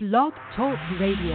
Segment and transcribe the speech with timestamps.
[0.00, 1.34] Blog Talk Radio.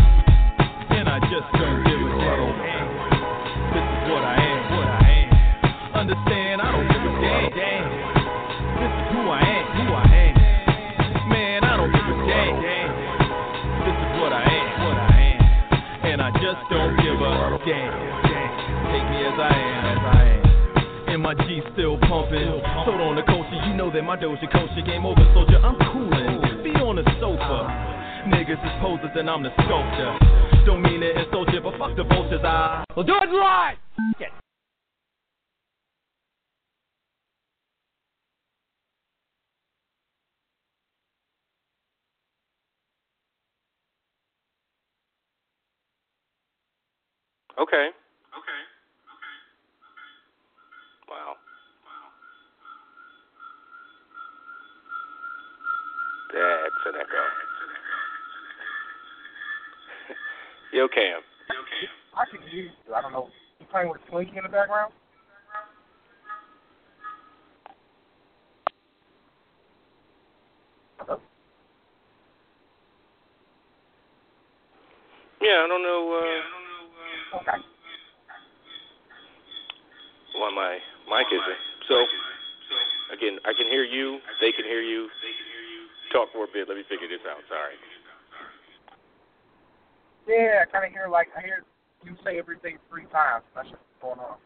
[0.00, 2.88] And I just don't give a damn.
[3.68, 5.28] This is what I am, what I am.
[5.94, 7.20] Understand, I don't give a
[7.52, 7.84] damn.
[8.80, 11.28] This is who I am, who I am.
[11.28, 12.64] Man, I don't give a damn.
[13.84, 15.44] This is what I am, what I am.
[16.12, 18.13] And I just don't give a damn.
[21.24, 22.60] My G still pumping.
[22.84, 25.56] Sold on the culture, you know that my Doja culture game over, soldier.
[25.56, 26.62] I'm coolin'.
[26.62, 27.64] Be on the sofa.
[28.28, 30.18] Niggas is posers and I'm the sculptor.
[30.66, 32.44] Don't mean it insult you, but fuck the vultures.
[32.44, 33.78] I will do it live.
[34.20, 34.28] Okay.
[47.56, 48.60] Okay.
[51.08, 51.36] Wow.
[56.84, 57.22] That's an echo.
[60.72, 61.20] Yo, Cam.
[61.48, 61.88] Yo, Cam.
[62.16, 62.70] I can hear you.
[62.94, 63.28] I don't know.
[63.60, 64.92] You playing with Slinky in the background?
[75.40, 76.12] Yeah, I don't know.
[76.12, 77.58] Uh, Okay.
[80.34, 81.60] why my mic isn't.
[81.88, 82.06] So,
[83.12, 84.20] again, I can hear you.
[84.40, 85.08] They can hear you.
[86.14, 86.70] Talk for a bit.
[86.70, 87.42] Let me figure this out.
[87.50, 87.74] Sorry.
[90.30, 91.66] Yeah, I kind of hear like I hear
[92.06, 93.42] you say everything three times.
[93.50, 94.38] That's what's going on.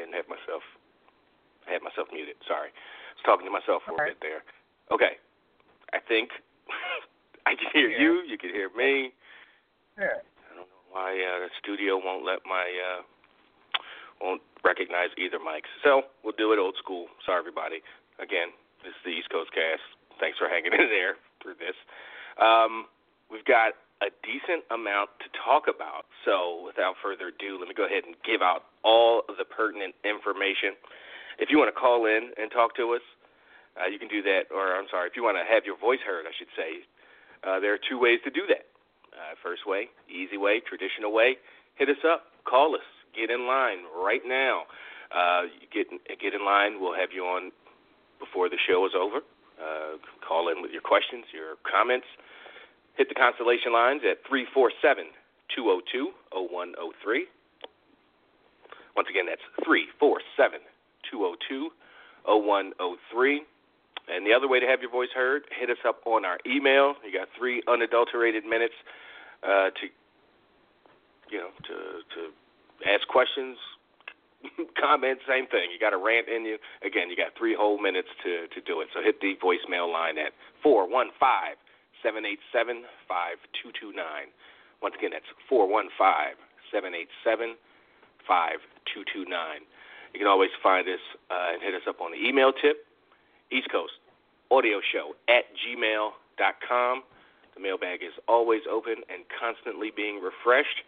[0.00, 0.64] I didn't have myself.
[1.68, 2.40] I had myself muted.
[2.48, 2.72] Sorry.
[2.72, 4.16] I was talking to myself for Okay.
[4.16, 4.40] a bit there.
[4.88, 5.20] Okay.
[5.92, 6.32] I think
[7.46, 8.00] I can hear Yeah.
[8.00, 8.12] you.
[8.24, 9.12] You can hear me.
[10.00, 10.24] Yeah.
[10.24, 13.02] I don't know why uh, the studio won't let my uh,
[14.24, 15.68] won't recognize either mics.
[15.84, 17.08] So we'll do it old school.
[17.26, 17.82] Sorry, everybody.
[18.18, 19.84] Again, this is the East Coast Cast.
[20.18, 21.76] Thanks for hanging in there through this.
[22.40, 22.86] Um,
[23.30, 26.08] we've got a decent amount to talk about.
[26.24, 29.94] So without further ado, let me go ahead and give out all of the pertinent
[30.04, 30.76] information.
[31.38, 33.04] If you want to call in and talk to us,
[33.78, 34.52] uh, you can do that.
[34.52, 36.84] Or I'm sorry, if you want to have your voice heard, I should say,
[37.44, 38.68] uh, there are two ways to do that.
[39.12, 41.36] Uh, first way, easy way, traditional way,
[41.76, 42.86] hit us up, call us,
[43.16, 44.64] get in line right now.
[45.10, 45.90] Uh, get
[46.22, 46.78] get in line.
[46.80, 47.50] We'll have you on
[48.20, 49.18] before the show is over.
[49.58, 52.06] Uh, call in with your questions, your comments.
[52.96, 55.10] Hit the Constellation lines at 347
[55.56, 57.26] 202 0103.
[58.96, 60.60] Once again, that's 347
[61.10, 61.70] 202
[62.26, 63.42] 0103.
[64.10, 66.94] And the other way to have your voice heard, hit us up on our email.
[67.06, 68.74] You got three unadulterated minutes
[69.42, 69.84] uh, to,
[71.30, 71.74] you know, to
[72.18, 72.20] to
[72.90, 73.56] ask questions,
[74.82, 75.70] comments, same thing.
[75.70, 76.58] You got a rant in you.
[76.82, 78.88] Again, you got three whole minutes to to do it.
[78.92, 81.54] So hit the voicemail line at four one five
[82.02, 84.34] seven eight seven five two two nine.
[84.82, 86.34] Once again, that's four one five
[86.72, 87.54] seven eight seven
[88.86, 89.66] two two nine.
[90.14, 92.86] You can always find us uh, and hit us up on the email tip,
[93.50, 93.92] East Coast
[94.50, 97.02] Audio Show at gmail.com.
[97.54, 100.82] The mailbag is always open and constantly being refreshed.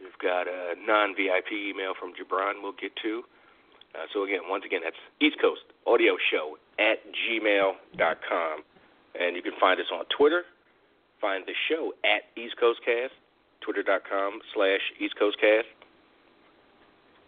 [0.00, 3.22] We've got a non VIP email from Gibran we'll get to.
[3.94, 8.64] Uh, so, again, once again, that's East Coast Audio Show at gmail.com.
[9.14, 10.42] And you can find us on Twitter.
[11.20, 13.14] Find the show at East Coast Cast,
[13.60, 15.68] twitter.com slash East Coast Cast.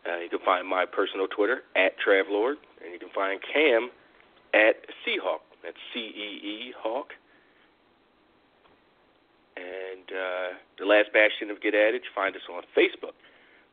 [0.07, 3.91] Uh, you can find my personal Twitter at Travlord, and you can find Cam
[4.55, 5.43] at Seahawk.
[5.65, 7.11] That's C E E Hawk.
[9.57, 10.49] And uh,
[10.79, 13.17] the last bastion of Get Adage, find us on Facebook.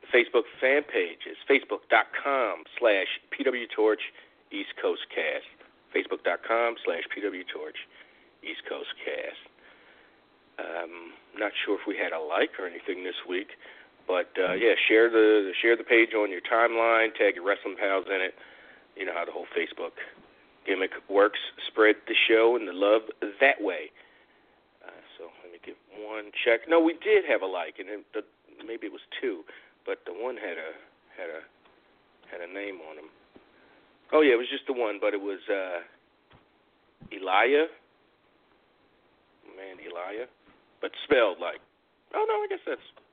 [0.00, 4.02] The Facebook fan page is facebook.com slash pwtorch
[4.50, 5.46] East Coast Cast.
[5.94, 7.78] Facebook.com slash pwtorch
[8.42, 9.44] East Coast Cast.
[10.58, 13.48] Um, not sure if we had a like or anything this week,
[14.06, 18.06] but uh, yeah, share the share the page on your timeline, tag your wrestling pals
[18.08, 18.34] in it.
[18.96, 19.96] You know how the whole Facebook
[20.66, 21.38] gimmick works.
[21.68, 23.02] Spread the show and the love
[23.40, 23.90] that way.
[24.84, 26.68] Uh, so let me give one check.
[26.68, 28.22] No, we did have a like, and it, the,
[28.66, 29.42] maybe it was two,
[29.86, 30.70] but the one had a
[31.16, 31.40] had a
[32.30, 33.08] had a name on him.
[34.12, 35.80] Oh yeah, it was just the one, but it was uh
[37.12, 37.66] Elia.
[39.56, 40.26] Man, Elia.
[40.80, 41.60] But spelled like
[42.14, 43.03] oh no, I guess that's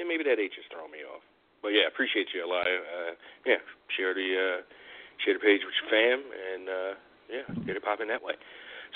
[0.00, 1.20] yeah, maybe that H is throwing me off.
[1.60, 2.64] But yeah, appreciate you, Elia.
[2.64, 3.12] Uh
[3.44, 3.60] yeah,
[3.92, 4.58] share the uh
[5.20, 6.92] share the page with your fam and uh
[7.28, 8.32] yeah, get it popping that way.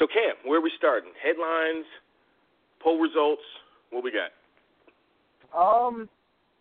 [0.00, 1.12] So Cam, where are we starting?
[1.22, 1.84] Headlines,
[2.80, 3.44] poll results,
[3.90, 4.32] what we got?
[5.54, 6.08] Um,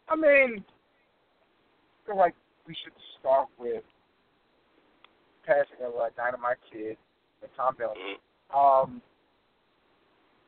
[0.07, 2.36] I mean, I feel like
[2.68, 3.84] we should start with
[5.48, 6.98] passing of uh, Dynamite Kid
[7.42, 7.95] and Tom Bell.
[7.98, 8.54] Mhm.
[8.56, 9.01] Um,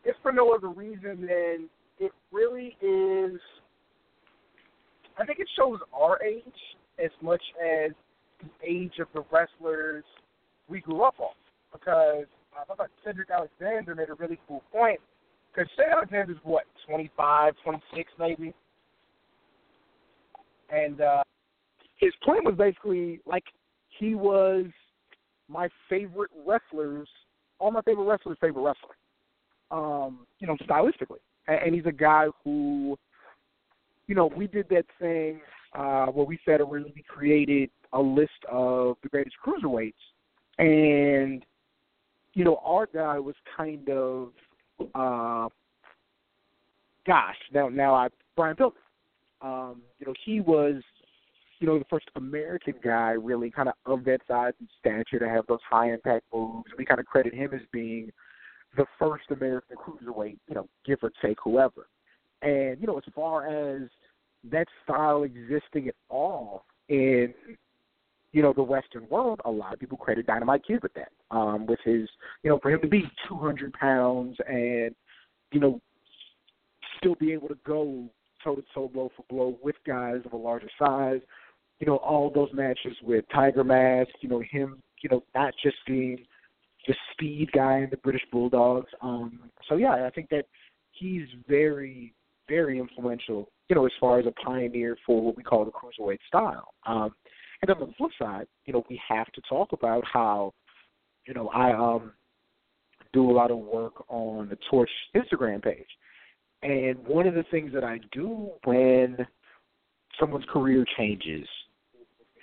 [0.03, 3.41] if for no other reason than it really is,
[5.17, 6.43] I think it shows our age
[7.03, 7.91] as much as
[8.41, 10.03] the age of the wrestlers
[10.67, 11.33] we grew up on.
[11.71, 12.25] Because
[12.59, 14.99] I thought Cedric Alexander made a really cool point.
[15.53, 18.53] Because Cedric Alexander's what, 25, 26 maybe?
[20.69, 21.23] And uh,
[21.97, 23.43] his point was basically like
[23.99, 24.65] he was
[25.47, 27.07] my favorite wrestlers,
[27.59, 28.95] all my favorite wrestlers' favorite wrestler.
[29.71, 32.97] Um, you know, stylistically, and he's a guy who,
[34.07, 35.41] you know, we did that thing
[35.73, 39.93] uh, where we said we created a list of the greatest cruiserweights,
[40.59, 41.45] and
[42.33, 44.29] you know, our guy was kind of,
[44.93, 45.47] uh,
[47.07, 48.71] gosh, now now I Brian Pillman.
[49.41, 50.81] Um, you know, he was
[51.59, 55.29] you know, the first American guy really kind of of that size and stature to
[55.29, 56.69] have those high impact moves.
[56.77, 58.11] We kind of credit him as being
[58.75, 61.87] the first American cruiserweight, you know, give or take whoever.
[62.41, 63.89] And, you know, as far as
[64.51, 67.33] that style existing at all in,
[68.31, 71.09] you know, the Western world, a lot of people credit Dynamite Kid with that.
[71.31, 72.07] Um, with his,
[72.43, 74.93] you know, for him to be 200 pounds and,
[75.51, 75.81] you know,
[76.97, 78.09] still be able to go
[78.43, 81.21] toe to toe, blow for blow with guys of a larger size,
[81.79, 85.77] you know, all those matches with Tiger Mask, you know, him, you know, not just
[85.85, 86.25] being
[86.87, 88.91] the speed guy in the British Bulldogs.
[89.01, 90.45] Um, so yeah, I think that
[90.91, 92.13] he's very,
[92.47, 96.19] very influential, you know, as far as a pioneer for what we call the cruiserweight
[96.27, 96.73] style.
[96.85, 97.13] Um,
[97.61, 100.53] and on the flip side, you know, we have to talk about how,
[101.27, 102.13] you know, I um
[103.13, 105.87] do a lot of work on the Torch Instagram page.
[106.61, 109.25] And one of the things that I do when
[110.19, 111.47] someone's career changes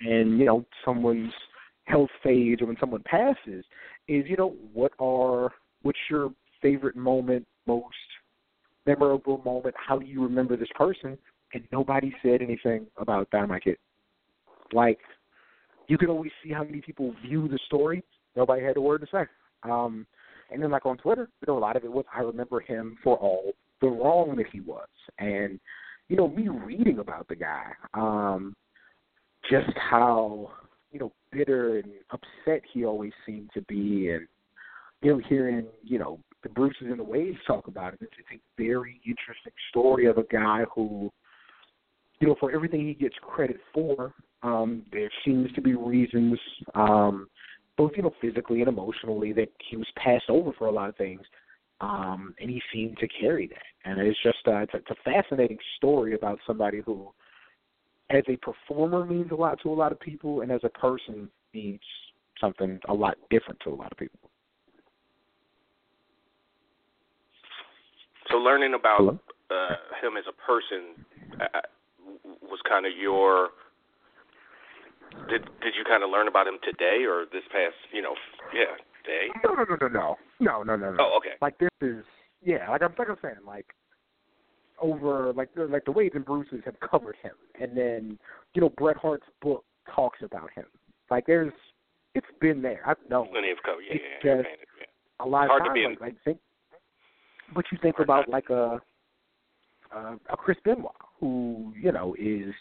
[0.00, 1.32] and you know someone's
[1.84, 3.64] health fades or when someone passes
[4.08, 5.52] is you know what are
[5.82, 7.94] what's your favorite moment most
[8.86, 11.16] memorable moment how do you remember this person
[11.54, 13.76] and nobody said anything about dynamite kid.
[14.72, 14.98] Like
[15.88, 18.02] you could always see how many people view the story.
[18.36, 19.70] Nobody had a word to say.
[19.70, 20.06] Um
[20.50, 22.98] and then like on twitter you know a lot of it was i remember him
[23.02, 24.88] for all the wrong that he was.
[25.18, 25.60] And
[26.08, 28.54] you know me reading about the guy um
[29.50, 30.50] just how
[30.92, 34.26] you know bitter and upset he always seemed to be, and
[35.00, 38.00] you know hearing you know the Bruces and the Wades talk about it.
[38.02, 41.10] It's, it's a very interesting story of a guy who,
[42.20, 46.38] you know, for everything he gets credit for, um, there seems to be reasons,
[46.74, 47.28] um,
[47.76, 50.96] both you know physically and emotionally, that he was passed over for a lot of
[50.96, 51.20] things.
[51.80, 55.02] Um, and he seemed to carry that, and it's just uh, it's, a, it's a
[55.04, 57.08] fascinating story about somebody who
[58.10, 61.28] as a performer means a lot to a lot of people, and as a person
[61.52, 61.80] means
[62.40, 64.30] something a lot different to a lot of people.
[68.32, 69.20] So learning about
[69.50, 71.04] uh, him as a person
[71.40, 71.60] uh,
[72.42, 73.50] was kind of your.
[75.28, 78.14] Did did you kind of learn about him today or this past you know
[78.54, 79.28] yeah day?
[79.44, 80.90] No no no no no no no no.
[80.92, 80.96] no.
[80.98, 81.36] Oh okay.
[81.42, 82.04] Like this is
[82.42, 83.66] yeah like I'm like I'm saying like
[84.80, 88.18] over like the, like the Wade and Bruce's have covered him, and then
[88.54, 90.64] you know Bret Hart's book talks about him.
[91.10, 91.52] Like there's,
[92.14, 92.82] it's been there.
[92.86, 93.28] I've known.
[93.28, 93.82] Plenty of cover.
[93.82, 94.48] Yeah, yeah, just,
[94.80, 95.24] yeah.
[95.24, 96.38] A lot Hard of times, like, like
[97.54, 98.80] but you think about like a
[99.94, 102.54] uh, a Chris Benoit, who you know is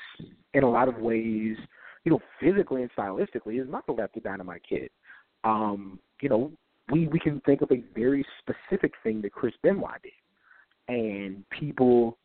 [0.54, 1.58] in a lot of ways,
[2.04, 4.90] you know, physically and stylistically is not the left Dynamite Kid.
[5.44, 6.52] Um, you know,
[6.92, 12.18] we we can think of a very specific thing that Chris Benoit did, and people.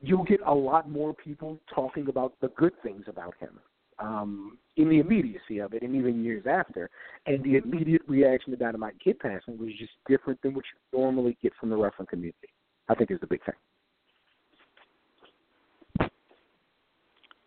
[0.00, 3.58] You'll get a lot more people talking about the good things about him,
[3.98, 6.88] um, in the immediacy of it, and even years after.
[7.26, 11.36] And the immediate reaction to Dynamite Kid passing was just different than what you normally
[11.42, 12.48] get from the wrestling community.
[12.88, 13.54] I think is the big thing.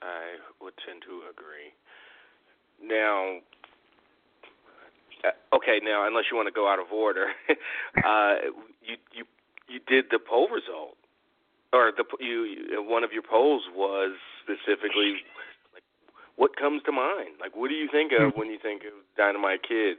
[0.02, 1.74] I would tend to agree.
[2.84, 3.38] Now,
[5.24, 7.28] uh, okay, now unless you want to go out of order,
[8.06, 8.36] uh,
[8.82, 9.26] you you
[9.68, 10.98] you did the poll result,
[11.74, 15.22] or the you, one of your polls was specifically
[16.36, 17.38] what comes to mind.
[17.40, 18.40] Like, what do you think of hmm.
[18.40, 19.98] when you think of Dynamite Kid?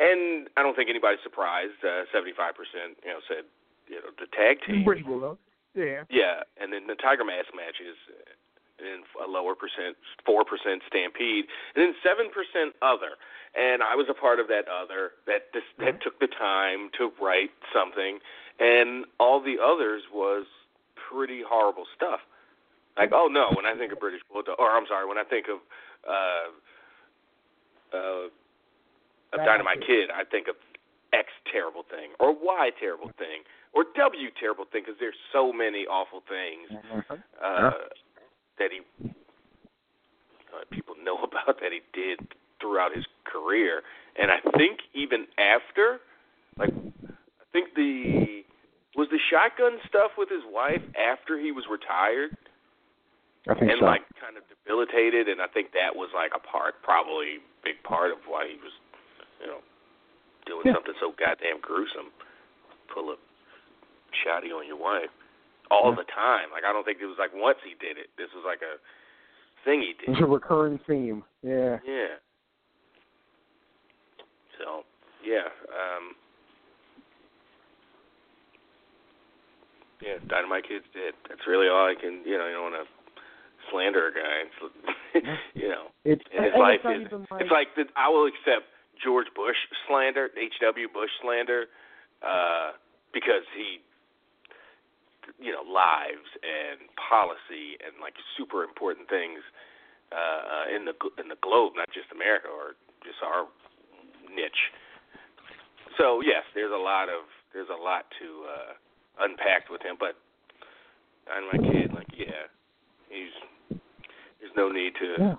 [0.00, 1.78] And I don't think anybody's surprised.
[1.84, 3.44] Uh, seventy-five percent, you know, said
[3.88, 4.84] you know the tag team.
[4.84, 5.38] Pretty though.
[5.74, 6.06] Yeah.
[6.08, 8.30] Yeah, and then the Tiger Mask matches, uh,
[8.78, 13.18] and a lower percent, four percent Stampede, and then seven percent other.
[13.54, 16.02] And I was a part of that other that this, that mm-hmm.
[16.02, 18.18] took the time to write something,
[18.58, 20.46] and all the others was
[20.94, 22.20] pretty horrible stuff.
[22.96, 25.46] Like, oh no, when I think of British Bulldog, or I'm sorry, when I think
[25.48, 25.58] of
[26.06, 26.50] uh,
[27.96, 28.26] uh,
[29.32, 30.54] of Dynamite Kid, I think of
[31.12, 35.86] X terrible thing, or Y terrible thing, or W terrible thing, because there's so many
[35.86, 36.70] awful things
[37.42, 37.70] uh,
[38.58, 42.20] that he uh, people know about that he did
[42.60, 43.82] throughout his career,
[44.20, 45.98] and I think even after,
[46.56, 48.44] like, I think the
[48.96, 52.36] was the shotgun stuff with his wife after he was retired
[53.48, 53.86] I think and so.
[53.86, 58.08] like kind of debilitated, and I think that was like a part, probably big part
[58.10, 58.72] of why he was,
[59.40, 59.60] you know,
[60.48, 60.74] doing Yeah.
[60.80, 62.08] something so goddamn gruesome.
[62.92, 63.16] Pull a
[64.24, 65.10] shotty on your wife
[65.70, 65.96] all Yeah.
[66.00, 66.50] the time.
[66.52, 68.08] Like I don't think it was like once he did it.
[68.16, 68.80] This was like a
[69.64, 70.08] thing he did.
[70.16, 71.24] It's a recurring theme.
[71.42, 71.78] Yeah.
[71.84, 72.16] Yeah.
[74.58, 74.84] So
[75.24, 76.14] yeah, um
[80.00, 81.14] Yeah, Dynamite Kid's dead.
[81.28, 82.84] That's really all I can you know, you don't wanna
[83.74, 84.36] slander a guy.
[84.46, 85.26] It's,
[85.58, 85.90] you know.
[86.06, 88.70] It's And his and life it's is like, it's like the, I will accept
[89.02, 89.58] George Bush
[89.90, 91.66] slander, H W Bush slander,
[92.22, 92.78] uh,
[93.10, 93.82] because he
[95.40, 99.40] you know, lives and policy and like super important things
[100.12, 103.48] uh, uh in the in the globe, not just America or just our
[104.28, 104.68] niche.
[105.96, 107.24] So yes, there's a lot of
[107.56, 108.72] there's a lot to uh
[109.24, 110.20] unpack with him, but
[111.24, 112.52] I'm my kid, like yeah,
[113.08, 113.32] he's
[114.44, 115.34] there's no need to Yeah.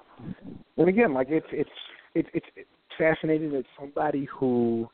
[0.78, 1.70] And again, like it's it's
[2.16, 4.90] it's it's fascinating that somebody who,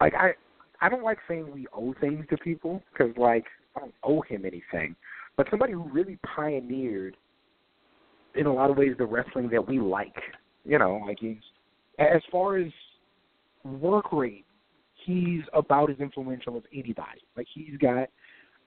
[0.00, 0.32] like I,
[0.80, 4.44] I don't like saying we owe things to people because like I don't owe him
[4.44, 4.94] anything,
[5.36, 7.16] but somebody who really pioneered,
[8.34, 10.16] in a lot of ways, the wrestling that we like.
[10.64, 11.36] You know, like he's
[11.98, 12.72] as far as
[13.64, 14.44] work rate,
[15.04, 17.22] he's about as influential as anybody.
[17.36, 18.08] Like he's got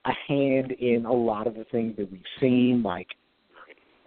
[0.04, 3.08] a hand in a lot of the things that we've seen, like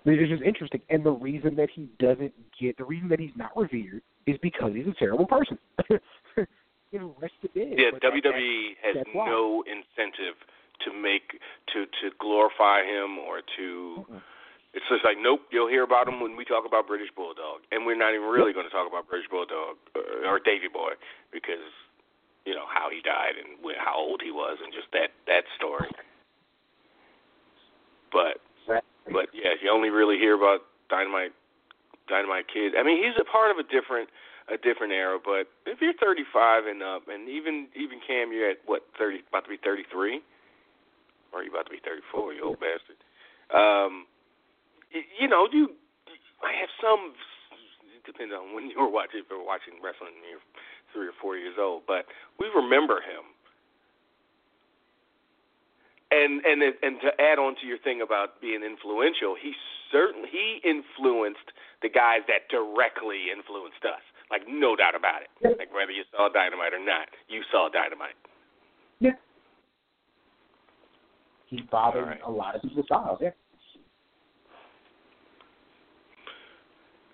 [0.05, 0.81] it's just interesting.
[0.89, 4.73] And the reason that he doesn't get, the reason that he's not revered is because
[4.73, 5.57] he's a terrible person.
[5.89, 7.73] you know, rest the dead.
[7.77, 10.35] Yeah, But that- WWE has no incentive
[10.85, 11.39] to make
[11.73, 14.05] to to glorify him or to.
[14.09, 14.21] Mm-mm.
[14.73, 15.41] It's just like nope.
[15.51, 18.53] You'll hear about him when we talk about British Bulldog, and we're not even really
[18.53, 20.97] going to talk about British Bulldog uh, or Davy Boy
[21.31, 21.61] because
[22.45, 25.89] you know how he died and how old he was and just that that story.
[28.11, 28.41] But
[29.11, 31.33] but yeah, you only really hear about Dynamite
[32.07, 32.73] Dynamite Kid.
[32.77, 34.09] I mean, he's a part of a different
[34.51, 35.19] a different era.
[35.23, 39.45] But if you're 35 and up, and even even Cam, you're at what 30, about
[39.45, 40.21] to be 33,
[41.31, 42.33] or you about to be 34?
[42.33, 42.99] You old bastard.
[43.53, 44.07] Um,
[44.91, 45.71] you know, you
[46.43, 47.13] I have some
[48.05, 49.23] depending on when you were watching.
[49.23, 50.47] If you were watching wrestling, when you're
[50.91, 52.05] three or four years old, but
[52.39, 53.23] we remember him.
[56.13, 59.53] And and and to add on to your thing about being influential, he
[59.91, 61.49] certainly he influenced
[61.81, 64.03] the guys that directly influenced us.
[64.29, 65.29] Like no doubt about it.
[65.41, 65.57] Yeah.
[65.57, 68.13] Like whether you saw Dynamite or not, you saw Dynamite.
[68.99, 69.17] Yeah.
[71.47, 72.21] He bothered All right.
[72.25, 73.19] a lot of people's styles.
[73.21, 73.33] Yeah.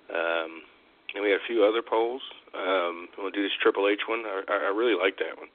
[0.10, 0.62] Um,
[1.14, 2.22] and we had a few other polls.
[2.54, 4.24] Um, you want to do this Triple H one?
[4.26, 5.50] I, I I really like that one.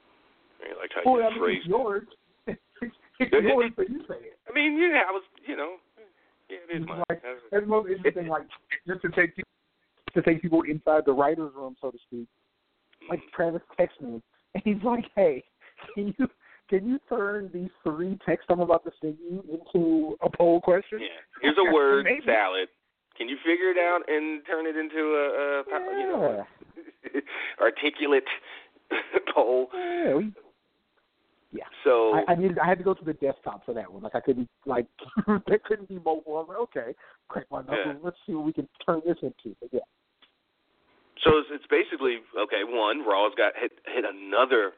[0.61, 1.67] I really liked how Well, you phrased.
[1.67, 2.03] yours.
[2.07, 2.15] it's
[3.19, 4.39] Yeah, yeah, yours, you say it.
[4.49, 5.75] I mean, yeah, I was, you know,
[6.49, 7.03] yeah, it is mine.
[7.09, 8.27] like- That's- the most interesting.
[8.27, 8.43] Like
[8.87, 9.49] just to take people,
[10.13, 12.27] to take people inside the writers' room, so to speak.
[13.03, 13.09] Mm.
[13.09, 14.21] Like Travis texts me,
[14.53, 15.43] and he's like, "Hey,
[15.93, 16.27] can you
[16.69, 20.99] can you turn these three texts I'm about to send you into a poll question?"
[21.01, 21.07] Yeah.
[21.41, 22.25] Here's a word Maybe.
[22.25, 22.69] salad.
[23.17, 26.45] Can you figure it out and turn it into a, a you know
[27.61, 28.25] articulate
[29.33, 29.69] poll?
[29.73, 30.33] Yeah, we
[31.55, 31.63] Yeah.
[31.83, 34.03] So I, I needed I had to go to the desktop for that one.
[34.03, 34.87] Like I couldn't like
[35.27, 36.37] that couldn't be mobile.
[36.37, 36.95] I'm like, okay,
[37.27, 37.79] crack my knuckles.
[37.85, 37.93] Yeah.
[38.03, 39.55] Let's see what we can turn this into.
[39.61, 39.87] But yeah.
[41.23, 42.67] So it's, it's basically okay.
[42.67, 44.73] One, Raw's got hit hit another,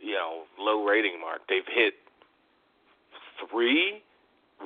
[0.00, 1.40] you know, low rating mark.
[1.48, 1.94] They've hit
[3.50, 4.02] three,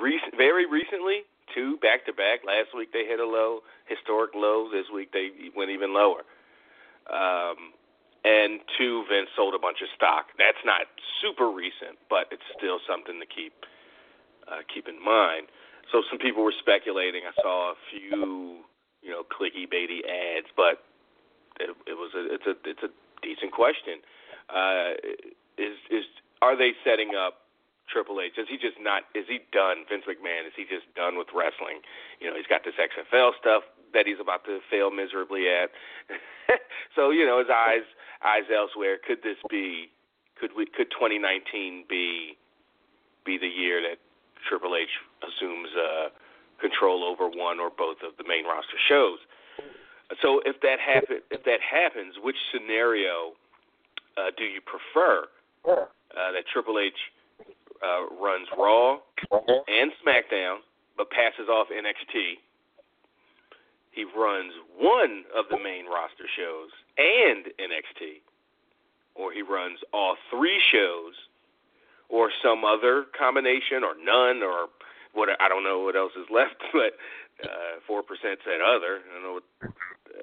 [0.00, 2.40] recent, very recently, two back to back.
[2.46, 4.68] Last week they hit a low, historic low.
[4.72, 6.24] This week they went even lower.
[7.06, 7.75] Um,
[8.26, 10.34] and two, Vince sold a bunch of stock.
[10.34, 10.90] That's not
[11.22, 13.54] super recent, but it's still something to keep
[14.50, 15.46] uh, keep in mind.
[15.94, 17.22] So some people were speculating.
[17.22, 18.66] I saw a few,
[18.98, 20.82] you know, clicky baity ads, but
[21.62, 22.90] it, it was a it's a it's a
[23.22, 24.02] decent question.
[24.50, 24.98] Uh,
[25.54, 26.04] is is
[26.42, 27.46] are they setting up
[27.86, 28.34] Triple H?
[28.42, 29.06] Is he just not?
[29.14, 29.86] Is he done?
[29.86, 31.78] Vince McMahon is he just done with wrestling?
[32.18, 33.62] You know, he's got this XFL stuff
[33.96, 35.72] that he's about to fail miserably at.
[36.94, 37.88] so you know, his eyes
[38.20, 39.00] eyes elsewhere.
[39.00, 39.88] Could this be?
[40.38, 40.68] Could we?
[40.68, 42.36] Could 2019 be
[43.24, 43.96] be the year that
[44.46, 44.92] Triple H
[45.24, 46.08] assumes uh,
[46.60, 49.18] control over one or both of the main roster shows?
[50.22, 53.32] So if that happen, if that happens, which scenario
[54.16, 55.26] uh, do you prefer?
[55.66, 56.94] Uh, that Triple H
[57.82, 58.98] uh, runs Raw
[59.66, 60.62] and SmackDown,
[60.96, 62.38] but passes off NXT.
[63.96, 66.68] He runs one of the main roster shows
[67.00, 68.20] and NXT,
[69.16, 71.16] or he runs all three shows,
[72.08, 74.68] or some other combination, or none, or
[75.14, 76.92] what I don't know what else is left, but
[77.42, 79.00] uh, four percent said other.
[79.00, 80.20] I don't know what uh,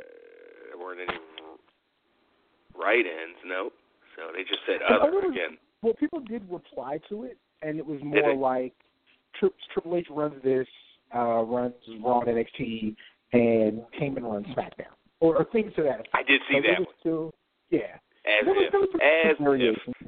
[0.70, 1.18] there weren't any
[2.78, 3.38] write-ins.
[3.46, 3.74] Nope.
[4.16, 5.58] So they just said other other- again.
[5.82, 8.74] Well, people did reply to it, and it was more like
[9.38, 10.68] Tri- Triple H runs this,
[11.14, 12.96] uh, runs Raw and NXT,
[13.34, 15.96] and Heyman runs SmackDown, or, or things to that.
[16.02, 16.10] effect.
[16.14, 16.88] I did see So that one.
[17.00, 17.32] Still,
[17.70, 17.80] yeah.
[18.26, 19.36] As There was- if, was as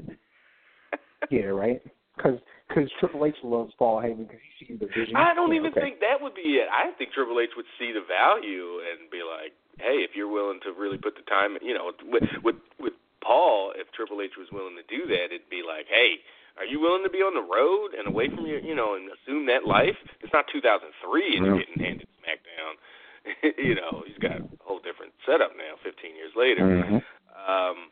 [0.10, 0.18] if.
[1.32, 1.82] Yeah, right.
[2.16, 2.40] Because
[2.70, 5.16] because Triple H loves Paul Heyman because he sees the vision.
[5.16, 5.82] I don't Yeah, even okay.
[5.82, 6.68] think that would be it.
[6.72, 10.60] I think Triple H would see the value and be like, "Hey, if you're willing
[10.64, 14.48] to really put the time, you know, with with with Paul, if Triple H was
[14.54, 16.22] willing to do that, it'd be like, "Hey,
[16.58, 19.10] are you willing to be on the road and away from your, you know, and
[19.12, 19.98] assume that life?
[20.22, 22.78] It's not 2003 and you're getting handed SmackDown.
[23.58, 26.62] you know, he's got a whole different setup now, 15 years later.
[26.62, 27.02] Mhm.
[27.36, 27.90] Um,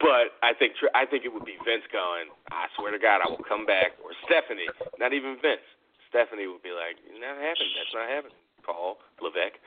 [0.00, 2.28] but I think tr- I think it would be Vince going.
[2.50, 3.94] I swear to God, I will come back.
[4.02, 4.66] Or Stephanie,
[4.98, 5.62] not even Vince.
[6.10, 7.72] Stephanie would be like, "Not happening.
[7.78, 9.58] That's not happening." Paul Levesque,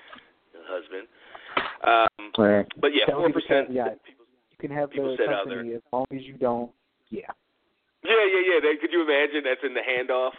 [0.53, 1.07] the husband.
[1.83, 2.65] Um, Right.
[2.77, 3.67] but yeah, four would be the percent.
[3.67, 3.99] caveat.
[4.07, 6.71] You can have People the said company as long as you don't.
[7.09, 7.31] Yeah.
[8.03, 8.59] Yeah, yeah, yeah.
[8.61, 9.43] They, could you imagine?
[9.43, 10.33] That's in the handoff.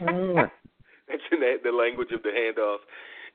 [0.00, 0.50] Mm.
[1.08, 2.78] That's in the, the language of the handoff.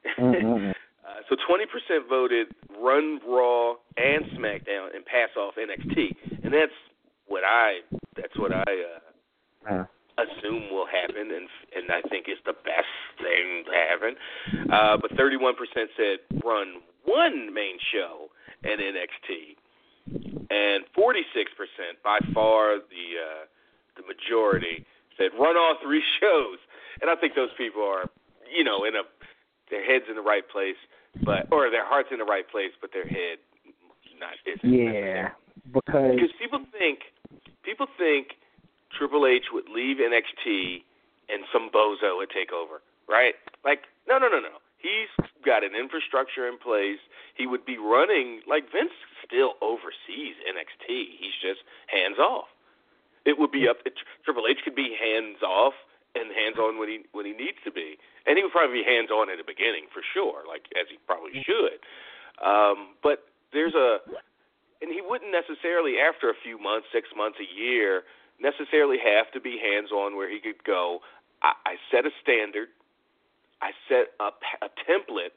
[0.06, 0.74] Mhm.
[1.10, 1.66] Uh, so 20%
[2.08, 2.48] voted
[2.80, 6.72] run Raw and SmackDown and pass off NXT, and that's
[7.26, 7.80] what I
[8.16, 9.00] that's what I uh,
[9.66, 9.86] Uh,
[10.22, 14.16] assume will happen, and and I think is the best thing to happen.
[14.72, 15.56] Uh, but 31%
[15.98, 18.30] said run one main show
[18.64, 19.56] and NXT,
[20.52, 23.46] and 46% by far the uh,
[23.98, 24.86] the majority
[25.18, 26.60] said run all three shows.
[27.02, 28.06] And I think those people are,
[28.56, 29.04] you know, in a
[29.70, 30.78] their heads in the right place,
[31.24, 33.38] but or their hearts in the right place, but their head
[34.20, 34.68] not isn't.
[34.74, 35.30] yeah.
[35.72, 37.00] Because Because people think
[37.64, 38.36] people think
[38.98, 40.84] Triple H would leave NXT
[41.30, 43.36] and some bozo would take over, right?
[43.64, 44.58] Like, no, no, no, no.
[44.80, 45.12] He's
[45.46, 47.00] got an infrastructure in place.
[47.36, 51.20] He would be running like Vince still oversees NXT.
[51.20, 52.48] He's just hands off.
[53.26, 53.78] It would be up.
[54.24, 55.74] Triple H could be hands off
[56.16, 58.88] and hands on when he when he needs to be, and he would probably be
[58.88, 61.80] hands on at the beginning for sure, like as he probably should.
[62.42, 64.00] Um, but there's a
[64.82, 68.04] and he wouldn't necessarily after a few months, six months, a year,
[68.40, 71.00] necessarily have to be hands on where he could go.
[71.44, 72.70] I, I set a standard,
[73.62, 75.36] I set a, p- a template,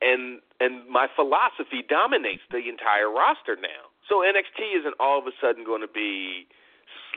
[0.00, 3.90] and and my philosophy dominates the entire roster now.
[4.08, 6.46] So NXT isn't all of a sudden going to be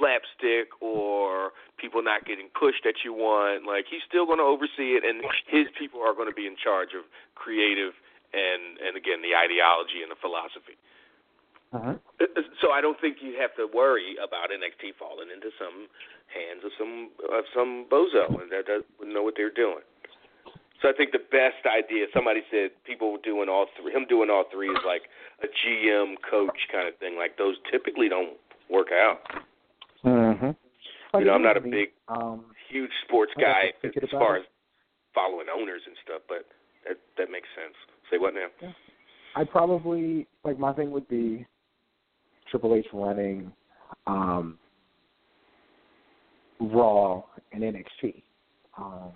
[0.02, 3.70] slapstick or people not getting pushed that you want.
[3.70, 6.58] Like he's still going to oversee it, and his people are going to be in
[6.58, 7.06] charge of
[7.38, 7.94] creative
[8.34, 10.76] and and again the ideology and the philosophy.
[11.72, 12.02] uh
[12.60, 15.86] So I don't think you have to worry about NXT falling into some
[16.34, 19.86] hands of some of some bozo and that doesn't know what they're doing.
[20.82, 22.08] So I think the best idea.
[22.14, 23.94] Somebody said people doing all three.
[23.94, 25.04] Him doing all three is like
[25.44, 27.16] a GM coach kind of thing.
[27.18, 28.34] Like those typically don't
[28.70, 29.22] work out.
[30.04, 30.56] Mhm.
[31.14, 34.42] You know, I'm not a big, Um, huge sports guy to as far it.
[34.42, 34.46] as
[35.14, 36.46] following owners and stuff, but
[36.88, 37.76] that that makes sense.
[38.10, 38.48] Say what now?
[39.36, 41.46] I probably like my thing would be
[42.48, 43.52] Triple H running
[44.08, 44.58] um
[46.60, 48.24] Raw and NXT.
[48.78, 49.12] Um,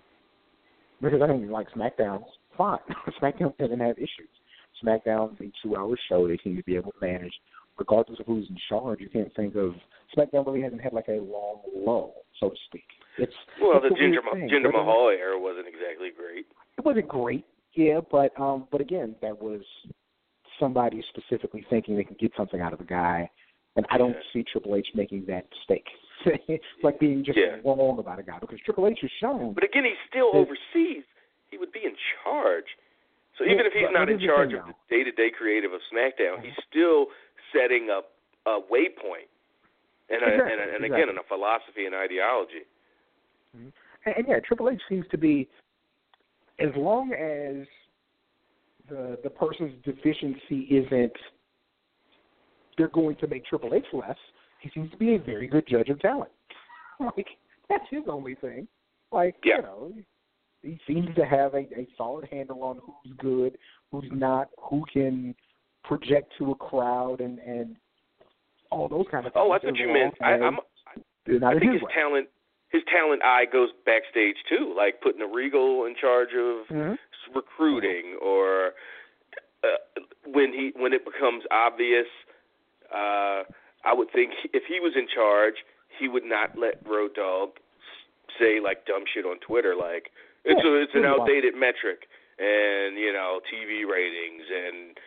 [1.02, 2.80] because I think like SmackDown's fine.
[3.22, 4.30] SmackDown doesn't have issues.
[4.84, 7.34] SmackDown's a two-hour show; they seem to be able to manage,
[7.78, 9.00] regardless of who's in charge.
[9.02, 9.74] You can't think of
[10.16, 12.86] SmackDown really hasn't had like a long lull, so to speak.
[13.18, 14.50] It's well, it's the Jinder, thing.
[14.50, 16.46] Jinder Mahal era wasn't exactly great.
[16.78, 19.62] it wasn't great, yeah, but um, but again, that was
[20.60, 23.30] somebody specifically thinking they could get something out of the guy,
[23.76, 24.22] and I don't Yeah.
[24.34, 25.88] see Triple H making that mistake,
[26.84, 27.58] like being just Yeah.
[27.64, 29.54] wrong about a guy because Triple H has shown.
[29.54, 31.04] But again, he's still There's- overseas.
[31.52, 32.66] He would be in charge.
[33.38, 36.56] So Yeah, even if he's not in charge of the day-to-day creative of SmackDown, he's
[36.70, 37.08] still
[37.54, 38.12] setting up
[38.46, 39.30] a waypoint
[40.10, 40.86] and a, Exactly, and, a, and exactly.
[40.88, 42.66] again, and a philosophy and ideology.
[43.56, 43.70] Mm-hmm.
[44.06, 45.48] And, and yeah, Triple H seems to be,
[46.60, 47.68] as long as
[48.90, 51.14] the the person's deficiency isn't,
[52.78, 54.18] they're going to make Triple H less.
[54.62, 56.32] He seems to be a very good judge of talent.
[57.00, 57.28] like
[57.70, 58.68] that's his only thing.
[59.12, 59.58] Like Yeah.
[59.58, 59.94] you know,
[60.62, 63.58] he seems to have a, a solid handle on who's good,
[63.92, 65.36] who's not, who can
[65.88, 67.76] project to a crowd, and and
[68.72, 69.44] all those kind of things.
[69.46, 70.16] Oh, I thought you meant.
[70.22, 70.58] I, I'm.
[71.26, 71.92] they're I think his way.
[71.94, 72.28] talent,
[72.70, 76.98] his talent eye goes backstage too, like putting a Regal in charge of Mhm.
[77.34, 78.74] recruiting, or
[79.64, 82.08] uh, when he when it becomes obvious.
[82.94, 83.44] Uh,
[83.84, 85.56] I would think if he was in charge,
[86.00, 87.50] he would not let Road Dogg
[88.40, 90.10] say like dumb shit on Twitter, like
[90.44, 92.08] it's Yeah, a it's an outdated metric,
[92.40, 94.98] and you know TV ratings, and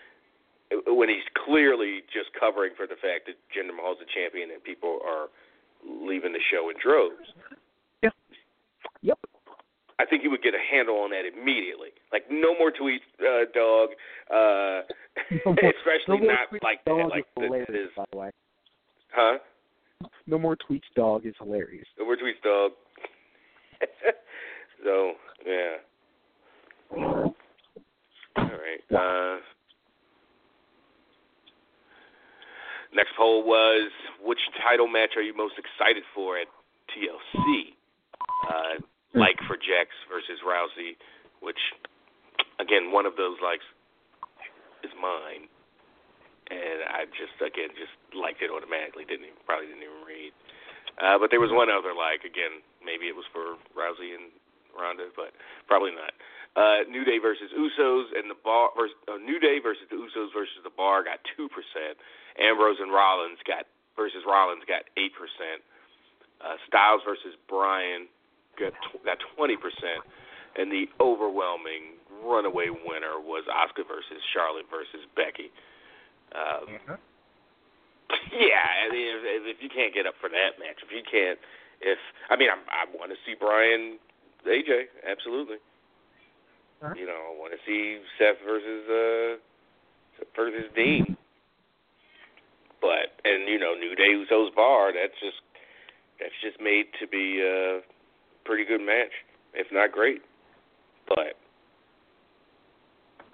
[0.86, 5.00] when he's clearly just covering for the fact that Jinder Mahal's a champion and people
[5.04, 5.28] are
[5.86, 7.32] leaving the show in droves.
[9.00, 9.18] Yep.
[10.00, 11.88] I think he would get a handle on that immediately.
[12.12, 13.90] Like no more tweets, uh, dog.
[14.30, 14.82] Uh,
[15.44, 17.08] No more- especially no not tweets, like dog that.
[17.10, 18.30] Like is hilarious, is, by the way.
[19.12, 19.38] huh?
[20.26, 21.86] No more tweets, dog is hilarious.
[21.98, 22.72] No more tweets, dog.
[24.84, 25.12] so
[25.46, 25.76] yeah.
[26.96, 27.34] All
[28.36, 28.82] right.
[28.90, 29.38] Uh,
[32.94, 33.90] next poll was
[34.22, 36.48] which title match are you most excited for at
[36.92, 37.74] TLC?
[38.48, 38.80] Uh,
[39.14, 40.96] like for Jax versus Rousey,
[41.40, 41.58] which
[42.60, 43.64] again one of those likes
[44.84, 45.48] is mine,
[46.52, 49.08] and I just again just liked it automatically.
[49.08, 50.32] Didn't even, probably didn't even read.
[50.98, 54.30] Uh, but there was one other like again maybe it was for Rousey and
[54.76, 55.34] Ronda, but
[55.66, 56.12] probably not.
[56.12, 56.37] Uh,
[56.88, 60.58] New Day versus Usos and the Bar versus uh, New Day versus the Usos versus
[60.64, 61.94] the Bar got two percent.
[62.40, 65.62] Ambrose and Rollins got versus Rollins got eight percent.
[66.40, 68.08] Uh, Styles versus Bryan
[68.58, 70.02] got tw- got twenty percent,
[70.56, 75.52] and the overwhelming runaway winner was Asuka versus Charlotte versus Becky.
[76.34, 76.98] Um,
[78.32, 81.38] yeah, I mean, if, if you can't get up for that match, if you can't,
[81.80, 81.98] if
[82.30, 84.00] I mean, I'm, I want to see Bryan
[84.46, 85.60] AJ, absolutely.
[86.96, 91.16] You know, I want to see Seth versus uh versus Dean.
[92.80, 95.42] But and you know, New Day Usos Bar, that's just
[96.20, 97.80] that's just made to be a
[98.44, 99.12] pretty good match,
[99.54, 100.22] if not great.
[101.08, 101.34] But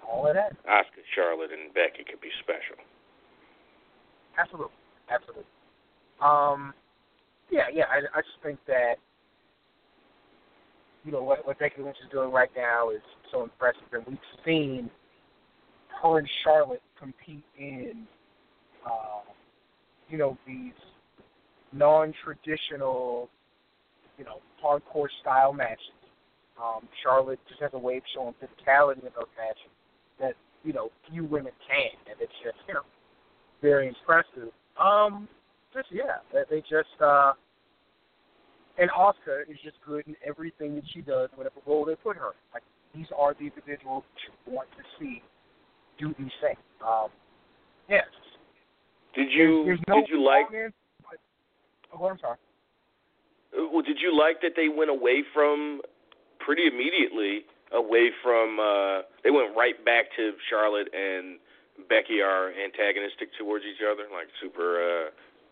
[0.07, 0.53] All of that.
[0.65, 2.81] Asuka, Charlotte, and Becky could be special.
[4.37, 4.73] Absolutely,
[5.09, 5.45] absolutely.
[6.21, 6.73] Um,
[7.49, 7.85] yeah, yeah.
[7.91, 8.95] I, I just think that
[11.05, 14.17] you know what what Becky Lynch is doing right now is so impressive, and we've
[14.43, 14.89] seen
[16.01, 18.05] her and Charlotte compete in,
[18.85, 19.21] uh,
[20.09, 20.73] you know, these
[21.71, 23.29] non-traditional,
[24.17, 25.79] you know, hardcore style matches.
[26.61, 29.71] Um, Charlotte just has a way of showing physicality in those matches
[30.19, 32.81] that you know few women can, and it's just you know
[33.61, 34.53] very impressive.
[34.81, 35.27] Um,
[35.73, 37.33] just yeah, they, just uh,
[38.77, 42.31] and Asuka is just good in everything that she does, whatever role they put her.
[42.53, 45.21] Like these are the individuals you want to see
[45.99, 46.59] do these things.
[46.85, 47.07] Um,
[47.89, 48.03] yes.
[49.15, 51.19] Did you there's, there's no did you like answer, but,
[51.95, 52.37] oh, I'm sorry.
[53.55, 55.81] Uh, Well, did you like that they went away from
[56.39, 61.39] pretty immediately away from uh they went right back to Charlotte and
[61.89, 65.09] Becky are antagonistic towards each other, like super uh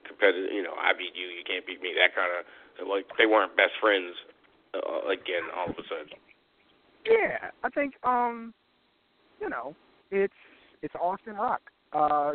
[0.07, 2.43] competitive, you know, I beat you, you can't beat me, that kind of
[2.87, 4.13] like they weren't best friends
[4.73, 6.17] uh, again all of a sudden.
[7.05, 8.53] Yeah, I think um,
[9.39, 9.75] you know,
[10.11, 10.33] it's
[10.81, 11.61] it's Austin Rock
[11.93, 12.33] uh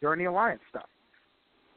[0.00, 0.88] during the alliance stuff.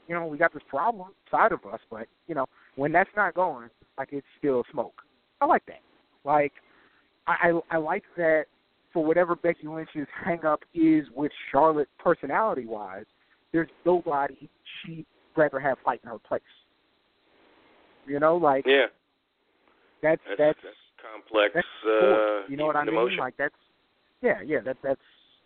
[0.08, 3.34] You know, we got this problem side of us, but you know, when that's not
[3.34, 5.02] going, like it's still smoke.
[5.40, 5.82] I like that.
[6.24, 6.54] Like,
[7.28, 8.46] I I, I like that
[8.94, 13.06] for whatever Becky Lynch's hang up is with Charlotte personality wise,
[13.52, 14.50] there's nobody
[14.86, 16.42] she'd rather have fight in her place.
[18.08, 18.88] You know, like Yeah,
[20.02, 21.52] that's that's that's that's complex.
[21.54, 22.50] that's uh, sport.
[22.50, 22.94] You know what I mean?
[22.96, 23.18] emotion.
[23.18, 23.56] Like that's
[24.22, 24.60] yeah, yeah.
[24.62, 25.02] That that's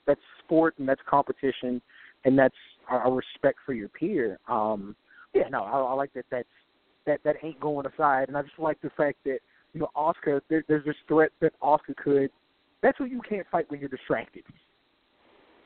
[0.07, 1.81] that's sport and that's competition
[2.25, 2.55] and that's
[2.91, 4.39] a a respect for your peer.
[4.47, 4.95] Um,
[5.33, 6.25] yeah, no, I, I like that.
[6.29, 6.47] That's
[7.05, 9.39] that that ain't going aside, and I just like the fact that
[9.73, 10.41] you know Asuka.
[10.49, 12.29] There, there's this threat that Asuka could.
[12.81, 14.43] That's what you can't fight when you're distracted.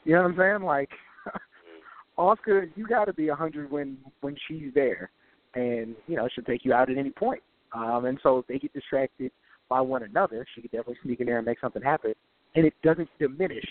[0.05, 0.63] You know what I'm saying?
[0.63, 0.89] Like
[2.17, 5.11] Asuka, you got to be a hundred when when she's there,
[5.55, 7.41] and you know she'll take you out at any point.
[7.73, 9.31] Um, and so if they get distracted
[9.69, 12.13] by one another, she could definitely sneak in there and make something happen,
[12.55, 13.65] and it doesn't diminish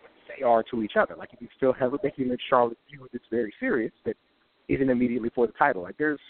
[0.00, 1.14] what they are to each other.
[1.16, 4.16] Like if you still have a Becky Lynch Charlotte feud that's very serious, that
[4.68, 5.82] isn't immediately for the title.
[5.82, 6.20] Like there's,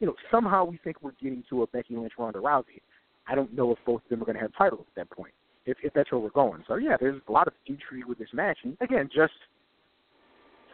[0.00, 2.80] you know, somehow we think we're getting to a Becky Lynch Ronda Rousey.
[3.28, 5.32] I don't know if both of them are going to have titles at that point,
[5.66, 6.62] if if that's where we're going.
[6.68, 9.34] So yeah, there's a lot of intrigue with this match, and again, just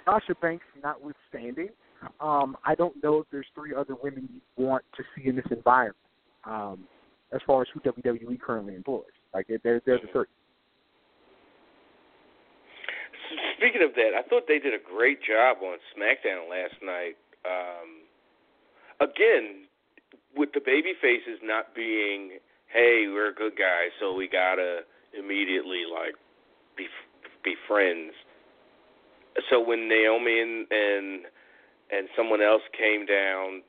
[0.05, 1.71] Sasha Banks notwithstanding,
[2.21, 5.45] um, I don't know if there's three other women you want to see in this
[5.51, 5.97] environment.
[6.45, 6.85] Um,
[7.33, 9.99] as far as who WWE currently employs, like they're they're.
[13.57, 17.17] Speaking of that, I thought they did a great job on SmackDown last night.
[17.47, 18.05] Um,
[19.01, 19.65] again,
[20.37, 22.39] with the baby faces not being,
[22.73, 24.81] hey, we're good guys, so we gotta
[25.17, 26.15] immediately like
[26.77, 26.87] be
[27.45, 28.13] be friends.
[29.49, 31.25] So when Naomi and and
[31.93, 33.63] and someone else came down,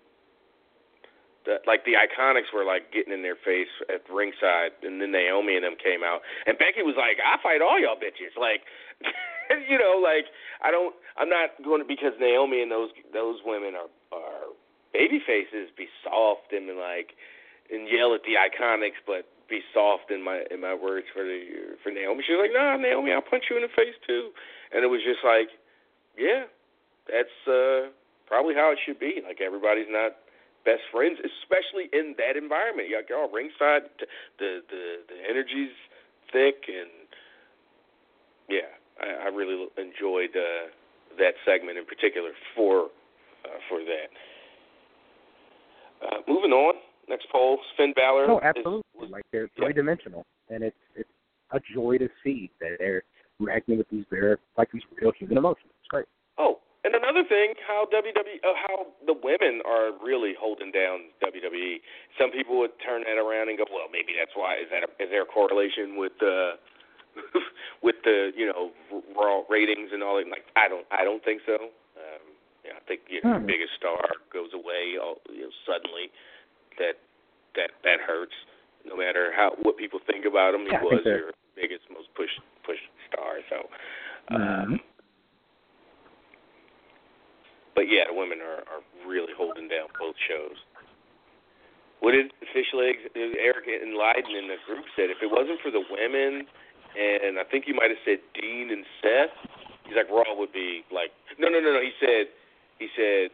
[1.45, 5.55] the, like the Iconics were like getting in their face at ringside, and then Naomi
[5.55, 8.63] and them came out, and Becky was like, "I fight all y'all bitches," like.
[9.69, 10.31] you know, like
[10.63, 14.55] I don't, I'm not going to because Naomi and those those women are are
[14.93, 15.67] baby faces.
[15.75, 17.12] Be soft and like
[17.71, 21.75] and yell at the iconics, but be soft in my in my words for the
[21.83, 22.23] for Naomi.
[22.25, 24.29] She was like, Nah, Naomi, I'll punch you in the face too.
[24.71, 25.49] And it was just like,
[26.17, 26.45] yeah,
[27.09, 27.91] that's uh
[28.43, 29.23] probably how it should be.
[29.23, 30.19] Like everybody's not
[30.67, 32.91] best friends, especially in that environment.
[32.91, 33.88] Like y'all ringside,
[34.38, 35.71] the the the energy's
[36.36, 37.08] thick and
[38.49, 38.67] yeah,
[38.99, 40.67] I, I really enjoyed uh,
[41.17, 42.91] that segment in particular for
[43.47, 44.12] uh, for that.
[46.03, 46.75] Uh, moving on,
[47.08, 48.25] next poll: Finn Balor.
[48.25, 48.84] Is- absolutely.
[48.93, 49.65] was- like they're yeah.
[49.65, 51.10] three dimensional, and it's it's
[51.51, 53.03] a joy to see that they're
[53.39, 55.71] reacting with these very like these real human emotions.
[55.79, 56.06] It's great.
[56.38, 61.80] Oh, and another thing, how WWE, uh, how the women are really holding down WWE.
[62.19, 64.56] Some people would turn that around and go, well, maybe that's why.
[64.60, 66.60] Is that a, is there a correlation with the
[67.84, 68.72] with the you know
[69.15, 70.28] raw ratings and all that?
[70.28, 71.56] Like, I don't, I don't think so.
[71.96, 72.24] Um,
[72.65, 73.48] yeah, I think you know, Hmm.
[73.48, 76.10] your biggest star goes away all, you know, suddenly.
[76.80, 76.98] That
[77.56, 78.34] that that hurts.
[78.86, 82.39] No matter how what people think about him, he Yeah, was your biggest, most pushed
[82.65, 83.39] pushed star.
[83.50, 83.69] So.
[84.32, 84.63] Mhm.
[84.63, 84.80] Um,
[87.75, 90.57] but yeah, the women are, are really holding down both shows.
[92.01, 95.07] What did Fish Eric and Leiden in the group said?
[95.09, 96.43] If it wasn't for the women,
[96.93, 99.31] and I think you might have said Dean and Seth,
[99.88, 101.81] he's like Raw would be like no, no, no, no.
[101.81, 102.27] He said
[102.77, 103.31] he said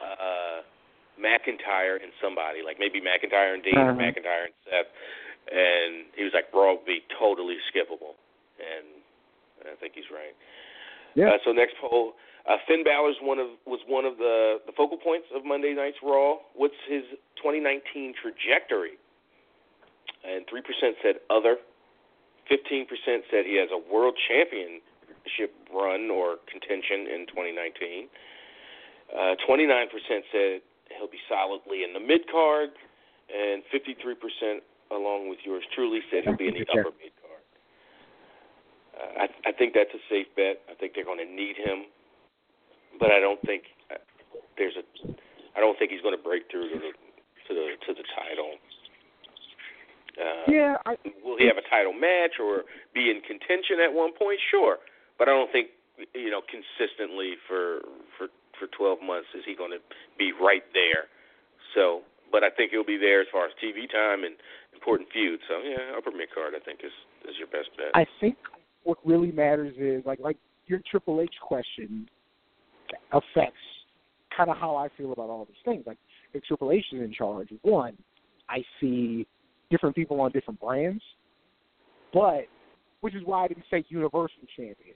[0.00, 0.64] uh,
[1.20, 4.00] McIntyre and somebody like maybe McIntyre and Dean, or Uh-huh.
[4.00, 4.88] McIntyre and Seth,
[5.52, 8.16] and he was like Raw would be totally skippable,
[8.56, 8.86] and
[9.68, 10.32] I think he's right.
[11.14, 11.36] Yeah.
[11.36, 12.14] Uh, so next poll,
[12.48, 16.00] uh, Finn Balor's one of was one of the the focal points of Monday Night's
[16.02, 16.40] Raw.
[16.56, 17.04] What's his
[17.36, 18.96] 2019 trajectory?
[20.24, 21.60] And three percent said other.
[22.48, 28.08] Fifteen percent said he has a world championship run or contention in 2019.
[29.08, 29.88] Uh, 29%
[30.32, 30.60] said
[30.96, 32.68] he'll be solidly in the mid card,
[33.32, 34.60] and 53%,
[34.92, 37.44] along with yours truly, said he'll be in the upper mid card.
[38.92, 40.60] Uh, I, I think that's a safe bet.
[40.68, 41.88] I think they're going to need him,
[42.98, 43.98] but I don't think uh,
[44.56, 44.84] there's a.
[45.56, 46.92] I don't think he's going to break through to the
[47.48, 48.52] to the to the title.
[50.18, 54.10] Uh, Yeah, I, Will he have a title match or be in contention at one
[54.18, 54.38] point?
[54.50, 54.78] Sure,
[55.18, 55.70] but I don't think
[56.14, 57.86] you know consistently for
[58.18, 59.82] for for 12 months is he going to
[60.18, 61.06] be right there.
[61.74, 64.34] So, but I think he'll be there as far as TV time and
[64.74, 65.42] important feuds.
[65.46, 66.94] So yeah, upper mid card I think is
[67.28, 67.94] is your best bet.
[67.94, 68.36] I think
[68.82, 72.08] what really matters is like like your Triple H question
[73.12, 73.58] affects
[74.36, 75.84] kind of how I feel about all these things.
[75.86, 75.98] Like
[76.34, 77.96] if Triple H is in charge, one,
[78.48, 79.26] I see
[79.70, 81.02] different people on different brands,
[82.12, 82.46] but
[83.00, 84.94] which is why I didn't say Universal Champion,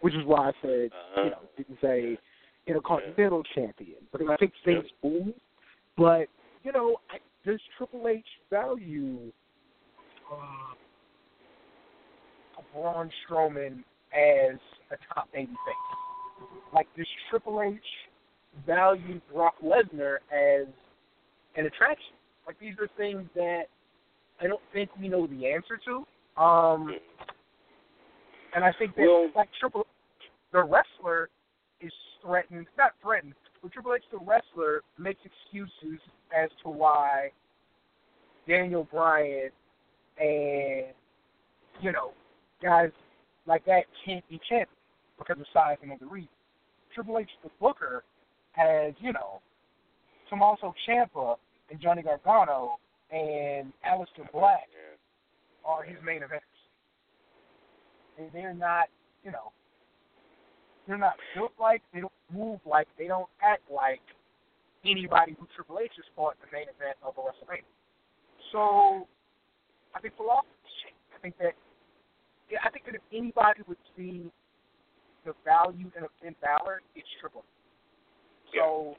[0.00, 1.22] which is why I said Uh-huh.
[1.24, 2.18] you know didn't say
[2.66, 5.34] Intercontinental Champion because I think things boom.
[5.96, 6.28] But
[6.62, 9.32] you know, I, does Triple H value?
[10.30, 10.74] Uh,
[12.74, 14.58] Braun Strowman as
[14.90, 16.09] a top baby face.
[16.72, 17.80] Like, does Triple H
[18.66, 20.66] value Brock Lesnar as
[21.56, 22.14] an attraction.
[22.46, 23.64] Like these are things that
[24.40, 26.42] I don't think we know the answer to.
[26.42, 26.96] Um,
[28.54, 29.86] and I think that Well- like Triple,
[30.52, 31.28] the wrestler
[31.80, 36.00] is threatened, not threatened, but Triple H, the wrestler, makes excuses
[36.32, 37.32] as to why
[38.46, 39.50] Daniel Bryan
[40.18, 40.94] and
[41.80, 42.12] you know
[42.62, 42.90] guys
[43.46, 44.79] like that can't be champions
[45.20, 46.34] because of size and other reasons.
[46.94, 48.02] Triple H, the Booker,
[48.52, 49.40] has you know
[50.28, 51.36] Tommaso Ciampa
[51.70, 52.78] and Johnny Gargano
[53.12, 54.68] and Aleister Black
[55.64, 56.44] are his main events.
[58.18, 58.86] And they're not,
[59.24, 59.52] you know,
[60.86, 64.00] they're not built like, they don't move like, they don't act like
[64.84, 67.66] anybody who Triple H has fought in the main event of a WrestleMania.
[68.52, 69.06] So,
[69.94, 70.48] I think philosophy
[70.82, 71.10] changed.
[71.14, 71.54] I think that,
[72.50, 74.30] yeah, I think that if anybody would see
[75.24, 77.44] the value in a Finn Balor, it's Triple.
[78.54, 78.96] So,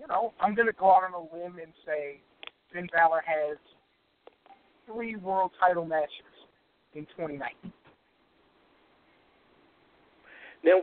[0.00, 2.20] you know, I'm going to go out on a limb and say
[2.72, 3.56] Finn Balor has
[4.86, 6.26] three world title matches
[6.94, 7.72] in 2019.
[10.64, 10.80] Now,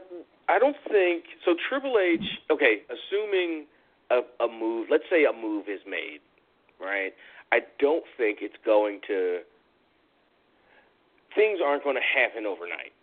[0.49, 1.53] I don't think so.
[1.69, 3.65] Triple H, okay, assuming
[4.09, 6.19] a, a move, let's say a move is made,
[6.79, 7.13] right?
[7.51, 9.39] I don't think it's going to.
[11.35, 12.93] Things aren't going to happen overnight.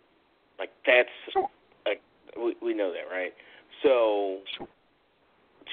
[0.59, 1.49] Like that's Sure.
[2.35, 3.33] We, we know that, right?
[3.83, 4.39] So,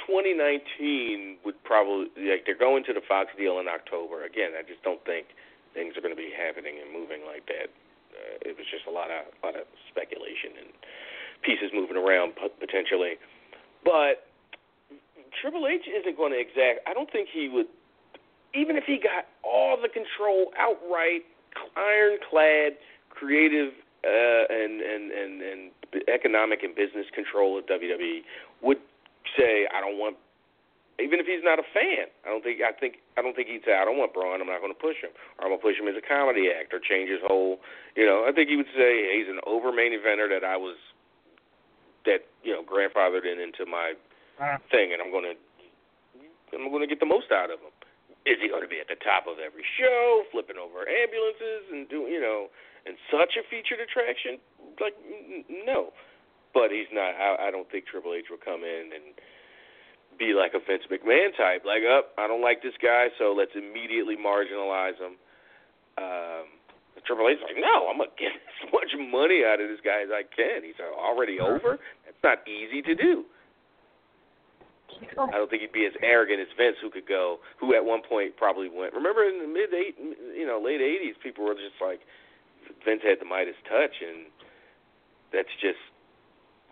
[0.06, 4.24] 2019 would probably like they're going to the Fox deal in October.
[4.24, 5.28] Again, I just don't think
[5.74, 7.68] things are going to be happening and moving like that.
[8.12, 10.70] Uh, it was just a lot of a lot of speculation and
[11.44, 13.20] pieces moving around potentially.
[13.84, 14.28] But
[15.40, 16.86] Triple H isn't going to exact.
[16.86, 17.66] I don't think he would,
[18.54, 21.24] even if he got all the control outright,
[21.76, 22.78] ironclad,
[23.10, 23.72] creative,
[24.04, 25.60] uh, and and and and
[26.08, 28.22] economic and business control of WWE,
[28.62, 28.78] would
[29.36, 30.16] say I don't want.
[31.00, 33.64] Even if he's not a fan, I don't think I think I don't think he'd
[33.64, 34.40] say I don't want Braun.
[34.40, 36.52] I'm not going to push him, or I'm going to push him as a comedy
[36.52, 37.58] act, or change his whole.
[37.96, 40.76] You know, I think he would say he's an over main eventer that I was
[42.04, 43.94] that you know grandfathered in into my
[44.38, 45.36] Uh, thing, and I'm going to
[46.52, 47.72] I'm going to get the most out of him.
[48.24, 51.88] Is he going to be at the top of every show, flipping over ambulances and
[51.88, 52.48] doing you know,
[52.86, 54.38] and such a featured attraction?
[54.80, 54.96] Like
[55.48, 55.92] no,
[56.54, 57.14] but he's not.
[57.16, 59.16] I, I don't think Triple H will come in and
[60.18, 61.64] be like a Vince McMahon type.
[61.64, 65.16] Like, up, I don't like this guy, so let's immediately marginalize him.
[65.96, 66.46] Um,
[67.06, 70.12] Triple H's like, no, I'm gonna get as much money out of this guy as
[70.12, 70.62] I can.
[70.62, 71.80] He's already over.
[72.04, 73.24] That's not easy to do.
[75.18, 78.02] I don't think he'd be as arrogant as Vince, who could go, who at one
[78.06, 78.92] point probably went.
[78.92, 82.00] Remember in the mid eight, you know, late '80s, people were just like,
[82.84, 84.26] Vince had the Midas touch, and
[85.32, 85.80] that's just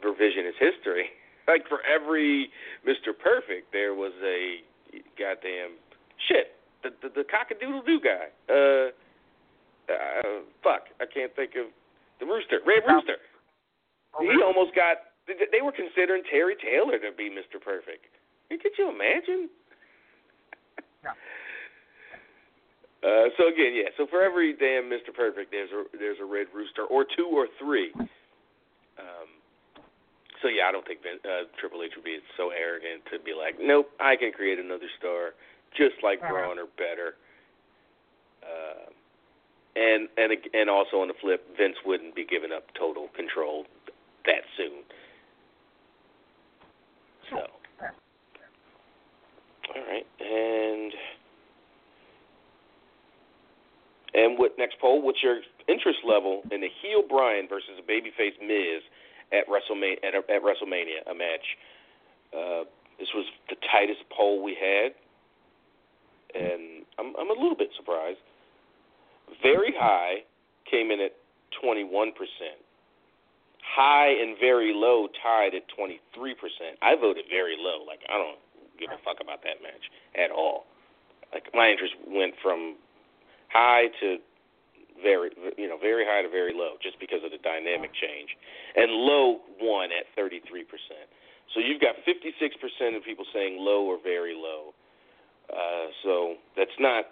[0.05, 1.11] revisionist history.
[1.49, 2.53] Like for every
[2.87, 3.11] Mr.
[3.11, 4.63] Perfect, there was a
[5.19, 5.83] goddamn
[6.29, 6.55] shit.
[6.85, 8.31] The the, the cockadoodle doo guy.
[8.47, 8.95] Uh,
[9.91, 11.75] uh, fuck, I can't think of
[12.21, 13.19] the rooster, Red Rooster.
[14.21, 15.11] He almost got.
[15.27, 17.59] They were considering Terry Taylor to be Mr.
[17.59, 18.07] Perfect.
[18.51, 19.49] Could you imagine?
[21.03, 21.19] Yeah.
[23.03, 23.89] Uh, so again, yeah.
[23.97, 25.09] So for every damn Mr.
[25.15, 27.93] Perfect, there's a there's a red rooster or two or three.
[27.97, 29.29] Um,
[30.43, 33.33] so yeah, I don't think Vin, uh, Triple H would be so arrogant to be
[33.33, 35.33] like, nope, I can create another star
[35.77, 36.33] just like Uh-huh.
[36.33, 37.15] Braun or better.
[38.45, 38.91] Uh,
[39.77, 43.65] and and and also on the flip, Vince wouldn't be giving up total control
[44.27, 44.85] that soon.
[47.31, 47.47] So,
[49.73, 50.93] all right, and
[54.15, 55.03] and what next poll?
[55.03, 58.83] What's your interest level in the heel Bryan versus a babyface Miz
[59.33, 61.47] at WrestleMania at, at WrestleMania a match?
[62.35, 62.65] Uh,
[62.99, 64.93] this was the tightest poll we had,
[66.35, 68.19] and I'm I'm a little bit surprised.
[69.43, 70.27] Very high
[70.71, 71.15] came in at
[71.63, 72.59] 21 percent.
[73.63, 76.79] High and very low tied at 23 percent.
[76.83, 77.85] I voted very low.
[77.87, 78.39] Like I don't
[78.79, 79.87] give a fuck about that match
[80.19, 80.67] at all.
[81.33, 82.77] Like my interest went from
[83.53, 84.17] high to
[85.03, 88.37] very, you know, very high to very low, just because of the dynamic change,
[88.77, 91.09] and low won at 33 percent.
[91.55, 94.75] So you've got 56 percent of people saying low or very low.
[95.51, 97.05] Uh, so that's not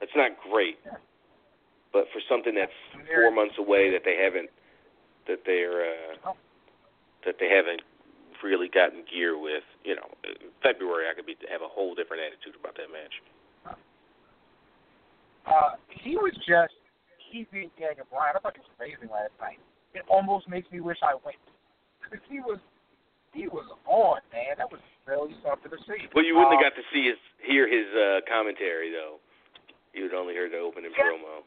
[0.00, 0.78] that's not great.
[1.92, 2.72] But for something that's
[3.12, 4.48] four months away that they haven't
[5.26, 6.32] that they're uh,
[7.26, 7.82] that they haven't
[8.42, 10.08] really gotten gear with, you know,
[10.62, 13.20] February I could be have a whole different attitude about that match.
[15.46, 16.74] Uh, he was just
[17.30, 18.34] he beat Daniel Bryan.
[18.36, 19.58] I thought he was amazing last night.
[19.94, 21.38] It almost makes me wish I went
[22.02, 22.58] because he was
[23.32, 24.58] he was on, man.
[24.58, 26.06] That was really something to see.
[26.14, 29.18] Well, you wouldn't Um, have got to see his hear his uh, commentary though.
[29.94, 31.10] You would only hear the opening Yeah.
[31.10, 31.42] promo.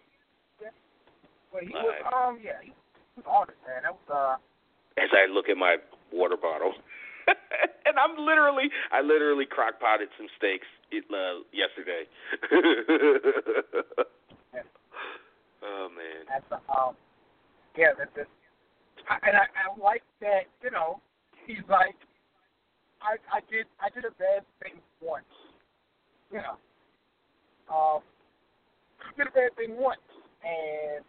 [1.52, 1.84] But he Live.
[1.86, 2.74] was, um, yeah, he
[3.16, 3.84] was on it, man.
[3.86, 5.78] That was, uh, As I look at my
[6.12, 6.74] water bottle,
[7.86, 12.04] and I'm literally, I literally crock potted some steaks uh, yesterday.
[14.54, 14.62] Yeah.
[15.64, 16.26] oh man.
[16.30, 16.96] that's, um,
[17.78, 18.28] yeah, that, that,
[19.10, 21.02] I, and I, I like that, you know,
[21.46, 21.96] he's like,
[23.02, 25.26] I, I did, I did a bad thing once,
[26.32, 26.58] you know,
[27.74, 28.02] um,
[29.02, 30.00] I did a bad thing once,
[30.44, 31.04] and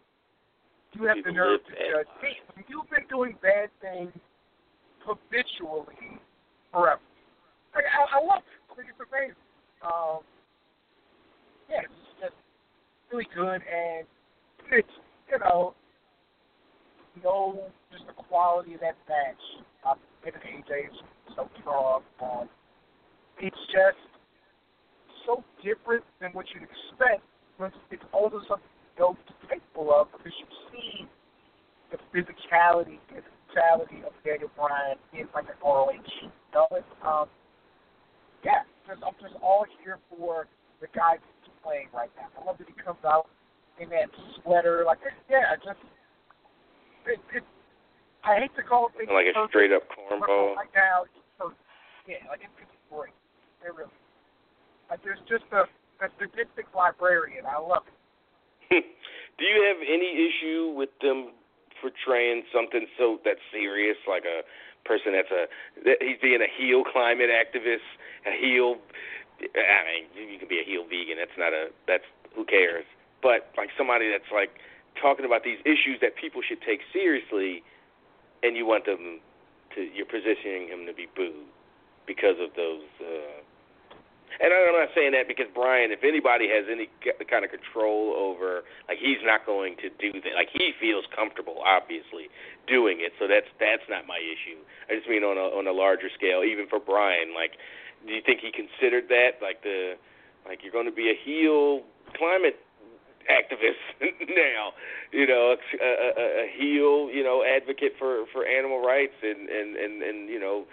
[0.93, 2.63] you have the nerve to judge me.
[2.67, 4.11] You've been doing bad things
[5.05, 6.19] habitually
[6.71, 7.01] forever.
[7.73, 8.59] Like, I, I love it.
[8.71, 9.35] I think it's amazing.
[9.83, 10.19] Um,
[11.69, 12.35] yeah, it's just
[13.11, 14.05] really good, and
[14.71, 14.95] it's
[15.31, 15.73] you know,
[17.23, 17.59] know
[17.91, 19.43] just the quality of that match.
[19.85, 19.95] Uh,
[20.25, 20.97] and AJ is
[21.35, 22.01] so strong.
[22.21, 22.49] Um,
[23.39, 24.01] it's just
[25.25, 27.21] so different than what you'd expect.
[27.59, 29.17] But it's also something know
[29.49, 31.07] capable of because you see
[31.91, 33.21] the physicality, the
[33.55, 35.91] physicality of Daniel Bryan in like an ROH.
[36.21, 37.25] You know, it's, um,
[38.43, 40.47] yeah, just, I'm just all here for
[40.81, 42.27] the guy who's playing right now.
[42.39, 43.27] I love that he comes out
[43.79, 44.07] in that
[44.41, 44.99] sweater, like
[45.29, 45.79] yeah, just
[47.05, 47.43] it, it,
[48.23, 50.55] I hate to call it Like a straight up cornball.
[50.55, 51.59] Right now, it's perfect.
[52.07, 53.13] Yeah, like it's, it's great.
[53.65, 53.91] It really.
[54.89, 55.67] Like there's just a,
[55.99, 57.45] a statistics librarian.
[57.45, 57.97] I love it.
[59.37, 61.35] Do you have any issue with them
[61.81, 64.41] portraying something so that's serious, like a
[64.87, 65.47] person that's a
[65.85, 67.85] that he's being a heel climate activist,
[68.25, 68.77] a heel.
[69.41, 71.17] I mean, you can be a heel vegan.
[71.17, 71.69] That's not a.
[71.87, 72.05] That's
[72.35, 72.85] who cares.
[73.21, 74.57] But like somebody that's like
[74.99, 77.63] talking about these issues that people should take seriously,
[78.43, 79.19] and you want them
[79.75, 79.81] to.
[79.81, 81.45] You're positioning him to be booed
[82.07, 82.87] because of those.
[83.01, 83.44] uh
[84.39, 86.89] and I'm not saying that because Bryan, if anybody has any
[87.29, 90.33] kind of control over, like he's not going to do that.
[90.35, 92.27] Like he feels comfortable, obviously,
[92.67, 93.13] doing it.
[93.19, 94.59] So that's that's not my issue.
[94.91, 97.33] I just mean on a on a larger scale, even for Bryan.
[97.33, 97.55] Like,
[98.05, 99.39] do you think he considered that?
[99.41, 99.95] Like the,
[100.43, 101.81] like you're going to be a heel
[102.19, 102.59] climate
[103.25, 103.81] activist
[104.29, 104.73] now,
[105.11, 109.75] you know, a, a, a heel, you know, advocate for for animal rights and and
[109.75, 110.65] and and you know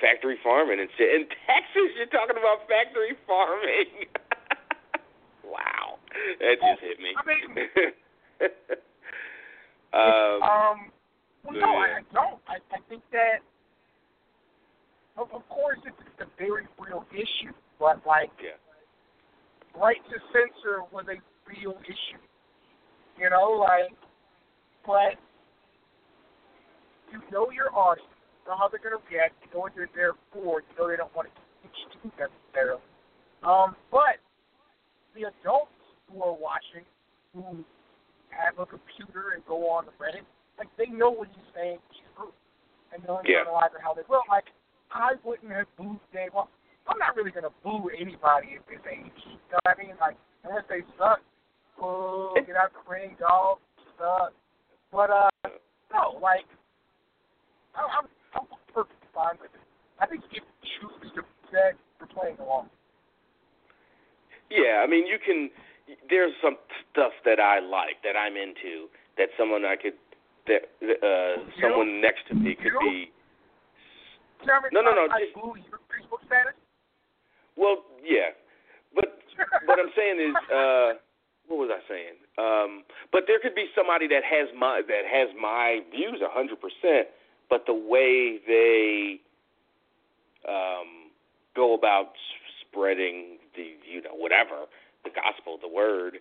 [0.00, 1.14] factory farming and shit.
[1.14, 4.10] In Texas, you're talking about factory farming.
[5.44, 5.98] wow,
[6.40, 7.14] that just hit me.
[7.14, 7.94] I mean-
[9.92, 10.78] um, um,
[11.44, 11.98] well, no, yeah.
[11.98, 12.40] I, don't.
[12.46, 13.42] I, I think that,
[15.16, 18.58] of, of course, it's a very real issue, but like, yeah,
[19.80, 21.18] right to censor was a
[21.48, 22.20] real issue.
[23.18, 23.90] You know, like,
[24.86, 25.18] but
[27.10, 28.08] you know your audience,
[28.48, 30.96] know how they're going to react, you know what they're there for, you know they
[30.96, 32.82] don't want to teach you necessarily.
[33.44, 34.18] Um, but
[35.14, 35.76] the adults
[36.08, 36.88] who are watching,
[37.36, 37.62] who
[38.32, 40.24] have a computer and go on the Reddit,
[40.56, 42.32] like they know what he's saying is true,
[42.92, 43.44] and they'll Yeah.
[43.46, 44.24] it how they will.
[44.28, 44.50] Like
[44.90, 46.32] I wouldn't have booed Dave.
[46.34, 46.48] Well,
[46.88, 49.12] I'm not really gonna boo anybody if it's age.
[49.26, 49.94] You know what I mean?
[50.00, 51.20] Like unless they suck.
[51.80, 53.58] Oh, get out the ring, dog.
[53.98, 54.32] Suck.
[54.90, 55.30] But uh,
[55.92, 56.46] no, like
[57.76, 58.07] I, I'm
[59.18, 59.66] fine with it.
[59.98, 60.42] I think if you
[60.78, 62.70] choose to do you're playing along.
[64.46, 64.78] yeah.
[64.78, 65.50] I mean, you can.
[66.08, 66.54] There's some
[66.92, 68.86] stuff that I like that I'm into
[69.18, 69.98] that someone I could
[70.46, 70.70] that
[71.02, 71.66] uh You?
[71.66, 72.78] someone next to me could You?
[72.78, 73.10] be.
[74.40, 76.54] You know how many No, no, no, I just- boo your Facebook status?
[77.58, 78.30] Well, yeah,
[78.94, 79.18] but
[79.66, 80.88] what I'm saying is, uh,
[81.50, 82.14] what was I saying?
[82.38, 87.08] Um, but there could be somebody that has my that has my views hundred percent,
[87.50, 89.20] but the way they
[90.48, 91.10] um,
[91.56, 92.12] go about
[92.60, 94.66] spreading the you know whatever
[95.04, 96.18] the gospel, the word,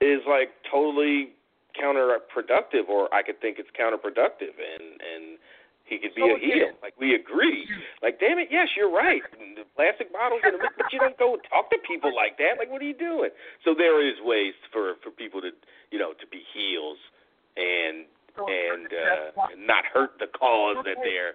[0.00, 1.32] is like totally
[1.76, 5.38] counterproductive, or I could think it's counterproductive, and and
[5.84, 6.70] he could be So a heel.
[6.82, 7.66] Like we agree.
[8.02, 9.22] Like damn it, yes, you're right.
[9.36, 12.58] The plastic bottles, in the, but you don't go talk to people like that.
[12.58, 13.30] Like what are you doing?
[13.64, 15.50] So there is ways for for people to
[15.90, 16.98] you know to be heels
[17.56, 18.06] and
[18.36, 21.34] and uh, not hurt the cause that they're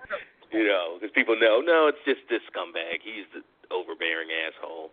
[0.52, 3.02] you know because people know no, it's just this scumbag.
[3.04, 3.42] He's the
[3.74, 4.92] overbearing asshole.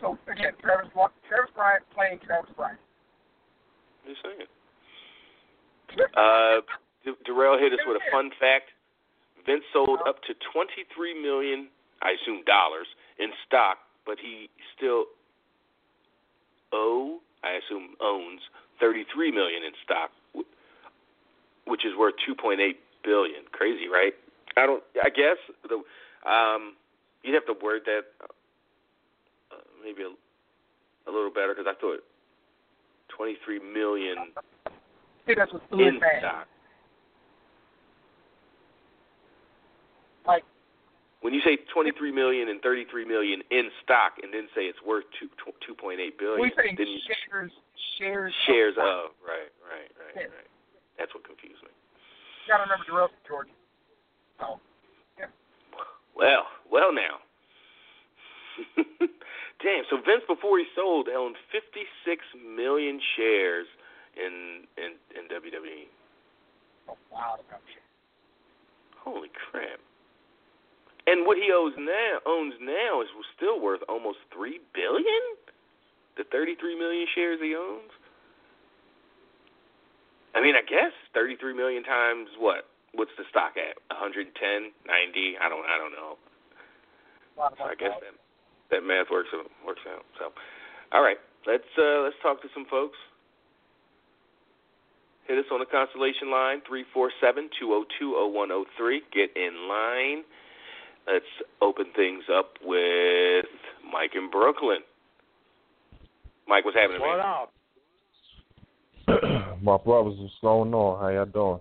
[0.00, 0.90] So again, Travis
[1.28, 2.78] Travis Bryant playing Travis Bryant.
[4.06, 4.48] Just saying.
[6.16, 6.60] Uh,
[7.04, 8.72] D- Darrell hit us with a fun fact.
[9.46, 11.68] Vince sold up to 23 million,
[12.02, 12.86] I assume dollars,
[13.18, 15.04] in stock, but he still
[16.72, 18.40] owe, I assume owns
[18.80, 20.10] 33 million in stock,
[21.66, 22.58] which is worth 2.8
[23.04, 23.42] billion.
[23.52, 24.12] Crazy, right?
[24.56, 24.82] I don't.
[25.02, 25.82] I guess the
[26.28, 26.74] um,
[27.22, 28.02] you'd have to word that
[29.50, 32.00] uh, maybe a, a little better because I thought
[33.16, 34.32] 23 million
[35.26, 36.46] think that's what in Lewis stock.
[40.26, 40.44] Like
[41.24, 45.08] When you say 23 million and 33 million in stock, and then say it's worth
[45.16, 45.32] two,
[45.64, 47.50] 2.8 billion, we saying then you shares
[47.96, 48.84] shares shares of.
[48.84, 50.28] of right, right, right, Yeah.
[50.28, 50.50] right.
[51.00, 51.72] That's what confused me.
[52.44, 53.56] You gotta remember Darrell from Georgia.
[54.44, 54.60] Oh.
[55.16, 55.24] So
[56.12, 57.24] Well, well now.
[59.64, 59.88] Damn.
[59.88, 61.88] So Vince, before he sold, owned 56
[62.44, 63.66] million shares
[64.12, 65.88] in in in WWE.
[66.92, 67.40] oh, wow.
[69.00, 69.80] Holy crap!
[71.06, 75.22] And what he owes now owns now is still worth almost three billion.
[76.16, 77.90] The 33 million shares he owns.
[80.34, 82.66] I mean, I guess 33 million times what?
[82.94, 83.76] What's the stock at?
[83.90, 85.36] 110, 90?
[85.42, 86.16] I don't, I don't know.
[87.36, 88.14] So I guess that
[88.70, 89.28] that math works
[89.66, 90.04] works out.
[90.18, 90.30] So,
[90.92, 92.98] all right, let's uh, let's talk to some folks.
[95.26, 98.64] Hit us on the constellation line three four seven two zero two zero one zero
[98.76, 99.02] three.
[99.12, 100.22] Get in line.
[101.06, 101.24] Let's
[101.60, 103.44] open things up with
[103.92, 104.78] Mike in Brooklyn.
[106.48, 107.00] Mike, what's happening?
[107.00, 107.26] What man?
[107.26, 107.52] up?
[109.62, 111.00] My brothers, what's going on?
[111.00, 111.60] How y'all doing?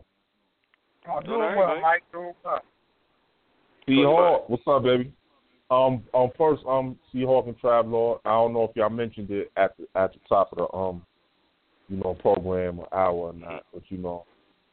[1.10, 1.82] Oh, Doing doing all right, well, Mike.
[1.82, 2.04] Mike.
[2.12, 2.62] Doing well.
[3.88, 5.12] Seahawk, what's up, baby?
[5.70, 8.20] Um, um, first, um, Seahawk and Travelord.
[8.26, 11.02] I don't know if y'all mentioned it at the at the top of the um,
[11.90, 14.26] you know, program or hour or not, but you know,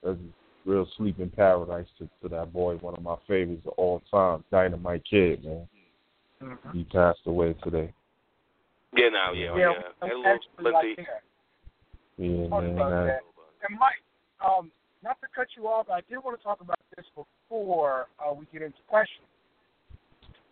[0.03, 0.19] there's
[0.67, 4.45] a real sleeping paradise to, to that boy, one of my favorites of all time,
[4.51, 5.69] Dynamite Kid, man.
[6.43, 6.79] Mm-hmm.
[6.79, 7.93] He passed away today.
[8.97, 9.73] Yeah, no, yeah, Yeah, yeah.
[10.03, 11.03] I'm Had a little actually like lengthy.
[11.03, 11.23] that.
[12.25, 12.73] Yeah, Talk man.
[12.73, 13.21] about that- that.
[13.69, 14.03] And Mike,
[14.45, 14.71] um,
[15.05, 18.33] not to cut you off, but I did want to talk about this before uh,
[18.33, 19.27] we get into questions.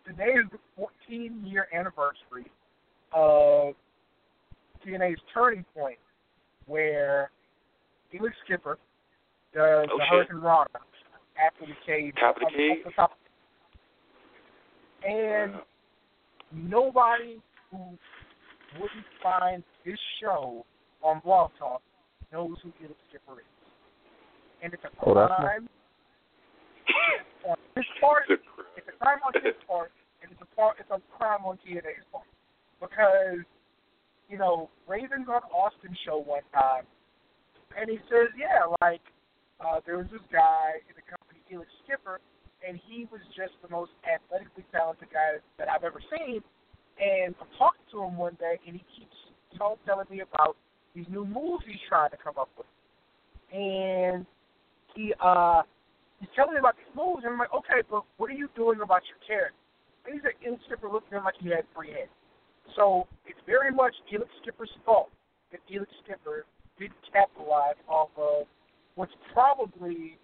[0.05, 0.59] Today is the
[1.07, 2.45] 14 year anniversary
[3.13, 3.73] of
[4.85, 5.97] TNA's turning point,
[6.67, 7.31] where
[8.13, 8.77] Elix Skipper
[9.53, 10.29] does Oh, the shit.
[10.29, 10.67] hurricanrana
[11.37, 12.15] after the cage.
[12.19, 13.17] Top of the on- the top.
[15.03, 15.61] And
[16.51, 17.41] nobody
[17.71, 17.97] who
[18.79, 20.65] wouldn't find this show
[21.01, 21.81] on Blog Talk
[22.31, 23.45] knows who Elix Skipper is.
[24.61, 25.69] And it's a Oh, crime
[27.45, 28.27] on his part.
[28.27, 28.39] Good.
[28.75, 29.91] It's a crime on his part,
[30.21, 30.77] and it's a part.
[30.79, 32.25] It's a crime on TNA's part
[32.81, 33.39] because
[34.27, 36.85] you know Raven's on Austin show one time,
[37.77, 39.01] and he says, yeah, like
[39.59, 42.19] uh, there was this guy in the company, Elix Skipper,
[42.63, 46.43] and he was just the most athletically talented guy that I've ever seen.
[46.99, 49.15] And I'm talking to him one day, and he keeps
[49.57, 50.55] tell, telling me about
[50.95, 52.67] these new moves he's trying to come up with.
[53.51, 54.25] And
[54.95, 55.63] he uh
[56.19, 58.79] he's telling me about these moves, and I'm like, okay, but what are you doing
[58.83, 59.55] about your character?
[60.05, 62.11] And he said, Elix Skipper looked at him like he had three heads.
[62.75, 65.09] So it's very much Elix Skipper's fault
[65.51, 66.45] that Elix Skipper
[66.77, 68.47] didn't capitalize off of
[68.99, 70.19] what's probably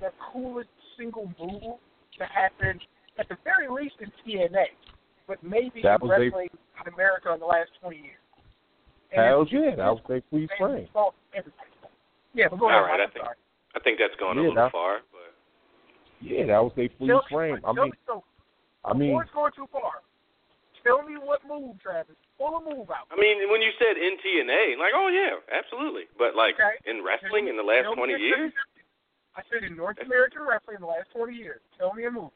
[0.00, 0.68] the coolest
[0.98, 1.78] single move
[2.18, 2.80] to happen,
[3.16, 4.66] at the very least in TNA,
[5.28, 6.48] but maybe That in was they- wrestling
[6.84, 8.18] in America in the last 20 years.
[9.12, 10.88] And Hell it's- yeah, that was their free frame.
[10.88, 11.92] fault, everybody's fault.
[12.34, 13.36] Yeah, but go All ahead, right, I think- sorry.
[13.76, 15.34] I think that's going a little that- far, but
[16.20, 17.60] Yeah, that was their free frame.
[17.64, 18.24] I mean, me so.
[18.84, 20.02] I mean, it's going too far,
[20.84, 22.16] tell me what move, Travis.
[22.38, 23.06] Pull a move out.
[23.10, 26.04] I mean, when you said in TNA, like, oh yeah, absolutely.
[26.18, 26.78] But like Okay.
[26.90, 28.52] in wrestling in the last 20 years,
[29.36, 31.60] I said in North American wrestling in the last 20 years.
[31.78, 32.30] Tell me a move.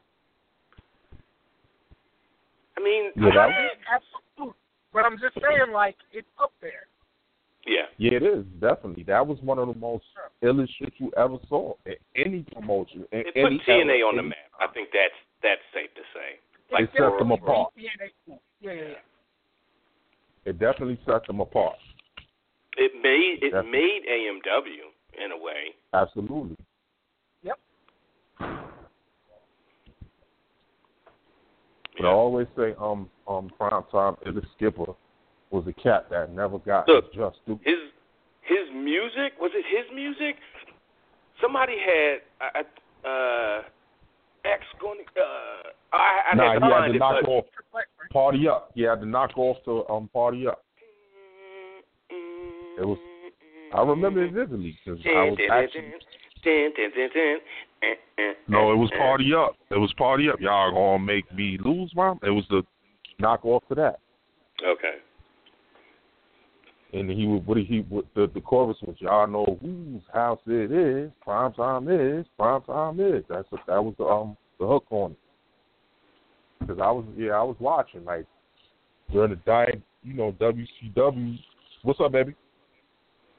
[2.77, 4.57] I mean, Yeah, I mean, absolutely.
[4.93, 6.85] But I'm just saying, like, it's up there.
[7.65, 9.03] yeah, yeah, it is definitely.
[9.03, 10.03] That was one of the most
[10.43, 13.05] illest shit you ever saw in any promotion.
[13.11, 14.37] In it put any TNA era, on the map.
[14.59, 16.39] I think that's that's safe to say.
[16.73, 17.71] It Like set them apart.
[17.75, 17.89] Yeah,
[18.27, 18.71] yeah, yeah.
[18.73, 18.93] yeah.
[20.45, 21.75] It definitely set them apart.
[22.77, 23.71] It made it Definitely.
[23.71, 25.75] made AMW in a way.
[25.93, 26.57] Absolutely.
[27.43, 27.59] Yep.
[31.97, 34.93] But I always say, um, um, prime time is a skipper
[35.51, 37.59] was a cat that never got Look, his just due.
[37.63, 37.77] His
[38.41, 40.35] his music was it his music?
[41.39, 43.61] Somebody had I, I- uh
[44.45, 44.99] X going.
[45.15, 47.45] Uh, I I Nah, had to had to it, knock but off
[48.11, 48.71] party up.
[48.75, 50.63] He had to knock off to um party up.
[52.09, 52.97] It was.
[53.73, 55.93] I remember it vividly because I was actually.
[58.47, 59.55] No, it was party up.
[59.71, 60.39] It was party up.
[60.39, 62.19] Y'all gonna make me lose, mom?
[62.23, 62.63] It was the
[63.19, 63.99] knock off to that.
[64.63, 64.97] Okay.
[66.93, 70.71] And he would what he what the the chorus was y'all know whose house it
[70.71, 73.23] is, prime time is, prime time is.
[73.27, 75.17] That's what, that was the um the hook on it.
[76.59, 78.25] Because I was yeah I was watching like
[79.11, 81.39] during the diet you know WCW.
[81.81, 82.35] What's up, baby?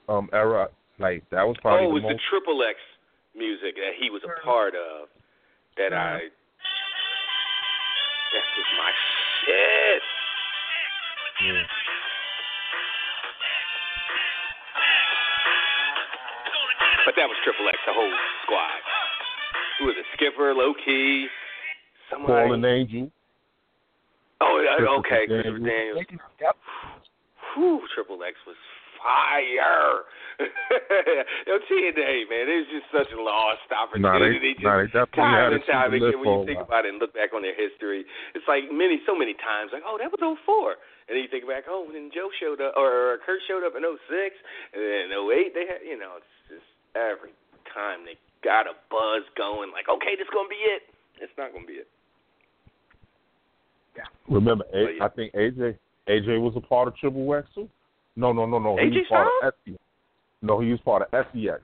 [0.08, 2.78] Um, era like that was probably oh, it was the, most, the Triple X
[3.36, 5.08] music that he was a part of
[5.76, 6.18] that I.
[8.34, 8.90] That's just my
[9.46, 10.02] shit.
[11.46, 11.62] yeah.
[17.04, 18.12] But that was Triple X, the whole
[18.44, 18.80] squad.
[19.78, 20.06] Who was it?
[20.16, 21.26] Skipper, Low Ki,
[22.10, 22.32] somebody.
[22.32, 23.10] Fallen Angel.
[24.40, 26.06] Oh, okay, Christopher Daniels.
[26.08, 26.22] Daniels.
[26.40, 26.56] Yep.
[27.54, 28.56] Whew, Triple X was
[28.98, 30.08] fire.
[31.46, 34.56] Yo, TNA, man, it was just such a lost Nah, opportunity.
[34.58, 37.30] they, nah, they time and time again, when you think about it and look back
[37.30, 38.02] on their history,
[38.34, 40.74] it's like many, so many times, like, oh, that was 04.
[41.06, 43.84] And then you think back, oh, then Joe showed up, or Kurt showed up in
[43.86, 44.00] 06,
[44.74, 46.43] and then in 08, they had, you know, it's just
[46.94, 47.32] every
[47.72, 50.82] time they got a buzz going, like, okay, this is going to be it.
[51.20, 51.88] It's not going to be it.
[54.28, 55.04] Remember, But A- yeah.
[55.04, 55.76] I think AJ
[56.08, 57.68] AJ was a part of Triple X too.
[58.16, 58.76] No, no, no, no.
[58.76, 59.78] He AJ was part of SEX.
[60.42, 61.60] No, he was part of SEX.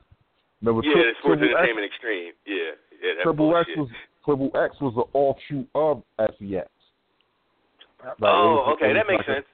[0.60, 2.32] Remember, Yeah, Tri- the Sports Triple X, Extreme.
[2.46, 3.88] Yeah, yeah, that's Triple X was
[4.24, 6.68] Triple X was the offshoot of SEX.
[8.04, 9.46] Like, oh, was- okay, that makes like a- sense.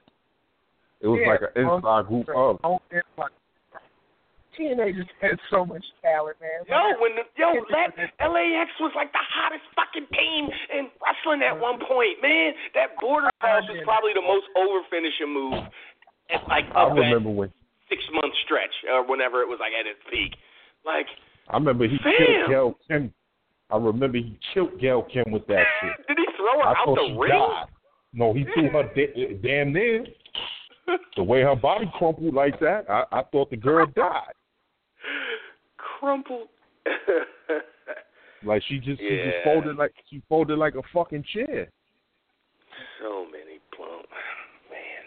[1.01, 2.59] It was Yeah, like an um, inside group of.
[2.63, 2.81] Oh,
[3.17, 3.31] like
[4.57, 6.65] TNA just had so much talent, man.
[6.65, 11.53] Yo, when the, yo, that LAX was like the hottest fucking team in wrestling at
[11.53, 12.53] one point, man.
[12.73, 15.61] That border oh, cross was probably the most over finishing move
[16.33, 17.53] at like I remember when
[17.89, 20.33] six month stretch or whenever it was like at its peak.
[20.85, 21.07] Like,
[21.49, 22.13] I remember he Fam.
[22.17, 23.13] killed Gail Kim.
[23.69, 26.07] I remember he killed Gail Kim with that shit.
[26.07, 27.31] did he throw her I out the ring?
[27.31, 27.67] died.
[28.13, 30.05] No, he threw her da- damn near.
[31.17, 34.31] The way her body crumpled like that, I, I thought the girl died.
[35.77, 36.47] Crumpled.
[38.45, 41.67] Like she just she just folded like she folded like a fucking chair.
[43.01, 44.05] so many plump.
[44.69, 45.03] Man.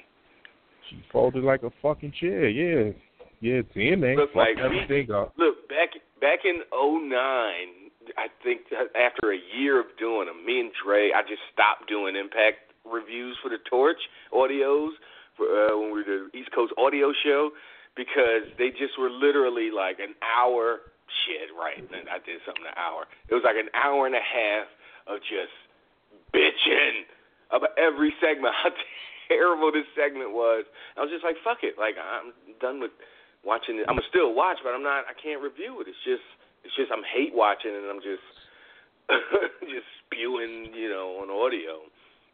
[0.91, 2.49] She folded like a fucking chair.
[2.49, 2.93] Yeah,
[3.41, 3.63] yeah.
[3.75, 5.33] TNA Look, fucked like, we- everything up.
[5.39, 5.91] Look, back
[6.21, 7.11] back in '09,
[8.19, 8.63] I think
[8.99, 13.37] after a year of doing them, me and Dre, I just stopped doing Impact reviews
[13.43, 14.01] for the Torch
[14.33, 14.91] audios
[15.37, 17.51] for, uh, when we were the East Coast Audio Show
[17.97, 20.87] because they just were literally like an hour.
[21.27, 21.83] Shit, right?
[21.83, 23.03] and I did something an hour.
[23.27, 24.71] It was like an hour and a half
[25.11, 25.51] of just
[26.31, 27.03] bitching
[27.51, 28.55] about every segment.
[28.63, 28.71] How
[29.27, 30.67] terrible this segment was.
[30.95, 31.75] I was just like, fuck it.
[31.79, 32.31] Like I'm
[32.63, 32.95] done with
[33.43, 33.91] watching it.
[33.91, 35.11] I'm gonna still watch, but I'm not.
[35.11, 35.91] I can't review it.
[35.91, 36.27] It's just,
[36.63, 38.27] it's just I'm hate watching, and I'm just,
[39.75, 41.83] just spewing, you know, on audio.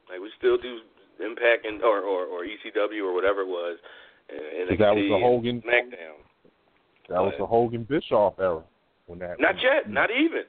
[0.09, 0.85] Like we still do
[1.17, 3.79] Impact and or or, or ECW or whatever it was.
[4.31, 4.35] Uh,
[4.71, 6.19] and That was the NXT and Hogan- SmackDown.
[7.09, 8.63] That was the Hogan Bischoff era
[9.07, 9.39] when that.
[9.39, 9.85] Not yet.
[9.85, 9.95] Mm-hmm.
[9.95, 10.43] Not even.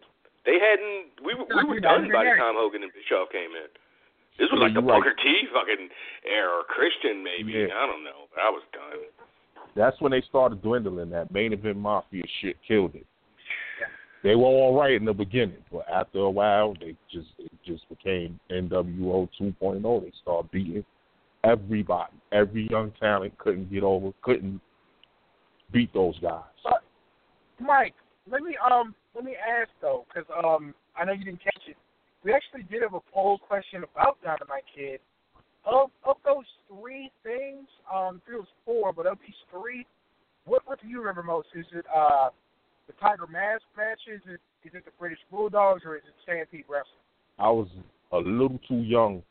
[0.45, 1.21] They hadn't.
[1.23, 3.67] We were we were done by the time Hogan and Bischoff came in.
[4.39, 5.03] This was Yeah, like the you're right.
[5.03, 5.89] Booker T fucking
[6.25, 7.51] era, or Christian maybe.
[7.53, 7.75] Yeah.
[7.75, 9.05] I don't know, but I was done.
[9.75, 11.09] That's when they started dwindling.
[11.11, 13.05] That main event mafia shit killed it.
[14.23, 17.88] They were all right in the beginning, but after a while, they just it just
[17.89, 20.01] became NWO 2.0.
[20.01, 20.84] They started beating
[21.48, 22.14] everybody.
[22.32, 24.60] Every young talent couldn't get over, couldn't
[25.72, 26.43] beat those guys.
[27.60, 27.95] Mike,
[28.30, 31.78] let me um let me ask though, because um I know you didn't catch it.
[32.24, 35.00] We actually did have a poll question about Dynamite Kid.
[35.66, 39.86] Of of those three things, um, there was four, but of these three,
[40.45, 41.48] what what do you remember most?
[41.56, 42.30] Is it uh
[42.88, 44.22] the Tiger Mask matches?
[44.26, 47.02] Is it is it the British Bulldogs or is it Stampede Wrestling?
[47.39, 47.68] I was
[48.12, 49.24] a little too young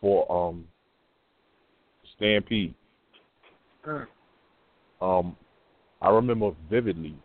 [0.00, 0.64] for um
[2.20, 2.74] Stampede.
[3.86, 4.06] Mm.
[5.00, 5.36] Um,
[6.02, 7.16] I remember vividly.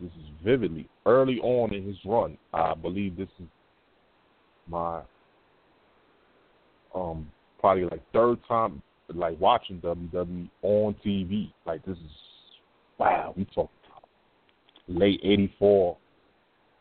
[0.00, 2.38] This is vividly early on in his run.
[2.54, 3.48] I believe this is
[4.68, 5.00] my
[6.94, 7.28] um
[7.58, 8.80] probably like third time
[9.12, 11.52] like watching WWE on TV.
[11.66, 12.12] Like this is
[12.98, 13.34] wow.
[13.36, 13.70] We talking
[14.86, 15.96] late '84,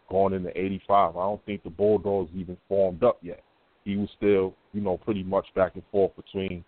[0.10, 1.18] going into '85.
[1.18, 3.42] I don't think the Bulldogs even formed up yet.
[3.84, 6.64] He was still, you know, pretty much back and forth between,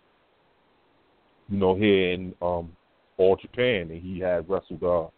[1.50, 2.70] you know, here in um
[3.18, 5.08] All Japan, and he had wrestled, uh,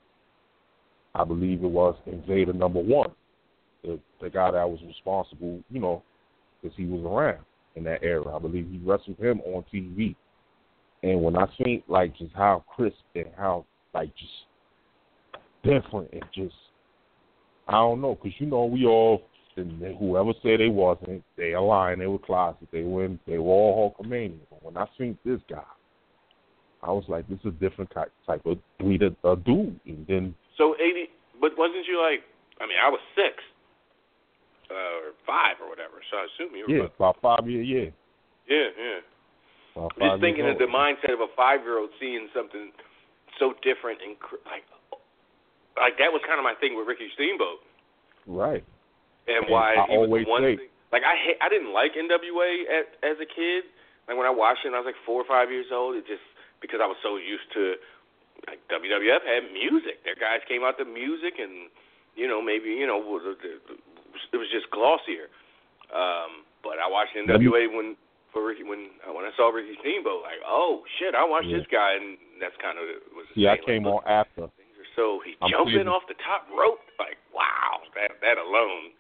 [1.15, 3.11] I believe it was Invader Number One,
[3.85, 6.03] the the guy that was responsible, you know,
[6.61, 7.45] because he was around
[7.77, 8.35] in that era.
[8.35, 10.17] I believe he wrestled him on TV,
[11.03, 14.33] and when I seen like just how crisp and how like just
[15.63, 16.55] different and just
[17.69, 19.23] I don't know, because you know we all
[19.57, 21.99] and whoever said they wasn't, they are lying.
[21.99, 22.69] They were closet.
[22.73, 24.39] They in, they were all Hulkamania.
[24.49, 25.63] But when I seen this guy,
[26.83, 29.79] I was like, this is a different type type of breed of uh, dude.
[29.87, 31.09] And then So eighty,
[31.41, 32.23] but wasn't you like?
[32.61, 33.39] I mean, I was six
[34.71, 36.03] uh, or five or whatever.
[36.11, 36.87] So I assume you were.
[36.87, 37.91] yeah, about five years, yeah.
[38.51, 39.01] Yeah, yeah.
[39.77, 42.73] About I'm just thinking of the mindset of a five-year-old seeing something
[43.41, 44.67] so different and cr- like,
[45.81, 47.65] like that was kind of my thing with Ricky Steamboat,
[48.29, 48.61] Right.
[49.27, 50.69] and And why I he was one thing.
[50.93, 53.65] Like I, ha- I didn't like NWA at, as a kid.
[54.05, 55.97] Like when I watched it, I was like four or five years old.
[55.97, 56.21] It just
[56.63, 57.75] because I was so used to
[58.49, 60.01] like WWF had music.
[60.07, 61.69] Their guys came out to music, and
[62.17, 65.29] you know maybe you know it was just glossier.
[65.93, 67.99] Um, but I watched NWA when
[68.33, 71.59] for Ricky when uh, when I saw Ricky Steamboat, like oh shit, I watched Yeah.
[71.59, 74.49] this guy, and that's kind of was the See, I came like, on after.
[74.57, 75.89] Things are so he I'm jumping pleased.
[75.93, 78.97] off the top rope, like wow, that that alone,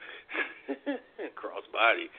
[1.35, 2.11] cross body.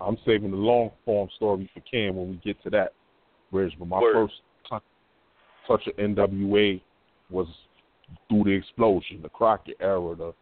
[0.00, 2.94] I'm saving the long form story for Cam when we get to that
[3.52, 3.74] bridge.
[3.78, 4.14] But my Word.
[4.14, 4.34] first
[4.68, 4.82] touch,
[5.68, 6.80] touch of NWA
[7.30, 7.46] was
[8.28, 10.34] through the explosion, the Crockett era, the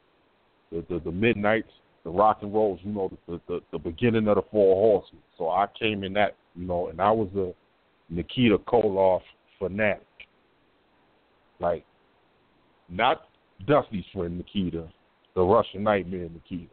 [0.73, 1.71] the the, the midnights,
[2.05, 2.81] the rock and rolls.
[2.83, 5.23] You know, the, the the beginning of the Four Horsemen.
[5.37, 7.53] So I came in that, you know, and I was a
[8.13, 9.21] Nikita Koloff
[9.59, 10.07] fanatic.
[11.59, 11.85] Like,
[12.89, 13.27] not
[13.67, 14.89] Dusty's friend Nikita,
[15.35, 16.71] the Russian Nightmare Nikita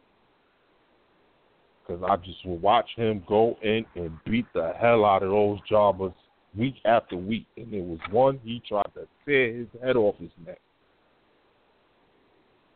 [1.88, 5.58] because I just would watch him go in and beat the hell out of those
[5.68, 6.12] jobbers
[6.58, 7.46] week after week.
[7.56, 10.60] And there was one he tried to tear his head off his neck,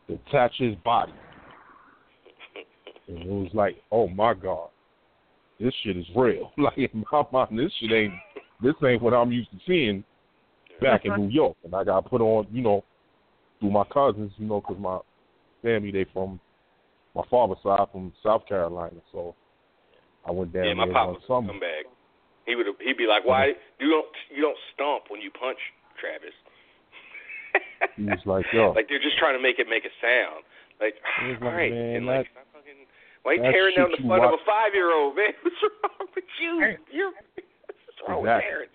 [0.08, 1.12] detach his body.
[3.08, 4.68] And it was like, oh my God,
[5.60, 6.52] this shit is real.
[6.58, 8.14] Like in my mind, this shit ain't
[8.62, 10.04] this ain't what I'm used to seeing
[10.80, 11.56] back in New York.
[11.64, 12.84] And I got put on, you know,
[13.58, 14.98] through my cousins, you know, because my
[15.62, 16.40] family they from
[17.14, 19.34] my father's side from South Carolina, so
[20.26, 21.52] I went down yeah, my there pop one was a summer.
[21.52, 21.91] scumbag.
[22.46, 25.58] He would he'd be like, "Why you don't you don't stomp when you punch,
[26.00, 26.34] Travis?"
[27.96, 30.44] He was like, "Yo, like they're just trying to make it make a sound.
[30.80, 32.86] Like, He all like, right, "Man, and like, that- fucking,
[33.22, 35.30] why you tearing down the you front of a five year old man?
[35.42, 36.76] What's wrong with you?
[36.90, 38.24] You're what's wrong Exactly.
[38.24, 38.74] with parents?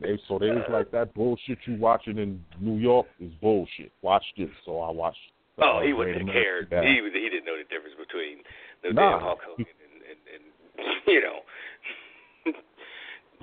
[0.00, 3.92] They so they was like that bullshit you watching in New York is bullshit.
[4.02, 4.50] Watch this.
[4.66, 5.20] So I watched.
[5.62, 6.66] Oh, he wouldn't have cared.
[6.68, 8.42] He was- he didn't know the difference between
[8.82, 9.12] the Nah.
[9.12, 10.44] damn Hulk Hogan and, and, and
[11.06, 11.40] you know.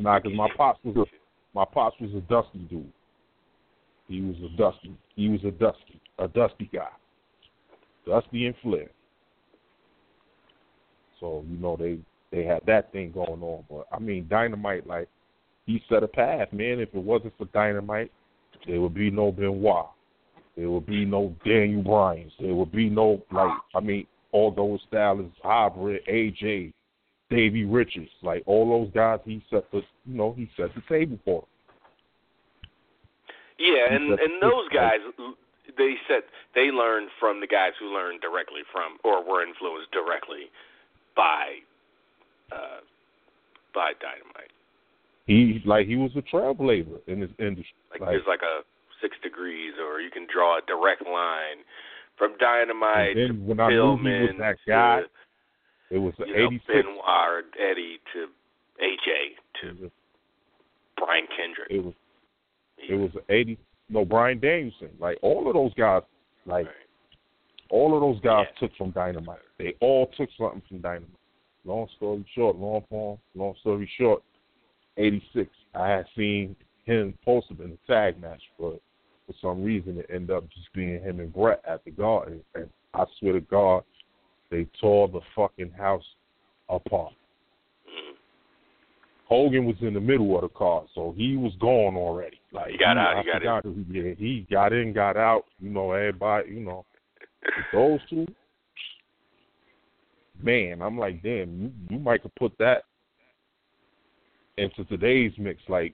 [0.02, 1.06] Nah, because my pops was a
[1.54, 2.92] my pops was a dusty dude.
[4.08, 4.96] He was a dusty.
[5.16, 6.90] He was a dusty, a dusty guy.
[8.08, 8.90] Dusty and Flair.
[11.20, 12.00] So you know they
[12.32, 13.64] they had that thing going on.
[13.70, 15.08] But I mean, Dynamite like
[15.66, 16.80] he set a path, man.
[16.80, 18.12] If it wasn't for Dynamite,
[18.68, 19.86] there would be no Benoit.
[20.58, 22.34] There would be no Daniel Bryan's.
[22.40, 26.74] There would be no like I mean, although his style is AJ,
[27.32, 31.18] Davey Richards, like all those guys, he set the you know he set the table
[31.26, 31.42] for.
[31.42, 31.48] Them.
[33.58, 35.00] Yeah, and and those guys,
[35.78, 36.24] they said
[36.54, 40.52] they learned from the guys who learned directly from or were influenced directly
[41.16, 41.62] by
[42.52, 42.82] uh
[43.74, 44.52] by Dynamite.
[45.26, 47.76] He like he was a trailblazer in his industry.
[47.92, 48.62] Like, Like, there's like a
[49.02, 51.64] six degrees, or you can draw a direct line
[52.18, 55.08] from Dynamite and to then when I knew he was that guy, to
[55.92, 56.66] it was you know, '86.
[56.68, 58.28] Benoit Eddie to
[58.82, 59.92] AJ to
[60.98, 61.70] Brian Kendrick.
[61.70, 61.94] It was
[62.78, 63.58] it was '80.
[63.90, 64.90] No, Bryan Danielson.
[65.00, 66.04] Like all of those guys,
[66.46, 66.76] like Right.
[67.70, 68.60] all of those guys Yeah.
[68.68, 69.42] took from Dynamite.
[69.58, 71.10] They all took something from Dynamite.
[71.66, 73.20] Long story short, long form.
[73.36, 74.24] Long story short,
[74.98, 75.50] '86.
[75.76, 78.80] I had seen him posted in a tag match, but
[79.28, 82.44] for some reason it ended up just being him and Bret at the Garden.
[82.56, 83.84] And I swear to God,
[84.52, 86.04] they tore the fucking house
[86.70, 87.14] apart.
[89.28, 92.38] Hogan was in the middle of the card, so he was gone already.
[92.52, 95.46] Like He got out, I he got forgot who- Yeah, he got in, got out.
[95.62, 96.52] You know, everybody.
[96.52, 96.86] You know,
[97.72, 98.28] those two.
[100.42, 102.84] Man, I'm like, damn, you, you might could put that
[104.58, 105.62] into today's mix.
[105.70, 105.94] Like,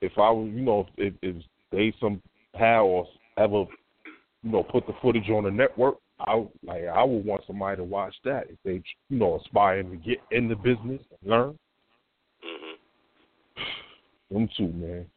[0.00, 1.36] if I was, you know, if, if
[1.70, 3.06] they somehow or
[3.36, 3.66] ever,
[4.42, 5.96] you know, put the footage on the network,
[6.26, 9.90] I would- like I would want somebody to watch that if they, you know, aspiring
[9.90, 11.58] to get in the business and learn.
[12.42, 12.76] Mhm.
[14.30, 15.10] Them two, man.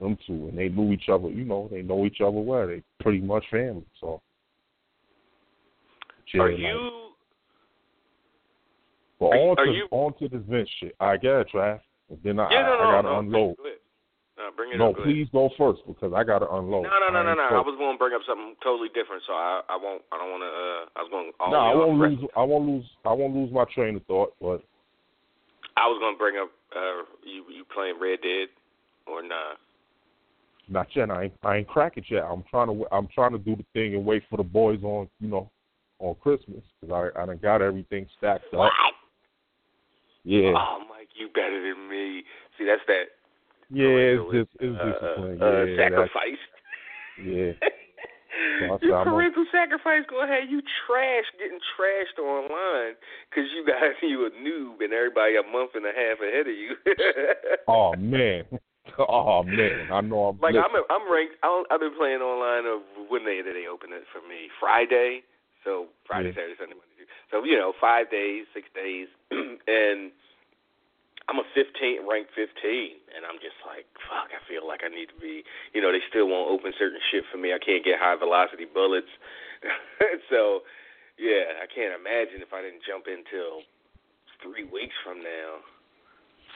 [0.00, 1.28] Them two, and they knew each other.
[1.28, 2.66] You know, they know each other well.
[2.66, 3.86] They pretty much family.
[4.00, 4.20] So.
[6.34, 7.14] Are Yeah, like- you?
[9.20, 10.96] But are on are to you- on to this Vince shit.
[10.98, 11.80] I get it, Trav.
[12.08, 13.18] And then I, Yeah, no, I, no, I gotta no.
[13.20, 13.56] unload.
[14.36, 14.98] No, bring it No, up.
[14.98, 15.06] Ahead.
[15.06, 16.84] please go first because I gotta unload.
[16.84, 17.54] No, no, no, no, no.
[17.54, 20.02] I was going to bring up something totally different, so I, I won't.
[20.10, 20.50] I don't want to.
[20.50, 21.30] Uh, I was going.
[21.30, 21.50] To.
[21.50, 22.30] No, I won't lose.
[22.34, 22.84] I won't lose.
[23.04, 24.34] I won't lose my train of thought.
[24.40, 24.66] But
[25.76, 28.48] I was gonna bring up uh you you playing Red Dead
[29.06, 29.58] or not?
[30.68, 31.10] Not yet.
[31.10, 32.24] I ain't I ain't crack it yet.
[32.24, 35.08] I'm trying to I'm trying to do the thing and wait for the boys on
[35.20, 35.50] you know
[35.98, 38.60] on Christmas because I I done got everything stacked up.
[38.60, 38.72] What?
[40.24, 40.54] Yeah.
[40.56, 42.24] Oh, Mike, you better than me.
[42.56, 43.12] See, that's that.
[43.70, 45.42] Yeah, it's parental, just it's uh, discipline.
[45.42, 46.42] uh, yeah, that's- sacrifice.
[47.22, 47.52] yeah.
[48.60, 52.94] So Your I'm gonna- parental sacrifice gonna have you trash getting trashed online
[53.30, 56.54] because you got you a noob and everybody a month and a half ahead of
[56.54, 56.74] you.
[57.68, 58.44] Oh man.
[58.98, 59.88] Oh man.
[59.90, 61.34] I know I'm like listen, I'm I'm ranked.
[61.42, 64.50] I don't, I've been playing online of when they did they open it for me
[64.60, 65.22] Friday.
[65.64, 66.34] So Friday, Yeah.
[66.42, 66.94] Saturday, Sunday, Monday.
[66.98, 67.14] Tuesday.
[67.30, 70.10] So you know five days, six days, and
[71.28, 72.44] I'm a 15 ranked 15,
[73.16, 74.28] and I'm just like fuck.
[74.28, 75.40] I feel like I need to be.
[75.72, 77.56] You know they still won't open certain shit for me.
[77.56, 79.10] I can't get high velocity bullets.
[80.30, 80.68] so
[81.16, 83.64] yeah, I can't imagine if I didn't jump in till
[84.42, 85.64] three weeks from now.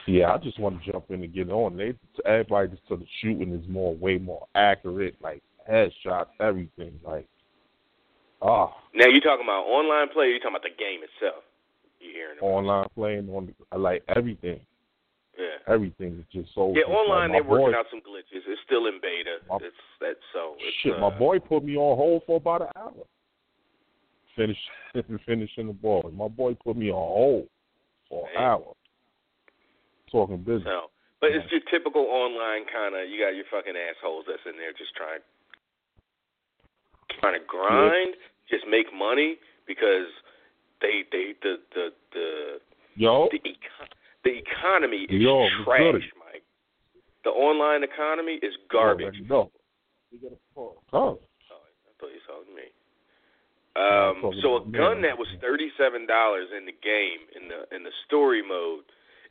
[0.06, 1.76] Yeah, I just want to jump in and get on.
[1.76, 1.94] They
[2.24, 6.98] everybody just said the shooting is more way more accurate, like headshots, everything.
[7.04, 7.26] Like
[8.42, 10.26] ah, Now you talking about online play?
[10.26, 11.44] Or you talking about the game itself?
[12.00, 12.38] You hearing?
[12.38, 14.60] about- online playing on I like everything.
[15.38, 15.72] Yeah.
[15.72, 18.42] Everything is just so Yeah, just like online they're working out some glitches.
[18.46, 19.38] It's still in beta.
[19.48, 20.56] My- It's that's so.
[20.58, 23.06] It's, Shit, uh, my boy put me on hold for about an hour.
[24.34, 24.58] Finish
[25.26, 26.10] finishing the ball.
[26.14, 27.48] My boy put me on hold
[28.08, 28.74] for an hour.
[30.10, 30.64] Talking business.
[30.64, 30.90] So,
[31.20, 33.08] but it's your typical online kind of.
[33.10, 35.20] You got your fucking assholes that's in there just trying,
[37.20, 38.14] trying to grind,
[38.48, 39.36] just make money
[39.66, 40.08] because
[40.80, 42.58] they they the the the
[42.96, 46.02] Yo, the, eco- the economy is Yo, trash, good?
[46.18, 46.42] Mike.
[47.24, 49.14] The online economy is garbage.
[49.28, 49.50] No.
[50.56, 51.18] Oh, Oh,
[51.50, 52.66] I thought you saw me.
[53.78, 54.78] Um, so a about me.
[54.78, 58.82] gun that was thirty-seven dollars in the game in the in the story mode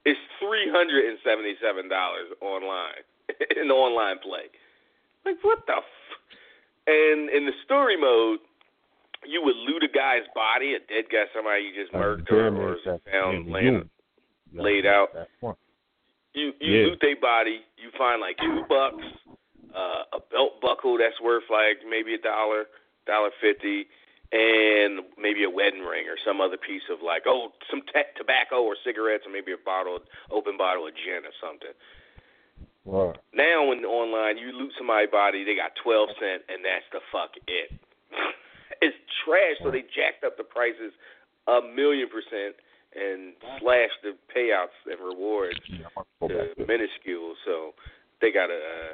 [0.06, 3.04] is three hundred and seventy-seven dollars online
[3.60, 4.48] in the online play.
[5.26, 5.74] Like what the?
[5.76, 6.24] F-?
[6.88, 8.40] And in the story mode,
[9.26, 13.00] you would loot a guy's body, a dead guy, somebody you just murdered or, or
[13.12, 13.90] found laying.
[14.54, 15.10] laid out.
[16.34, 16.86] You you Yeah.
[16.88, 19.04] loot their body, you find like two bucks,
[19.76, 22.66] uh, a belt buckle that's worth like maybe a dollar,
[23.08, 23.88] dollar fifty,
[24.32, 28.62] and maybe a wedding ring or some other piece of like oh some t- tobacco
[28.62, 30.00] or cigarettes or maybe a bottle,
[30.32, 31.74] open bottle of gin or something.
[32.86, 33.18] Right.
[33.34, 37.32] Now in online, you loot somebody's body, they got twelve cent, and that's the fuck
[37.48, 37.72] it.
[38.82, 40.94] it's trash, so they jacked up the prices
[41.48, 42.56] a million percent
[42.96, 47.36] and slashed the payouts and rewards Yeah, I'm gonna go to minuscule.
[47.46, 47.78] So
[48.22, 48.94] they got a uh,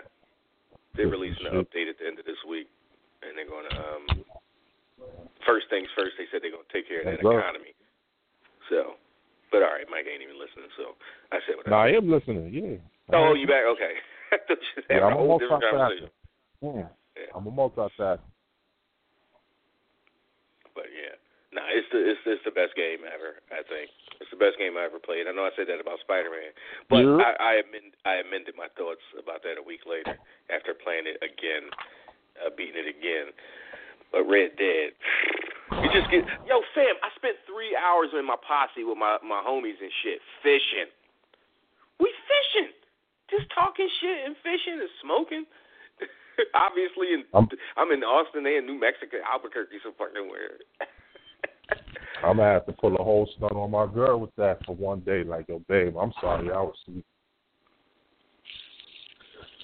[0.95, 2.69] they're releasing an update at the end of this week,
[3.25, 4.05] and they're going to um,
[5.45, 6.13] first things first.
[6.21, 7.73] They said they're going to take care of that economy.
[8.69, 9.01] So,
[9.49, 10.69] but all right, Mike ain't even listening.
[10.77, 10.93] So
[11.33, 11.89] I said what No, I.
[11.89, 12.53] I am listening.
[12.53, 12.77] Yeah.
[13.09, 13.65] Oh, you back?
[13.65, 13.97] Okay.
[14.31, 16.13] I thought you was Yeah, I'm a multitasker.
[16.61, 16.87] Yeah.
[17.17, 17.33] Yeah.
[17.33, 18.21] I'm a multitasker.
[20.73, 21.13] But yeah,
[21.53, 23.37] nah, it's the it's it's the best game ever.
[23.53, 25.29] I think it's the best game I ever played.
[25.29, 26.53] I know I said that about Spider Man,
[26.89, 27.21] but Yeah.
[27.21, 30.17] I I, amend, I amended my thoughts about that a week later
[30.49, 31.69] after playing it again,
[32.41, 33.31] uh, beating it again.
[34.13, 34.93] But Red Dead,
[35.81, 36.97] you just get yo fam.
[37.05, 40.89] I spent three hours in my posse with my my homies and shit fishing.
[42.01, 42.73] We fishing,
[43.29, 45.45] just talking shit and fishing and smoking.
[46.53, 48.43] Obviously, in, I'm- I'm in Austin.
[48.43, 50.63] They in New Mexico, Albuquerque, so fucking weird.
[52.23, 55.01] I'm gonna have to pull a whole stunt on my girl with that for one
[55.01, 55.23] day.
[55.23, 57.05] Like, yo, babe, I'm sorry, I was sleep.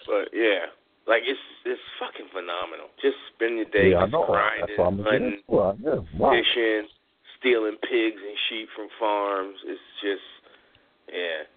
[0.05, 0.67] But yeah,
[1.07, 2.89] like it's it's fucking phenomenal.
[3.01, 5.77] Just spend your day Yeah, just grinding, That's what I'm gonna hunting, into.
[5.85, 6.31] Yeah, wow.
[6.35, 6.87] fishing,
[7.39, 9.55] stealing pigs and sheep from farms.
[9.65, 10.27] It's just
[11.13, 11.47] yeah,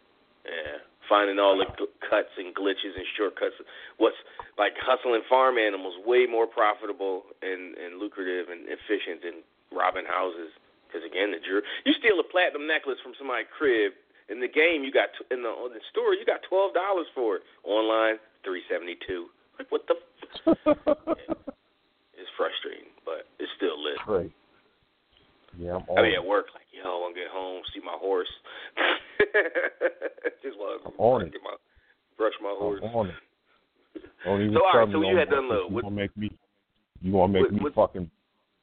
[0.47, 0.79] yeah.
[1.09, 3.59] Finding all the gl- cuts and glitches and shortcuts.
[3.99, 4.17] What's
[4.57, 9.43] like hustling farm animals way more profitable and and lucrative and efficient than
[9.75, 10.55] robbing houses.
[10.87, 13.93] Because again, the jur- you steal a platinum necklace from somebody's crib
[14.33, 17.07] in the game, you got t- in the in the store, you got twelve dollars
[17.15, 17.43] for it.
[17.65, 19.27] Online, three seventy two.
[19.59, 19.95] Like what the?
[20.47, 20.57] F-
[22.17, 23.99] it's frustrating, but it's still lit.
[24.07, 24.33] Great.
[25.59, 25.99] Yeah, I'm.
[25.99, 28.31] I mean, at work, like, yo, I want to get home, see my horse.
[30.43, 31.35] Just want I'm on it.
[31.43, 31.55] my
[32.17, 32.81] brush my horse.
[32.85, 33.15] I'm on it.
[34.25, 35.49] Don't even So, all right, so you had done.
[35.49, 36.31] 'cause You What- gonna make me?
[37.01, 38.11] You gonna make what- me what- fucking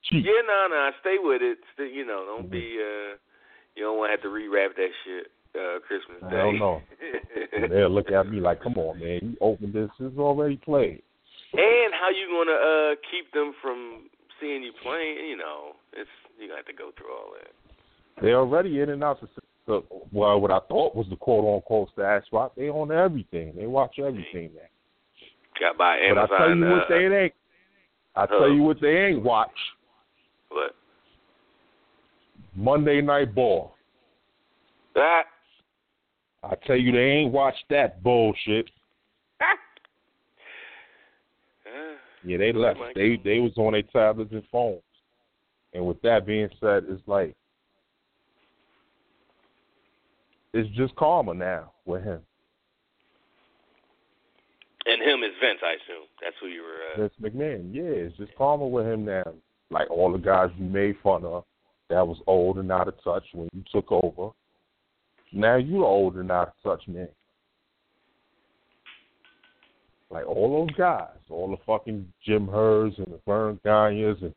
[0.04, 0.26] cheat?
[0.26, 1.60] Yeah, no, no, stay with it.
[1.74, 2.52] Stay, you know, don't Mhm.
[2.52, 2.82] be.
[2.82, 3.18] uh
[3.76, 5.32] You don't want to have to rewrap that shit.
[5.56, 6.36] Uh Christmas Day.
[6.38, 6.82] Hell no.
[7.54, 9.90] And they'll look at me like, "Come on, man, you opened this.
[10.00, 11.02] It's already played."
[11.54, 14.10] and how you gonna uh keep them from
[14.40, 15.28] seeing you playing?
[15.30, 17.52] You know, it's you got to have to go through all that.
[18.22, 19.28] They're already in and out the,
[19.70, 22.54] the well, what I thought was the quote unquote stash spot.
[22.58, 23.54] They own everything.
[23.56, 24.62] They watch everything now.
[25.60, 26.28] Got by Amazon.
[26.30, 27.34] But I tell you uh, what they ain't.
[28.16, 28.48] I tell oh.
[28.48, 29.50] you what they ain't watch.
[30.50, 30.76] What?
[32.56, 33.72] Monday Night Ball.
[34.96, 35.24] That.
[36.44, 38.70] I tell you, they ain't watch that bullshit.
[42.22, 42.80] Yeah, they left.
[42.96, 44.82] They they was on their tablets and phones.
[45.74, 47.34] And with that being said, it's like
[50.54, 52.22] it's just calmer now with him.
[54.86, 56.08] and him is Vince, I assume.
[56.22, 57.04] That's who you were.
[57.04, 59.24] Uh, Vince McMahon, yeah, it's just calmer with him now.
[59.72, 61.44] Like all the guys you made fun of
[61.90, 64.32] that was old and out of touch when you took over.
[65.32, 67.08] Now you're old and out of touch, man.
[70.10, 74.34] Like all those guys, all the fucking Jim Herds and the Vern Gagnes and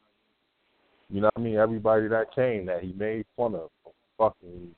[1.08, 3.70] you know what I mean, everybody that came that he made fun of.
[4.18, 4.74] Fucking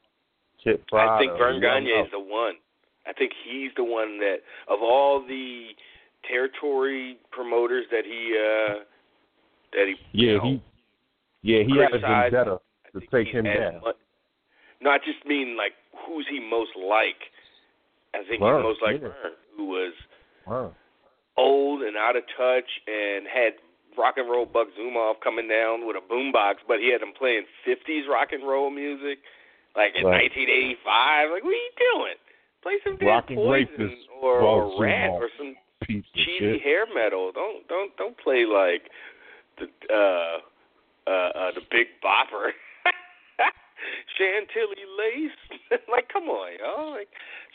[0.67, 2.55] I think Vern Gagne is the one.
[3.07, 4.39] I think he's the one that
[4.69, 5.69] of all the
[6.29, 8.81] territory promoters that he uh
[9.73, 10.63] that he Yeah, you know, he
[11.43, 12.61] yeah, he had a vendetta
[12.95, 13.81] to take him down.
[13.85, 13.93] mu-
[14.81, 15.73] no, I just mean like
[16.07, 17.21] who's he most like?
[18.15, 19.09] I think he's most like yeah.
[19.09, 19.93] Vern, who was
[21.37, 23.55] old and out of touch and had
[23.99, 27.45] rock and roll Buck Zumhofe coming down with a boombox, but he had him playing
[27.67, 29.19] 50s rock and roll music,
[29.77, 30.31] like in Right.
[30.31, 31.31] 1985.
[31.31, 32.19] Like, what are you doing?
[32.63, 35.55] Play some damn Rock Poison or, or Ratt or some
[35.87, 37.31] cheesy hair metal.
[37.33, 38.89] Don't don't don't play like
[39.59, 40.39] the uh
[41.11, 42.57] uh uh the Big Bopper.
[44.17, 45.81] Chantilly lace.
[45.93, 46.97] like, come on, yo.
[46.97, 47.09] Like,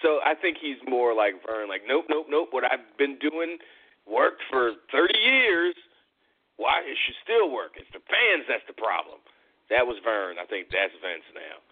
[0.03, 1.67] so I think he's more like Vern.
[1.67, 2.49] Like, nope, nope, nope.
[2.51, 3.57] What I've been doing
[4.05, 5.75] worked for 30 years.
[6.57, 7.79] Why it should still work?
[7.79, 9.23] It's the fans that's the problem.
[9.71, 10.35] That was Vern.
[10.37, 11.63] I think that's Vince now.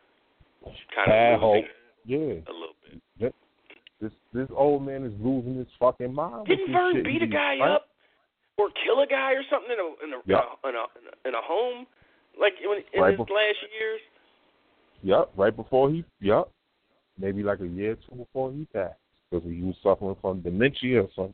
[0.95, 1.65] Kind of hope.
[2.05, 2.17] Yeah.
[2.17, 2.75] a little
[3.19, 3.33] bit.
[3.99, 6.45] This this old man is losing his fucking mind.
[6.47, 7.71] Didn't Vern beat a guy right?
[7.71, 7.87] up
[8.59, 10.41] or kill a guy or something in a in a Yeah.
[10.69, 11.87] in, a, in a in a home
[12.39, 13.99] like in, in Right his bef- last years?
[15.01, 16.03] Yep, right before he.
[16.21, 16.47] Yep,
[17.17, 18.99] maybe like a year or two before he passed
[19.31, 21.33] because he was suffering from dementia or something.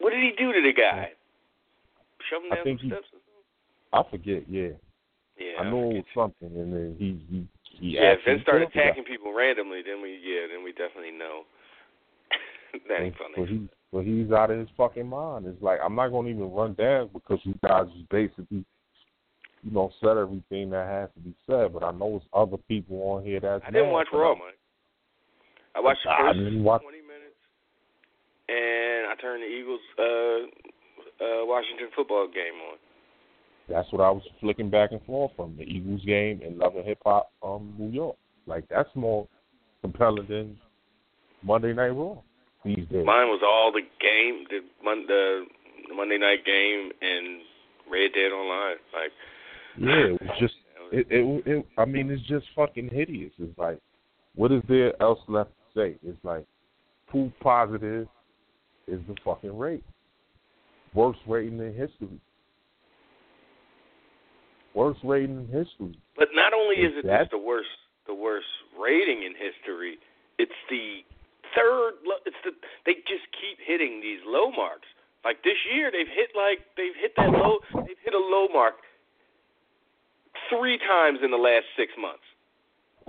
[0.00, 1.10] What did he do to the guy?
[2.28, 3.18] Shove him I down think some he- or something?
[3.92, 4.42] I forget.
[4.50, 4.70] Yeah,
[5.38, 7.46] Yeah, I know it was something, and then he he
[7.78, 7.96] he.
[7.96, 8.84] Yeah, if Vince started killed the guy.
[8.86, 11.42] attacking people randomly, then we yeah, then we definitely know.
[12.88, 13.48] that ain't funny.
[13.48, 15.46] he, but he's out of his fucking mind.
[15.46, 18.64] It's like I'm not gonna even run down because you guys just basically,
[19.62, 21.72] you know, said everything that has to be said.
[21.72, 23.62] But I know it's other people on here that's.
[23.66, 24.58] I didn't watch Raw, Mike.
[25.74, 26.82] I watched the I first watch.
[26.82, 27.40] 20 minutes,
[28.48, 30.40] and I turned the Eagles uh
[31.24, 32.76] uh Washington football game on.
[33.72, 36.84] That's what I was flicking back and forth from the Eagles game and Love and
[36.84, 38.16] Hip Hop, um, New York.
[38.46, 39.26] Like that's more
[39.80, 40.58] compelling than
[41.42, 42.16] Monday Night Raw
[42.64, 43.06] these days.
[43.06, 45.44] Mine was all the game, the Mon- the
[45.94, 47.40] Monday night game, and
[47.90, 48.76] Red Dead Online.
[48.92, 49.10] Like,
[49.78, 50.54] Yeah, it was just
[50.92, 53.32] it, it it I mean it's just fucking hideous.
[53.38, 53.78] It's like
[54.34, 55.96] what is there else left to say?
[56.06, 56.44] It's like
[57.08, 58.06] proof positive
[58.86, 59.84] is the fucking rate.
[60.94, 62.20] Worst rating in history.
[64.74, 65.98] Worst rating in history.
[66.16, 67.68] But not only is Is it that- just the worst,
[68.06, 68.48] the worst
[68.78, 69.98] rating in history,
[70.38, 71.04] it's the
[71.54, 71.94] third.
[72.24, 72.54] It's the
[72.84, 74.88] they just keep hitting these low marks.
[75.24, 77.60] Like this year, they've hit like they've hit that low.
[77.86, 78.76] They've hit a low mark
[80.48, 82.24] three times in the last six months.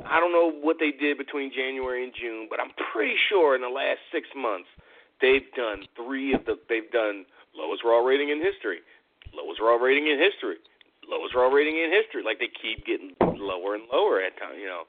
[0.06, 3.62] I don't know what they did between January and June, but I'm pretty sure in
[3.62, 4.68] the last six months
[5.22, 6.60] they've done three of the.
[6.68, 8.82] They've done lowest raw rating in history,
[9.34, 10.58] lowest raw rating in history,
[11.10, 12.24] lowest raw rating in history.
[12.24, 14.58] Like they keep getting lower and lower at times.
[14.60, 14.84] You know,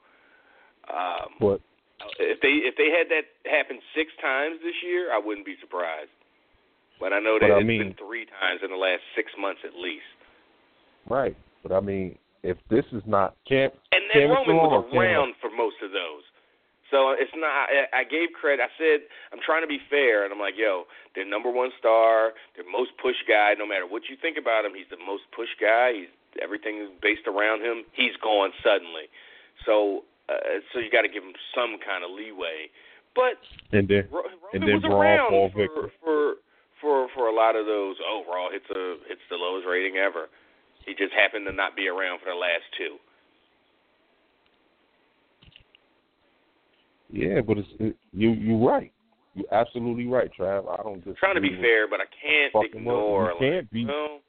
[0.91, 1.59] um, But
[2.19, 6.11] if they if they had that happen six times this year, I wouldn't be surprised.
[6.99, 9.31] But I know that But I it's mean- been three times in the last six
[9.37, 10.07] months at least.
[11.09, 11.35] right.
[11.63, 15.33] But I mean if this is not camp And Cam then Roman was Cam around
[15.41, 16.21] for most of those.
[16.95, 17.51] So it's not.
[17.67, 18.63] I, I gave credit.
[18.63, 19.03] I said
[19.35, 22.95] I'm trying to be fair, and I'm like, yo, their number one star, their most
[23.03, 23.53] push guy.
[23.59, 25.91] No matter what you think about him, he's the most push guy.
[25.91, 27.83] He's everything is based around him.
[27.91, 29.11] He's gone suddenly.
[29.67, 32.71] So uh, so you got to give him some kind of leeway.
[33.11, 33.43] But
[33.75, 35.91] and then Ro- Roman And then was around Paul for, Victor.
[35.99, 36.35] for
[36.79, 37.99] for for a lot of those.
[37.99, 40.31] Oh, Raw hits a hits the lowest rating ever.
[40.87, 43.03] He just happened to not be around for the last two.
[47.15, 48.91] Yeah, but it's it, you you're right.
[49.35, 50.67] You're absolutely right, Trav.
[50.69, 53.31] I don't just trying to be fair, but I can't ignore.
[53.31, 54.19] you can't like, be- well,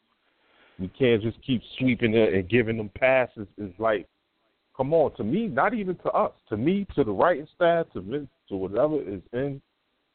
[0.79, 3.47] We can't just keep sweeping it and giving them passes.
[3.59, 4.07] It's like
[4.77, 8.01] come on, to me, not even to us, to me, to the writing staff, to
[8.01, 9.61] Vince, to whatever is in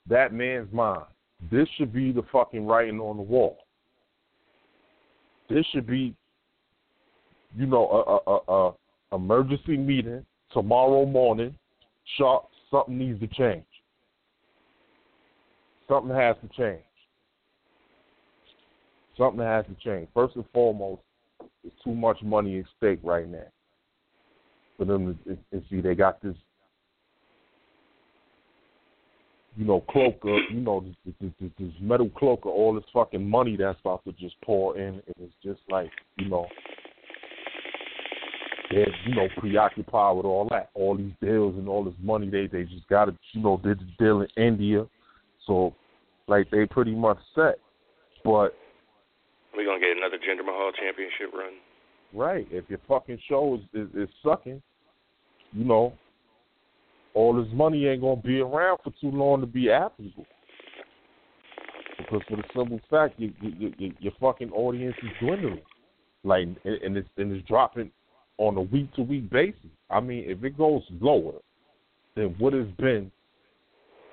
[0.07, 1.05] that man's mind,
[1.51, 3.57] this should be the fucking writing on the wall.
[5.49, 6.15] This should be,
[7.57, 8.69] you know, a, a, a,
[9.11, 11.55] a emergency meeting tomorrow morning.
[12.17, 13.65] Sharp, something needs to change.
[15.87, 16.83] Something has to change.
[19.17, 20.07] Something has to change.
[20.13, 21.01] First and foremost,
[21.61, 23.39] there's too much money at stake right now.
[24.77, 26.35] For them to and see, they got this,
[29.57, 33.29] you know, cloak of, you know, this, this, this metal cloak of all this fucking
[33.29, 36.47] money that's about to just pour in, and it's just like, you know,
[39.05, 42.29] you know preoccupied with all that, all these deals and all this money.
[42.29, 44.85] They they just got to you know did the deal in India,
[45.45, 45.73] so
[46.27, 47.55] like they pretty much set.
[48.23, 48.55] But
[49.55, 51.53] we're gonna get another Jinder Mahal championship run.
[52.13, 52.47] Right.
[52.51, 54.61] If your fucking show is, is, is sucking,
[55.53, 55.93] you know,
[57.13, 60.25] all this money ain't gonna be around for too long to be applicable.
[61.97, 65.61] Because for the simple fact, your your, you, your fucking audience is dwindling,
[66.23, 67.91] like, and it's and it's dropping
[68.41, 69.69] on a week to week basis.
[69.89, 71.33] I mean, if it goes lower
[72.15, 73.11] than what it's been,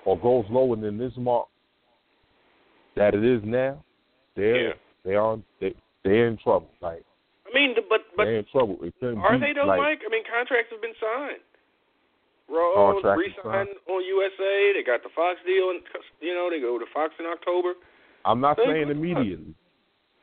[0.04, 1.48] or goes lower than this mark
[2.96, 3.82] that it is now,
[4.36, 4.74] they're yeah.
[5.04, 5.74] they are they
[6.04, 6.70] they're in trouble.
[6.80, 7.04] Like
[7.46, 8.78] I mean, but but they're in trouble.
[8.82, 10.00] are they though, like, Mike?
[10.06, 11.40] I mean, contracts have been signed.
[12.50, 14.72] Raw re-signed on USA.
[14.74, 15.80] They got the Fox deal, and
[16.20, 17.74] you know they go to Fox in October.
[18.24, 19.54] I'm not saying immediately.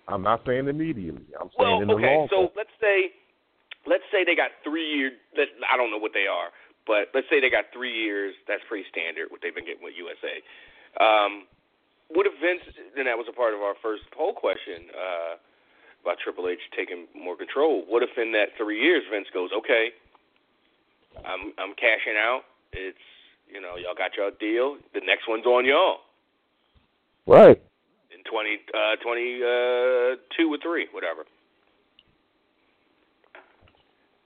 [0.08, 1.26] I'm not saying immediately.
[1.39, 2.49] I'm saying well, in the okay, long so term.
[2.58, 3.14] let's say,
[3.88, 5.14] let's say they got three years.
[5.38, 6.50] I don't know what they are,
[6.86, 8.36] but let's say they got three years.
[8.48, 9.30] That's pretty standard.
[9.30, 10.42] What they've been getting with USA.
[11.00, 11.46] Um,
[12.10, 12.62] what if Vince?
[12.96, 15.36] Then that was a part of our first poll question uh,
[16.04, 17.84] about Triple H taking more control.
[17.88, 19.90] What if in that three years Vince goes, okay,
[21.26, 22.44] I'm I'm cashing out.
[22.74, 22.98] It's
[23.50, 24.78] you know y'all got your deal.
[24.94, 26.00] The next one's on y'all.
[27.26, 27.62] Right.
[28.14, 31.26] In twenty uh, twenty uh, two or three, whatever.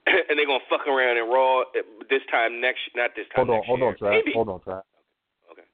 [0.28, 1.64] and they're gonna fuck around in Raw
[2.08, 3.46] this time next, not this time.
[3.46, 3.88] Hold on, hold year.
[3.88, 4.10] on, Trav.
[4.10, 4.32] Maybe.
[4.32, 4.82] Hold on, Trav.
[5.52, 5.66] Okay.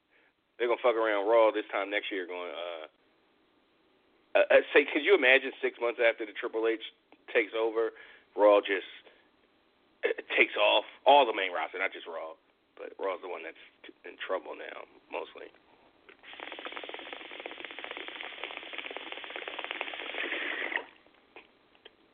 [0.58, 2.26] They're gonna fuck around Raw this time next year.
[2.26, 2.86] Going, uh,
[4.38, 6.82] uh, uh say, could you imagine six months after the Triple H
[7.32, 7.94] takes over,
[8.34, 8.88] Raw just
[10.04, 12.34] uh, takes off all the main roster, not just Raw,
[12.76, 13.62] but Raw's the one that's
[14.04, 15.48] in trouble now, mostly.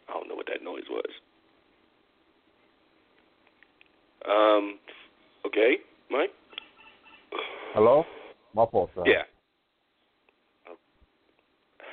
[0.09, 1.09] I don't know what that noise was.
[4.29, 4.79] Um.
[5.47, 5.77] Okay,
[6.11, 6.31] Mike.
[7.75, 8.05] Hello.
[8.55, 8.91] My fault.
[9.05, 9.23] Yeah.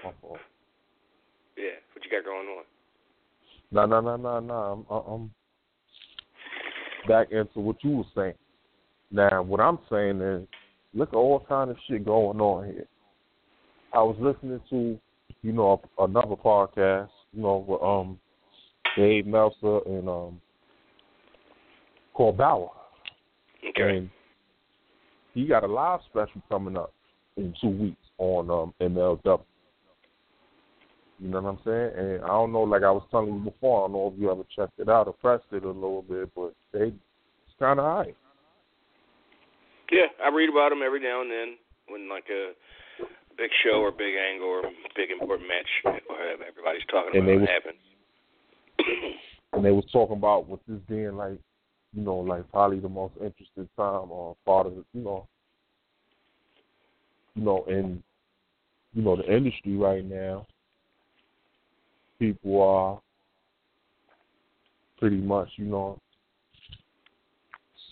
[0.04, 0.38] My fault.
[1.58, 1.80] Yeah.
[1.94, 2.64] What you got going on?
[3.72, 4.86] No, no, no, no, no.
[4.90, 5.32] I'm, I'm
[7.08, 8.36] back into what you were saying.
[9.12, 10.48] Now, what I'm saying is,
[10.94, 12.88] look at all kind of shit going on here.
[13.94, 15.00] I was listening to,
[15.42, 18.20] you know, another podcast, you know, with um
[18.96, 20.42] Dave Meltzer and um
[22.20, 22.70] Court Bauer.
[23.70, 23.96] Okay.
[23.98, 24.10] And
[25.34, 26.92] he got a live special coming up
[27.38, 29.40] in two weeks on um MLW.
[31.22, 31.92] You know what I'm saying?
[31.96, 34.30] And I don't know, like I was telling you before, I don't know if you
[34.30, 37.86] ever checked it out or pressed it a little bit, but they it's kind of
[37.86, 38.12] high.
[39.90, 41.56] Yeah, I read about them every now and then
[41.88, 42.52] when like a
[43.38, 44.64] big show or big angle or
[44.98, 49.16] big important match or whatever everybody's talking And about they was- happens.
[49.54, 51.40] And they was talking about with this being like,
[51.94, 55.28] you know, like probably the most interesting time or part of the, you know,
[57.36, 58.04] you know, in
[58.94, 60.46] you know the industry right now.
[62.20, 63.02] People are
[65.00, 66.00] pretty much, you know,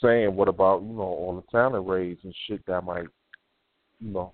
[0.02, 3.06] saying what about you know all the talent raids and shit that might,
[3.99, 4.34] you know,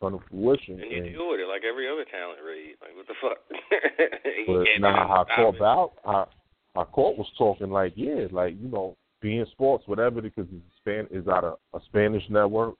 [0.00, 0.80] come to fruition.
[0.80, 2.74] and you and- deal with it like every other talent raid.
[2.80, 3.38] Like what the fuck?
[4.46, 5.58] But now, how stop
[6.06, 6.28] Court
[6.74, 11.06] how Court was talking like, yeah, like you know, beIN Sports, whatever, because it's span
[11.10, 12.74] is out a, a Spanish network,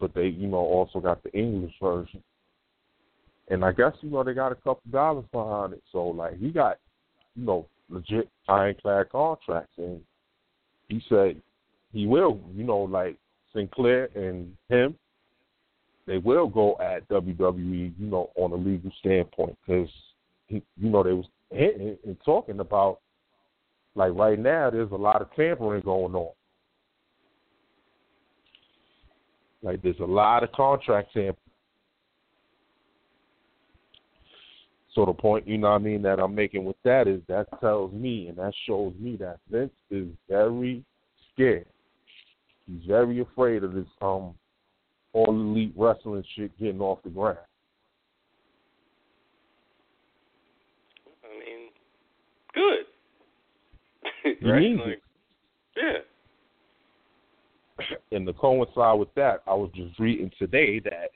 [0.00, 2.22] but they you know also got the English version,
[3.48, 6.50] and I guess you know they got a couple dollars behind it, so like he
[6.50, 6.78] got
[7.34, 10.00] you know legit ironclad contracts, and
[10.88, 11.40] he said
[11.92, 13.16] he will, you know, like
[13.54, 14.96] Sinclair and him,
[16.06, 19.56] they will go at WWE, you know, on a legal standpoint.
[19.66, 19.88] Because
[20.48, 23.00] you know, they was hinting and talking about
[23.96, 26.32] like right now there's a lot of tampering going on.
[29.62, 31.36] Like there's a lot of contract tampering.
[34.94, 37.46] So the point, you know what I mean, that I'm making with that is that
[37.60, 40.84] tells me and that shows me that Vince is very
[41.34, 41.66] scared.
[42.66, 44.34] He's very afraid of this um
[45.12, 47.38] all elite wrestling shit getting off the ground.
[51.24, 51.70] I mean,
[52.54, 52.86] good.
[54.02, 54.10] He
[54.42, 54.76] right?
[54.76, 55.02] like.
[55.76, 55.98] Yeah.
[58.10, 61.10] And to coincide with that, I was just reading today that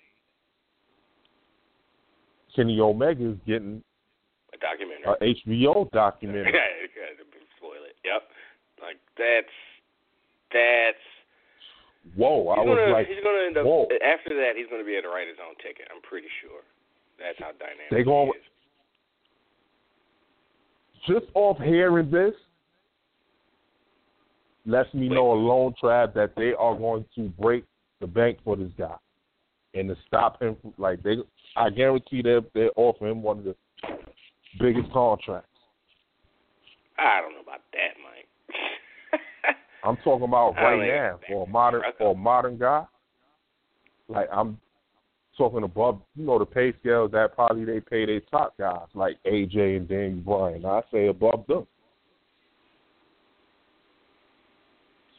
[2.54, 3.82] Kenny Omega is getting
[4.52, 5.40] A documentary.
[5.46, 6.52] a HBO documentary.
[7.56, 7.96] Spoil it.
[8.04, 8.22] Yep.
[8.82, 9.54] Like that's
[10.52, 10.96] that's.
[12.16, 13.84] Whoa, I was gonna, like, he's gonna end up whoa.
[14.04, 14.52] after that.
[14.56, 15.88] He's gonna be able to write his own ticket.
[15.94, 16.64] I'm pretty sure.
[17.18, 17.90] That's how dynamic.
[17.90, 18.40] They he
[21.06, 22.34] just off hearing this,
[24.66, 27.64] lets me know a alone, tribe that they are going to break
[28.00, 28.96] the bank for this guy
[29.74, 30.56] and to stop him.
[30.78, 31.16] Like they,
[31.56, 33.54] I guarantee they they offer him one of the
[34.58, 35.48] biggest contracts.
[36.98, 39.56] I don't know about that, Mike.
[39.84, 42.84] I'm talking about right now for a modern for a modern guy.
[44.08, 44.58] Like I'm
[45.38, 49.16] talking above, you know, the pay scales that probably they pay their top guys like
[49.24, 50.66] AJ and Daniel Bryan.
[50.66, 51.66] I say above them.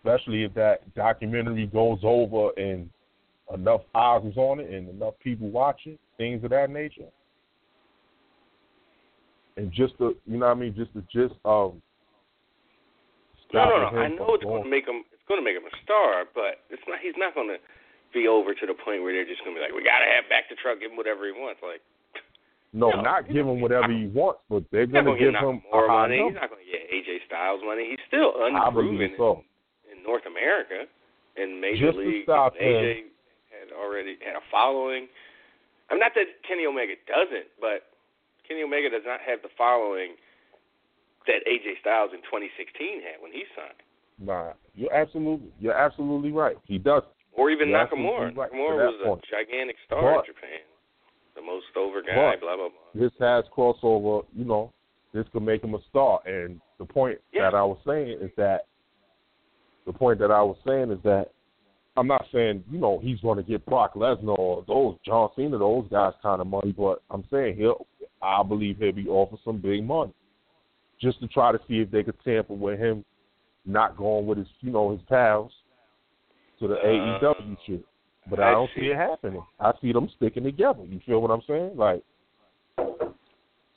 [0.04, 2.90] Especially if that documentary goes over and
[3.54, 7.10] enough eyes is on it and enough people watch it, things of that nature.
[9.58, 11.76] And just the, you know what I mean, just the gist of
[13.54, 14.00] No, no, no.
[14.00, 15.04] I know it's going to make him.
[15.12, 16.98] It's going to make him a star, but it's not.
[17.04, 17.60] He's not going to
[18.14, 20.10] be over to the point where they're just going to be like, we got to
[20.10, 21.60] have back the truck, give him whatever he wants.
[21.62, 21.84] Like,
[22.74, 25.88] No, No, not give him whatever he wants, but they're going to give him more
[25.88, 26.24] money.
[26.24, 27.92] He's not going to get AJ Styles money.
[27.92, 29.44] He's still I unproven believe so.
[30.06, 30.86] North America
[31.38, 32.26] in Major Just League.
[32.28, 33.04] AJ
[33.52, 35.08] had already had a following.
[35.90, 37.88] I'm not that Kenny Omega doesn't, but
[38.48, 40.16] Kenny Omega does not have the following
[41.28, 43.78] that AJ Styles in 2016 had when he signed,
[44.20, 46.58] Nah, you're absolutely, you're absolutely right.
[46.66, 47.04] He does.
[47.34, 48.36] or even You're Nakamura.
[48.36, 49.26] right Nakamura was a point.
[49.30, 50.60] gigantic star But- in Japan,
[51.36, 52.36] the most over guy.
[52.38, 52.78] Blah blah blah.
[52.94, 54.26] This has crossover.
[54.36, 54.72] You know,
[55.14, 56.20] this could make him a star.
[56.26, 57.44] And the point Yeah.
[57.50, 58.66] that I was saying is that
[59.86, 61.32] the point that I was saying is that
[61.98, 65.58] I'm not saying you know he's going to get Brock Lesnar or those John Cena,
[65.58, 67.86] those guys kind of money, but I'm saying he'll.
[68.22, 70.14] I believe he'll be offered some big money,
[71.00, 73.04] just to try to see if they could tamper with him
[73.66, 75.52] not going with his you know his pals
[76.60, 77.84] to the Uh, AEW shit.
[78.30, 78.86] But I, I don't see.
[78.86, 79.44] it happening.
[79.60, 80.84] I see them sticking together.
[80.88, 81.76] You feel what I'm saying?
[81.76, 82.04] Like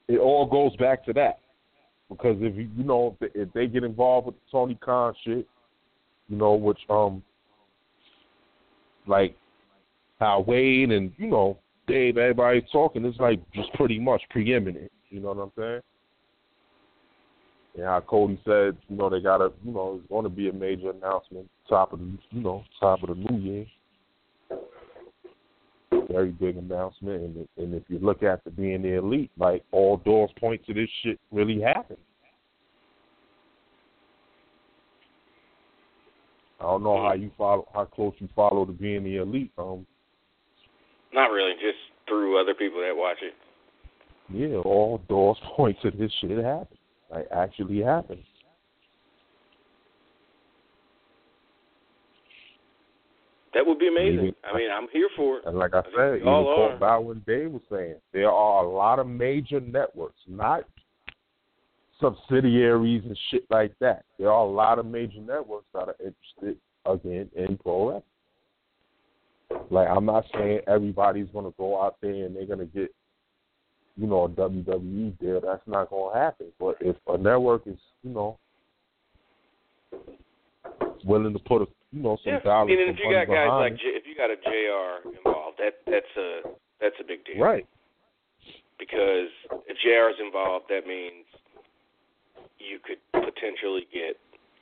[0.09, 1.40] it all goes back to that.
[2.10, 5.48] Because if you know if they, if they get involved with the Tony Khan shit,
[6.28, 7.22] you know which um
[9.06, 9.36] like
[10.20, 14.90] how Wade and you know Dave everybody talking it's like just pretty much preeminent.
[15.10, 15.80] You know what I'm saying?
[17.76, 20.48] And how Cody said, you know, they got to, you know, it's going to be
[20.48, 23.66] a major announcement top of the, you know, top of the new year.
[26.10, 29.96] Very big announcement, and and if you look at the being the elite, like all
[29.98, 31.98] doors point to this shit really happening.
[36.65, 39.53] I don't know how you follow, how close you follow to being the elite.
[39.59, 39.86] Um,
[41.12, 41.77] Not really, just
[42.09, 43.35] through other people that watch it.
[44.31, 46.78] yeah, all doors point to this shit happening,
[47.11, 48.24] like actually happening.
[53.53, 54.16] That would be amazing.
[54.16, 55.45] Maybe- I mean, I'm here for it.
[55.47, 58.69] And like I I said, we even Paul and Dave was saying, there are a
[58.69, 60.65] lot of major networks, not
[62.05, 64.05] subsidiaries and shit like that.
[64.18, 69.66] There are a lot of major networks that are interested again in pro wrestling.
[69.70, 72.94] Like I'm not saying everybody's gonna go out there and they're gonna get,
[73.97, 75.40] you know, a WWE deal.
[75.40, 76.47] That's not gonna happen.
[76.59, 78.39] But if a network is, you know,
[81.05, 83.47] willing to put a, you know, some Yeah, I mean, and if you got guys
[83.47, 86.40] behind like J- if you got a JR involved, that that's a
[86.81, 87.43] that's a big deal.
[87.43, 87.66] right?
[88.78, 89.31] Because
[89.68, 91.24] if JR is involved, that means
[92.59, 94.16] you could potentially get,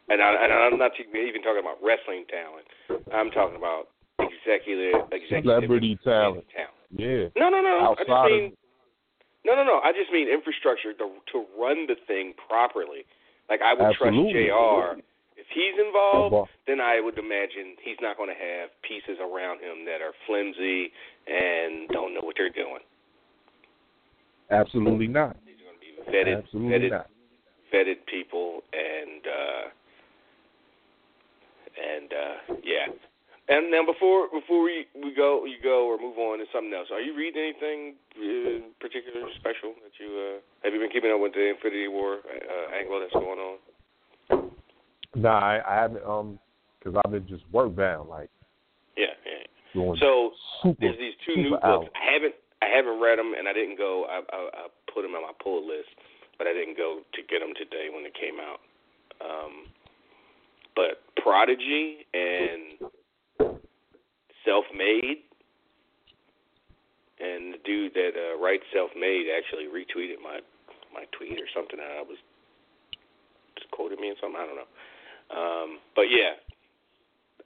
[0.09, 2.67] and, I, and I'm not even talking about wrestling talent.
[3.13, 3.89] I'm talking about
[4.19, 6.45] executive, executive Celebrity talent.
[6.53, 6.83] talent.
[6.93, 7.33] Yeah.
[7.37, 7.93] No, no, no.
[7.93, 8.53] I just Outside mean,
[9.45, 9.81] no, no, no.
[9.83, 13.03] I just mean infrastructure to to run the thing properly.
[13.51, 14.49] Like I would Absolutely.
[14.49, 15.03] trust Jr.
[15.35, 19.85] If he's involved, then I would imagine he's not going to have pieces around him
[19.87, 20.93] that are flimsy
[21.27, 22.85] and don't know what they're doing.
[24.51, 25.37] Absolutely not.
[25.45, 27.07] These are going to be vetted, Absolutely vetted, not.
[27.73, 29.65] Vetted people, and uh,
[31.77, 32.93] and uh, yeah.
[33.49, 36.89] And now before before we we go you go or move on to something else,
[36.93, 41.21] are you reading anything uh, particular special that you uh, have you been keeping up
[41.21, 44.51] with the Infinity War uh, angle that's going on?
[45.15, 46.39] Nah, I, I haven't um
[46.79, 48.31] because I've been just work bound like
[48.97, 49.95] Yeah, yeah.
[49.99, 50.33] So
[50.63, 51.91] super there's these two new books.
[51.97, 54.07] I haven't I haven't read them and I didn't go.
[54.09, 55.91] I, I I put them on my pull list,
[56.43, 58.59] but I didn't go to get them today when they came out.
[59.23, 59.71] Um,
[60.75, 62.91] but Prodigy and
[64.45, 65.23] Self Made,
[67.23, 70.41] and the dude that uh, writes Self Made actually retweeted my
[70.93, 71.79] my tweet or something.
[71.79, 72.19] that I was
[73.55, 74.41] just quoted me or something.
[74.43, 74.71] I don't know.
[75.31, 76.43] Um, but yeah,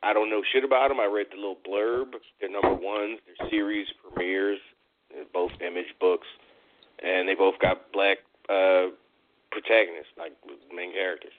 [0.02, 1.00] I don't know shit about them.
[1.00, 2.16] I read the little blurb.
[2.40, 3.20] They're number ones.
[3.28, 4.58] They're series premieres.
[5.12, 6.26] They're both image books,
[7.04, 8.18] and they both got black
[8.48, 8.94] uh,
[9.50, 10.32] protagonists, like
[10.74, 11.34] main characters.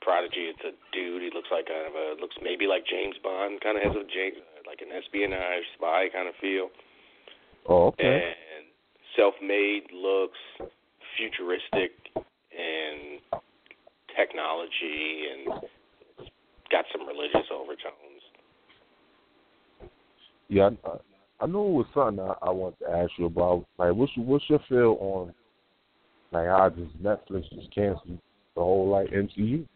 [0.00, 1.22] Prodigy, it's a dude.
[1.22, 4.04] He looks like kind of a looks maybe like James Bond, kind of has a
[4.08, 6.70] James like an espionage spy kind of feel.
[7.68, 8.32] Oh, okay.
[8.32, 8.66] And
[9.16, 10.38] self-made looks
[11.18, 13.20] futuristic and
[14.16, 15.62] technology and
[16.18, 16.30] it's
[16.70, 18.22] got some religious overtones.
[20.48, 23.66] Yeah, I, I knew it was something I, I wanted to ask you about.
[23.78, 25.34] Like, what's what's your feel on
[26.32, 28.18] like how just Netflix just canceled
[28.54, 29.66] the whole like MCU?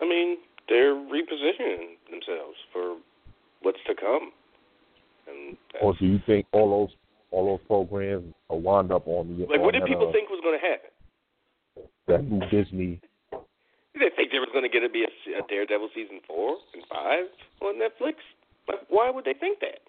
[0.00, 0.38] I mean,
[0.68, 2.96] they're repositioning themselves for
[3.62, 4.32] what's to come.
[5.26, 6.96] And Or do you think all those
[7.30, 10.12] all those programs will wind up on the like, on what did that, people uh,
[10.12, 10.90] think was going to happen?
[12.10, 13.00] that new Disney?
[13.94, 16.56] Did they think there was going to get to be a, a Daredevil season four
[16.74, 17.26] and five
[17.62, 18.18] on Netflix?
[18.68, 19.80] Like, why would they think that?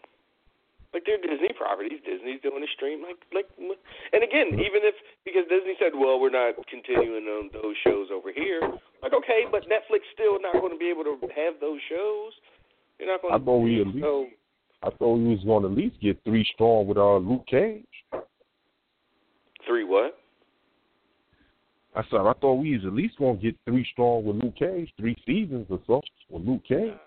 [0.93, 2.03] Like they're Disney properties.
[2.03, 2.99] Disney's doing a stream.
[2.99, 7.75] Like, like, and again, even if because Disney said, well, we're not continuing on those
[7.87, 8.59] shows over here.
[9.01, 12.35] Like, okay, but Netflix still not going to be able to have those shows.
[12.99, 13.43] You're not going I to.
[13.45, 14.27] thought we at least So
[14.83, 17.87] I thought we was going to at least get three strong with uh Luke Cage.
[19.65, 20.19] three what?
[21.95, 24.57] I said I thought we was at least going to get three strong with Luke
[24.59, 26.99] Cage, three seasons or so with Luke Cage.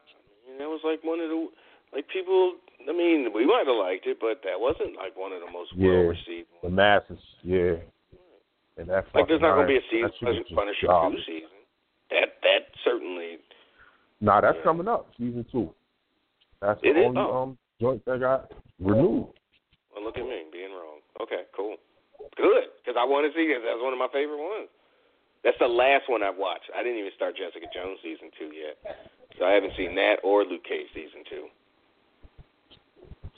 [0.49, 1.49] And that was like one of the
[1.93, 2.55] like people.
[2.89, 5.73] I mean, we might have liked it, but that wasn't like one of the most
[5.75, 5.91] Yeah.
[5.91, 6.49] well received.
[6.63, 7.77] The masses, yeah.
[8.77, 10.87] And that Like there's not going to be a season nine- that shit was Punisher
[10.87, 11.59] two season.
[12.11, 13.39] That that certainly
[14.21, 14.63] Nah, that's Yeah.
[14.65, 15.73] coming up, season two.
[16.61, 17.07] That's the It is?
[17.07, 17.37] only Oh.
[17.37, 18.51] um joint that got
[18.81, 19.29] renewed.
[19.93, 21.01] well, look at me being wrong.
[21.21, 21.77] Okay, cool,
[22.37, 23.63] good because I want to see it.
[23.63, 24.69] That's one of my favorite ones.
[25.43, 26.71] That's the last one I've watched.
[26.75, 28.79] I didn't even start Jessica Jones season two yet,
[29.39, 31.51] so I haven't seen that or Luke Cage season two.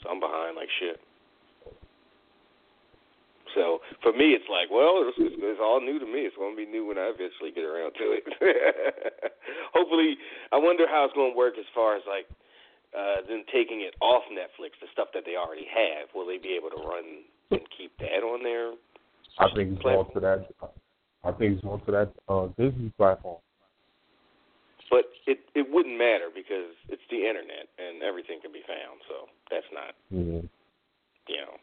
[0.09, 0.99] I'm behind like shit.
[3.55, 6.29] So for me, it's like, well, it's, it's, it's all new to me.
[6.29, 8.25] It's going to be new when I eventually get around to it.
[9.73, 10.17] Hopefully,
[10.51, 12.29] I wonder how it's going to work as far as like
[12.93, 16.11] uh, them taking it off Netflix, the stuff that they already have.
[16.13, 18.77] Will they be able to run and keep that on there?
[19.39, 20.47] I think it's going to that.
[21.23, 23.41] I think it's going to that uh, Disney platform.
[24.89, 29.01] But it it wouldn't matter because it's the internet and everything can be found.
[29.07, 30.41] So that's not Yeah.
[31.27, 31.59] you know,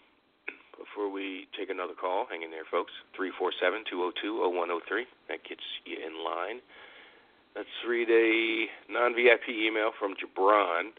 [0.79, 2.93] before we take another call, hang in there, folks.
[3.17, 5.07] Three four seven two zero two zero one zero three.
[5.29, 6.61] That gets you in line.
[7.55, 10.93] Let's read a non-VIP email from Jabron.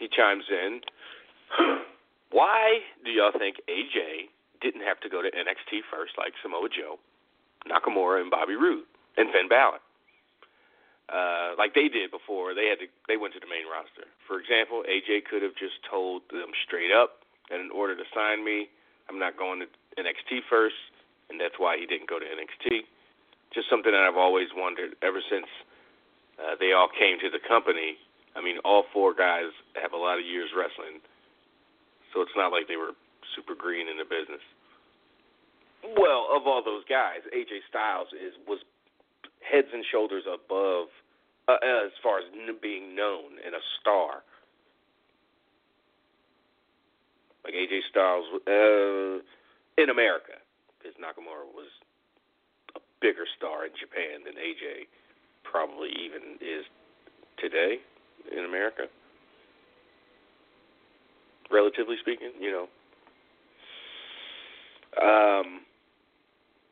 [0.00, 0.80] He chimes in.
[2.32, 4.32] Why do y'all think AJ
[4.64, 6.98] didn't have to go to NXT first, like Samoa Joe,
[7.68, 9.78] Nakamura, and Bobby Roode, and Finn Balor?
[11.10, 12.54] uh, like they did before.
[12.54, 12.86] They had to.
[13.10, 14.06] They went to the main roster.
[14.26, 18.46] For example, AJ could have just told them straight up that in order to sign
[18.46, 18.70] me,
[19.10, 19.66] I'm not going to
[19.98, 20.78] NXT first,
[21.28, 22.86] and that's why he didn't go to NXT.
[23.50, 25.50] Just something that I've always wondered ever since
[26.38, 27.98] uh, they all came to the company.
[28.36, 29.50] I mean, all four guys
[29.80, 31.02] have a lot of years wrestling,
[32.12, 32.94] so it's not like they were
[33.34, 34.42] super green in the business.
[35.82, 38.60] Well, of all those guys, AJ Styles is was
[39.40, 40.88] heads and shoulders above
[41.48, 42.26] uh, as far as
[42.62, 44.22] being known and a star.
[47.42, 49.24] Like AJ Styles uh,
[49.80, 50.38] in America,
[50.78, 51.72] because Nakamura was
[52.76, 54.86] a bigger star in Japan than AJ
[55.42, 56.68] probably even is
[57.40, 57.80] today
[58.30, 58.84] in America.
[61.50, 62.66] Relatively speaking, you know.
[64.98, 65.62] Um,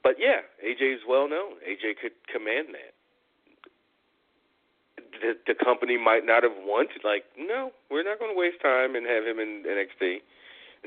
[0.02, 1.58] but yeah, AJ is well known.
[1.66, 2.94] AJ could command that.
[5.18, 8.94] The, the company might not have wanted, like, no, we're not going to waste time
[8.94, 10.22] and have him in NXT.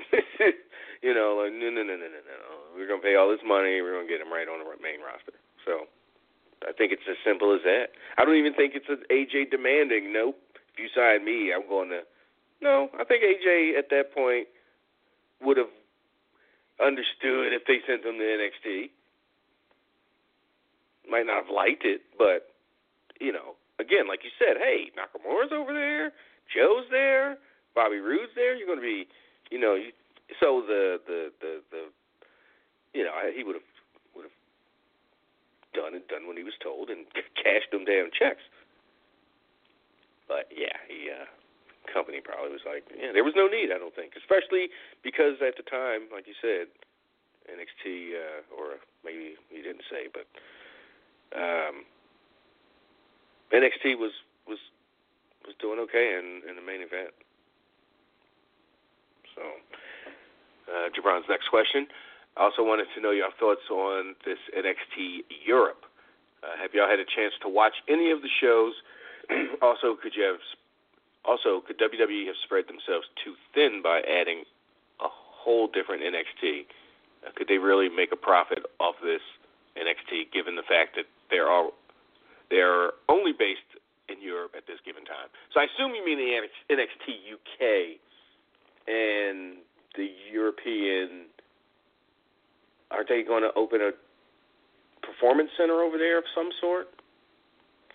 [1.03, 2.39] you know, like, no, no, no, no, no, no.
[2.71, 3.83] We're going to pay all this money.
[3.83, 5.35] We're going to get him right on the main roster.
[5.67, 5.91] So
[6.63, 7.91] I think it's as simple as that.
[8.17, 10.13] I don't even think it's an AJ demanding.
[10.13, 10.39] Nope.
[10.73, 12.01] If you sign me, I'm going to.
[12.61, 14.47] No, I think AJ at that point
[15.41, 15.73] would have
[16.79, 18.89] understood if they sent him to NXT.
[21.09, 22.53] Might not have liked it, but
[23.19, 26.13] you know, again, like you said, hey, Nakamura's over there,
[26.49, 27.37] Joe's there,
[27.75, 28.55] Bobby Roode's there.
[28.55, 29.07] You're going to be,
[29.49, 29.91] you know, you,
[30.39, 31.81] so the the the the,
[32.93, 33.69] you know, he would have
[34.15, 34.37] would have
[35.73, 37.05] done and done what he was told and
[37.43, 38.43] cashed them damn checks.
[40.31, 41.27] But yeah, he uh
[41.91, 44.71] company probably was like, yeah, there was no need, I don't think, especially
[45.03, 46.71] because at the time, like you said,
[47.51, 50.23] NXT uh, or maybe you didn't say, but
[51.35, 51.83] um,
[53.51, 54.15] NXT was
[54.47, 54.61] was
[55.43, 57.11] was doing okay in in the main event.
[59.35, 59.43] So,
[60.71, 61.87] uh, Jabron's next question.
[62.37, 65.83] I also wanted to know your thoughts on this NXT Europe.
[66.43, 68.73] Uh, have y'all had a chance to watch any of the shows?
[69.61, 70.41] also, could you have
[71.23, 74.43] also could WWE have spread themselves too thin by adding
[74.99, 76.65] a whole different NXT?
[77.25, 79.21] Uh, could they really make a profit off this
[79.77, 81.71] NXT, given the fact that they're all
[82.49, 83.61] they're only based
[84.09, 85.31] in Europe at this given time.
[85.53, 87.95] So I assume you mean the NXT UK
[88.87, 89.63] and
[89.95, 91.31] the European.
[92.91, 93.91] Are they going to open a
[94.99, 96.89] performance center over there of some sort?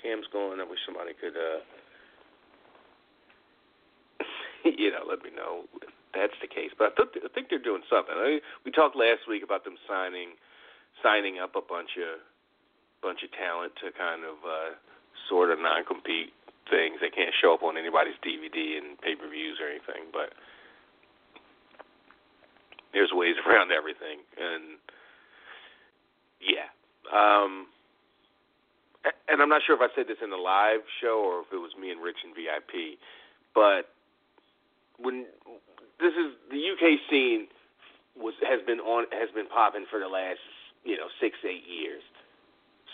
[0.03, 0.61] Cam's going.
[0.61, 1.61] I wish somebody could, uh,
[4.79, 6.71] you know, let me know if that's the case.
[6.77, 8.15] But I, th- I think they're doing something.
[8.17, 10.37] I, we talked last week about them signing
[11.03, 12.21] signing up a bunch of
[13.03, 14.73] bunch of talent to kind of uh,
[15.29, 16.33] sort of non-compete
[16.71, 16.99] things.
[17.01, 20.33] They can't show up on anybody's DVD and pay-per-views or anything, but
[22.93, 24.25] there's ways around everything.
[24.41, 24.81] And
[26.41, 26.73] yeah,
[27.13, 27.69] um,
[29.29, 31.61] and I'm not sure if I said this in the live show or if it
[31.61, 32.99] was me and Rich in VIP,
[33.55, 33.91] but
[34.99, 35.27] when
[36.01, 37.49] this is the UK scene
[38.17, 40.41] was has been on has been popping for the last
[40.85, 42.03] you know six eight years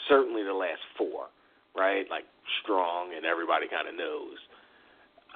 [0.09, 1.29] certainly the last four,
[1.77, 2.07] right?
[2.11, 2.25] Like
[2.63, 4.39] strong and everybody kind of knows.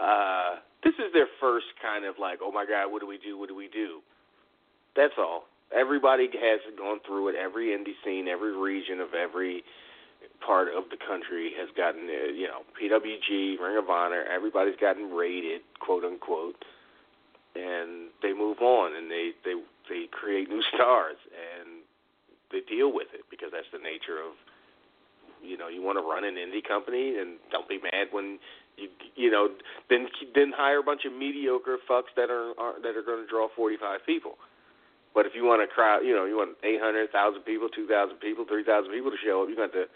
[0.00, 3.38] Uh, this is their first kind of like, oh my God, what do we do?
[3.38, 4.00] What do we do?
[4.94, 5.44] That's all.
[5.74, 7.34] Everybody has gone through it.
[7.34, 9.64] Every indie scene, every region of every
[10.44, 14.24] part of the country has gotten, uh, you know, PWG, Ring of Honor.
[14.24, 16.64] Everybody's gotten rated, quote unquote,
[17.56, 19.54] and they move on and they they
[19.88, 21.80] they create new stars and
[22.52, 24.36] they deal with it because that's the nature of
[25.42, 28.38] you know you want to run an indie company and don't be mad when
[28.76, 29.48] you you know
[29.88, 33.28] then then hire a bunch of mediocre fucks that are, are that are going to
[33.28, 34.36] draw 45 people.
[35.14, 37.08] But if you want a crowd, you know, you want 800,000
[37.40, 39.88] people, 2,000 people, 3,000 people to show up, you got to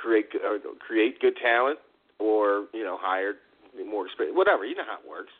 [0.00, 1.78] create or create good talent
[2.18, 3.34] or you know hire
[3.86, 4.64] more experience, whatever.
[4.64, 5.32] You know how it works.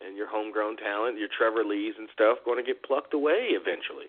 [0.00, 4.08] And your homegrown talent, your Trevor Lees and stuff, going to get plucked away eventually.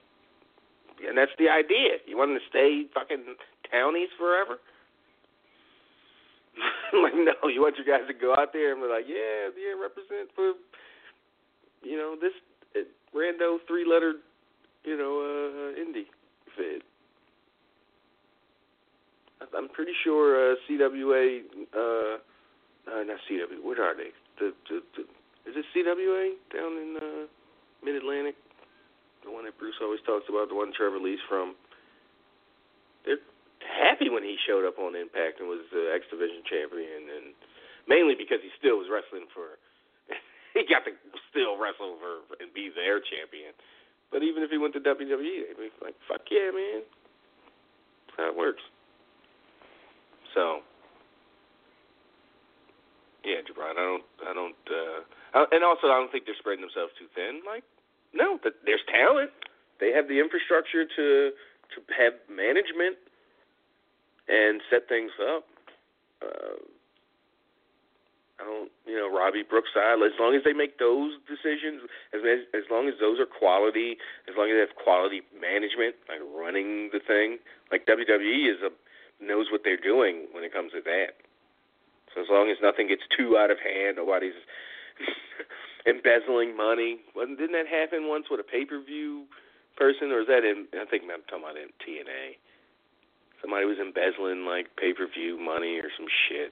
[1.03, 1.99] And that's the idea.
[2.07, 3.35] You want them to stay fucking
[3.67, 4.63] townies forever?
[6.95, 9.75] like, no, you want your guys to go out there and be like, yeah, yeah,
[9.75, 10.53] represent for,
[11.83, 12.35] you know, this
[12.75, 14.15] uh, rando three letter,
[14.83, 16.07] you know, uh, indie
[16.55, 16.83] fed.
[19.57, 21.41] I'm pretty sure uh, CWA,
[21.73, 22.15] uh,
[22.89, 24.13] uh, not CWA, what are they?
[24.39, 25.01] The, the, the,
[25.49, 27.25] is it CWA down in uh,
[27.83, 28.35] Mid Atlantic?
[29.25, 31.53] The one that Bruce always talks about, the one Trevor Lee's from.
[33.05, 33.21] They're
[33.61, 37.25] happy when he showed up on Impact and was the X Division champion, and
[37.85, 39.61] mainly because he still was wrestling for.
[40.57, 40.93] he got to
[41.29, 43.53] still wrestle for and be their champion.
[44.09, 46.81] But even if he went to WWE, they'd be like, "Fuck yeah, man!"
[48.09, 48.61] That's how it works.
[50.33, 50.61] So,
[53.23, 56.93] yeah, Jabron, I don't, I don't, uh, and also I don't think they're spreading themselves
[56.97, 57.41] too thin.
[57.45, 57.63] Like,
[58.13, 59.31] no, there's talent.
[59.79, 61.31] They have the infrastructure to
[61.71, 62.97] to have management
[64.27, 65.47] and set things up.
[66.21, 66.59] Uh,
[68.41, 70.01] I don't, you know, Robbie Brookside.
[70.01, 72.21] As long as they make those decisions, as
[72.53, 73.97] as long as those are quality,
[74.27, 77.37] as long as they have quality management, like running the thing,
[77.71, 78.73] like WWE is a
[79.21, 81.21] knows what they're doing when it comes to that.
[82.13, 84.35] So as long as nothing gets too out of hand, nobody's
[85.87, 86.99] embezzling money.
[87.15, 89.25] Wasn't didn't that happen once with a pay per view
[89.77, 90.67] person, or is that in?
[90.75, 92.35] I think I'm talking about in TNA.
[93.39, 96.51] Somebody was embezzling like pay per view money or some shit.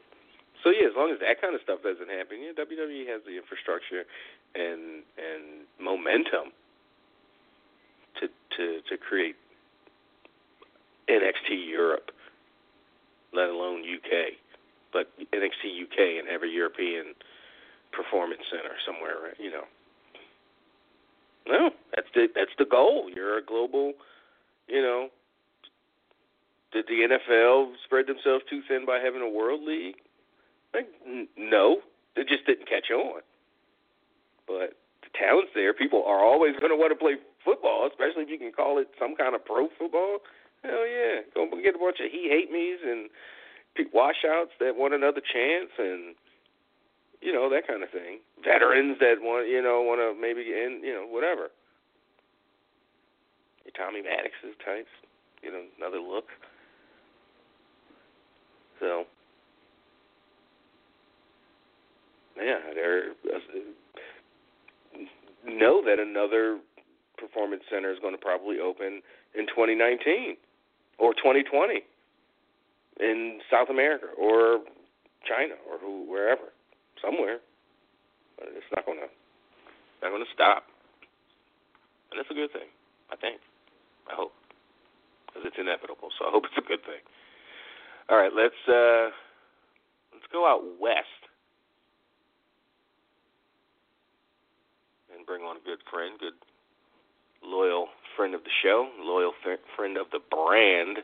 [0.63, 3.35] So yeah, as long as that kind of stuff doesn't happen, yeah, WWE has the
[3.35, 4.07] infrastructure
[4.55, 6.55] and and momentum
[8.19, 9.35] to to to create
[11.09, 12.11] NXT Europe,
[13.33, 14.33] let alone UK,
[14.91, 17.13] but NXT UK and a European
[17.91, 19.33] performance center somewhere?
[19.37, 19.65] You know.
[21.47, 23.09] No, that's the that's the goal.
[23.13, 23.93] You're a global,
[24.67, 25.09] you know.
[26.71, 29.95] Did the NFL spread themselves too thin by having a world league?
[30.73, 30.87] Like,
[31.35, 31.77] no,
[32.15, 33.21] it just didn't catch on.
[34.45, 35.73] But the talent's there.
[35.73, 38.87] People are always going to want to play football, especially if you can call it
[38.99, 40.19] some kind of pro football.
[40.63, 43.09] Hell yeah, go get a bunch of he hate me's and
[43.93, 46.15] washouts that want another chance, and
[47.21, 48.19] you know that kind of thing.
[48.43, 51.47] Veterans that want you know want to maybe end you know whatever.
[53.63, 54.91] Your Tommy Maddox's types,
[55.41, 56.25] you know another look.
[58.81, 59.05] So
[62.35, 63.39] yeah, they're uh,
[65.47, 66.59] know that another
[67.17, 69.01] performance center is going to probably open
[69.35, 70.35] in 2019
[70.99, 71.81] or 2020
[72.99, 74.59] in South America or
[75.23, 76.51] China or who, wherever,
[77.01, 77.39] somewhere.
[78.37, 79.09] But it's not going to
[80.01, 80.63] not to stop,
[82.11, 82.71] and that's a good thing.
[83.11, 83.41] I think.
[84.09, 84.31] I hope
[85.27, 86.09] because it's inevitable.
[86.17, 87.03] So I hope it's a good thing.
[88.09, 89.11] All right, let's uh,
[90.15, 91.27] let's go out west
[95.13, 96.39] and bring on a good friend, good
[97.43, 97.87] loyal
[98.19, 100.97] friend of the show, loyal f- friend of the brand,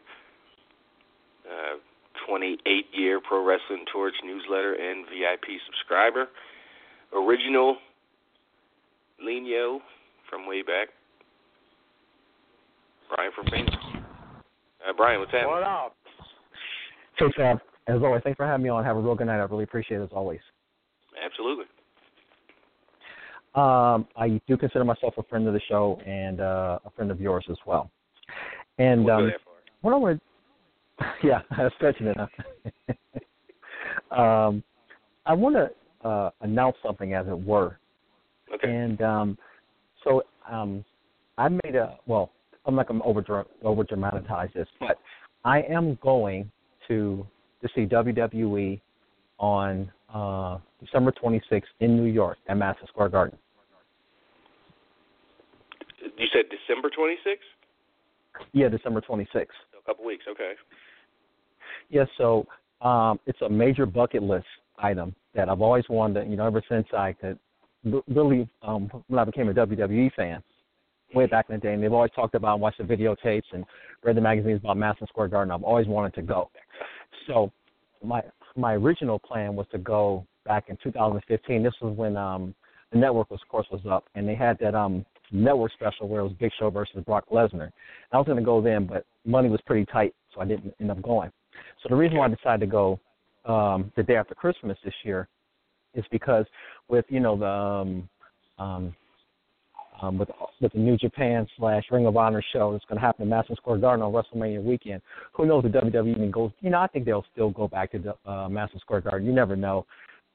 [1.48, 1.80] uh,
[2.28, 6.28] 28 year Pro Wrestling Torch newsletter and VIP subscriber,
[7.16, 7.78] original
[9.24, 9.80] Lino
[10.30, 10.90] from way back,
[13.16, 13.72] Brian from Phoenix.
[14.84, 15.52] Uh, Brian, what's happening?
[15.54, 15.96] What up?
[17.18, 17.62] Hey, Sam.
[17.88, 18.84] As always, thanks for having me on.
[18.84, 19.40] Have a real good night.
[19.40, 20.42] I really appreciate it as always.
[21.24, 21.66] Absolutely.
[23.56, 27.22] Um, I do consider myself a friend of the show and uh, a friend of
[27.22, 27.90] yours as well.
[28.78, 29.32] And We'll um,
[29.82, 30.22] what I want,
[31.24, 31.42] yeah,
[31.78, 32.18] stretching it.
[32.18, 34.16] Huh?
[34.22, 34.64] um,
[35.26, 37.80] I want to uh, announce something, as it were.
[38.54, 38.70] Okay.
[38.70, 39.38] And um,
[40.04, 40.84] so um,
[41.38, 42.32] I made a well.
[42.66, 44.98] I'm not going to over over dramatize this, but
[45.44, 46.52] I am going
[46.88, 47.26] to
[47.62, 48.82] to see WWE
[49.40, 53.38] on uh, December 26th in New York at Madison Square Garden.
[56.18, 58.46] You said December 26th?
[58.54, 59.48] Yeah, December 26th.
[59.80, 60.26] A couple weeks.
[60.30, 60.54] Okay.
[61.90, 62.46] Yes, so
[62.82, 64.46] um, it's a major bucket list
[64.78, 66.30] item that I've always wanted.
[66.30, 67.38] You know, ever since I could
[68.08, 70.42] really um, when I became a WWE fan
[71.14, 73.64] way back in the day, and they've always talked about and watched the videotapes and
[74.04, 75.52] read the magazines about Madison Square Garden.
[75.52, 76.50] I've always wanted to go.
[77.28, 77.52] So
[78.04, 78.22] my
[78.56, 81.64] my original plan was to go back in 2015.
[81.64, 82.56] This was when um,
[82.92, 86.22] the network was, of course, was up, and they had that um, network special where
[86.22, 87.70] it was Big Show versus Brock Lesnar.
[88.12, 90.92] I was going to go then, but money was pretty tight, so I didn't end
[90.92, 91.32] up going.
[91.82, 93.00] So the reason why I decided to go
[93.46, 95.28] um, the day after Christmas this year
[95.94, 96.46] is because
[96.90, 98.10] with you know the um,
[98.58, 98.96] um,
[100.02, 100.30] um, with
[100.62, 103.56] with the New Japan slash Ring of Honor show that's going to happen in Madison
[103.56, 105.02] Square Garden on WrestleMania weekend.
[105.34, 106.52] Who knows if WWE even goes?
[106.62, 109.28] You know, I think they'll still go back to the, uh, Madison Square Garden.
[109.28, 109.86] You never know.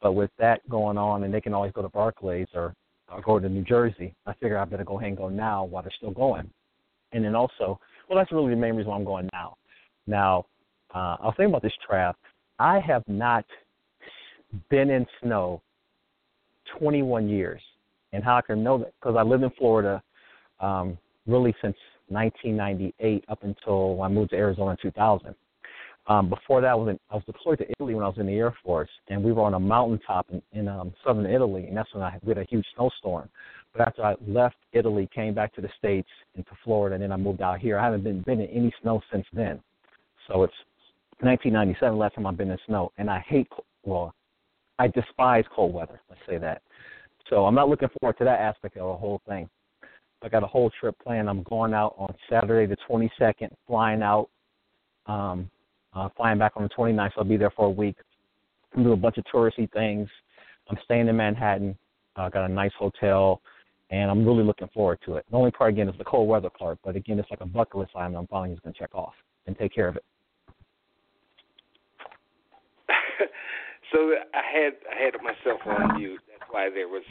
[0.01, 2.75] But with that going on, and they can always go to Barclays or,
[3.13, 5.83] or go to New Jersey, I figure I better go ahead and go now while
[5.83, 6.51] they're still going.
[7.13, 9.57] And then also, well, that's really the main reason why I'm going now.
[10.07, 10.47] Now,
[10.95, 12.17] uh, I was thinking about this trap.
[12.59, 13.45] I have not
[14.69, 15.63] been in snow
[16.79, 17.61] 21 years
[18.13, 20.03] and how I can know that because I lived in Florida
[20.61, 21.77] um, really since
[22.09, 25.35] 1998 up until I moved to Arizona in 2000.
[26.11, 28.27] Um, before that, I was in, I was deployed to Italy when I was in
[28.27, 31.77] the Air Force, and we were on a mountaintop in, in um, southern Italy, and
[31.77, 33.29] that's when I we had a huge snowstorm.
[33.73, 37.13] But after I left Italy, came back to the states and to Florida, and then
[37.13, 37.79] I moved out here.
[37.79, 39.61] I haven't been been in any snow since then.
[40.27, 40.55] So it's
[41.21, 43.47] 1997 last time I've been in snow, and I hate
[43.85, 44.13] well,
[44.81, 46.01] I despise cold weather.
[46.09, 46.61] Let's say that.
[47.29, 49.49] So I'm not looking forward to that aspect of the whole thing.
[50.23, 51.31] I got a whole trip planned.
[51.31, 54.29] I'm going out on Saturday the 22nd, flying out,
[55.07, 55.49] um,
[55.95, 57.15] uh, flying back on the 29th.
[57.15, 57.97] So I'll be there for a week.
[58.75, 60.09] I'm do a bunch of touristy things.
[60.69, 61.77] I'm staying in Manhattan.
[62.17, 63.41] I uh, got a nice hotel,
[63.91, 65.25] and I'm really looking forward to it.
[65.31, 67.77] The only part again is the cold weather part, but again, it's like a bucket
[67.77, 68.15] list item.
[68.15, 69.15] I'm finally just going to check off
[69.47, 70.05] and take care of it.
[73.93, 76.21] so I had I had myself on mute.
[76.29, 77.03] That's why there was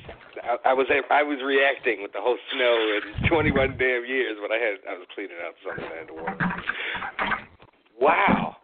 [0.43, 4.51] I, I was I was reacting with the whole snow in 21 damn years, but
[4.51, 7.48] I had I was cleaning out something I had to water.
[7.99, 8.55] Wow.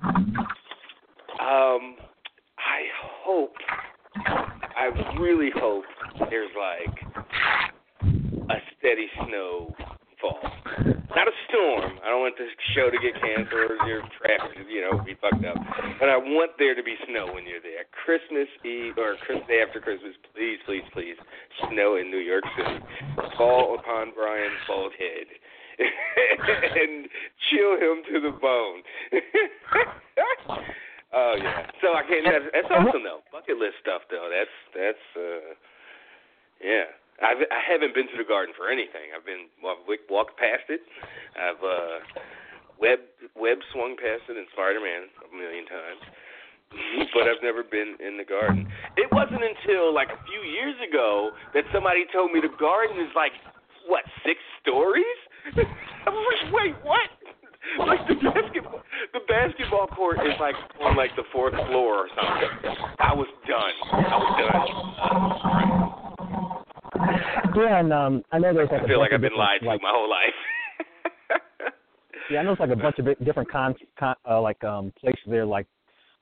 [1.39, 1.95] Um,
[2.57, 2.87] I
[3.23, 3.53] hope
[4.25, 5.83] I really hope
[6.29, 6.95] there's like
[8.49, 9.73] a steady snow
[10.21, 10.39] fall.
[11.15, 11.99] Not a storm.
[12.03, 15.45] I don't want the show to get canceled or your traffic, you know, be fucked
[15.45, 15.55] up.
[15.99, 17.87] But I want there to be snow when you're there.
[17.91, 21.15] Christmas Eve or Christmas day after Christmas, please, please, please,
[21.71, 22.83] snow in New York City.
[23.37, 25.27] Fall upon Brian's bald head.
[26.81, 27.07] and
[27.49, 28.81] chill him to the bone.
[31.13, 31.67] oh yeah.
[31.81, 32.25] So I can't.
[32.25, 33.21] That's, that's awesome though.
[33.31, 34.29] Bucket list stuff though.
[34.31, 35.53] That's that's uh,
[36.63, 36.87] yeah.
[37.23, 39.15] I've, I haven't been to the garden for anything.
[39.15, 40.83] I've been well, I've walked past it.
[41.39, 42.03] I've uh,
[42.79, 42.99] web
[43.35, 46.03] web swung past it in Spider Man a million times,
[47.15, 48.67] but I've never been in the garden.
[48.99, 53.11] It wasn't until like a few years ago that somebody told me the garden is
[53.15, 53.31] like
[53.87, 55.19] what six stories.
[56.05, 57.09] I was like, wait, what?
[57.79, 58.81] Like the basketball,
[59.13, 62.49] the basketball court is like on like the fourth floor or something.
[62.99, 63.73] I was done.
[63.91, 64.63] I was done.
[65.01, 65.35] Uh,
[67.57, 69.83] yeah, and um, I know there's like I feel like I've been lied like, to
[69.83, 70.33] my whole life.
[72.31, 75.21] yeah, I know it's like a bunch of different con, con uh, like um places
[75.27, 75.67] there, like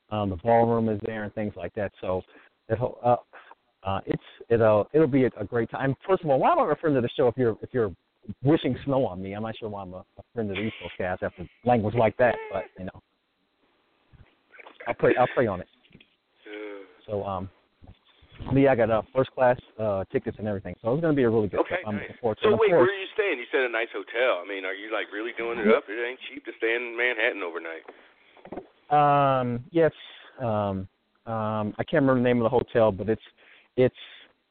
[0.09, 1.91] um the ballroom is there and things like that.
[2.01, 2.23] So
[2.69, 3.15] it uh,
[3.83, 5.95] uh it's it'll it'll be a, a great time.
[6.07, 7.93] First of all, why am I referring to the show if you're if you're
[8.43, 9.33] wishing snow on me?
[9.33, 11.95] I'm not sure why I'm a, a friend of the East Coast cast after language
[11.95, 13.01] like that, but you know,
[14.87, 15.67] I'll pray I'll pray on it.
[17.05, 17.49] So um
[18.51, 21.23] me, I got uh, first class uh, tickets and everything, so it's going to be
[21.23, 21.87] a really good okay, trip.
[21.87, 22.03] I'm nice.
[22.09, 22.59] looking forward to So it.
[22.59, 23.39] wait, course, where are you staying?
[23.39, 24.41] You said a nice hotel.
[24.43, 25.83] I mean, are you like really doing it up?
[25.87, 27.85] It ain't cheap to stay in Manhattan overnight.
[28.91, 29.91] Um, yes.
[30.41, 30.87] Um,
[31.25, 33.21] um, I can't remember the name of the hotel, but it's
[33.77, 33.95] it's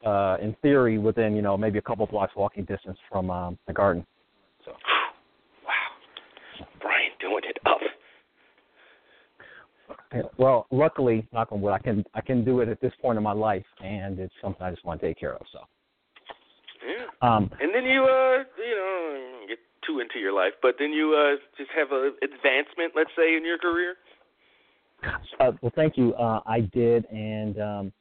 [0.04, 3.72] uh, in theory within you know maybe a couple blocks walking distance from um, the
[3.72, 4.06] garden.
[4.64, 4.72] So.
[5.66, 7.78] Wow, Brian doing it up.
[10.36, 13.22] Well, luckily, knock on wood, I can I can do it at this point in
[13.22, 15.42] my life, and it's something I just want to take care of.
[15.52, 15.60] So.
[16.86, 17.06] Yeah.
[17.26, 21.14] Um, and then you uh you know get too into your life, but then you
[21.14, 23.94] uh just have a advancement, let's say, in your career.
[25.40, 26.14] Uh, well, thank you.
[26.14, 27.92] Uh, I did, and um,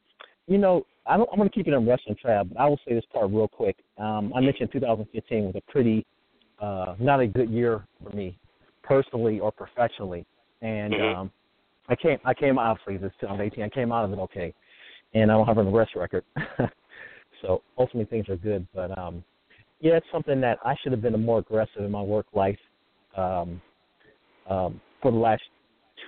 [0.48, 2.80] you know, I don't, I'm going to keep it in wrestling trap, but I will
[2.88, 3.76] say this part real quick.
[3.98, 6.06] Um, I mentioned 2015 was a pretty
[6.60, 8.38] uh, not a good year for me,
[8.84, 10.26] personally or professionally,
[10.62, 11.16] and Mhm.
[11.16, 11.32] um,
[11.90, 14.54] I came I came obviously this 2018 I came out of it okay,
[15.14, 16.24] and I don't have an arrest record,
[17.42, 18.68] so ultimately things are good.
[18.76, 19.24] But um,
[19.80, 22.60] yeah, it's something that I should have been more aggressive in my work life
[23.18, 23.60] um,
[24.48, 25.42] um, for the last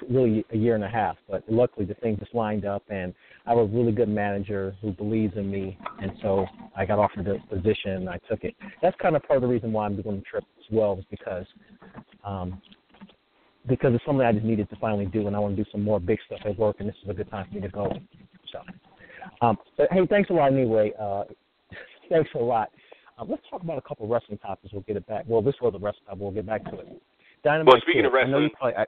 [0.10, 1.18] really a year and a half.
[1.30, 3.14] But luckily the thing just lined up, and
[3.46, 6.46] I have a really good manager who believes in me, and so
[6.76, 8.56] I got offered the position and I took it.
[8.82, 11.06] That's kind of part of the reason why I'm doing the trip as well, is
[11.10, 11.46] because
[12.24, 12.62] um,
[13.68, 15.84] because it's something I just needed to finally do, and I want to do some
[15.84, 17.92] more big stuff at work, and this is a good time for me to go.
[18.52, 18.60] So,
[19.42, 20.92] um, but hey, thanks a lot anyway.
[21.00, 21.24] Uh,
[22.10, 22.70] thanks a lot.
[23.18, 24.74] Um, let's talk about a couple of wrestling topics.
[24.74, 25.24] We'll get it back.
[25.28, 26.22] Well, this was the wrestling topic.
[26.22, 27.02] We'll get back to it.
[27.44, 28.86] Dynamite Well, speaking Kid, of I know you wrestling, probably, I,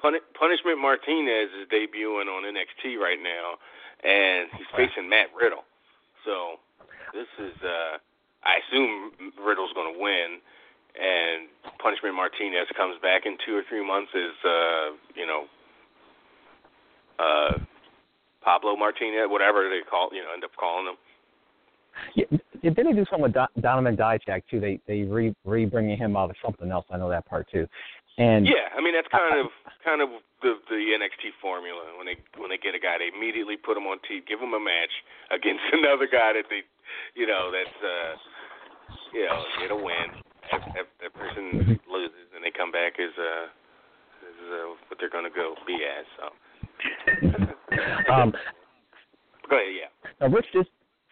[0.00, 3.56] Pun- Punishment Martinez is debuting on NXT right now,
[4.04, 5.64] and he's facing Matt Riddle.
[6.24, 6.60] So
[7.12, 7.98] this is, uh,
[8.44, 10.38] I assume Riddle's going to win,
[11.00, 11.48] and
[11.78, 15.44] Punishment Martinez comes back in two or three months as, uh, you know,
[17.18, 17.58] uh,
[18.42, 20.96] Pablo Martinez, whatever they call, you know, end up calling him.
[22.14, 22.24] yeah,
[22.62, 24.60] didn't they do something with Don- Donovan Dijak too?
[24.60, 26.86] They they re re bringing him out of something else.
[26.90, 27.66] I know that part too.
[28.18, 29.52] And Yeah, I mean that's kind of
[29.84, 30.08] kind of
[30.40, 31.84] the the NXT formula.
[32.00, 34.56] When they when they get a guy, they immediately put him on TV, give him
[34.56, 34.92] a match
[35.36, 36.64] against another guy that they,
[37.12, 38.12] you know, that's uh,
[39.12, 40.08] you know, get a win.
[40.48, 43.52] If, if that person loses, and they come back as uh,
[44.24, 46.06] as uh, what they're gonna go be as.
[46.16, 46.24] So
[48.12, 48.32] um,
[49.50, 49.92] go ahead, yeah.
[50.20, 50.66] Now, Rich did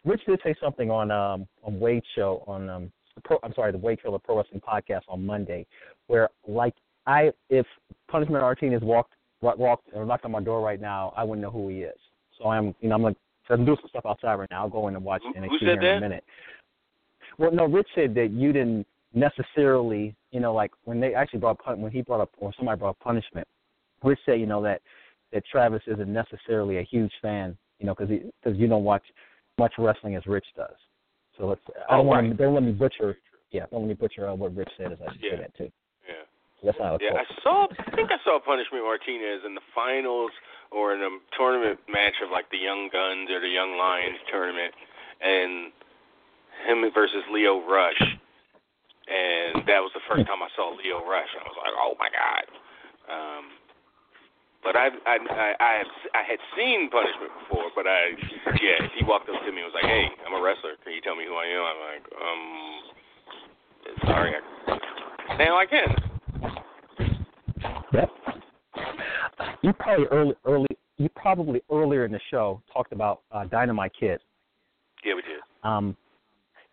[0.04, 2.92] Rich did say something on um on Wade's show on um
[3.24, 5.66] pro, I'm sorry the Wade Keller Pro Wrestling podcast on Monday,
[6.06, 6.74] where like
[7.06, 7.66] I if
[8.08, 11.50] Punishment Martinez walked wa- walked or knocked on my door right now, I wouldn't know
[11.50, 11.98] who he is.
[12.38, 13.16] So I'm you know I'm like
[13.50, 14.62] I'm doing some stuff outside right now.
[14.62, 16.24] I'll go in and watch Who- NXT who here in a minute.
[17.38, 21.58] Well, no, Rich said that you didn't necessarily, you know, like when they actually brought
[21.58, 23.46] pun- when he brought up or somebody brought up punishment.
[24.02, 24.80] Rich said, you know, that
[25.32, 28.08] that Travis isn't necessarily a huge fan, you know, because
[28.42, 29.02] because you don't watch
[29.58, 30.74] much wrestling as Rich does.
[31.36, 31.60] So let's.
[31.88, 32.36] I don't Oh, want right.
[32.36, 32.42] to.
[32.44, 33.16] Don't let me butcher.
[33.50, 34.92] Yeah, don't let me butcher uh, what Rich said.
[34.92, 35.30] As I should Yeah.
[35.32, 35.70] say that too.
[36.62, 36.70] Yeah.
[36.70, 37.20] That's not a Yeah.
[37.20, 37.66] I saw.
[37.78, 40.30] I think I saw Punishment Martinez in the finals
[40.70, 44.74] or in a tournament match of like the Young Guns or the Young Lions tournament,
[45.22, 45.72] and
[46.66, 51.30] him versus Lio Rush, and that was the first time I saw Lio Rush.
[51.36, 52.44] I was like, oh my god.
[53.04, 53.44] Um,
[54.64, 58.16] but I I I I, have, I had seen Punishment before, but I
[58.58, 60.74] yeah he walked up to me and was like, hey, I'm a wrestler.
[60.82, 61.62] Can you tell me who I am?
[61.68, 62.42] I'm like, um,
[64.08, 64.32] sorry.
[64.34, 66.13] I, now I can.
[67.92, 68.10] Yep.
[69.62, 70.66] You probably early, early.
[70.98, 74.20] You probably earlier in the show talked about uh, Dynamite Kid.
[75.04, 75.40] Yeah, we did.
[75.62, 75.96] Um,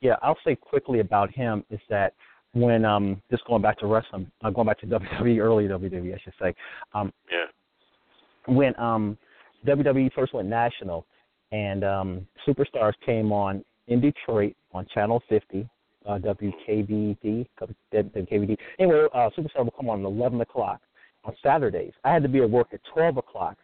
[0.02, 2.14] yeah, I'll say quickly about him is that
[2.53, 6.19] when um, just going back to wrestling, uh, going back to WWE, early WWE, I
[6.23, 6.53] should say.
[6.93, 8.53] Um, Yeah.
[8.53, 9.18] when um,
[9.65, 11.06] WWE first went national,
[11.52, 15.68] and um, Superstars came on in Detroit on Channel 50,
[16.05, 17.47] uh, WKBD,
[17.93, 18.57] WKBD.
[18.79, 20.81] Anyway, uh, Superstar will come on at 11 o'clock
[21.23, 21.93] on Saturdays.
[22.03, 23.57] I had to be at work at 12 o'clock,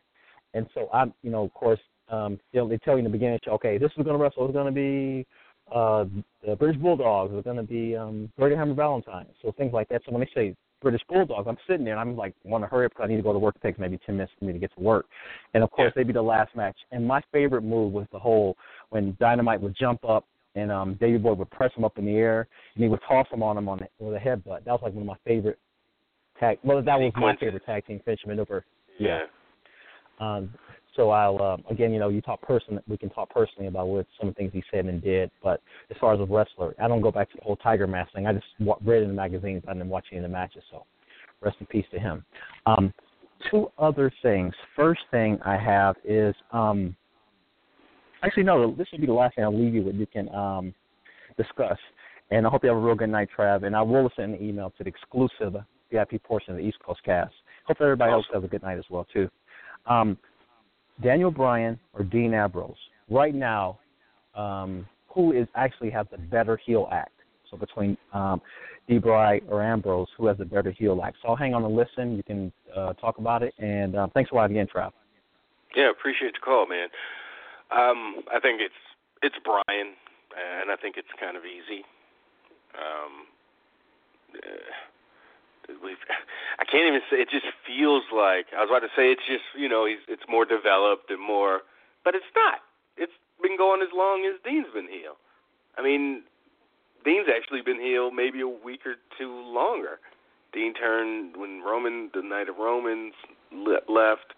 [0.54, 3.10] and so I'm, you know, of course, um, you know, they tell you in the
[3.10, 4.46] beginning, okay, this is going to wrestle.
[4.46, 5.26] It's going to be
[5.74, 6.06] uh,
[6.46, 7.34] the British Bulldogs.
[7.36, 9.26] It's going to be um, Hammer Valentine.
[9.42, 10.02] So things like that.
[10.06, 12.86] So when they say British Bulldogs, I'm sitting there and I'm like, want to hurry
[12.86, 13.56] up because I need to go to work.
[13.58, 15.08] It takes maybe 10 minutes for me to get to work.
[15.54, 16.02] And of course, Yeah.
[16.02, 16.78] they'd be the last match.
[16.92, 18.56] And my favorite move was the whole
[18.90, 20.26] when Dynamite would jump up
[20.58, 23.28] and um, Davey Boy would press him up in the air and he would toss
[23.32, 24.66] him on him on the, with a headbutt.
[24.66, 25.60] That was like one of my favorite
[26.40, 26.58] tag.
[26.64, 28.66] Well, that was my favorite tag team finish maneuver.
[29.00, 29.22] Yeah.
[30.20, 30.50] Um,
[30.96, 32.80] so I'll um, again, you know, you talk person.
[32.88, 35.30] We can talk personally about what some of the things he said and did.
[35.44, 35.62] But
[35.92, 38.26] as far as a wrestler, I don't go back to the whole Tiger Mask thing.
[38.26, 38.46] I just
[38.84, 39.64] read in the magazines.
[39.68, 40.64] I didn't watch any of the matches.
[40.72, 40.86] So
[41.42, 42.26] rest in peace to him.
[42.66, 42.92] Um,
[43.52, 44.54] two other things.
[44.76, 46.96] First thing I have is um,
[48.24, 48.74] actually no.
[48.74, 49.96] This should be the last thing I'll leave you with.
[49.96, 50.74] You can um,
[51.38, 51.78] discuss.
[52.30, 53.64] And I hope you have a real good night, Trav.
[53.66, 55.56] And I will send an email to the exclusive
[55.92, 57.34] VIP portion of the East Coast cast.
[57.66, 59.30] Hope everybody else has a good night as well too.
[59.86, 60.18] Um,
[61.02, 62.76] Daniel Bryan or Dean Ambrose.
[63.10, 63.80] Right now,
[64.36, 67.12] um, who is actually has the better heel act?
[67.50, 68.42] So between um,
[68.88, 68.98] D.
[68.98, 71.18] Bry or Ambrose, who has the better heel act?
[71.22, 72.18] So I'll hang on and listen.
[72.18, 73.54] You can uh, talk about it.
[73.58, 74.92] And uh, thanks for again, Trav.
[75.76, 76.88] Yeah, appreciate the call, man.
[77.72, 78.82] Um, I think it's
[79.22, 79.94] it's Bryan,
[80.36, 81.84] and I think it's kind of easy.
[82.78, 83.28] Um,
[84.36, 85.98] uh, we've,
[86.60, 87.18] I can't even say.
[87.18, 89.12] It just feels like I was about to say.
[89.12, 91.62] It's just you know, he's it's more developed and more,
[92.04, 92.62] but it's not.
[92.96, 95.18] It's been going as long as Dean's been heel.
[95.78, 96.24] I mean,
[97.06, 100.00] Dean's actually been heel maybe a week or two longer.
[100.54, 103.14] Dean turned when Roman, the night of Romans
[103.52, 104.34] le- left,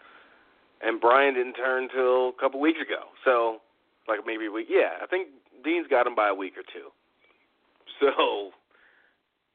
[0.82, 3.12] and Bryan didn't turn till a couple weeks ago.
[3.26, 3.60] So,
[4.08, 4.68] like maybe a week.
[4.70, 5.30] Yeah, I think
[5.64, 6.90] Dean's got him by a week or two.
[8.00, 8.52] So,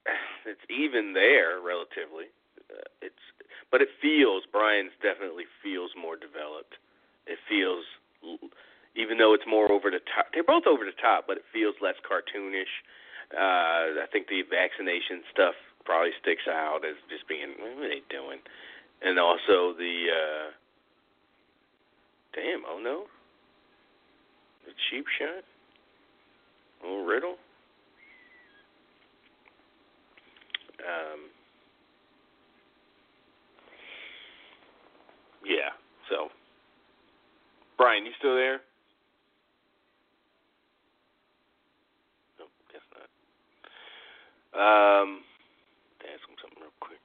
[0.46, 2.28] it's even there relatively.
[2.68, 3.24] Uh, it's,
[3.70, 6.76] but it feels Bryan's definitely feels more developed.
[7.26, 7.84] It feels,
[8.94, 10.28] even though it's more over the top.
[10.32, 12.70] They're both over the top, but it feels less cartoonish.
[13.32, 18.04] Uh, I think the vaccination stuff probably sticks out as just being what are they
[18.12, 18.40] doing,
[19.00, 20.46] and also the uh,
[22.34, 23.04] damn oh no,
[24.66, 25.44] the cheap shot,
[26.82, 27.36] little riddle.
[30.80, 31.30] Um,
[35.44, 35.72] yeah,
[36.10, 36.28] so
[37.78, 38.60] Brian, you still there?
[42.38, 43.08] Nope, guess not.
[45.02, 45.20] Um,
[46.02, 47.00] ask him something real quick.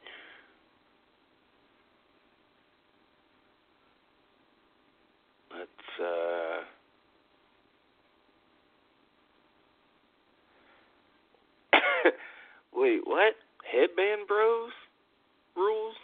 [5.51, 6.63] Let's uh
[12.73, 13.35] Wait, what?
[13.69, 14.71] Headband Bros
[15.55, 15.95] rules?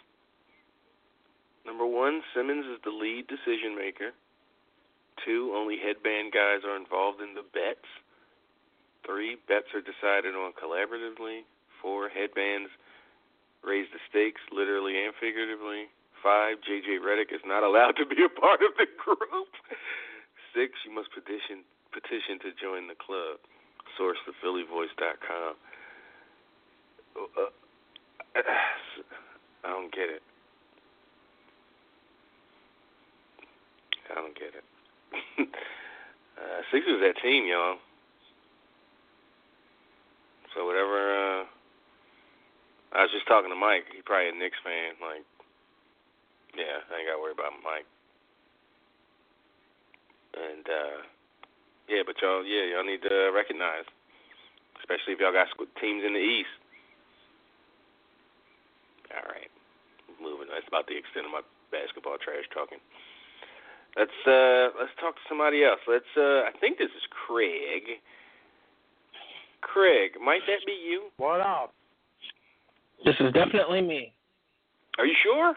[1.64, 4.12] Number one, Simmons is the lead decision maker.
[5.24, 7.88] Two, only headband guys are involved in the bets.
[9.04, 11.42] Three, bets are decided on collaboratively.
[11.82, 12.70] Four, headbands
[13.64, 15.90] raise the stakes literally and figuratively.
[16.22, 19.52] Five, JJ Redick is not allowed to be a part of the group.
[20.54, 21.62] Six, you must petition
[21.92, 23.38] petition to join the club.
[23.96, 25.54] Source thephillyvoice.com.
[27.16, 27.50] Uh,
[29.64, 30.22] I don't get it.
[34.10, 34.64] I don't get it.
[36.38, 37.76] uh, Sixers that team, y'all.
[40.54, 41.40] So whatever.
[41.40, 41.44] Uh,
[42.92, 43.84] I was just talking to Mike.
[43.94, 44.96] He probably a Knicks fan.
[45.00, 45.24] Like,
[46.56, 47.88] yeah, I ain't got to worry about Mike.
[50.36, 51.00] And uh,
[51.88, 53.86] Yeah, but y'all, yeah, y'all need to recognize,
[54.80, 55.48] especially if y'all got
[55.80, 56.52] teams in the East.
[59.14, 59.48] All right,
[60.20, 60.48] moving.
[60.50, 62.82] That's about the extent of my basketball trash talking.
[63.96, 65.80] Let's uh let's talk to somebody else.
[65.88, 68.02] Let's uh I think this is Craig.
[69.62, 71.08] Craig, might that be you?
[71.16, 71.72] What up?
[73.04, 74.12] This is definitely me.
[74.98, 75.54] Are you sure?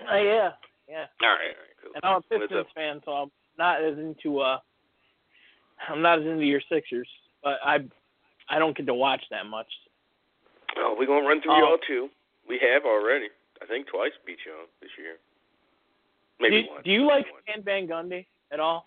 [0.00, 0.50] Uh, yeah,
[0.88, 1.06] yeah.
[1.22, 1.92] All right, all right, cool.
[1.94, 4.58] And I'm a Pistons fan, so I'm not as into uh,
[5.88, 7.08] I'm not as into your Sixers,
[7.42, 7.78] but I,
[8.48, 9.66] I don't get to watch that much.
[10.76, 11.58] Oh, we're gonna run through Oh.
[11.58, 12.08] y'all too.
[12.48, 13.28] We have already.
[13.62, 15.16] I think twice beat y'all this year.
[16.38, 16.84] Maybe do, once.
[16.84, 17.42] do you like once.
[17.48, 18.84] Stan Van Gundy at all?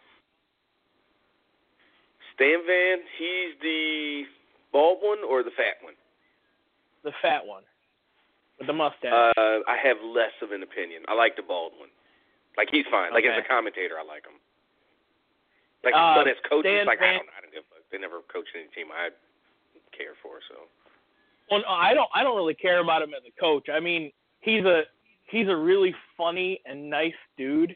[2.35, 2.99] Stan Van?
[3.17, 4.23] He's the
[4.71, 5.95] bald one or the fat one?
[7.03, 7.63] The fat one
[8.59, 9.33] with the mustache.
[9.37, 11.03] Uh, I have less of an opinion.
[11.07, 11.89] I like the bald one.
[12.57, 13.13] Like he's fine.
[13.13, 14.35] Like as a commentator, I like him.
[15.83, 17.31] Like Uh, but as coach, Stan it's like I don't know.
[17.37, 17.83] I don't give a fuck.
[17.91, 19.09] They never coached any team I
[19.95, 20.39] care for.
[20.49, 20.67] So
[21.49, 22.09] Well, no, I don't.
[22.13, 23.67] I don't really care about him as a coach.
[23.71, 24.11] I mean,
[24.41, 24.83] he's a
[25.27, 27.75] he's a really funny and nice dude.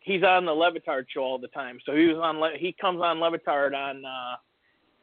[0.00, 1.78] He's on the Le Batard show all the time.
[1.84, 2.40] So he was on.
[2.40, 4.36] Le- He comes on Le Batard on uh,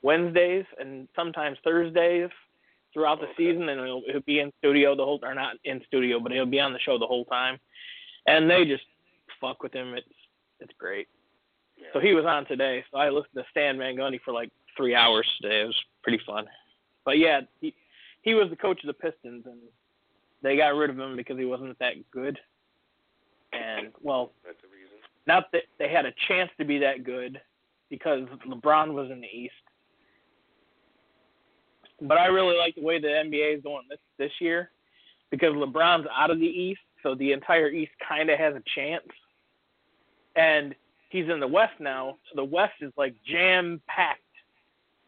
[0.01, 2.29] Wednesdays and sometimes Thursdays
[2.95, 3.35] throughout the Okay.
[3.51, 6.47] season, and he'll, he'll be in studio the whole or not in studio, but he'll
[6.47, 7.59] be on the show the whole time.
[8.25, 8.85] And they just
[9.39, 9.93] fuck with him.
[9.93, 10.07] It's
[10.61, 11.07] it's great.
[11.77, 11.89] yeah.
[11.93, 12.83] So he was on today.
[12.91, 15.61] So I listened to Stan Van Gundy for like three hours today.
[15.61, 16.45] It was pretty fun.
[17.03, 17.75] But yeah, he
[18.23, 19.59] he was the coach of the Pistons, and
[20.41, 22.39] they got rid of him because he wasn't that good.
[23.53, 24.97] And well, that's the reason.
[25.27, 27.39] not that they had a chance to be that good
[27.89, 29.53] because LeBron was in the East.
[32.01, 34.71] But I really like the way the NBA is going this this year
[35.31, 39.07] because LeBron's out of the East, so the entire East kind of has a chance.
[40.35, 40.75] And
[41.09, 44.21] he's in the West now, so the West is like jam packed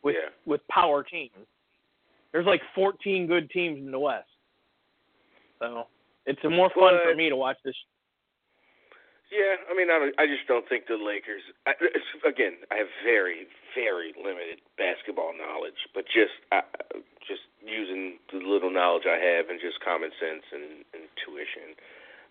[0.04, 0.30] with Yeah.
[0.46, 1.48] with power teams.
[2.32, 4.30] There's like 14 good teams in the West.
[5.60, 5.88] So,
[6.26, 7.76] it's more fun for me to watch this
[9.28, 11.44] Yeah, I mean, I, don't, I just don't think the Lakers.
[11.68, 11.76] I,
[12.24, 13.44] again, I have very,
[13.76, 16.64] very limited basketball knowledge, but just, I,
[17.28, 21.76] just using the little knowledge I have and just common sense and, intuition,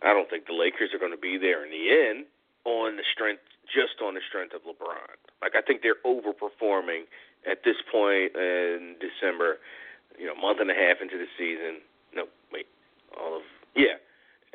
[0.00, 2.24] I don't think the Lakers are going to be there in the end
[2.64, 5.20] on the strength, just on the strength of LeBron.
[5.44, 7.04] Like I think they're overperforming
[7.44, 9.60] at this point in December.
[10.18, 11.84] You know, month and a half into the season.
[12.14, 12.66] No, wait,
[13.12, 13.42] all of
[13.76, 14.00] yeah,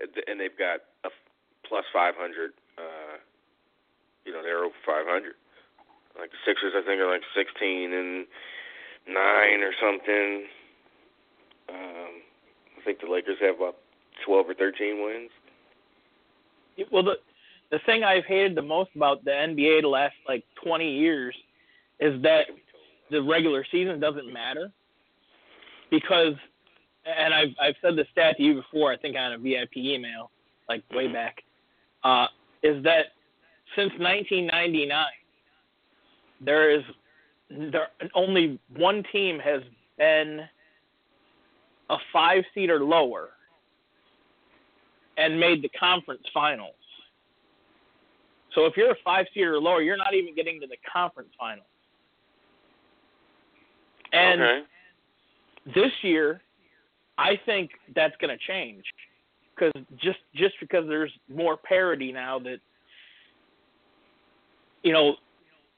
[0.02, 0.82] and they've got
[1.72, 2.52] plus 500.
[2.78, 3.16] Uh,
[4.28, 5.08] you know, they're over 500.
[6.20, 7.48] Like the Sixers, I think are like 16
[7.96, 8.28] and
[9.08, 10.44] nine or something.
[11.72, 12.12] Um,
[12.76, 13.78] I think the Lakers have about
[14.26, 15.32] 12 or 13 wins.
[16.92, 17.16] Well, the
[17.72, 21.34] the thing I've hated the most about the NBA the last like 20 years
[22.02, 22.48] is that
[23.10, 24.72] the regular season doesn't matter
[25.90, 26.34] because,
[27.06, 28.92] and I've I've said this stat to you before.
[28.92, 30.32] I think on a VIP email,
[30.68, 31.44] like way back,
[32.04, 32.28] uh,
[32.64, 33.08] is that
[33.76, 35.06] since 1999
[36.42, 36.84] there is
[37.50, 39.62] there only one team has
[39.98, 40.42] been
[41.90, 43.30] a five seed or lower
[45.18, 46.74] and made the conference finals.
[48.56, 51.30] So if you're a five seed or lower, you're not even getting to the conference
[51.38, 51.68] finals.
[54.14, 54.62] And okay.
[55.76, 56.42] this year,
[57.18, 58.84] I think that's going to change
[59.56, 62.58] because just just because there's more parity now that
[64.84, 65.16] you know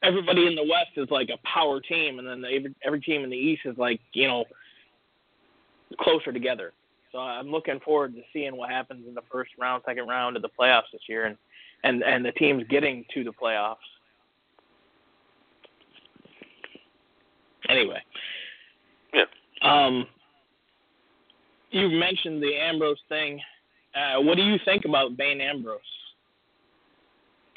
[0.03, 3.23] everybody in the West is like a power team, and then the, every every team
[3.23, 4.45] in the East is like you know
[5.99, 6.73] closer together.
[7.11, 10.41] So I'm looking forward to seeing what happens in the first round, second round of
[10.41, 11.37] the playoffs this year, and
[11.83, 13.75] and and the teams getting to the playoffs.
[17.69, 18.01] Anyway.
[19.13, 19.25] Yeah.
[19.61, 20.07] Um.
[21.71, 23.39] You mentioned the Ambrose thing.
[23.93, 25.79] Uh, what do you think about Bane Ambrose?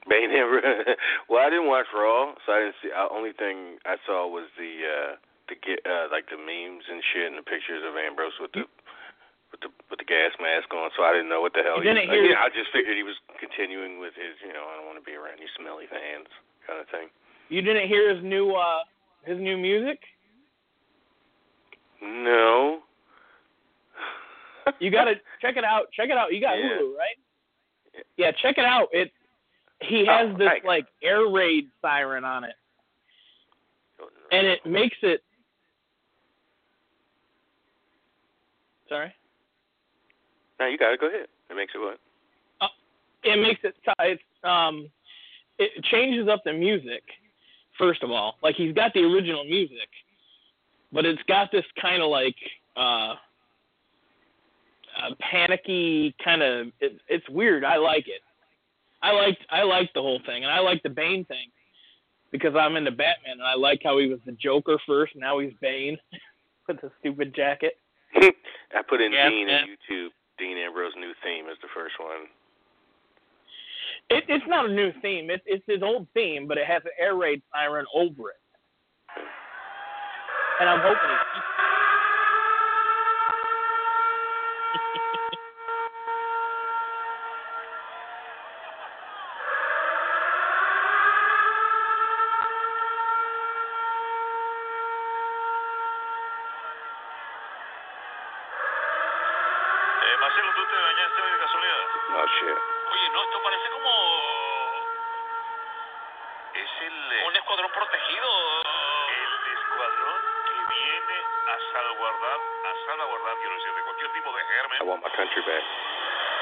[0.08, 0.62] Bane Ambrose.
[1.28, 2.90] well, I didn't watch Raw, so I didn't see.
[2.92, 5.12] The only thing I saw was the uh,
[5.48, 8.68] the get uh, like the memes and shit and the pictures of Ambrose with the
[9.50, 10.92] with the with the gas mask on.
[10.94, 11.80] So I didn't know what the hell.
[11.82, 14.36] You he didn't was, hear- I just figured he was continuing with his.
[14.44, 16.28] You know, I don't want to be around you smelly fans
[16.68, 17.08] kind of thing.
[17.48, 18.84] You didn't hear his new uh
[19.24, 19.98] his new music?
[22.02, 22.85] No.
[24.80, 25.90] You gotta check it out.
[25.92, 26.32] Check it out.
[26.32, 26.78] You got Yeah.
[26.80, 28.04] Hulu, right?
[28.16, 28.88] Yeah, check it out.
[28.92, 29.12] It
[29.82, 30.66] he Oh, has this thanks.
[30.66, 32.54] like air raid siren on it,
[34.32, 35.22] and it makes it.
[38.88, 39.12] Sorry.
[40.58, 41.28] No, you gotta Go ahead.
[41.50, 41.98] It makes it what?
[43.24, 44.88] it makes it it's um
[45.58, 47.02] it changes up the music
[47.78, 49.88] First of all, like he's got the original music,
[50.92, 52.36] but it's got this kind of like
[52.74, 53.16] uh,
[55.02, 56.68] uh panicky kind of.
[56.80, 57.64] It, it's weird.
[57.64, 58.22] I like it.
[59.02, 61.48] I liked I liked the whole thing, and I like the Bane thing
[62.32, 65.52] because I'm into Batman, and I like how he was the Joker first, now he's
[65.60, 65.96] Bane
[66.68, 67.74] with the stupid jacket.
[68.14, 69.62] I put in Yeah, Dean yeah.
[69.62, 70.08] in YouTube.
[70.38, 72.26] Dean Ambrose' new theme is the first one.
[74.10, 75.30] It, it's not a new theme.
[75.30, 78.40] It's it's his old theme, but it has an air raid siren over it.
[80.60, 81.55] And I'm hoping it keeps.
[115.16, 115.64] Country back.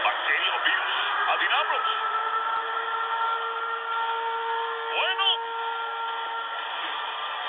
[0.05, 0.93] bacteria o virus.
[4.95, 5.27] Bueno,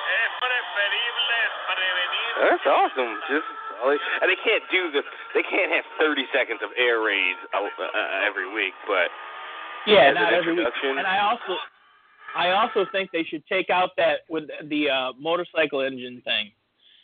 [0.05, 2.29] es preferible prevenir...
[2.39, 3.13] That's awesome.
[3.29, 3.49] Just
[3.85, 5.01] they, and they can't do the.
[5.33, 9.11] They can't have 30 seconds of air raids uh, uh, every week, but
[9.85, 10.67] Yeah, not an every week.
[10.97, 11.53] And I also,
[12.35, 16.51] I also think they should take out that with the uh, motorcycle engine thing.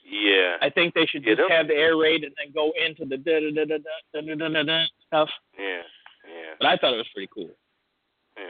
[0.03, 3.17] Yeah, I think they should just have the air raid and then go into the
[3.17, 3.77] da da da da
[4.13, 5.29] da da da da da stuff.
[5.57, 5.81] yeah,
[6.27, 7.49] yeah, But I thought it was pretty cool.
[8.37, 8.43] yeah.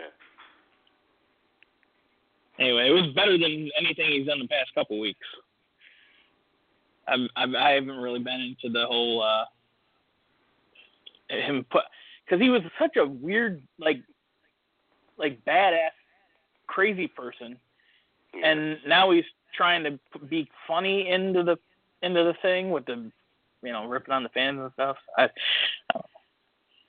[2.59, 5.25] Anyway, it was better than anything he's done the past couple weeks.
[7.07, 9.45] I'm, I'm I haven't really been into the whole uh
[11.29, 11.83] him put
[12.25, 14.01] because he was such a weird like
[15.17, 15.89] like badass
[16.67, 17.57] crazy person,
[18.33, 18.47] yeah.
[18.47, 19.25] and now he's
[19.55, 19.99] trying to
[20.29, 21.57] be funny into the
[22.01, 23.11] into the thing with the
[23.63, 24.97] you know ripping on the fans and stuff.
[25.17, 25.29] I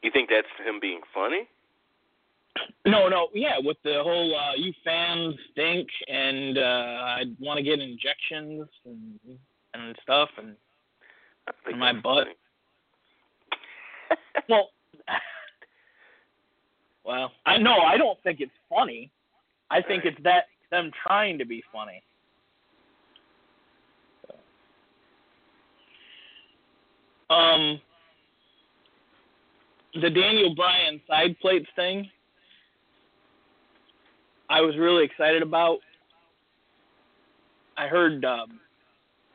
[0.03, 1.49] you think that's him being funny?
[2.85, 7.63] No, no, yeah, with the whole uh you fans stink and uh I want to
[7.63, 9.19] get injections and
[9.75, 10.55] and stuff and
[11.49, 12.29] I think My butt.
[14.49, 14.69] well
[17.05, 19.11] well, I no, I don't think it's funny.
[19.71, 20.13] I think Right.
[20.15, 22.03] it's that them trying to be funny.
[27.33, 27.81] Um
[29.95, 32.09] the Daniel Bryan side plates thing
[34.49, 35.79] I was really excited about.
[37.77, 38.61] I heard um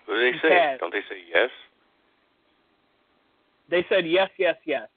[0.06, 0.50] What do they say?
[0.50, 0.80] Bad.
[0.80, 1.50] Don't they say yes?
[3.70, 4.88] they said yes, yes, yes.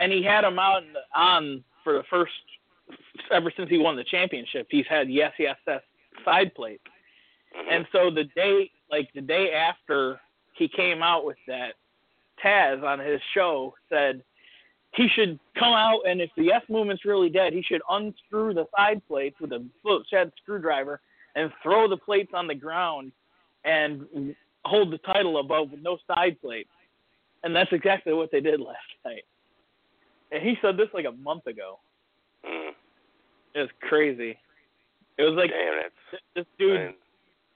[0.00, 0.82] And he had him out
[1.14, 2.32] on for the first
[3.30, 4.66] ever since he won the championship.
[4.70, 5.82] He's had yes, yes, yes
[6.24, 6.80] side plate.
[7.54, 7.70] Mhm.
[7.70, 10.20] And so the day, like the day after
[10.54, 11.74] he came out with that,
[12.44, 14.22] Taz on his show said
[14.94, 18.66] he should come out and if the yes movement's really dead, he should unscrew the
[18.76, 21.00] side plates with a flathead screwdriver
[21.34, 23.12] and throw the plates on the ground
[23.64, 24.04] and
[24.64, 26.68] hold the title above with no side plates.
[27.44, 29.24] And that's exactly what they did last night.
[30.30, 31.78] And he said this like a month ago.
[32.44, 32.70] Mm.
[33.54, 34.38] It was crazy.
[35.18, 35.90] It was like Damn,
[36.34, 36.94] this dude man.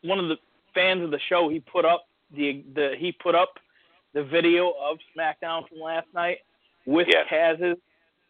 [0.03, 0.37] one of the
[0.75, 3.55] fans of the show he put up the the he put up
[4.15, 6.39] the video of SmackDown from last night
[6.87, 7.25] with Yeah.
[7.29, 7.77] Taz's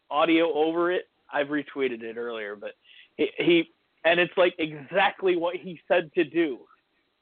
[0.09, 1.07] audio over it.
[1.31, 2.71] I've retweeted it earlier, but
[3.15, 3.69] he, he
[4.05, 6.59] and it's like exactly what he said to do,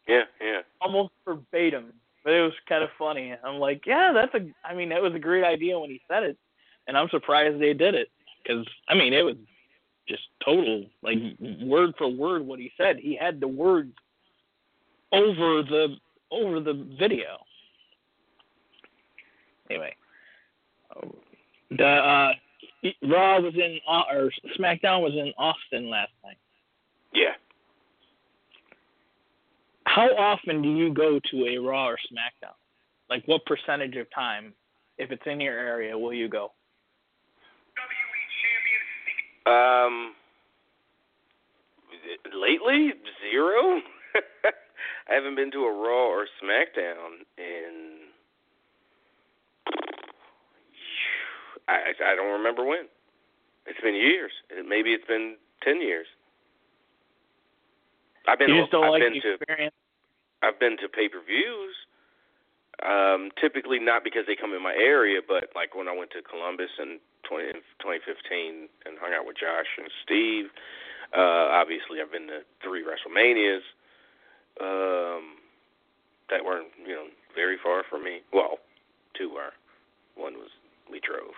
[0.07, 0.61] Yeah, yeah.
[0.81, 1.93] almost verbatim.
[2.23, 3.35] But it was kind of funny.
[3.43, 4.47] I'm like, yeah, that's a.
[4.67, 6.37] I mean, that was a great idea when he said it,
[6.87, 8.09] and I'm surprised they did it
[8.43, 9.35] because I mean, it was
[10.07, 11.17] just total like
[11.61, 12.97] word for word what he said.
[12.97, 13.93] He had the words
[15.11, 15.95] over the
[16.35, 17.37] over the video.
[19.69, 19.95] Anyway,
[21.71, 22.31] the uh,
[23.03, 26.37] Raw was in or SmackDown was in Austin last night.
[27.13, 27.33] Yeah.
[29.85, 32.53] How often do you go to a Raw or SmackDown?
[33.09, 34.53] Like, what percentage of time,
[34.97, 36.51] if it's in your area, will you go?
[39.45, 40.13] Um,
[42.33, 43.79] lately, zero.
[45.09, 48.09] I haven't been to a Raw or SmackDown in.
[51.67, 52.87] I I don't remember when.
[53.65, 54.31] It's been years.
[54.67, 56.07] Maybe it's been ten years.
[58.27, 58.49] I've been.
[58.49, 59.33] you just don't I've like been the to.
[59.35, 59.75] experience.
[60.41, 61.75] I've been to pay per views.
[62.83, 66.21] Um, typically not because they come in my area, but like when I went to
[66.21, 70.51] Columbus in 20, 2015 and hung out with Josh and Steve.
[71.15, 73.63] Uh, obviously, I've been to three WrestleManias
[74.61, 75.35] um,
[76.29, 78.21] that weren't, you know, very far from me.
[78.33, 78.59] Well,
[79.17, 79.51] two were.
[80.15, 80.49] One was
[80.91, 81.33] we drove.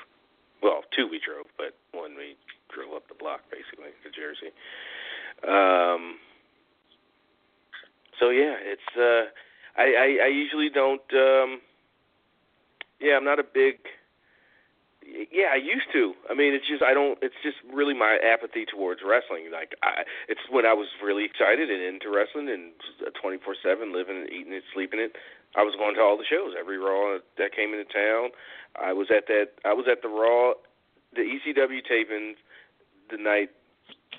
[0.62, 2.36] Well, two we drove, but one we
[2.74, 4.52] drove up the block, basically, to Jersey.
[5.48, 6.18] Um,
[8.20, 8.90] so yeah, it's.
[8.98, 9.30] uh
[9.80, 11.02] I, I I usually don't.
[11.14, 11.62] um
[13.00, 13.78] Yeah, I'm not a big
[15.32, 16.14] yeah, I used to.
[16.30, 17.18] I mean, it's just I don't.
[17.22, 19.48] It's just really my apathy towards wrestling.
[19.52, 22.76] Like, I, it's when I was really excited and into wrestling and
[23.16, 25.16] twenty four seven, living and eating it, sleeping it.
[25.56, 28.36] I was going to all the shows, every Raw that came into town.
[28.76, 29.56] I was at that.
[29.64, 30.60] I was at the Raw,
[31.16, 32.36] the ECW tapings,
[33.10, 33.50] the night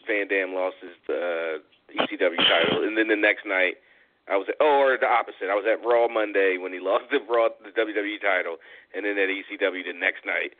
[0.06, 1.60] Van Dam lost his uh,
[1.93, 3.77] ECW title, and then the next night
[4.24, 5.52] I was at, oh, or the opposite.
[5.52, 8.56] I was at Raw Monday when he lost the Raw the WWE title,
[8.97, 10.56] and then at ECW the next night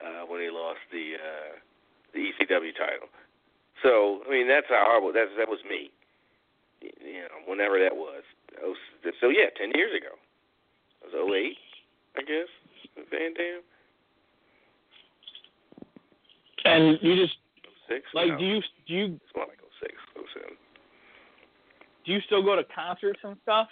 [0.00, 1.52] uh, when he lost the uh,
[2.14, 3.08] the ECW title.
[3.82, 5.90] So I mean that's how horrible that that was me.
[6.80, 8.22] You know, whenever that was.
[8.62, 8.76] was
[9.20, 10.14] so yeah, ten years ago.
[11.02, 11.56] It was 08,
[12.16, 12.50] I guess.
[13.10, 13.60] Van Dam.
[16.64, 17.36] And you just
[17.88, 18.02] six.
[18.14, 18.38] Like, no.
[18.38, 19.04] do you do you?
[19.14, 19.94] It's more like 06,
[20.34, 20.56] 07.
[22.04, 23.68] Do you still go to concerts and stuff?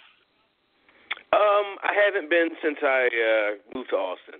[1.33, 4.39] Um, I haven't been since I uh moved to Austin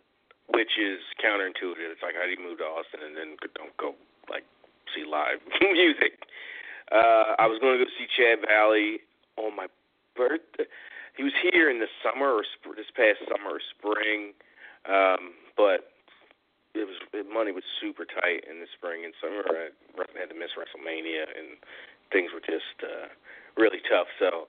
[0.53, 1.91] which is counterintuitive.
[1.91, 3.95] It's like how do you move to Austin and then don't go
[4.29, 4.43] like
[4.95, 6.23] see live music?
[6.91, 9.03] Uh, I was going to go see Chad Valley
[9.35, 9.67] on my
[10.15, 10.63] birthday.
[11.15, 14.31] He was here in the summer or sp- this past summer or spring,
[14.87, 15.91] um, but
[16.77, 19.43] it was it, money was super tight in the spring and summer.
[19.43, 19.73] I
[20.15, 21.57] had to miss WrestleMania and
[22.11, 23.11] things were just uh,
[23.57, 24.07] really tough.
[24.21, 24.47] So,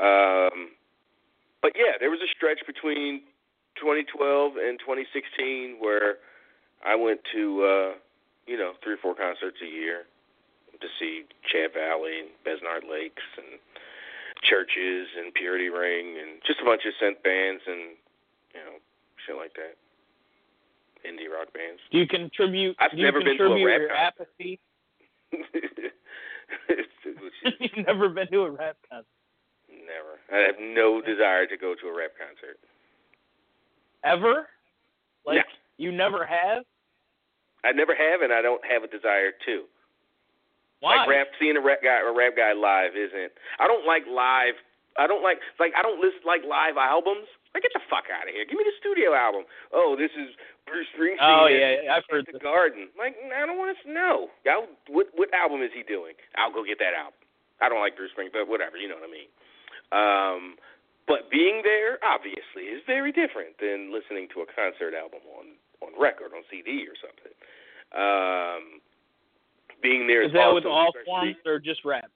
[0.00, 0.72] um,
[1.60, 3.22] but yeah, there was a stretch between
[3.76, 6.16] 2012 and 2016 where
[6.84, 7.90] I went to uh,
[8.46, 10.04] you know three or four concerts a year
[10.80, 13.58] to see Chad Valley and Besnard Lakes and
[14.42, 17.96] CHVRCHES and Purity Ring and just a bunch of synth bands and
[18.54, 18.76] you know
[19.26, 19.76] shit like that.
[21.04, 21.80] Indie rock bands.
[21.92, 22.76] Do you contribute?
[22.80, 24.00] I've you never been to a rap your concert.
[24.00, 24.60] apathy?
[27.60, 29.06] You've never been to a rap concert
[29.86, 30.20] never.
[30.32, 32.58] I have no desire to go to a rap concert.
[34.04, 34.48] Ever?
[35.26, 35.42] Like No.
[35.78, 36.64] you never have?
[37.64, 39.64] I never have, and I don't have a desire to.
[40.80, 40.96] Why?
[41.00, 43.32] Like rap, seeing a rap guy, a rap guy live isn't.
[43.58, 44.54] I don't like live.
[45.00, 47.26] I don't like like I don't listen like live albums.
[47.56, 48.44] Like get the fuck out of here.
[48.44, 49.48] Give me the studio album.
[49.72, 50.28] Oh, this is
[50.68, 51.24] Bruce Springsteen.
[51.24, 52.42] oh at- yeah, I've heard the this.
[52.44, 52.92] Garden.
[52.98, 54.28] Like I don't want to know.
[54.44, 56.14] I'll, what what album is he doing?
[56.36, 57.16] I'll go get that album.
[57.64, 58.76] I don't like Bruce Springsteen, but whatever.
[58.76, 59.30] You know what I mean.
[59.94, 60.42] Um,
[61.06, 65.92] but being there obviously is very different than listening to a concert album on on
[66.00, 67.34] record on CD or something.
[67.92, 68.80] Um,
[69.82, 72.10] being there Is is that awesome, with all forms or just rap?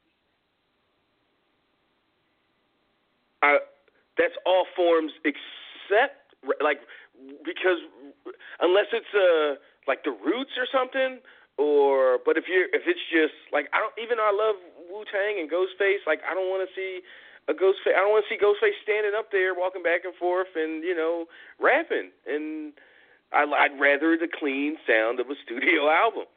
[3.42, 3.58] I,
[4.16, 6.80] that's all forms except like
[7.44, 7.78] because
[8.60, 11.20] unless it's uh like the Roots or something
[11.56, 14.56] or but if you're if it's just like I don't even though I love
[14.90, 17.00] Wu Tang and Ghostface like I don't want to see
[17.48, 20.52] a Ghostface I don't want to see Ghostface standing up there walking back and forth
[20.54, 21.26] and you know
[21.58, 22.72] rapping and
[23.32, 26.28] I I'd rather the clean sound of a studio album.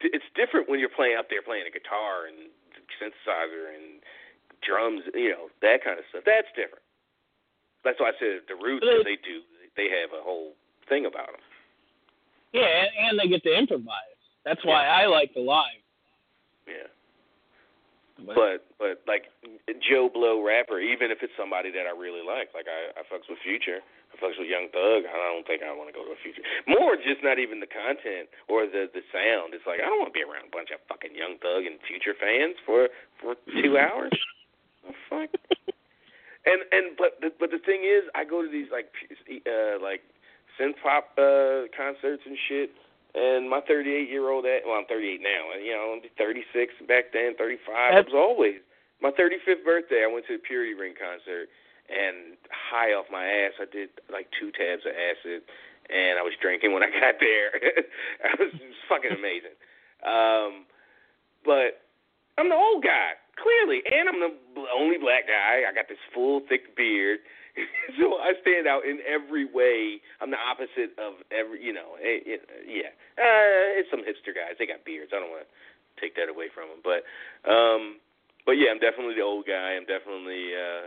[0.00, 2.48] It's different when you're playing up there playing a guitar and
[2.96, 4.00] synthesizer and
[4.64, 6.24] drums, you know, that kind of stuff.
[6.24, 6.84] That's different.
[7.84, 8.84] That's why I said the roots.
[8.84, 9.44] But they do.
[9.76, 10.56] They have a whole
[10.88, 11.44] thing about them.
[12.52, 14.16] Yeah, and, and they get to improvise.
[14.44, 15.84] That's why I like the live.
[16.66, 16.88] Yeah.
[18.26, 19.30] But, But like
[19.80, 23.28] Joe Blow rapper, even if it's somebody that I really like, like I, I fucks
[23.28, 25.06] with Future, I fucks with Young Thug.
[25.06, 26.42] I don't think I want to go to a Future.
[26.66, 29.54] More just not even the content or the the sound.
[29.54, 31.80] It's like I don't want to be around a bunch of fucking Young Thug and
[31.86, 32.90] Future fans for
[33.22, 34.12] for two hours.
[34.84, 35.30] The fuck.
[36.46, 38.88] And and but the, but the thing is, I go to these like
[39.46, 40.00] uh like
[40.58, 42.72] synth pop uh concerts and shit.
[43.14, 45.50] And my 38 year old, well, I'm 38 now.
[45.54, 47.74] and You know, I'm 36 back then, 35.
[47.74, 48.60] I That's- was always
[49.00, 50.04] my 35th birthday.
[50.04, 51.48] I went to the Purity Ring concert,
[51.88, 55.42] and high off my ass, I did like two tabs of acid,
[55.90, 57.50] and I was drinking when I got there.
[57.58, 59.56] it, was, it was fucking amazing.
[60.06, 60.66] Um,
[61.44, 61.82] but
[62.38, 64.32] I'm the old guy, clearly, and I'm the
[64.70, 65.64] only black guy.
[65.68, 67.20] I got this full, thick beard.
[67.98, 70.00] so I stand out in every way.
[70.20, 72.94] I'm the opposite of every, you know, it, it, yeah.
[73.18, 74.56] Uh, it's some hipster guys.
[74.58, 75.10] They got beards.
[75.14, 75.50] I don't want to
[75.98, 77.04] take that away from them, but,
[77.48, 77.98] um,
[78.46, 79.76] but yeah, I'm definitely the old guy.
[79.76, 80.84] I'm definitely uh,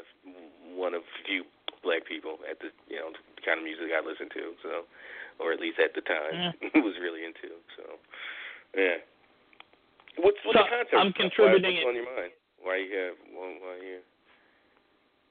[0.73, 1.45] one of few
[1.83, 4.43] black people at the, you know, the kind of music I listen to.
[4.63, 4.71] So,
[5.37, 7.53] or at least at the time, was really into.
[7.77, 7.83] So,
[8.73, 9.03] yeah.
[10.17, 10.97] What's what's So, the concept?
[10.97, 12.33] I'm contributing Why, what's on your mind?
[12.61, 13.99] Why you have why, why you?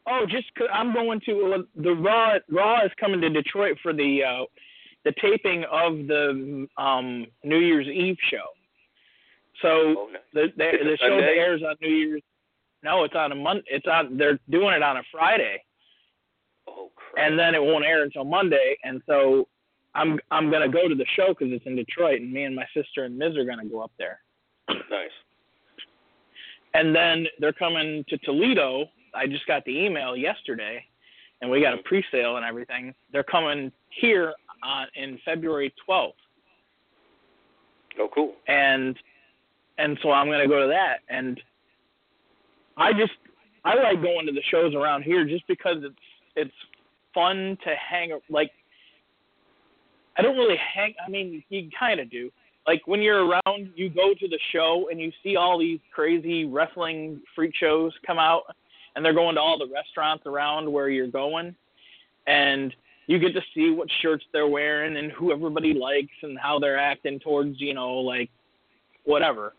[0.09, 2.35] Oh, just cause I'm going to the Raw.
[2.51, 4.45] Raw is coming to Detroit for the uh,
[5.05, 8.45] the taping of the um, New Year's Eve show.
[9.61, 10.19] So Oh, no.
[10.35, 12.23] the the, the show that airs on New Year's.
[12.83, 13.65] No, it's on a month.
[13.69, 14.16] It's on.
[14.19, 15.62] They're doing it on a Friday,
[16.66, 17.24] Oh crap.
[17.24, 18.77] and then it won't air until Monday.
[18.83, 19.47] And so
[19.95, 22.66] I'm I'm gonna go to the show because it's in Detroit, and me and my
[22.74, 24.19] sister and Miz are gonna go up there.
[24.69, 25.11] nice.
[26.74, 28.87] And then they're coming to Toledo.
[29.14, 30.84] I just got the email yesterday,
[31.40, 32.94] and we got a pre-sale and everything.
[33.12, 36.12] They're coming here on in February 12th,
[37.98, 38.34] Oh cool.
[38.48, 38.97] and
[39.78, 40.98] and so I'm gonna go to that.
[41.09, 41.40] And
[42.76, 43.12] I just
[43.64, 45.94] I like going to the shows around here just because it's
[46.36, 46.55] it's
[47.14, 48.51] fun to hang like.
[50.16, 50.94] I don't really hang.
[51.05, 52.30] I mean, you kind of do.
[52.66, 56.44] Like when you're around, you go to the show and you see all these crazy
[56.44, 58.43] wrestling freak shows come out,
[58.94, 61.55] and they're going to all the restaurants around where you're going,
[62.27, 62.74] and
[63.06, 66.78] you get to see what shirts they're wearing and who everybody likes and how they're
[66.78, 68.31] acting towards you know like
[69.05, 69.55] whatever.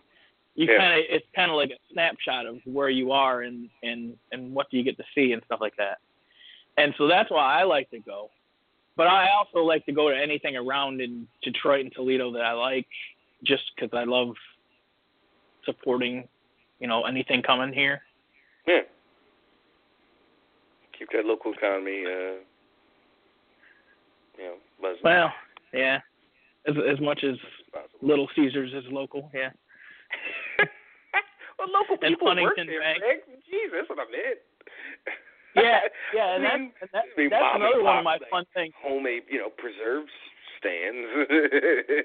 [0.56, 0.78] You Yeah.
[0.78, 4.54] kind of it's kind of like a snapshot of where you are and and and
[4.54, 5.98] what do you get to see and stuff like that.
[6.78, 8.30] And so that's why I like to go.
[8.96, 12.54] But I also like to go to anything around in Detroit and Toledo that I
[12.54, 12.88] like,
[13.44, 14.36] just because I love
[15.66, 16.28] supporting,
[16.80, 18.02] you know, anything coming here.
[18.68, 18.82] Yeah.
[21.04, 22.40] Keep that local economy, uh,
[24.38, 25.02] you know, buzzing.
[25.04, 25.34] Well,
[25.74, 26.00] yeah,
[26.68, 27.36] as as much as.
[28.02, 29.50] Little Caesars is local, yeah.
[31.58, 32.96] well, local and people work Huntington there.
[33.00, 33.22] Greg.
[33.50, 34.40] Jeez, that's what I meant.
[35.56, 35.80] Yeah,
[36.16, 38.14] yeah, and I that's mean, and that, I mean, that's and another one of my
[38.14, 38.74] like, fun things.
[38.80, 40.12] homemade, you know, preserves
[40.60, 41.08] stands.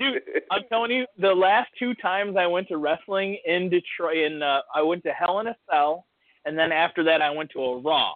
[0.00, 4.42] Dude, I'm telling you, the last two times I went to wrestling in Detroit, in
[4.42, 6.06] uh, I went to Hell in a Cell,
[6.44, 8.14] and then after that I went to a Raw,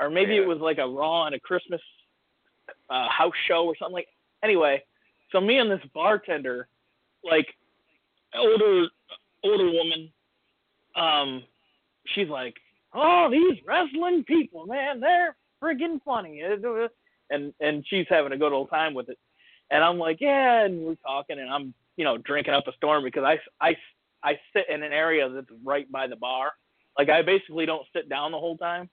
[0.00, 0.42] or maybe Yeah.
[0.42, 1.80] it was like a Raw and a Christmas
[2.90, 4.08] uh, house show or something like.
[4.42, 4.82] Anyway,
[5.32, 6.68] so me and this bartender,
[7.24, 7.46] like
[8.34, 8.86] older
[9.42, 10.12] older woman,
[10.94, 11.44] um,
[12.06, 12.54] she's like,
[12.92, 16.42] "Oh, these wrestling people, man, they're friggin' funny,"
[17.30, 19.18] and and she's having a good old time with it.
[19.70, 23.04] And I'm like, yeah, and we're talking, and I'm, you know, drinking up a storm
[23.04, 23.76] because I, I,
[24.22, 26.52] I sit in an area that's right by the bar.
[26.98, 28.88] Like I basically don't sit down the whole time.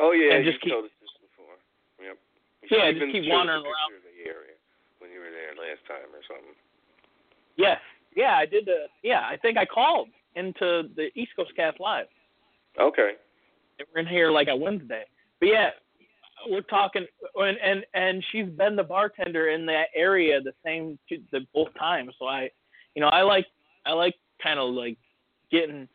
[0.00, 1.56] Oh yeah, And just keep- told us this before.
[2.00, 2.16] Yep.
[2.62, 4.02] You Yeah, just keep showed us a wandering around.
[4.04, 4.56] the area
[4.98, 6.54] when you were there last time or something.
[7.56, 7.80] Yes,
[8.14, 12.06] yeah, I did the, yeah, I think I called into the East Coast Cast Live.
[12.80, 13.12] Okay.
[13.92, 15.04] Were in here like a Wednesday.
[15.40, 15.70] But yeah,
[16.48, 17.04] we're talking,
[17.36, 21.68] and and and she's been the bartender in that area the same two, the both
[21.78, 22.14] times.
[22.18, 22.48] So I,
[22.94, 23.46] you know, I like
[23.84, 24.96] I like kind of like
[25.50, 25.88] getting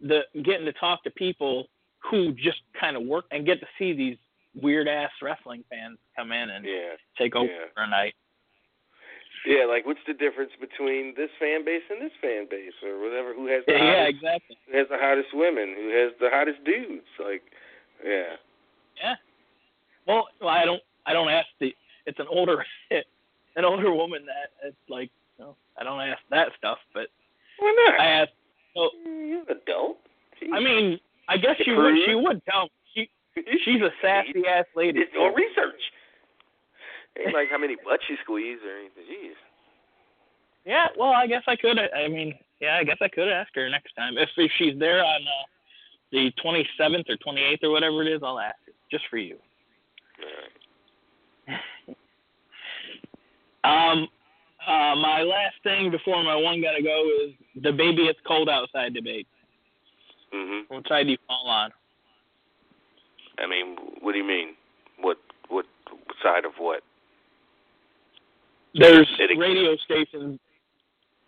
[0.00, 1.68] the getting to talk to people
[2.10, 4.16] who just kind of work and get to see these
[4.62, 6.96] weird ass wrestling fans come in and Yeah.
[7.18, 7.66] take over Yeah.
[7.74, 8.14] for a night.
[9.44, 13.32] Yeah, like what's the difference between this fan base and this fan base or whatever?
[13.34, 14.58] Who has the Yeah, yeah, hottest, exactly.
[14.66, 15.74] who has the hottest women?
[15.76, 17.06] Who has the hottest dudes?
[17.18, 17.42] Like,
[18.04, 18.36] yeah.
[18.96, 19.14] Yeah.
[20.06, 21.74] Well, I don't I don't ask the
[22.06, 26.48] it's an older an older woman that it's like you know, I don't ask that
[26.58, 27.08] stuff, but
[27.58, 28.00] Why not?
[28.00, 28.30] I ask.
[28.74, 29.98] So You're an adult.
[30.52, 31.94] I mean, I guess she would.
[32.06, 32.70] She would tell me.
[32.94, 33.08] She
[33.64, 35.00] she's a sassy ass lady.
[35.00, 35.80] It's research.
[37.18, 39.04] Ain't like how many butts you squeeze or anything.
[39.04, 39.34] Jeez.
[40.64, 40.88] Yeah.
[40.98, 41.78] Well, I guess I could.
[41.78, 45.04] I mean, yeah, I guess I could ask her next time if if she's there
[45.04, 45.46] on uh,
[46.12, 48.22] the 27th or 28th or whatever it is.
[48.22, 49.36] I'll ask her just for you.
[53.66, 54.06] Um,
[54.66, 57.32] uh, my last thing before my one gotta go is
[57.62, 59.26] the baby it's cold outside debate.
[60.36, 60.68] Mhm.
[60.68, 61.72] What side do you fall on?
[63.38, 64.56] I mean, what do you mean?
[65.00, 65.18] What
[65.48, 65.66] what
[66.22, 66.82] side of what?
[68.74, 70.38] There's It radio stations.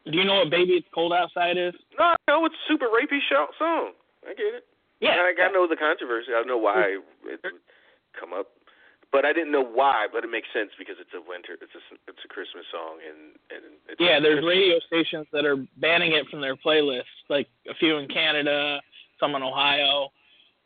[0.04, 1.74] Do you know what "Baby It's Cold Outside" is?
[1.98, 3.92] No, I know it's a super rapey show, song.
[4.26, 4.66] I get it.
[5.00, 5.16] Yeah.
[5.16, 6.32] I, I know the controversy.
[6.32, 7.40] I don't know why it would
[8.18, 8.48] come up,
[9.12, 10.08] but I didn't know why.
[10.12, 11.54] But it makes sense because it's a winter.
[11.60, 14.56] It's a it's a Christmas song, and and it's Yeah, there's Christmas.
[14.56, 18.80] radio stations that are banning it from their playlists, like a few in Canada,
[19.20, 20.10] some in Ohio,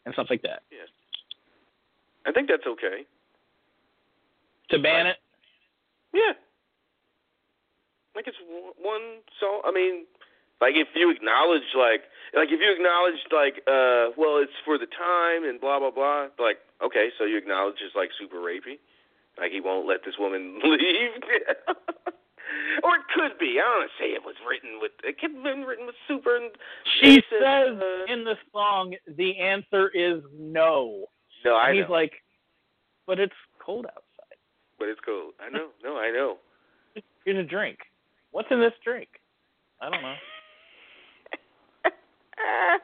[0.04, 0.62] and stuff like that.
[0.70, 0.88] Yeah.
[2.26, 3.04] I think that's okay.
[4.70, 5.16] To ban it,
[6.14, 6.32] Yeah.
[8.14, 8.36] Like it's
[8.78, 9.62] one song.
[9.64, 10.04] I mean,
[10.60, 12.02] like if you acknowledge, like,
[12.34, 16.28] like if you acknowledge, like, uh, well, it's for the time and blah blah blah.
[16.38, 18.78] Like, okay, so you acknowledge it's like super rapey.
[19.38, 21.10] Like he won't let this woman leave.
[22.82, 23.58] or it could be.
[23.58, 24.92] I don't want to say it was written with.
[25.04, 26.36] It could have been written with super.
[26.36, 26.50] And
[27.00, 31.06] She racist, says uh, in the song, the answer is no.
[31.44, 32.12] "No, I and he's know, like,
[33.06, 33.34] but it's
[33.64, 34.36] cold outside.
[34.78, 35.34] but it's cold.
[35.40, 35.68] I know.
[35.82, 36.36] No, I know."
[37.24, 37.78] Here's a drink.
[38.32, 39.08] What's in this drink?
[39.80, 40.14] I don't know.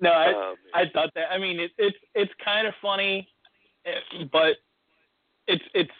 [0.00, 1.32] No, I Um, I thought that.
[1.32, 3.28] I mean, it, it's it's kind of funny,
[3.84, 4.56] eh, but
[5.48, 5.90] it's it's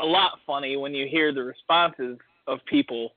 [0.00, 3.12] a lot funny when you hear the responses of people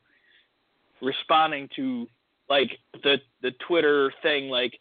[1.01, 2.07] responding to
[2.49, 2.71] like
[3.03, 4.73] the the Twitter thing, like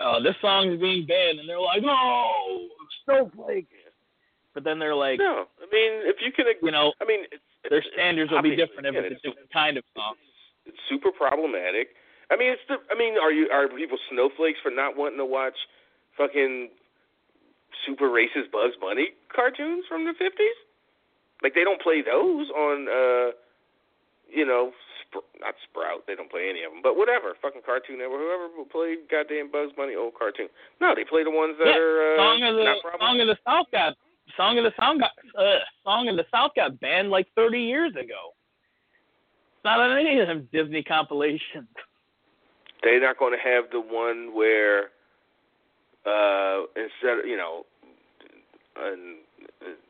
[0.00, 2.68] uh, this song is being banned, and they're like, "No,
[3.04, 3.68] snowflake,"
[4.54, 7.42] but then they're like, no, I mean, if you can, you know, I mean, it's,
[7.68, 10.14] their it's- standards will be different if again, it's a different kind of song.
[10.66, 11.88] It's super problematic.
[12.30, 12.76] I mean, it's the.
[12.90, 15.56] I mean, are you are people snowflakes for not wanting to watch
[16.16, 16.70] fucking
[17.86, 20.56] super racist Bugs Bunny cartoons from the fifties?
[21.42, 23.32] Like they don't play those on, uh
[24.32, 24.72] you know,
[25.04, 26.06] Sp- not Sprout.
[26.06, 29.50] They don't play any of them, but whatever, fucking Cartoon Network, whoever will play goddamn
[29.50, 30.48] Bugs Bunny old cartoon.
[30.80, 33.38] No, they play the ones that Yeah, are uh, song of the song of the
[33.44, 33.96] South got
[34.36, 37.92] song of the South got uh, song of the South got banned like 30 years
[37.92, 38.32] ago.
[39.56, 41.68] It's not on any of them Disney compilations.
[42.82, 44.90] they're not going to have the one where
[46.06, 47.64] uh instead of you know
[48.80, 49.18] an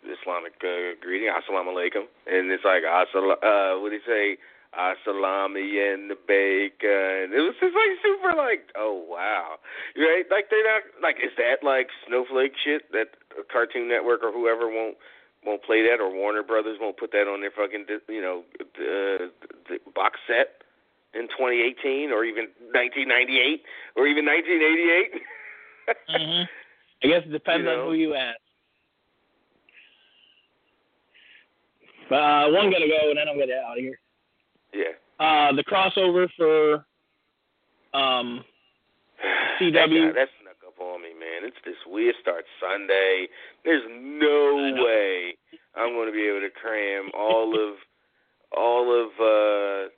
[0.05, 4.39] Islamic uh, greeting, assalamu alaikum, and it's like assal uh what do you say,
[4.75, 7.31] assalami and the bacon.
[7.31, 9.59] It was just like super like oh wow,
[9.97, 10.25] right?
[10.31, 13.15] Like they're not like is that like snowflake shit that
[13.51, 14.97] Cartoon Network or whoever won't
[15.45, 19.31] won't play that or Warner Brothers won't put that on their fucking you know uh,
[19.69, 20.63] the box set
[21.15, 23.63] in 2018 or even 1998
[23.97, 25.23] or even 1988.
[26.09, 26.43] hmm
[27.03, 28.39] I guess it depends You on who you ask.
[32.13, 33.97] But uh, one gotta go, and then I'm gonna get out of here.
[34.77, 34.93] Yeah.
[35.17, 36.85] Uh, the crossover for
[37.97, 38.45] um,
[39.57, 39.73] CW.
[39.73, 41.49] That, guy, that snuck up on me, man.
[41.49, 43.29] It's this weird start Sunday.
[43.65, 45.39] There's no way
[45.75, 47.81] I'm going to be able to cram all of
[48.53, 49.89] all of uh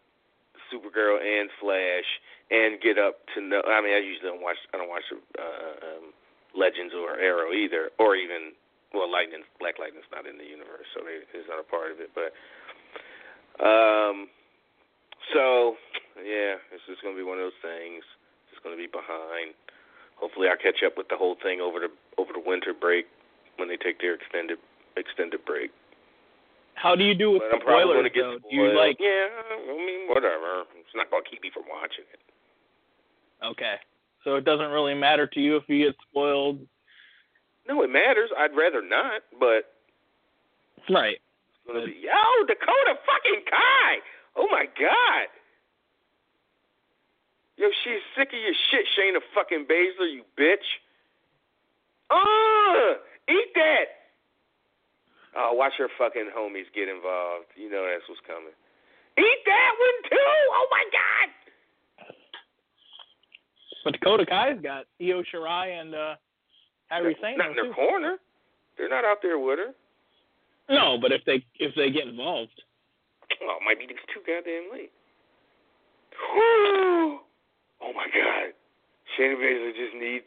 [0.71, 2.07] Supergirl and Flash
[2.53, 3.63] and get up to know.
[3.67, 4.63] I mean, I usually don't watch.
[4.73, 6.15] I don't watch uh, um,
[6.55, 8.55] Legends or Arrow either, or even
[8.95, 9.43] well, Lightning.
[9.59, 12.15] Black Lightning's not in the universe, so they, it's not a part of it.
[12.15, 12.31] But
[13.61, 14.31] um,
[15.35, 15.77] so
[16.23, 18.07] yeah, it's just going to be one of those things.
[18.55, 19.59] It's going to be behind.
[20.17, 23.11] Hopefully, I'll catch up with the whole thing over the over the winter break
[23.59, 24.59] when they take their extended
[24.97, 25.75] extended break.
[26.75, 27.99] How do you do with But I'm probably spoilers?
[27.99, 28.43] going to get spoiled.
[28.51, 28.97] Do you like?
[28.99, 30.67] Yeah, I mean, whatever.
[30.79, 32.23] It's not going to keep me from watching it.
[33.45, 33.77] Okay,
[34.23, 36.59] so it doesn't really matter to you if you get spoiled,
[37.69, 38.31] No, it matters.
[38.37, 39.73] I'd rather not, but
[40.93, 41.17] right?
[41.17, 43.93] it's going to be yo Dakota fucking Kai.
[44.37, 45.29] Oh my god.
[47.57, 50.67] Yo, she's sick of your shit, Shayna fucking Baszler, you bitch.
[52.11, 52.99] Uh,
[53.31, 53.85] eat that.
[55.37, 57.47] Oh, watch her fucking homies get involved.
[57.57, 58.55] You know that's what's coming.
[59.19, 60.17] Eat that one too.
[60.53, 62.09] Oh my god.
[63.85, 66.15] But Dakota Kai's got Io Shirai and uh,
[67.03, 67.39] Kairi not, Sane.
[67.39, 67.73] not in their too.
[67.75, 68.17] corner.
[68.79, 69.73] They're not out there with her.
[70.69, 72.55] No, but if they if they get involved,
[73.43, 74.93] Oh, it might be too goddamn late.
[76.37, 78.53] oh my god.
[79.19, 80.27] Shayna Baszler just needs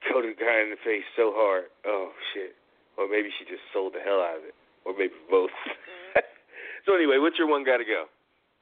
[0.00, 1.64] Dakota Kai in the face so hard.
[1.86, 2.54] Oh shit.
[2.96, 4.54] Or maybe she just sold the hell out of it.
[4.84, 5.50] Or maybe both.
[6.86, 8.04] so anyway, what's your one gotta go?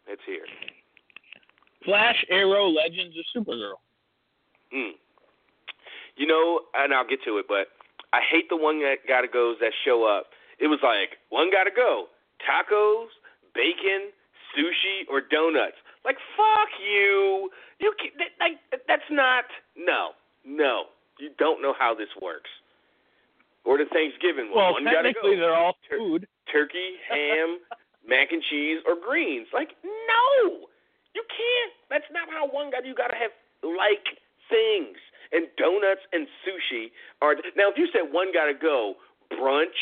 [0.09, 0.43] Let's hear.
[1.85, 3.79] Flash, Arrow, Legends, or Supergirl.
[4.75, 4.93] Mm.
[6.17, 7.69] You know, and I'll get to it, but
[8.13, 10.27] I hate the one that gotta goes that show up.
[10.59, 12.07] It was like one gotta go:
[12.41, 13.09] tacos,
[13.55, 14.13] bacon,
[14.57, 15.77] sushi, or donuts.
[16.05, 17.51] Like fuck you.
[17.81, 19.45] You can, that, like that's not
[19.77, 20.11] no
[20.45, 20.85] no.
[21.19, 22.51] You don't know how this works.
[23.65, 24.57] Or the Thanksgiving one.
[24.59, 26.27] Well, one gotta technically go: they're all Tur- food.
[26.51, 27.59] turkey, ham,
[28.07, 29.47] mac and cheese, or greens.
[29.55, 30.67] Like no,
[31.15, 31.73] you can't.
[31.89, 32.85] That's not how one got.
[32.85, 33.31] You gotta have
[33.63, 34.19] like
[34.51, 34.99] things.
[35.33, 37.73] And donuts and sushi are now.
[37.73, 39.01] If you said one gotta go,
[39.33, 39.81] brunch,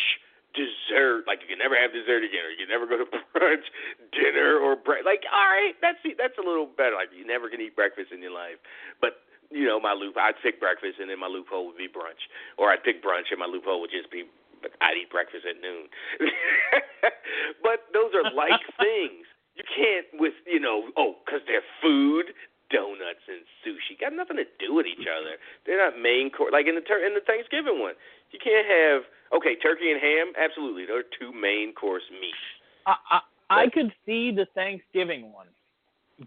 [0.55, 3.67] dessert, like you can never have dessert again, or you can never go to brunch,
[4.15, 6.95] dinner, or bre- like all right, that's that's a little better.
[6.95, 8.63] Like you never can eat breakfast in your life,
[9.03, 10.15] but you know my loop.
[10.17, 12.23] I'd pick breakfast, and then my loophole would be brunch,
[12.55, 14.31] or I'd pick brunch, and my loophole would just be
[14.63, 15.89] but I'd eat breakfast at noon.
[17.65, 19.27] but those are like things.
[19.57, 22.33] You can't with you know oh because they're food.
[22.71, 23.99] Donuts and sushi.
[23.99, 25.37] Got nothing to do with each other.
[25.67, 26.51] They're not main course.
[26.55, 27.95] Like in the in the Thanksgiving one,
[28.31, 29.03] you can't have
[29.37, 30.33] okay turkey and ham.
[30.39, 32.47] Absolutely, those are two main course meats.
[32.87, 33.21] I I,
[33.51, 35.51] I could see the Thanksgiving one,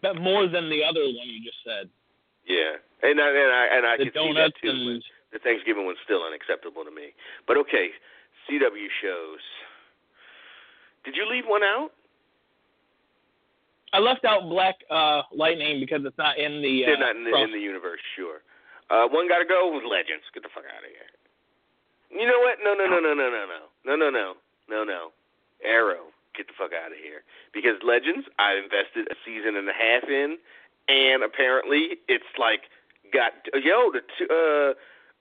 [0.03, 1.89] but more than the other one you just said.
[2.45, 4.69] Yeah, and I and I and I the could see that too.
[4.69, 5.01] and
[5.31, 7.15] but the Thanksgiving one's still unacceptable to me.
[7.47, 7.89] But okay,
[8.45, 9.43] CW shows.
[11.03, 11.91] Did you leave one out?
[13.93, 16.83] I left out Black uh, Lightning because it's not in the.
[16.83, 18.41] Uh, They're not in the, in the universe, sure.
[18.89, 20.25] Uh, one got to go with Legends.
[20.33, 21.09] Get the fuck out of here.
[22.09, 22.57] You know what?
[22.65, 24.33] No, no, no, no, no, no, no, no, no, no,
[24.69, 25.01] no, no.
[25.63, 27.21] Arrow, get the fuck out of here.
[27.53, 30.37] Because Legends, I invested a season and a half in,
[30.89, 32.67] and apparently it's like
[33.13, 34.73] got yo the t- uh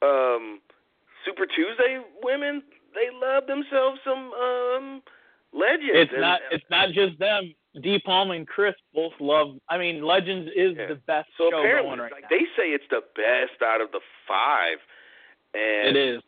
[0.04, 0.60] um
[1.24, 2.62] Super Tuesday women.
[2.96, 5.02] They love themselves some um
[5.52, 6.08] Legends.
[6.08, 6.40] It's and- not.
[6.50, 7.54] It's not just them.
[7.80, 7.98] D.
[8.04, 9.56] Palm and Chris both love.
[9.68, 10.86] I mean, Legends is Yeah.
[10.88, 12.28] the best So show going right like now.
[12.30, 14.78] they say, it's the best out of the five.
[15.54, 16.22] And It is.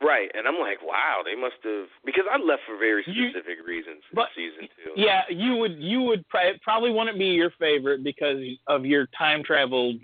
[0.00, 3.66] right, and I'm like, wow, they must have because I left for very You- specific
[3.66, 4.92] reasons in but- season two.
[4.96, 5.76] Yeah, you would.
[5.78, 9.98] You would it probably wouldn't be your favorite because of your time travel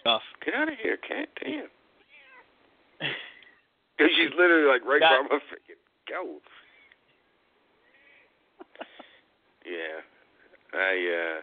[0.00, 0.22] stuff.
[0.44, 1.28] Get out of here, cat!
[1.42, 1.68] Damn.
[3.96, 5.74] Because she's literally like right by my freaking
[6.08, 6.40] go.
[9.68, 11.40] Yeah, I uh.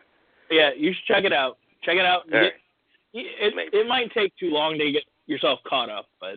[0.51, 1.57] Yeah, you should check it out.
[1.83, 2.23] Check it out.
[2.33, 2.53] All right.
[2.53, 2.61] Get-
[3.13, 3.77] it Maybe.
[3.77, 6.35] it might take too long to get yourself caught up, but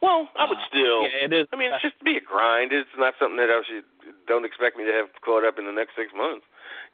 [0.00, 1.02] Well, I would uh, still.
[1.02, 1.46] Yeah, it is.
[1.52, 2.72] I mean, it's just be a grind.
[2.72, 3.84] It's not something that I should
[4.26, 6.46] don't expect me to have caught up in the next six months.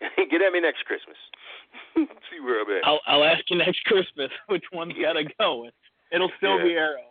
[0.30, 1.16] Get at me next Christmas.
[1.94, 2.82] See where I'm at.
[2.84, 5.70] I'll I'll ask you next Christmas which one's gotta go.
[6.10, 6.64] It'll still Yeah.
[6.64, 7.06] be Arrow.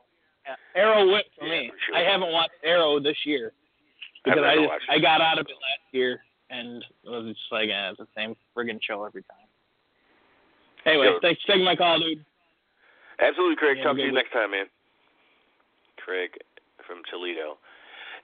[0.46, 1.70] Yeah, Arrow went for Yeah, me.
[1.72, 1.96] for sure.
[1.96, 3.54] I haven't watched Arrow this year
[4.26, 6.20] because I never just, I got out of it last year
[6.50, 9.48] and it was just like eh, it's the same friggin' show every time.
[10.86, 11.20] Anyway, Yo.
[11.22, 12.24] thanks for taking my call, dude.
[13.20, 13.78] Absolutely, Craig.
[13.78, 14.16] Yeah, Talk to you week.
[14.16, 14.66] next time, man.
[15.98, 16.32] Craig
[16.86, 17.58] from Toledo.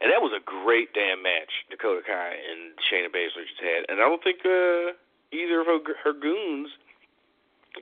[0.02, 3.86] And that was a great damn match Dakota Kai and Shayna Baszler just had.
[3.90, 4.96] And I don't think uh,
[5.32, 6.70] either of her, her goons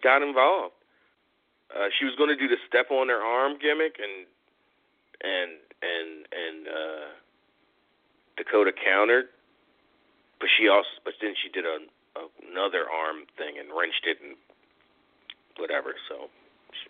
[0.04, 0.74] got involved.
[1.72, 4.28] Uh, she was going to do the step on their arm gimmick, and
[5.24, 5.52] and
[5.82, 7.08] and and uh,
[8.36, 9.28] Dakota countered,
[10.42, 11.86] but she also but then she did a,
[12.50, 14.36] another arm thing and wrenched it and
[15.62, 15.94] whatever.
[16.10, 16.28] So,
[16.74, 16.90] she,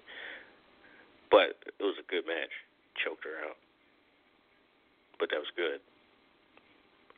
[1.30, 2.56] but it was a good match.
[2.96, 3.60] Choked her out,
[5.20, 5.80] but that was good.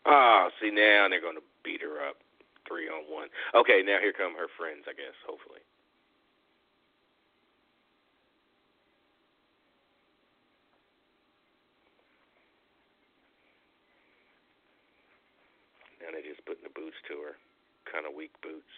[0.06, 2.18] Ah, see now they're to beat her up
[2.68, 3.30] three on one.
[3.56, 4.86] Okay, now here come her friends.
[4.90, 5.62] I guess hopefully.
[16.14, 17.34] Now they just putting the boots to her.
[17.92, 18.70] Kind of weak boots.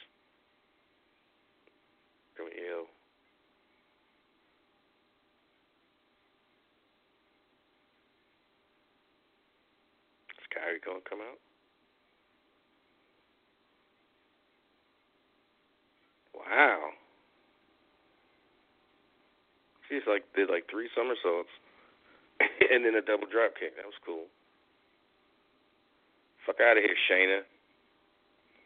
[2.37, 2.87] Come ew.
[10.39, 11.39] Is Kairi gonna come out?
[16.35, 16.91] Wow.
[19.89, 21.51] She's like did like three somersaults
[22.71, 23.75] and then a double drop kick.
[23.75, 24.27] That was cool.
[26.45, 27.39] Fuck out of here, Shayna.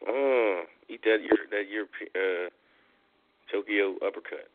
[0.08, 2.48] Oh, eat that your that your uh,
[3.50, 4.48] Tokyo uppercut.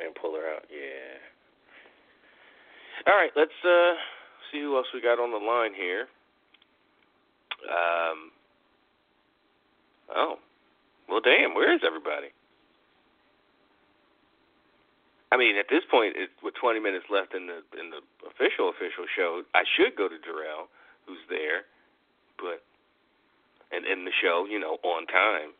[0.00, 0.64] And pull her out.
[0.70, 1.18] Yeah.
[3.10, 3.94] All right, let's uh
[4.50, 6.06] see who else we got on the line here.
[7.68, 8.30] Um.
[10.14, 10.34] Oh.
[11.08, 11.54] Well, damn.
[11.54, 12.28] Where is everybody?
[15.30, 18.70] I mean, at this point, it, with 20 minutes left in the in the official
[18.70, 20.72] official show, I should go to Darrell,
[21.06, 21.68] who's there,
[22.38, 22.64] but
[23.70, 25.52] and end the show, you know, on time.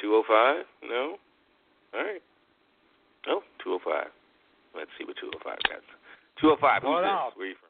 [0.00, 0.64] 205?
[0.88, 1.16] No.
[1.94, 2.22] All right.
[3.28, 4.06] Oh, 205.
[4.74, 5.84] Let's see what 205 got.
[6.40, 6.82] 205.
[6.82, 7.10] Who's Hold this?
[7.10, 7.30] on.
[7.36, 7.68] Where you from?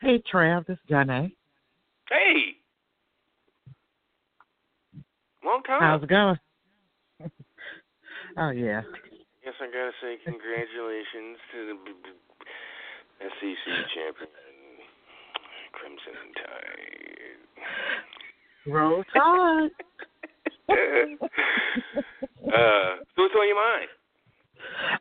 [0.00, 1.32] Hey, Trav, this is Janae.
[2.10, 2.56] Hey.
[5.44, 5.80] Long time.
[5.80, 6.38] How's it going?
[8.38, 8.82] Oh, yeah.
[9.44, 12.18] Yes, I gotta say congratulations to the b- b-
[13.22, 13.64] SEC
[13.94, 14.30] champion,
[15.72, 17.46] Crimson Tide.
[18.66, 19.70] Roll Tide.
[22.50, 23.88] uh, so what's on your mind?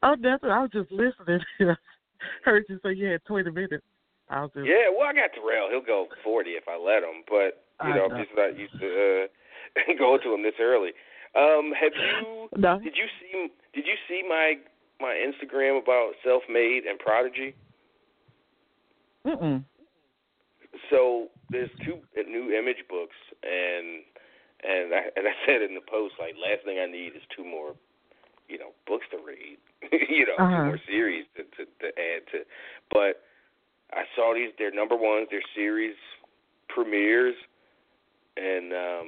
[0.03, 1.41] oh, that's what I was just listening.
[2.45, 3.84] Heard you say you had 20 minutes.
[4.30, 5.70] I was just, Yeah, well, I got Terrell.
[5.70, 8.16] He'll go 40 if I let him, but you know, know.
[8.16, 10.91] I'm just not used to uh, going to him this early.
[11.36, 12.32] Um, have you?
[12.57, 12.80] No.
[12.80, 13.49] Did you see?
[13.74, 14.53] Did you see my
[15.02, 17.53] my Instagram about self-made and prodigy?
[19.26, 19.64] Mm-mm.
[20.90, 21.98] so there's two
[22.30, 24.03] new image books, and
[24.64, 27.44] and I and I said in the post like last thing I need is two
[27.44, 27.74] more,
[28.48, 29.57] you know, books to read,
[29.91, 30.56] you know, Uh-huh.
[30.56, 32.45] two more series to, to to add to.
[32.91, 33.20] But
[33.91, 35.95] I saw these; they're number ones, they're series
[36.70, 37.36] premieres,
[38.38, 39.07] and um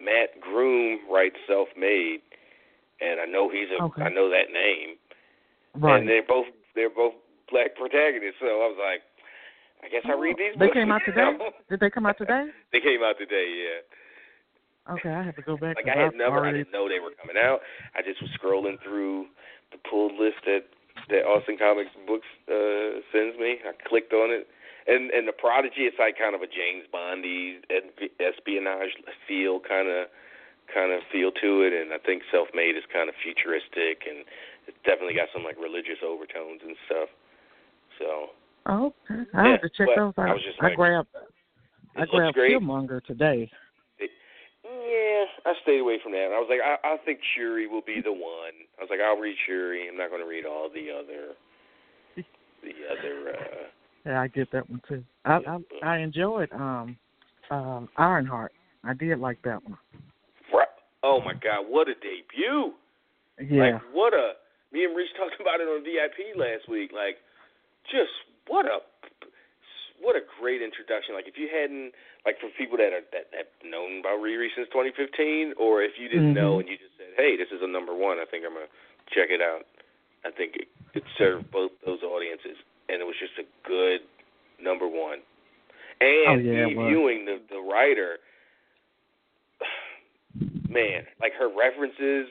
[0.00, 2.20] Mat Groom writes Self Made,
[3.00, 4.02] and I know he's a Okay.
[4.02, 4.96] I know that name,
[5.76, 6.00] Right.
[6.00, 7.14] and they're both they're both
[7.50, 8.40] black protagonists.
[8.40, 9.02] So I was like,
[9.82, 10.54] I guess I read these.
[10.58, 11.36] They books, came out today?
[11.68, 12.50] Did they come out today?
[12.72, 14.94] they came out today, yeah.
[14.94, 15.76] Okay, I have to go back.
[15.76, 17.60] Like I had I've never, I didn't know they were coming out.
[17.94, 19.26] I just was scrolling through
[19.72, 20.64] the pulled list that
[21.08, 23.58] that Austin Comics Books uh, sends me.
[23.64, 24.48] I clicked on it,
[24.86, 27.60] and and the Prodigy, it's like kind of a James Bondy
[28.20, 28.96] espionage
[29.28, 30.08] feel, kind of
[30.72, 31.72] kind of feel to it.
[31.74, 34.24] And I think Self Made is kind of futuristic, and
[34.66, 37.08] it's definitely got some like religious overtones and stuff.
[37.98, 38.30] So
[38.66, 39.24] Oh, okay.
[39.34, 40.28] I Yeah, have to check those out.
[40.28, 41.08] I was just I like, grabbed
[41.96, 42.52] I grabbed great.
[42.56, 43.50] Killmonger today.
[44.00, 46.30] Yeah, I stayed away from that.
[46.34, 48.54] I was like, I, I think Shuri will be the one.
[48.78, 49.88] I was like, I'll read Shuri.
[49.88, 51.34] I'm not going to read all the other,
[52.62, 53.34] the other.
[53.34, 55.04] uh Yeah, I get that one too.
[55.24, 56.96] I I, I enjoyed um
[57.50, 58.52] um Ironheart.
[58.84, 59.78] I did like that one.
[60.50, 60.68] fr-
[61.02, 62.72] Oh my God, what a debut!
[63.40, 63.74] Yeah.
[63.74, 64.32] Like what a.
[64.72, 66.92] Me and Rich talked about it on VIP last week.
[66.94, 67.18] Like,
[67.90, 68.12] just
[68.46, 68.78] what a,
[70.00, 71.14] what a great introduction.
[71.14, 71.92] Like if you hadn't,
[72.24, 76.08] like for people that are that have known about Riri since 2015, or if you
[76.08, 76.60] didn't know Mhm.
[76.60, 78.70] and you just said, hey, this is a number one, I think I'm gonna
[79.12, 79.66] check it out.
[80.24, 82.56] I think it, it served both those audiences,
[82.90, 84.00] and it was just a good
[84.62, 85.18] number one.
[86.02, 88.18] Oh, and Oh, yeah, viewing the the writer,
[90.68, 92.26] man, like her references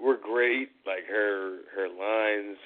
[0.00, 0.70] were great.
[0.86, 2.58] Like her her lines.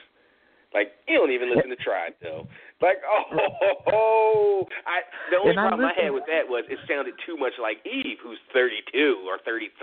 [0.73, 2.47] Like you don't even listen to Tribe though.
[2.81, 4.69] Like oh, ho, ho.
[4.87, 7.83] I the only And problem I had with that was it sounded too much like
[7.83, 9.75] Eve, who's 32 or 33,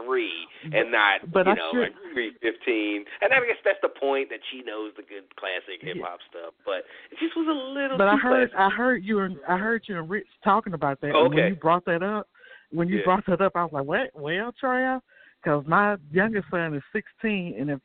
[0.71, 3.03] and not But you I know like Riri 15.
[3.21, 6.55] And I guess that's the point that she knows the good classic hip hop stuff.
[6.63, 7.97] But it just was a little.
[7.97, 8.59] But I heard classic.
[8.59, 11.11] I heard you and I heard you and Rich talking about that.
[11.11, 11.35] And Okay.
[11.35, 12.27] when you brought that up,
[12.71, 13.03] when you Yeah.
[13.03, 14.11] brought that up, I was like, "What?
[14.15, 15.01] Well, Trav,
[15.43, 17.79] because my youngest son is 16, and if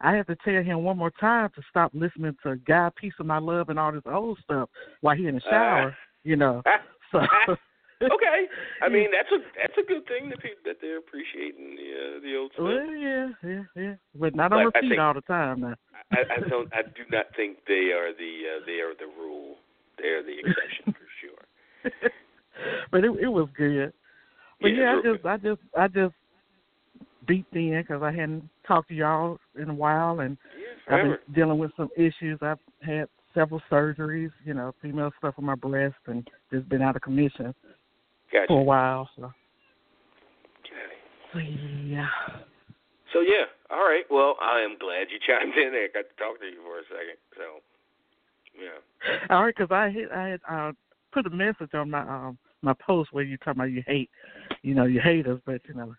[0.00, 3.26] I have to tell him one more time to stop listening to "God, Piece of
[3.26, 4.68] My Love" and all this old stuff
[5.00, 6.62] while he in the shower, you know.
[7.12, 7.20] So
[8.02, 8.46] okay,
[8.82, 12.20] I mean that's a that's a good thing that people that they're appreciating the uh,
[12.20, 12.64] the old stuff.
[12.64, 15.74] well, yeah, yeah, yeah, but not on But repeat think- all the time now.
[16.12, 16.68] I, I don't.
[16.74, 19.54] I do not think they are the uh, they are the rule.
[20.02, 22.10] They are the exception for sure.
[22.90, 23.92] but it it was good.
[24.60, 26.14] But Yeah, yeah, I just I just I just
[27.26, 30.36] beat in because I hadn't talked to y'all in a while, and
[30.88, 32.38] I've been dealing with some issues.
[32.42, 36.96] I've had several surgeries, you know, female stuff on my breast, and just been out
[36.96, 37.54] of commission
[38.32, 38.46] Gotcha.
[38.48, 39.08] for a while.
[39.16, 39.30] So,
[41.32, 42.06] so yeah.
[43.12, 44.04] So yeah, all right.
[44.10, 45.72] Well, I am glad you chimed in.
[45.74, 47.18] I got to talk to you for a second.
[47.36, 47.60] So
[48.60, 49.34] yeah.
[49.34, 50.72] All right, because I hit, I had uh,
[51.12, 54.10] put a message on my um my post where you talking about you hate,
[54.62, 55.94] you know, you hate us, but you know,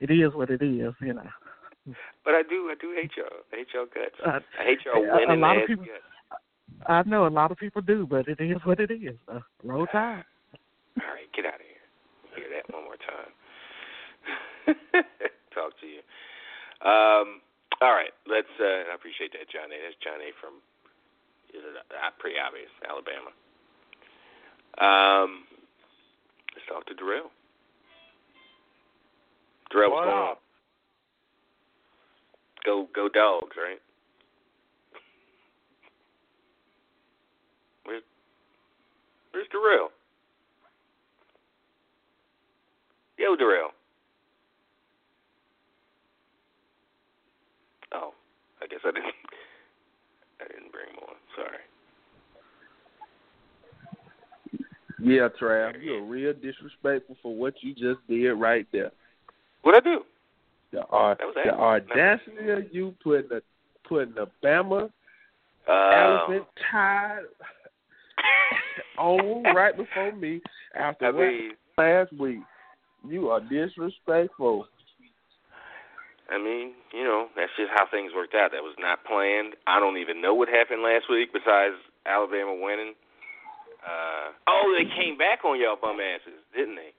[0.00, 1.28] it is what it is, you know.
[2.24, 2.68] But I do.
[2.70, 3.40] I do hate y'all.
[3.52, 4.14] I hate y'all guts.
[4.24, 6.04] Uh, I hate y'all a- a winning lot of people- guts.
[6.86, 9.16] I know a lot of people do, but it is what it is.
[9.28, 10.24] Uh, roll tide.
[11.00, 11.84] All right, get out of here.
[12.36, 13.32] Hear that one more time.
[15.54, 16.00] Talk to you.
[16.88, 17.40] Um,
[17.82, 18.48] all right, let's.
[18.60, 19.76] Uh, I appreciate that, John A.
[19.82, 20.30] That's John A.
[20.40, 20.54] from.
[21.52, 23.32] Is it uh, pretty obvious, Alabama?
[24.78, 25.44] Um,
[26.54, 27.30] let's talk to Darrell.
[29.70, 30.36] Darrell, what's What going on?
[32.64, 33.56] Go, go, dogs!
[33.56, 33.80] Right?
[37.84, 38.02] Where's,
[39.32, 39.90] where's Darrell?
[43.18, 43.70] Yo, Darrell.
[47.92, 48.12] Oh,
[48.62, 49.14] I guess I didn't.
[50.40, 51.16] I didn't bring him on.
[51.36, 51.58] Sorry.
[55.02, 58.90] Yeah, Trav, you're real disrespectful for what you just did right there.
[59.62, 60.00] What'd I do?
[60.72, 61.60] The, uh, That was the excellent.
[61.60, 63.42] audacity of you putting the
[63.88, 64.90] putting the Bama
[65.68, 67.22] Uh, elephant tied
[68.98, 70.40] on right before me
[70.74, 72.40] after I mean, last week.
[73.08, 74.66] You are disrespectful.
[76.30, 78.52] I mean, you know, that's just how things worked out.
[78.52, 79.54] That was not planned.
[79.66, 81.74] I don't even know what happened last week besides
[82.06, 82.94] Alabama winning.
[83.84, 86.92] Uh, oh, they came back on y'all bum asses, didn't they?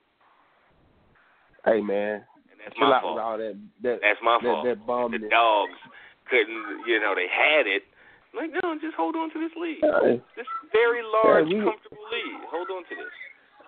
[1.64, 2.24] Hey man, And
[2.64, 3.18] that's chill my out with fault.
[3.20, 3.54] all that.
[3.82, 4.64] That That's my that, fault.
[4.66, 5.12] that bum.
[5.12, 5.78] the dogs
[6.30, 7.82] couldn't, you know, they had it.
[8.34, 9.78] Like, no, just hold on to this lead.
[9.82, 12.40] Hey, This very large, Yeah, we- comfortable lead.
[12.48, 13.12] Hold on to this.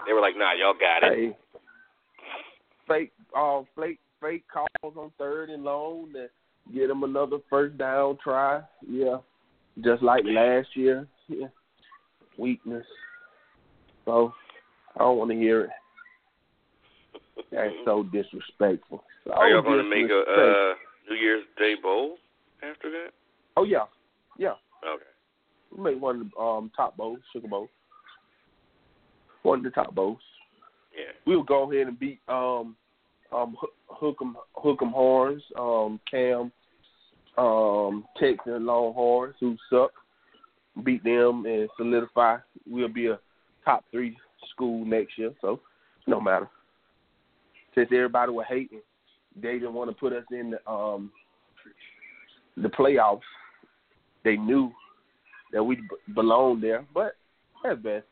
[0.07, 1.37] They were like, "Nah, y'all got it." Hey,
[2.89, 6.29] fake, uh, fake, fake calls on third and long to
[6.73, 8.63] get them another first down try.
[8.87, 9.19] Yeah,
[9.81, 11.07] just like last year.
[11.29, 11.49] Yeah,
[12.39, 12.87] weakness.
[14.05, 14.33] So
[14.97, 15.71] I don't want to hear it.
[17.51, 19.05] That's so disrespectful.
[19.25, 20.75] So Are y'all going to make a uh,
[21.09, 22.17] New Year's Day bowl
[22.63, 23.11] after that?
[23.57, 23.85] Oh yeah,
[24.39, 24.55] yeah.
[24.87, 25.05] Okay.
[25.77, 27.69] We make one of the um, top bowls, sugar bowl.
[29.43, 30.21] One of the top bowls.
[30.97, 31.13] Yeah.
[31.27, 32.77] We'll go ahead and beat um
[33.33, 33.57] um
[33.89, 36.53] hook 'em hook 'em horns um Cam
[37.37, 39.93] um Texas Longhorns who suck.
[40.85, 42.39] Beat them and solidify.
[42.67, 43.19] We'll be a
[43.65, 44.17] top three
[44.51, 45.61] school next year, so
[46.07, 46.49] no matter.
[47.75, 48.81] Since everybody was hating,
[49.41, 51.11] they didn't want to put us in the um
[52.57, 53.21] the playoffs.
[54.25, 54.73] They knew
[55.53, 55.83] that we b-
[56.15, 57.17] belonged there, but
[57.63, 58.07] that's best.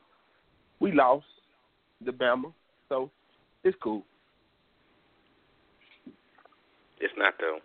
[0.80, 1.24] We lost
[2.04, 2.52] the Bama,
[2.88, 3.10] so
[3.64, 4.02] it's cool.
[7.00, 7.58] It's not though.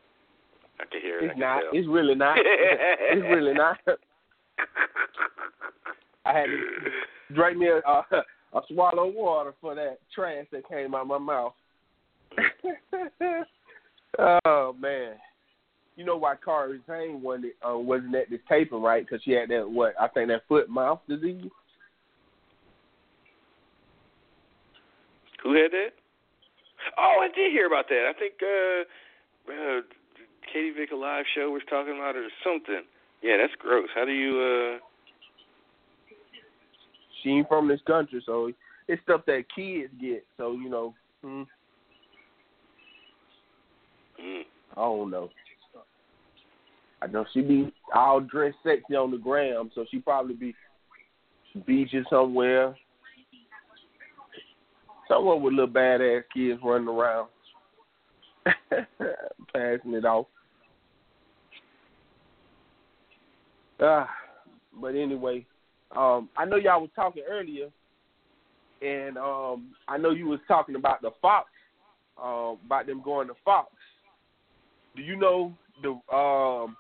[0.80, 1.32] I can hear it.
[1.32, 1.62] It's not.
[1.62, 1.70] tell.
[1.74, 2.38] It's really not.
[2.42, 3.78] it's really not.
[6.26, 8.04] I had to drink me a, a,
[8.54, 11.54] a swallow of water for that trash that came out of my mouth.
[14.46, 15.14] oh man,
[15.96, 19.06] you know why Kari Payne wasn't uh, wasn't at this taping right?
[19.06, 21.50] Because she had that what I think that foot mouth disease.
[25.44, 25.90] Who had that?
[26.98, 28.12] Oh, I did hear about that.
[28.14, 29.82] I think uh, uh
[30.52, 32.84] Katie Vick live show was talking about it or something.
[33.22, 33.90] Yeah, that's gross.
[33.96, 34.80] How do you uh
[37.22, 38.52] She ain't from this country, so
[38.88, 40.26] it's stuff that kids get.
[40.38, 40.94] So you know,
[41.24, 41.44] hmm,
[44.28, 44.42] mm.
[44.76, 45.30] I don't know.
[47.02, 50.56] I know she be all dressed sexy on the gram, so she probably be
[51.66, 52.76] beaches somewhere,
[55.08, 57.30] somewhere with little badass kids running around,
[59.54, 60.26] passing it off.
[63.80, 64.10] Ah,
[64.82, 65.46] but anyway,
[65.96, 67.68] um, I know y'all was talking earlier,
[68.82, 71.50] and um, I know you was talking about the Fox,
[72.22, 73.72] uh, about them going to Fox.
[74.98, 76.76] Do you know the um,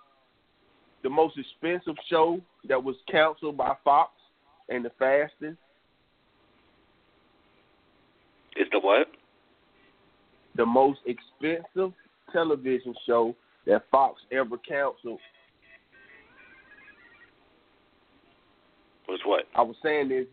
[1.03, 4.11] the most expensive show that was canceled by Fox
[4.67, 5.57] and the fastest?
[8.57, 9.07] is the what?
[10.55, 11.93] The most expensive
[12.33, 15.19] television show that Fox ever canceled.
[19.07, 19.43] Was what?
[19.55, 20.25] I was saying this.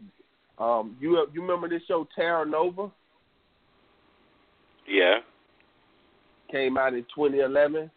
[0.58, 2.90] Um, you you remember this show Terra Nova?
[4.88, 5.18] Yeah.
[6.54, 7.90] Came out in 2011.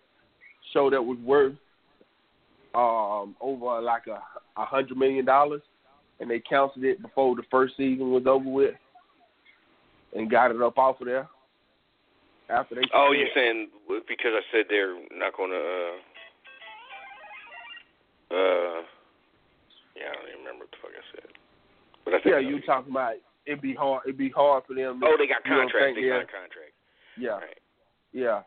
[0.74, 1.54] Show that was worth
[2.74, 4.20] um, over like a,
[4.60, 5.62] a hundred million dollars,
[6.20, 8.74] and they canceled it before the first season was over with,
[10.16, 11.28] and got it up off of there.
[12.50, 13.70] After they Oh, you're saying
[14.08, 15.94] because I said they're not going to.
[18.32, 18.82] Uh, uh,
[19.96, 21.30] yeah, I don't even remember what the fuck I said.
[22.06, 24.02] But I said yeah, you talking about it'd be hard.
[24.08, 25.00] It'd be hard for them.
[25.04, 25.94] Oh, they got contracts.
[25.94, 26.74] They yeah, got a contract.
[27.20, 27.62] Yeah, Right.
[28.14, 28.42] Yeah.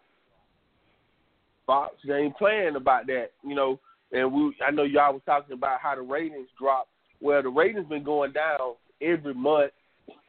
[1.66, 3.78] Fox ain't playing about that, you know.
[4.12, 6.88] And we, I know y'all was talking about how the ratings dropped.
[7.20, 9.72] Well, the ratings been going down every month,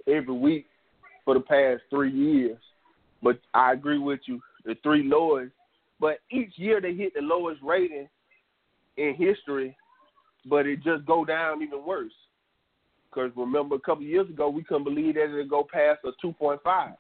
[0.08, 0.68] every week
[1.26, 2.58] for the past three years.
[3.24, 5.52] But I agree with you, the three lowest.
[6.00, 8.08] But each year they hit the lowest rating
[8.98, 9.76] in history,
[10.46, 12.12] but it just go down even worse.
[13.10, 16.96] Because remember, a couple years ago, we couldn't believe that it'd go past a 2.5.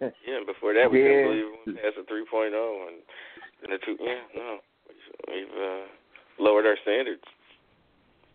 [0.00, 1.08] Yeah, before that we Yeah.
[1.08, 2.96] couldn't believe we passed a 3.0 and
[3.62, 3.96] and the two.
[4.00, 4.58] Yeah, no,
[5.28, 7.22] we've uh, lowered our standards.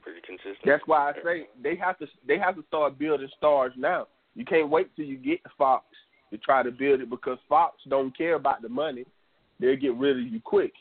[0.03, 0.59] Pretty consistent.
[0.65, 4.07] That's why I say they have to they have to start building stars now.
[4.35, 5.85] You can't wait till you get Fox
[6.31, 9.05] to try to build it because Fox don't care about the money.
[9.59, 10.73] They'll get rid of you quick.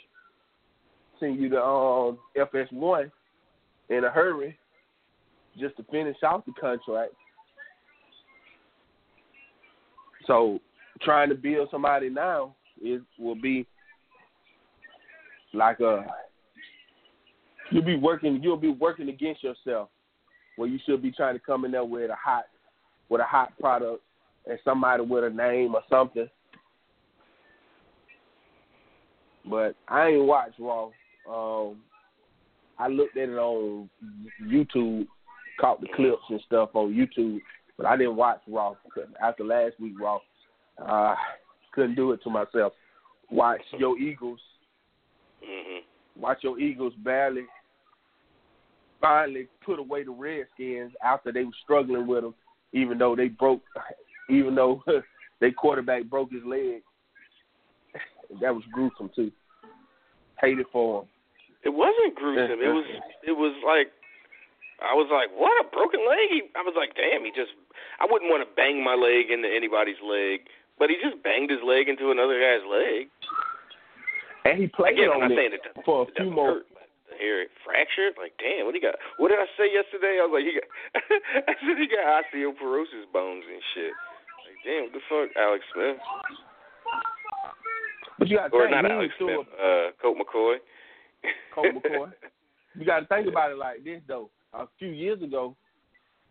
[1.20, 3.10] Send you to um, FS1
[3.88, 4.58] in a hurry
[5.58, 7.12] just to finish off the contract.
[10.26, 10.60] So
[11.02, 13.66] trying to build somebody now is will be
[15.52, 16.04] like a
[17.70, 19.88] you'll be working you'll be working against yourself
[20.56, 22.44] where you should be trying to come in there with a hot
[23.08, 24.02] with a hot product
[24.46, 26.28] and somebody with a name or something.
[29.48, 30.90] But I ain't watched Raw.
[31.28, 31.76] Um
[32.78, 33.88] I looked at it on
[34.42, 35.06] YouTube,
[35.60, 37.40] caught the clips and stuff on YouTube,
[37.76, 38.74] but I didn't watch Raw
[39.22, 40.18] after last week Raw,
[40.84, 41.14] uh
[41.72, 42.72] couldn't do it to myself.
[43.30, 44.40] Watch your Eagles
[45.44, 45.80] hmm
[46.16, 47.46] watch your Eagles barely
[49.00, 52.34] finally put away the Redskins after they were struggling with them
[52.74, 53.62] even though they broke,
[54.28, 54.82] even though
[55.40, 56.82] their quarterback broke his leg.
[58.42, 59.30] that was gruesome too.
[60.40, 61.08] Hated for him.
[61.64, 62.60] It wasn't gruesome.
[62.60, 62.84] It was
[63.30, 63.88] it was like
[64.82, 66.28] I was like, what a broken leg.
[66.28, 67.24] He, I was like, damn.
[67.24, 67.54] He just
[68.00, 70.48] I wouldn't want to bang my leg into anybody's leg,
[70.78, 73.08] but he just banged his leg into another guy's leg.
[74.44, 76.60] And he played Again, on I'm not it saying it doesn't, for a few more.
[76.60, 76.66] hurt,
[77.16, 78.96] hear it fractured, like damn, what he got?
[79.16, 80.20] What did I say yesterday?
[80.20, 80.68] I was like, he got.
[81.48, 83.94] I said he got osteoporosis bones and shit.
[84.44, 85.96] Like damn, what the fuck, Alex Smith?
[88.18, 90.56] But you got to Or think, not Alex Smith, uh, Colt McCoy.
[91.54, 92.12] Colt McCoy.
[92.78, 94.30] You got to think about it like this though.
[94.52, 95.56] A few years ago,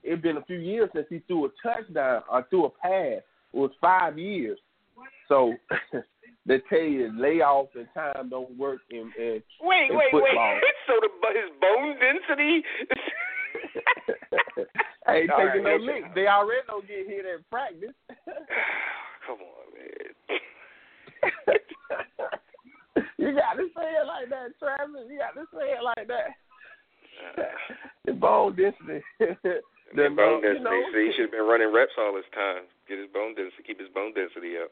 [0.04, 3.22] it's been a few years since he threw a touchdown or threw a pass.
[3.54, 4.60] It was five years.
[5.28, 5.54] So
[6.46, 10.22] they tell you layoff and time don't work in, in, Wait, in wait, football.
[10.22, 10.64] wait.
[10.88, 12.64] So the his bone density.
[15.10, 16.08] Ain't All taking right, no licks.
[16.16, 17.94] They already don't get hit at practice.
[19.28, 20.14] Come on, man.
[23.18, 25.08] you got to say it like that, Travis.
[25.10, 26.36] You got to say it like that.
[27.38, 27.44] Uh.
[28.06, 29.02] the bone density.
[29.96, 30.64] The bone you density.
[30.64, 32.64] know, See, he should have been running reps all this time.
[32.88, 34.72] Get his bone density, keep his bone density up.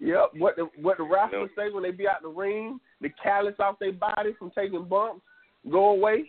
[0.00, 0.30] Yep.
[0.38, 1.62] What the what the wrestlers No.
[1.68, 5.22] say when they be out the ring, the callus off their body from taking bumps
[5.70, 6.24] go away.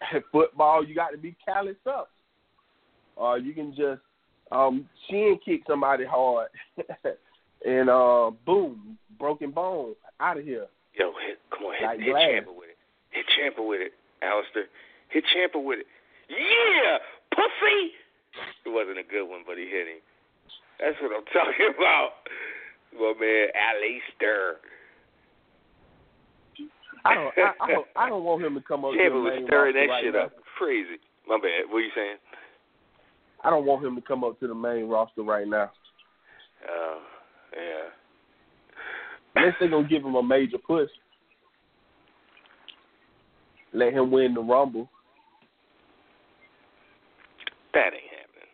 [0.32, 2.10] Football, you got to be callous up,
[3.16, 4.00] or you can just
[4.52, 6.48] um shin kick somebody hard,
[7.66, 10.66] and uh boom, broken bone out of here.
[10.98, 12.14] Yo, hit, come on, hit, Like hit.
[12.14, 12.78] Ciampa with it.
[13.10, 13.92] Hit Ciampa with it,
[14.26, 14.66] Aleister.
[15.08, 15.86] Hit Ciampa with it.
[16.28, 16.98] Yeah,
[17.30, 17.94] pussy.
[18.66, 20.02] It wasn't a good one, but he hit him.
[20.80, 22.26] That's what I'm talking about.
[22.92, 24.60] My man, Aleister.
[27.04, 29.20] I don't I, I don't I don't want him to come up to Ciampa the
[29.20, 30.24] was main stirring that right shit now.
[30.26, 30.32] up.
[30.58, 30.98] Crazy.
[31.28, 31.70] My bad.
[31.70, 32.16] What are you saying?
[33.44, 35.70] I don't want him to come up to the main roster right now.
[36.68, 36.98] Oh,
[37.54, 37.90] yeah.
[39.36, 40.88] Unless they're gonna give him a major push.
[43.76, 44.88] Let him win the rumble.
[47.74, 48.48] That ain't happening.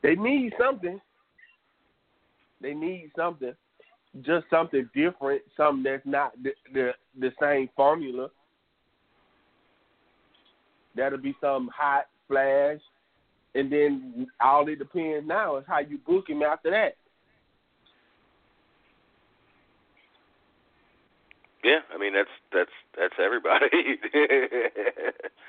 [0.00, 1.00] They need something.
[2.62, 3.52] They need something.
[4.22, 8.28] Just something different, something that's not the the, the same formula.
[10.94, 12.78] That'll be some hot flash,
[13.56, 16.94] and then all it depends now is how you book him after that.
[21.64, 23.66] Yeah, I mean that's that's that's everybody.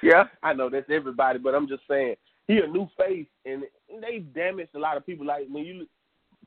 [0.02, 2.16] Yeah, I know that's everybody, but I'm just saying
[2.48, 3.64] he a new face, and
[4.02, 5.26] they damaged a lot of people.
[5.26, 5.88] Like when you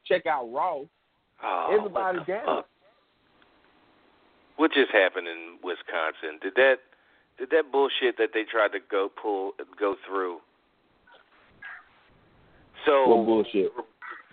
[0.06, 0.82] check out Raw,
[1.42, 2.46] oh, everybody damaged.
[2.46, 2.68] fuck?
[4.56, 6.38] What just happened in Wisconsin?
[6.40, 6.76] Did that
[7.38, 10.38] did that bullshit that they tried to go pull go through?
[12.86, 13.72] So What bullshit?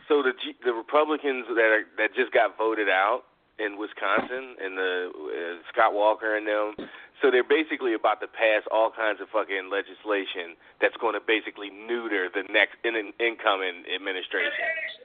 [0.07, 3.23] so the G, the Republicans that are that just got voted out
[3.59, 6.75] in Wisconsin and the uh, Scott Walker and them.
[7.21, 11.69] So they're basically about to pass all kinds of fucking legislation that's going to basically
[11.71, 14.51] neuter the next in, incoming administration.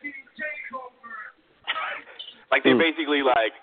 [2.50, 2.82] like they're Hmm.
[2.82, 3.54] basically like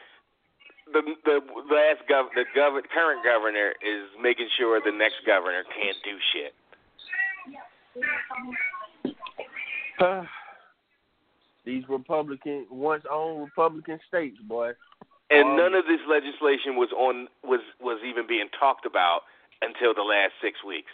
[0.93, 5.97] the the last gov the gov current governor is making sure the next governor can't
[6.03, 6.53] do shit.
[11.67, 14.71] These Republican, once owned Republican states, boy.
[15.29, 19.23] And Um, none of this legislation was on was was even being talked about
[19.61, 20.91] until the last six weeks.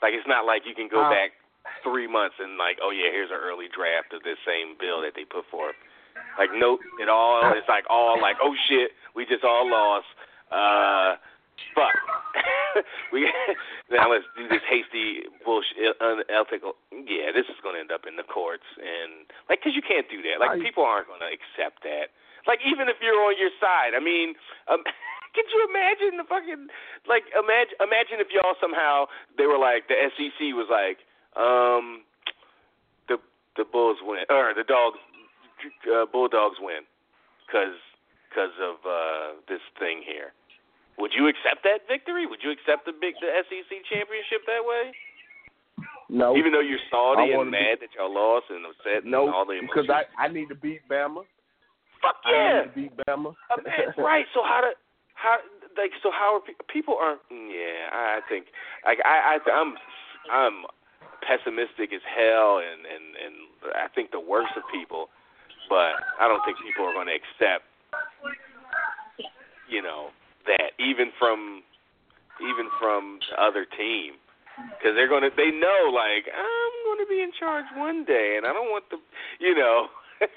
[0.00, 1.32] Like it's not like you can go Uh, back
[1.82, 5.12] three months and like, oh yeah, here's an early draft of this same bill that
[5.14, 5.76] they put forth.
[6.38, 10.08] Like nope, it all it's like all like, oh shit, we just all lost.
[10.50, 11.16] Uh,
[11.74, 11.94] fuck.
[13.12, 13.26] we
[13.90, 16.74] now let's do this hasty bullshit, unethical.
[16.92, 20.08] Yeah, this is going to end up in the courts and like, cause you can't
[20.08, 20.40] do that.
[20.40, 22.14] Like I- people aren't going to accept that.
[22.46, 24.34] Like even if you're on your side, I mean,
[24.68, 24.80] um,
[25.34, 26.68] could you imagine the fucking
[27.06, 29.06] like imagine imagine if y'all somehow
[29.36, 31.04] they were like the SEC was like,
[31.36, 32.02] um,
[33.08, 33.20] the
[33.60, 34.98] the Bulls win or the dogs
[35.92, 36.88] uh, Bulldogs win
[37.46, 37.76] because
[38.28, 40.32] because of uh, this thing here.
[40.98, 42.26] Would you accept that victory?
[42.26, 44.92] Would you accept the big the SEC championship that way?
[46.10, 49.12] No, Even though you're salty and wanna be- mad that y'all lost and upset and
[49.12, 49.86] no, all the because.
[49.88, 51.22] I I need to beat Bama.
[52.02, 52.62] Fuck I yeah.
[52.62, 53.34] need to beat Bama.
[53.96, 54.26] Right.
[54.34, 54.74] So how do
[55.14, 55.38] how
[55.78, 57.22] like so how are pe- people aren't?
[57.30, 58.46] Yeah, I I think
[58.84, 59.74] like I I I'm
[60.32, 60.56] I'm
[61.22, 63.34] pessimistic as hell and and and
[63.78, 65.10] I think the worst of people,
[65.70, 67.64] but I don't think people are going to accept
[69.68, 70.10] you know
[70.46, 71.62] that even from
[72.40, 74.16] even from the other team.
[74.78, 78.52] because they're gonna they know like I'm gonna be in charge one day, and I
[78.52, 78.98] don't want the
[79.40, 79.88] you know.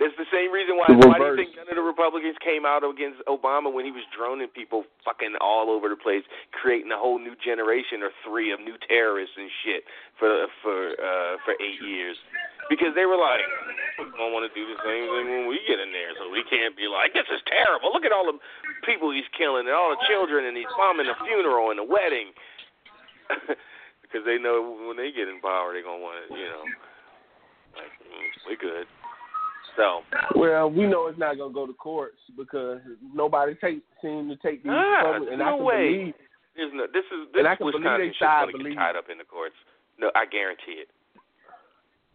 [0.00, 0.88] That's the same reason why.
[0.92, 4.04] Why do you think none of the Republicans came out against Obama when he was
[4.16, 8.60] droning people fucking all over the place, creating a whole new generation or three of
[8.60, 9.84] new terrorists and shit
[10.20, 12.16] for for uh for eight years?
[12.70, 13.42] Because they were like,
[13.98, 16.46] we don't want to do the same thing when we get in there, so we
[16.46, 17.90] can't be like, this is terrible.
[17.90, 18.38] Look at all the
[18.86, 22.30] people he's killing and all the children, and he's bombing the funeral and the wedding.
[24.10, 26.64] because they know when they get in power, they're gonna want to, you know,
[27.78, 28.86] like mm, we good.
[29.78, 30.02] So
[30.34, 32.80] Well, we know it's not gonna go to courts because
[33.14, 35.86] nobody take seem to take these ah, Republicans, and no I can way.
[35.86, 36.14] believe
[36.56, 36.84] There's no.
[36.90, 39.28] This is this And I can believe Wisconsin shit's gonna get tied up in the
[39.28, 39.54] courts.
[39.98, 40.90] No, I guarantee it.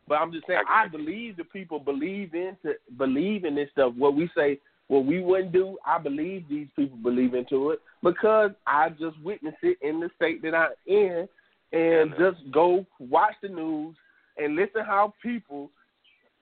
[0.08, 3.93] But I'm just saying, I believe the people believe into believe in this stuff.
[3.98, 8.51] What we say, what we wouldn't do, I believe these people believe into it because
[8.67, 11.27] I just witnessed it in the state that I'm in,
[11.72, 13.95] and just go watch the news
[14.38, 15.72] and listen how people.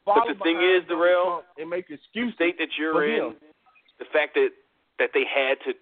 [0.05, 2.35] But the thing is, Darrell, and make excuses.
[2.35, 3.35] state that you're in, him.
[3.99, 4.49] the fact that
[4.99, 5.73] that they had to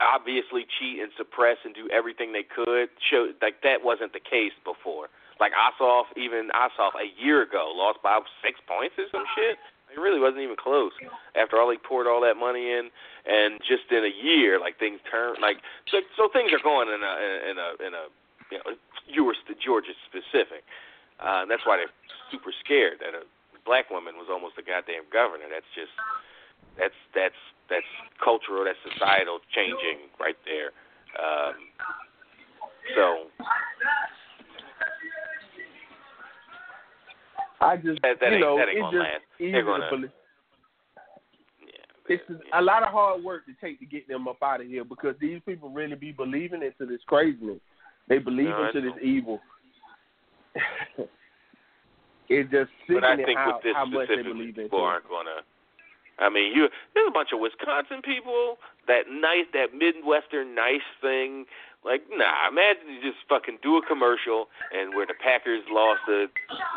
[0.00, 4.52] obviously cheat and suppress and do everything they could show like that wasn't the case
[4.64, 5.08] before.
[5.42, 8.14] Like Ossoff, even Ossoff a year ago lost by
[8.46, 9.58] six points or some shit.
[9.90, 10.94] It really wasn't even close.
[11.34, 12.94] After all, he poured all that money in,
[13.26, 15.58] and just in a year, like things turned like
[15.90, 15.98] so.
[16.14, 17.14] So things are going in a
[17.50, 18.04] in a in a
[18.54, 18.78] you know
[19.10, 20.62] yours Georgia specific.
[21.18, 21.92] Uh, that's why they're
[22.30, 23.26] super scared that a
[23.66, 25.50] black woman was almost a goddamn governor.
[25.50, 25.92] That's just
[26.78, 27.90] that's that's that's
[28.22, 30.70] cultural, that's societal changing right there.
[31.18, 31.66] Um,
[32.94, 33.26] so
[37.62, 39.22] I just That- that you know that it's just last.
[39.38, 40.10] easy to believe.
[42.08, 44.84] It's a lot of hard work to take to get them up out of here
[44.84, 47.60] because these people really be believing into this craziness.
[48.08, 49.40] They believe No, into this evil.
[52.28, 55.08] it's just but I think how, with this how much they believe into people aren't
[55.08, 55.42] gonna.
[56.18, 58.58] I mean, you there's a bunch of Wisconsin people
[58.88, 61.46] that nice that Midwestern nice thing.
[61.84, 66.26] Like, nah, imagine you just fucking do a commercial and where the Packers lost the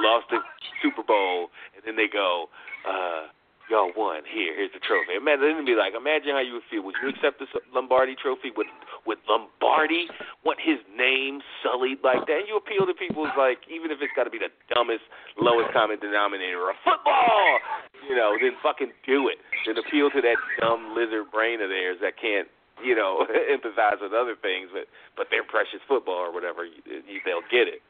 [0.01, 0.40] lost the
[0.82, 2.50] Super Bowl, and then they go,
[2.90, 3.30] uh,
[3.69, 4.22] y'all won.
[4.25, 5.17] Here, here's the trophy.
[5.17, 6.82] Imagine it'd be like, imagine how you would feel.
[6.85, 8.67] Would you accept this Lombardi trophy with
[9.06, 10.09] with Lombardi?
[10.42, 12.45] Want his name sullied like that?
[12.45, 15.06] And you appeal to people's like, even if it's got to be the dumbest,
[15.38, 17.61] lowest common denominator of football,
[18.09, 19.38] you know, then fucking do it.
[19.66, 22.50] Then appeal to that dumb lizard brain of theirs that can't,
[22.84, 26.66] you know, empathize with other things, but but they're precious football or whatever.
[26.66, 27.82] You, you, they'll get it.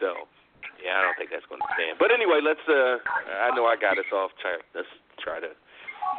[0.00, 0.26] So.
[0.82, 1.94] Yeah, I don't think that's going to stand.
[1.98, 2.62] But anyway, let's.
[2.68, 2.98] uh
[3.46, 4.62] I know I got us off track.
[4.74, 4.88] Let's
[5.22, 5.54] try to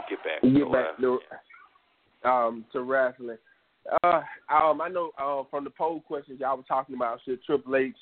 [0.10, 0.40] get back.
[0.42, 3.38] get So, back uh, to um to wrestling.
[4.04, 7.76] Uh, um, I know uh, from the poll questions y'all were talking about should Triple
[7.76, 7.96] H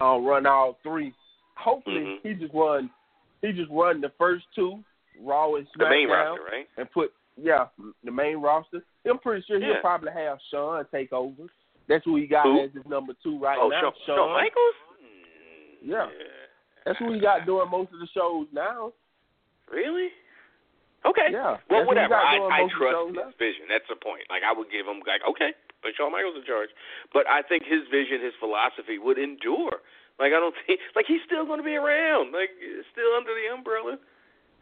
[0.00, 1.12] uh, run all three.
[1.56, 2.28] Hopefully Mm-hmm.
[2.28, 2.90] he just won.
[3.42, 4.82] he just won the first two
[5.22, 6.66] Raw and the main SmackDown roster, right?
[6.76, 7.66] and put yeah
[8.04, 8.82] the main roster.
[9.08, 9.80] I'm pretty sure he'll Yeah.
[9.80, 11.48] probably have Shawn take over.
[11.88, 12.62] That's who he got Who?
[12.62, 13.80] as his number two right oh, now.
[13.80, 14.78] Shawn, Shawn Michaels.
[15.82, 16.06] Yeah.
[16.84, 18.92] That's who he got doing most of the shows now.
[19.70, 20.08] Really?
[21.04, 21.32] Okay.
[21.32, 21.56] Yeah.
[21.68, 22.14] Well, whatever.
[22.14, 23.64] I, I most of the trust his vision.
[23.72, 24.28] That's the point.
[24.28, 26.68] Like I would give him like okay, but Shawn Michaels in charge.
[27.12, 29.80] But I think his vision, his philosophy would endure.
[30.20, 32.36] Like I don't think like he's still going to be around.
[32.36, 32.52] Like
[32.92, 33.96] still under the umbrella.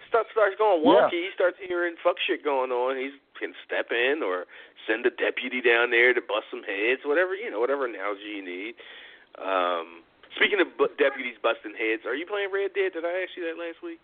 [0.08, 1.28] Stuff starts going wonky.
[1.28, 2.96] He starts hearing fuck shit going on.
[2.96, 4.44] He can step in or
[4.88, 8.44] send a deputy down there to bust some heads, whatever you know, whatever analogy you
[8.44, 8.74] need.
[9.36, 10.02] Um,
[10.36, 12.96] speaking of bu- deputies busting heads, are you playing Red Dead?
[12.96, 14.00] Did I ask you that last week?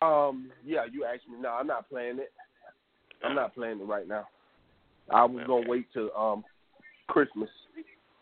[0.00, 1.36] Um, yeah, you asked me.
[1.40, 2.32] No, I'm not playing it.
[3.24, 4.28] I'm not playing it right now.
[5.10, 6.44] I was gonna wait till um
[7.08, 7.48] Christmas,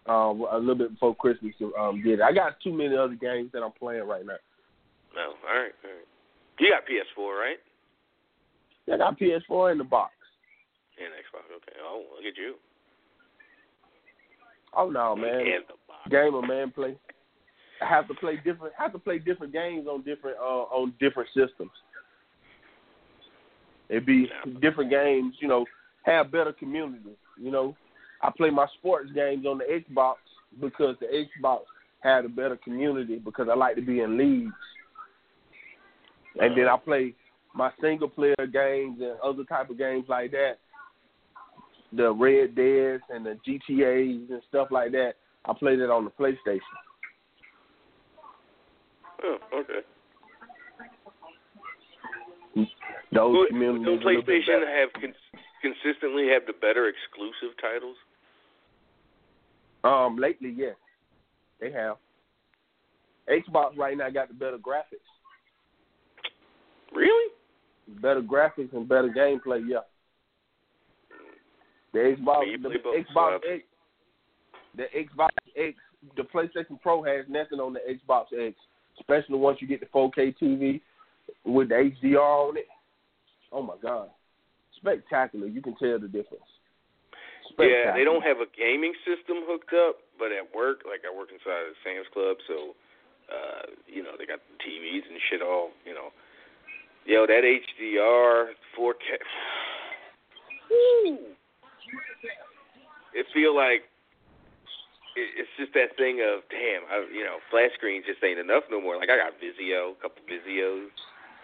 [0.06, 2.22] um, a little bit before Christmas to um get it.
[2.22, 4.36] I got too many other games that I'm playing right now.
[5.16, 5.22] No.
[5.48, 5.72] All right.
[5.84, 6.06] All right.
[6.60, 7.56] You got PS4, right?
[8.86, 10.12] Yeah, I got PS4 in the box.
[10.98, 11.44] And Xbox.
[11.56, 11.78] Okay.
[11.84, 12.54] Oh, look at you.
[14.74, 16.08] Oh no, man, And the box.
[16.10, 16.96] gamer man play.
[17.82, 18.74] I have to play different.
[18.78, 21.70] Have to play different games on different uh, on different systems.
[23.88, 24.28] It'd be
[24.60, 25.64] different games, you know,
[26.04, 27.16] have better community.
[27.38, 27.76] You know,
[28.22, 30.14] I play my sports games on the Xbox
[30.60, 31.60] because the Xbox
[32.00, 34.52] had a better community because I like to be in leagues.
[36.40, 37.14] And then I play
[37.54, 40.54] my single player games and other type of games like that.
[41.92, 45.14] The Red Dead and the GTAs and stuff like that.
[45.44, 46.60] I play that on the PlayStation.
[49.24, 49.86] Oh, okay.
[53.12, 57.56] Those Would, communities would a little bit PlayStation have cons- consistently have the better exclusive
[57.60, 57.96] titles?
[59.84, 60.74] Um, lately, yes,
[61.60, 61.96] they have.
[63.28, 65.15] Xbox right now got the better graphics.
[66.94, 67.32] Really?
[68.02, 69.62] Better graphics and better gameplay.
[69.66, 69.78] Yeah.
[71.92, 73.64] The Xbox, the Xbox X,
[74.76, 75.78] the Xbox X,
[76.16, 78.54] the PlayStation Pro has nothing on the Xbox X,
[79.00, 80.80] especially once you get the 4K TV
[81.44, 82.66] with the HDR on it.
[83.50, 84.10] Oh my God,
[84.76, 85.46] spectacular!
[85.46, 86.44] You can tell the difference.
[87.58, 91.32] Yeah, they don't have a gaming system hooked up, but at work, like I work
[91.32, 92.76] inside of Sam's Club, so
[93.26, 96.14] uh, you know, they got the TVs and shit all, you know.
[97.06, 99.14] Yo, that HDR 4K
[100.68, 101.18] Woo!
[103.14, 103.86] It feel like
[105.14, 108.80] it's just that thing of damn, I, you know, flat screens just ain't enough no
[108.80, 108.98] more.
[108.98, 110.90] Like I got Vizio, a couple Vizios,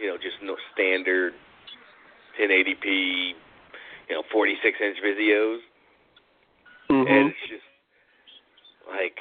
[0.03, 1.33] you know, just no standard
[2.43, 3.39] 1080p,
[4.11, 5.63] you know, 46 inch Vizios,
[6.91, 7.07] mm-hmm.
[7.07, 7.71] and it's just
[8.91, 9.17] like,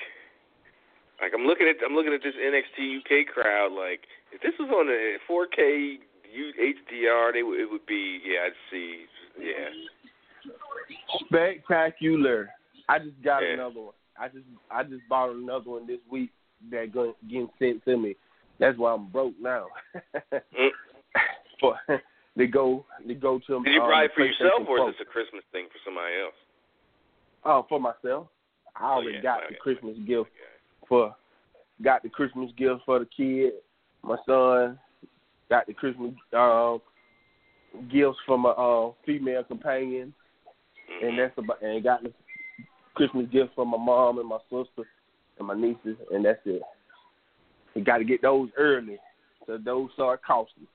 [1.22, 3.72] like I'm looking at I'm looking at this NXT UK crowd.
[3.72, 6.02] Like, if this was on a 4K
[6.34, 9.06] U- HDR, they it would be yeah, I'd see
[9.40, 9.70] yeah.
[11.26, 12.50] spectacular.
[12.90, 13.54] I just got Yeah.
[13.54, 13.94] another one.
[14.18, 16.32] I just I just bought another one this week
[16.70, 18.16] that going getting sent to me.
[18.60, 19.68] That's why I'm broke now.
[20.34, 20.70] Mm.
[21.60, 21.78] For
[22.36, 25.08] they go they go to Did you um, buy it for yourself or is this
[25.08, 26.34] a Christmas thing for somebody else?
[27.44, 28.28] Oh, for myself.
[28.76, 29.54] I Oh, already yeah, got okay.
[29.54, 30.30] the Christmas gift
[30.88, 31.16] for
[31.84, 33.54] got the Christmas gift for the kid.
[34.04, 34.80] My son
[35.52, 36.78] got the Christmas uh,
[37.92, 40.14] gifts for my uh, female companion,
[40.92, 41.08] Mm-hmm.
[41.08, 42.12] and that's about and got the
[42.96, 44.88] Christmas gift for my mom and my sister
[45.38, 46.62] and my nieces, and that's it.
[47.76, 48.98] You got to get those early,
[49.48, 50.68] so those start costing.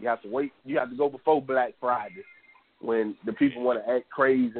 [0.00, 0.52] You have to wait.
[0.64, 2.24] You have to go before Black Friday
[2.80, 4.52] when the people want to act crazy,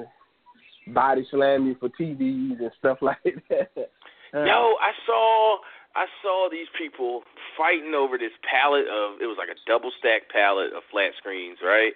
[0.89, 3.18] body slam you for TVs and stuff like
[3.49, 3.91] that.
[4.33, 5.59] Yo, I saw
[5.97, 7.23] I saw these people
[7.57, 11.58] fighting over this pallet of it was like a double stack pallet of flat screens,
[11.65, 11.92] right?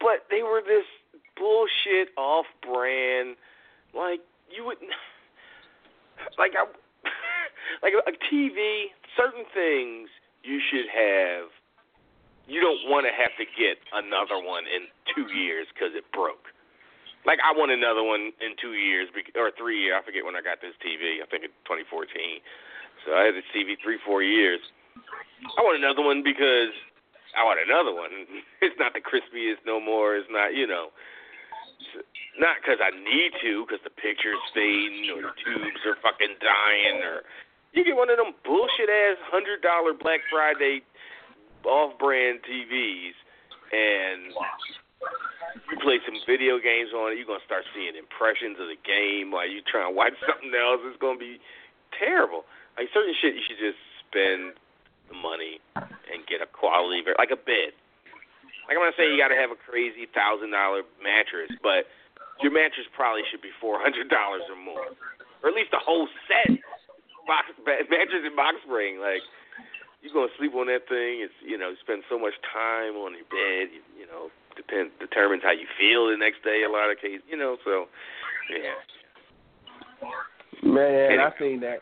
[0.00, 0.86] But they were this
[1.36, 3.36] bullshit off brand
[3.94, 4.78] like you would
[6.38, 6.66] like I
[7.82, 10.10] like a TV, certain things
[10.42, 11.48] you should have
[12.48, 16.48] you don't want to have to get another one in 2 years cuz it broke.
[17.28, 19.96] Like I want another one in two years or three years.
[19.98, 21.20] I forget when I got this TV.
[21.20, 22.40] I think in 2014.
[23.06, 24.60] So I had this TV three, four years.
[25.56, 26.74] I want another one because
[27.38, 28.10] I want another one.
[28.62, 30.16] It's not the crispiest no more.
[30.18, 30.90] It's not, you know,
[32.38, 36.98] not because I need to, because the picture's fading or the tubes are fucking dying,
[37.06, 37.22] or
[37.70, 40.82] you get one of them bullshit ass hundred dollar Black Friday
[41.66, 43.14] off brand TVs
[43.70, 44.32] and
[45.70, 49.30] you play some video games on it, you're gonna start seeing impressions of the game
[49.30, 50.80] while you trying to watch something else.
[50.86, 51.38] It's gonna be
[51.98, 52.44] terrible.
[52.78, 54.54] Like certain shit, you should just spend
[55.10, 57.74] the money and get a quality, like a bed.
[58.70, 61.90] Like I'm not saying you got to have a crazy thousand dollar mattress, but
[62.38, 64.94] your mattress probably should be four hundred dollars or more,
[65.42, 66.54] or at least a whole set
[67.26, 69.02] box mattress and box spring.
[69.02, 69.26] Like
[70.04, 71.24] you're gonna sleep on that thing.
[71.24, 73.74] It's you know you spend so much time on your bed.
[73.74, 76.62] You, you know depend determines how you feel the next day.
[76.62, 77.56] A lot of cases, you know.
[77.64, 77.88] So
[78.52, 78.78] yeah.
[80.62, 81.24] Man, Anyway.
[81.24, 81.80] I seen that.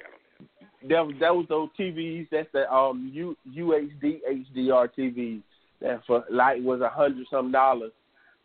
[0.88, 2.28] That was that was those TVs.
[2.30, 4.20] That's the um U UHD
[4.54, 5.42] HDR TVs.
[5.80, 7.92] That for like was a hundred some dollars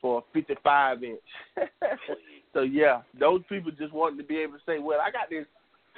[0.02, 1.20] for a fifty five inch.
[2.54, 5.46] so yeah, those people just wanted to be able to say, well, I got this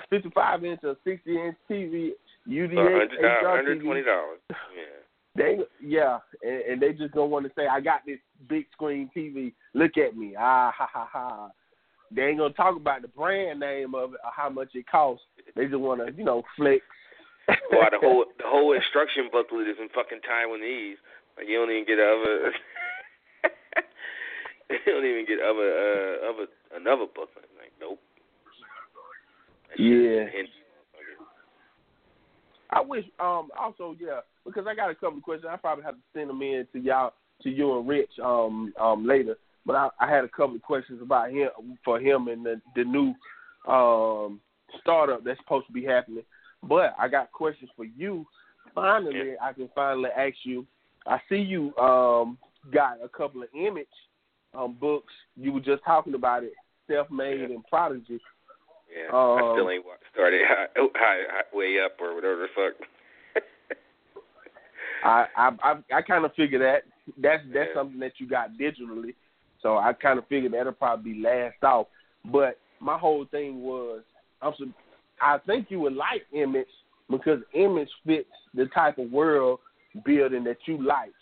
[0.10, 2.12] fifty five inch or sixty inch TV
[2.48, 4.40] UDH HDR hundred twenty dollars.
[4.76, 5.04] Yeah.
[5.36, 9.10] They yeah, and, and they just don't want to say I got this big screen
[9.18, 9.54] TV.
[9.74, 11.50] Look at me, ah ha ha ha.
[12.16, 15.26] They ain't gonna talk about the brand name of it or how much it costs.
[15.56, 16.82] They just want to you know flex.
[17.48, 20.96] Well, the whole the whole instruction booklet is in fucking Taiwanese.
[21.38, 22.52] Like you don't even get other.
[24.70, 27.50] you don't even get other uh, other another booklet.
[27.58, 28.00] Like nope.
[29.78, 30.26] Yeah.
[32.70, 35.50] I wish um also yeah because I got a couple of questions.
[35.52, 39.06] I probably have to send them in to y'all to you and Rich um um
[39.06, 39.36] later.
[39.66, 41.50] But I, I had a couple of questions about him
[41.86, 43.14] for him and the the new
[43.72, 44.40] um
[44.82, 46.24] startup that's supposed to be happening.
[46.64, 48.26] But I got questions for you.
[48.76, 50.66] Finally, I can finally ask you.
[51.06, 52.38] I see you um
[52.74, 53.88] got a couple of image
[54.54, 55.14] um books.
[55.36, 56.54] You were just talking about it,
[56.90, 58.20] self made and prodigy.
[58.94, 62.38] Yeah, I Um, still ain't wa- started high, oh, high, high, way up or whatever
[62.38, 63.44] the fuck.
[65.04, 66.84] I I I, I kind of figure that
[67.18, 67.74] that's that's Yeah.
[67.76, 69.16] something that you got digitally.
[69.64, 71.88] So I kind of figured that'll probably be last off.
[72.26, 74.02] But my whole thing was,
[74.42, 74.54] I'm,
[75.22, 76.68] I think you would like Image
[77.10, 79.60] because Image fits the type of world
[80.06, 81.14] building that you like.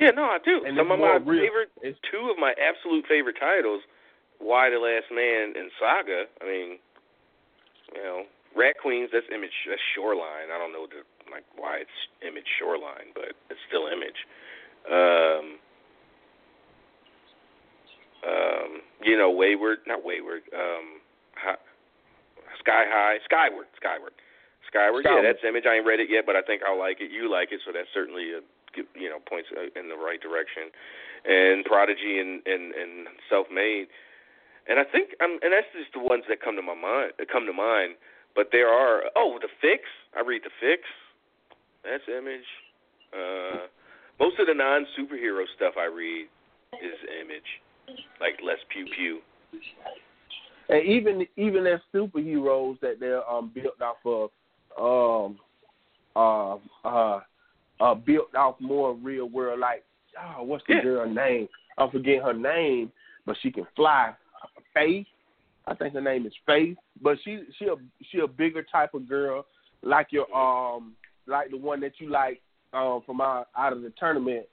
[0.00, 0.62] Yeah, no, I do.
[0.64, 1.42] And Some of my real.
[1.42, 3.82] favorite, two of my absolute favorite titles,
[4.40, 6.24] Y the Last Man and Saga.
[6.40, 6.78] I mean,
[7.94, 8.22] you know,
[8.54, 9.10] Rat Queens.
[9.12, 9.50] That's Image.
[9.68, 10.54] That's Shadowline.
[10.54, 11.02] I don't know the,
[11.32, 14.20] like why it's Image Shadowline, but it's still Image.
[14.86, 15.58] Um,
[18.26, 20.42] um, you know, Wayward, not Wayward.
[20.54, 21.00] Um,
[21.36, 21.54] hi,
[22.58, 24.12] Sky High, Skyward, Skyward,
[24.66, 25.04] Skyward.
[25.06, 25.64] Yeah, that's Image.
[25.66, 27.10] I ain't read it yet, but I think I'll like it.
[27.10, 28.40] You like it, so that's certainly a
[28.94, 30.70] you know points in the right direction.
[31.24, 33.86] And Prodigy and and and Self Made.
[34.68, 37.16] And I think I'm, and that's just the ones that come to my mind.
[37.18, 37.96] That come to mind.
[38.36, 39.84] But there are oh the Fix.
[40.16, 40.82] I read the Fix.
[41.84, 42.46] That's Image.
[43.14, 43.66] Uh,
[44.20, 46.28] most of the non superhero stuff I read
[46.84, 47.48] is Image,
[48.20, 49.20] like less pew pew.
[50.68, 54.30] And even even as superheroes that they're um built off of
[54.78, 55.38] um
[56.16, 57.20] uh uh
[57.80, 59.84] uh built off more real world like
[60.18, 60.82] oh what's the Yeah.
[60.82, 61.48] girl name?
[61.78, 62.92] I'm forgetting her name,
[63.24, 64.12] but she can fly.
[64.74, 65.06] Faith.
[65.66, 66.76] I think her name is Faith.
[67.00, 67.76] But she she a
[68.10, 69.46] she a bigger type of girl
[69.82, 70.94] like your um
[71.26, 72.40] like the one that you like
[72.72, 74.46] um from out out of the tournament.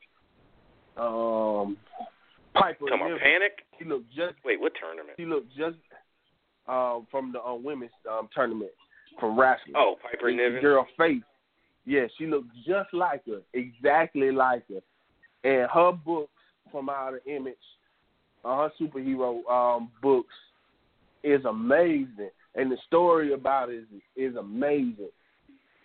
[0.97, 1.77] Um
[2.55, 3.59] Piper Come on, Panic.
[3.77, 5.15] She looked just Wait, what tournament?
[5.17, 5.77] she looked just
[6.67, 8.71] um, from the um, women's um, tournament
[9.19, 9.75] from wrestling.
[9.75, 10.61] Oh, Piper The Niven.
[10.61, 11.23] Girl Faith.
[11.85, 14.81] Yeah, she looked just like her, exactly like her.
[15.43, 16.31] And her books
[16.71, 17.53] from out of Image,
[18.43, 20.33] uh, her superhero um, books,
[21.23, 22.31] is amazing.
[22.55, 25.09] And the story about it is, is amazing.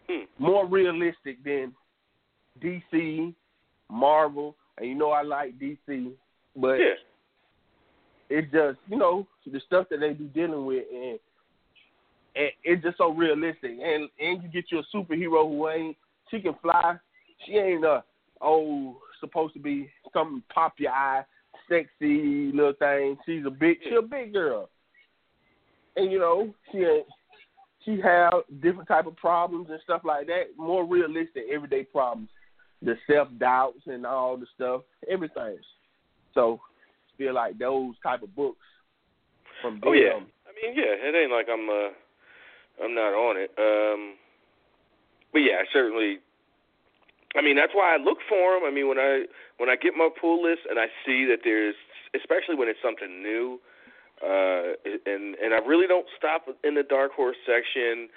[0.08, 0.24] Hmm.
[0.38, 1.74] More realistic than
[2.62, 3.34] DC,
[3.90, 4.56] Marvel.
[4.78, 6.12] And you know I like DC,
[6.56, 6.94] but Yeah.
[8.28, 11.18] it just you know the stuff that they be dealing with and,
[12.36, 13.72] and it's just so realistic.
[13.82, 15.96] And and you get you a superhero who ain't
[16.30, 16.96] she can fly.
[17.46, 18.04] She ain't a
[18.40, 21.24] oh supposed to be something pop your eye
[21.68, 23.16] sexy little thing.
[23.26, 24.68] She's a big she a big girl.
[25.96, 27.06] And you know she ain't
[27.84, 30.56] she have different type of problems and stuff like that.
[30.56, 32.28] More realistic everyday problems.
[32.82, 35.58] The self doubts and all the stuff everything
[36.34, 36.60] so
[37.18, 38.64] feel like those type of books
[39.60, 39.88] from them.
[39.88, 40.16] Oh yeah.
[40.16, 40.96] I mean, yeah.
[40.96, 41.92] It ain't like I'm uh
[42.82, 43.50] I'm not on it.
[43.58, 44.16] Um,
[45.32, 46.18] but yeah, certainly.
[47.36, 48.66] I mean, that's why I look for them.
[48.66, 49.24] I mean, when I
[49.58, 51.76] when I get my pull list and I see that there's,
[52.16, 53.60] especially when it's something new,
[54.24, 54.74] uh,
[55.06, 58.08] and and I really don't stop in the dark horse section.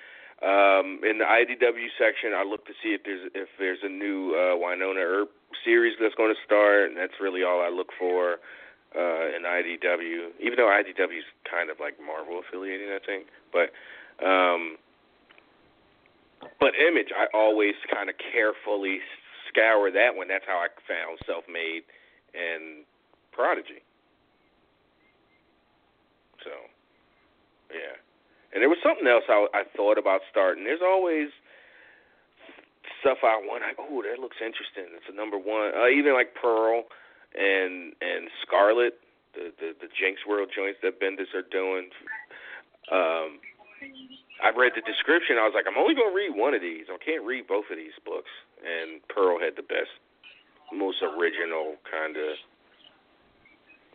[0.43, 4.35] Um, in the IDW section, I look to see if there's if there's a new
[4.35, 5.31] uh, Wynonna Earp
[5.63, 8.43] series that's going to start, and that's really all I look for
[8.91, 10.35] uh, in IDW.
[10.43, 13.71] Even though IDW is kind of like Marvel affiliated, I think, but
[14.19, 14.75] um,
[16.59, 18.99] but Image, I always kind of carefully
[19.47, 20.27] scour that one.
[20.27, 21.83] That's how I found Self Made
[22.35, 22.83] and
[23.31, 23.79] Prodigy.
[26.43, 26.51] So,
[27.71, 27.95] yeah.
[28.53, 30.63] And there was something else I, I thought about starting.
[30.63, 31.29] There's always
[33.01, 33.65] stuff I want.
[33.65, 34.93] I, oh, that looks interesting.
[34.93, 35.73] It's a number one.
[35.73, 36.85] Uh, even like Pearl
[37.33, 39.01] and and Scarlet,
[39.33, 41.89] the the, the Jinx World joints that Bendis are doing.
[42.91, 43.41] Um,
[44.43, 45.37] I read the description.
[45.39, 46.87] I was like, I'm only to read one of these.
[46.91, 48.31] I can't read both of these books.
[48.63, 49.91] And Pearl had the best,
[50.71, 52.35] most original kind of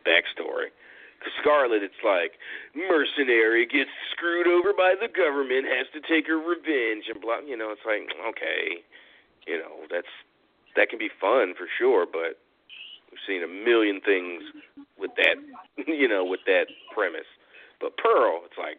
[0.05, 0.73] backstory.
[1.41, 2.39] Scarlet, it's like
[2.75, 7.41] mercenary gets screwed over by the government, has to take her revenge, and blah.
[7.41, 8.83] You know, it's like okay,
[9.47, 10.11] you know, that's
[10.77, 12.39] that can be fun for sure, but
[13.11, 14.43] we've seen a million things
[14.99, 15.37] with that,
[15.87, 17.29] you know, with that premise.
[17.81, 18.79] But Pearl, it's like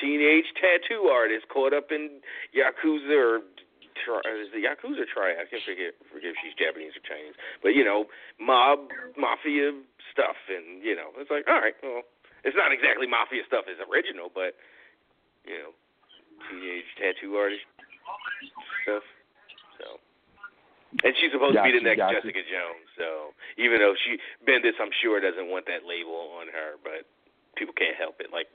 [0.00, 2.20] teenage tattoo artist caught up in
[2.56, 3.40] yakuza or
[3.94, 5.38] tri- is the yakuza triad?
[5.40, 8.06] I can't forget forget if she's Japanese or Chinese, but you know,
[8.40, 9.72] mob mafia
[10.10, 12.02] stuff, and you know, it's like all right, well,
[12.44, 14.56] it's not exactly mafia stuff as original, but
[15.46, 15.70] you know,
[16.48, 17.66] teenage tattoo artist
[18.82, 19.06] stuff.
[19.78, 19.98] So,
[21.04, 22.20] and she's supposed to be the next gotcha.
[22.20, 22.86] Jessica Jones.
[22.98, 27.06] So even though she Bendis, I'm sure doesn't want that label on her, but
[27.56, 28.30] people can't help it.
[28.32, 28.48] Like,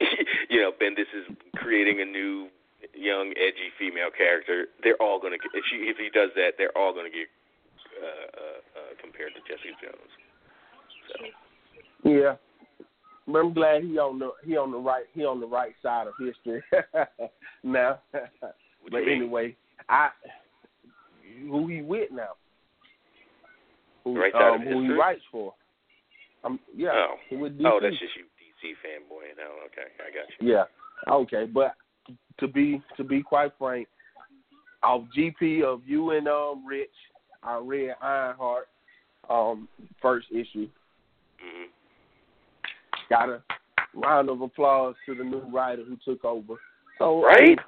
[0.50, 2.48] you know, Bendis is creating a new
[2.94, 4.66] young, edgy female character.
[4.82, 7.28] They're all gonna get if she if he does that, they're all gonna get
[7.98, 10.12] uh, uh, uh, compared to Jesse Jones.
[11.08, 12.36] So Yeah.
[13.26, 16.06] But I'm glad he on the he on the right he on the right side
[16.06, 16.62] of history
[17.62, 18.00] now.
[18.12, 19.56] but anyway,
[19.88, 20.10] I
[21.42, 22.34] who he with now?
[24.04, 25.52] Who, Right um, who he writes for?
[26.44, 26.90] I'm yeah.
[26.94, 27.16] Oh.
[27.32, 29.36] Oh, that's just you, DC fanboy.
[29.36, 30.54] No, okay, I got you.
[30.54, 30.64] Yeah.
[31.12, 31.74] Okay, but
[32.40, 33.88] to be to be quite frank,
[34.82, 36.90] off GP of you and um Rich,
[37.42, 38.68] I read Ironheart,
[39.28, 39.68] um,
[40.00, 40.68] first issue.
[41.40, 41.66] hmm
[43.08, 43.42] Got a
[43.94, 46.54] round of applause to the new writer who took over.
[46.98, 47.58] So Right?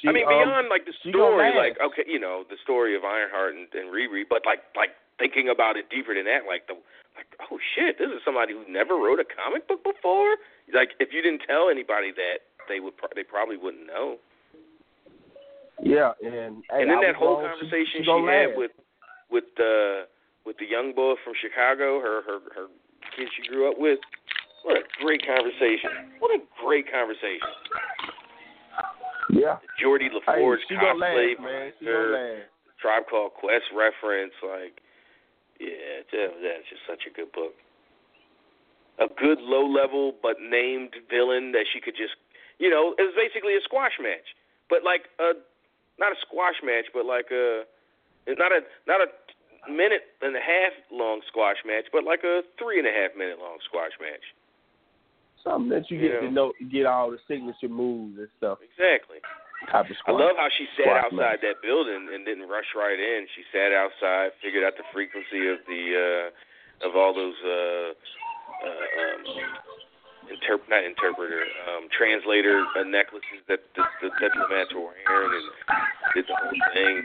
[0.00, 3.02] She, I mean, um, beyond like the story, like okay, you know, the story of
[3.02, 6.78] Ironheart and, and Riri, but like like thinking about it deeper than that, like the
[7.18, 10.38] like oh shit, this is somebody who never wrote a comic book before.
[10.70, 14.16] Like if you didn't tell anybody that, they would pro- they probably wouldn't know.
[15.82, 18.72] Yeah, and hey, and then that whole conversation she, she, had with
[19.30, 20.04] with the
[20.44, 22.66] with the young boy from Chicago, her her her
[23.16, 23.98] kid she grew up with.
[24.64, 26.18] What a great conversation!
[26.18, 27.46] What a great conversation!
[29.30, 29.58] Yeah.
[29.78, 31.72] Geordi La Forge gonna cosplay last, man.
[31.78, 32.42] She her.
[32.80, 34.80] Tribe Called Quest reference, like,
[35.58, 37.54] yeah, that, that's just such a good book.
[39.02, 42.14] A good low level but named villain that she could just,
[42.58, 44.34] you know, it was basically a squash match,
[44.70, 45.34] but like a
[45.98, 47.64] not a squash match, but like a
[48.26, 49.08] not a not a
[49.70, 53.38] minute and a half long squash match, but like a three and a half minute
[53.38, 54.22] long squash match.
[55.44, 58.58] Something that you You get to know, get all the signature moves and stuff.
[58.62, 59.18] Exactly.
[59.70, 61.42] Type of I love how she sat squad outside match.
[61.42, 63.26] that building and didn't rush right in.
[63.34, 67.90] She sat outside, figured out the frequency of the uh of all those uh
[68.62, 69.22] uh um
[70.28, 75.46] interp not interpreter, um translator uh, necklaces that the, the diplomats were wearing and
[76.14, 76.96] did the whole thing.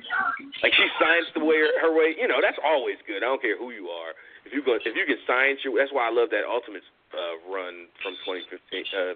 [0.61, 3.23] Like she science the way her way, you know, that's always good.
[3.23, 4.13] I don't care who you are.
[4.45, 6.83] If you go if you can science your that's why I love that ultimate
[7.15, 8.51] uh run from 2015
[8.93, 9.15] uh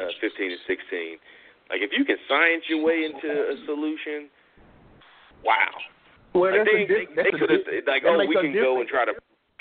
[0.00, 1.18] uh 15 and 16.
[1.70, 4.28] Like if you can science your way into a solution,
[5.44, 5.72] wow.
[6.32, 8.80] Well, like that's they, a diff- they, they could have like oh we can go
[8.80, 9.12] and try to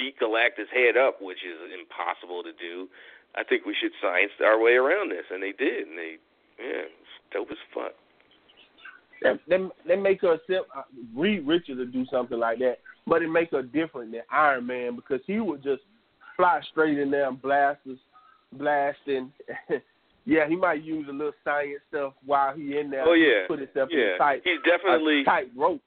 [0.02, 2.90] beat Galactus head up, which is impossible to do.
[3.35, 6.16] I think we should science our way around this, and they did, and they
[6.60, 7.93] yeah, it's dope as fuck.
[9.88, 10.82] They, make her sim- uh,
[11.16, 14.95] Reed Richards to do something like that, but it make her different than Iron Man
[14.95, 15.84] because he would just
[16.35, 17.98] fly straight in there and blast us,
[18.53, 19.32] blasting.
[20.26, 23.08] yeah, he might use a little science stuff while he in there.
[23.08, 24.14] Oh yeah, put himself yeah.
[24.14, 25.82] in tight, He's definitely a tight rope.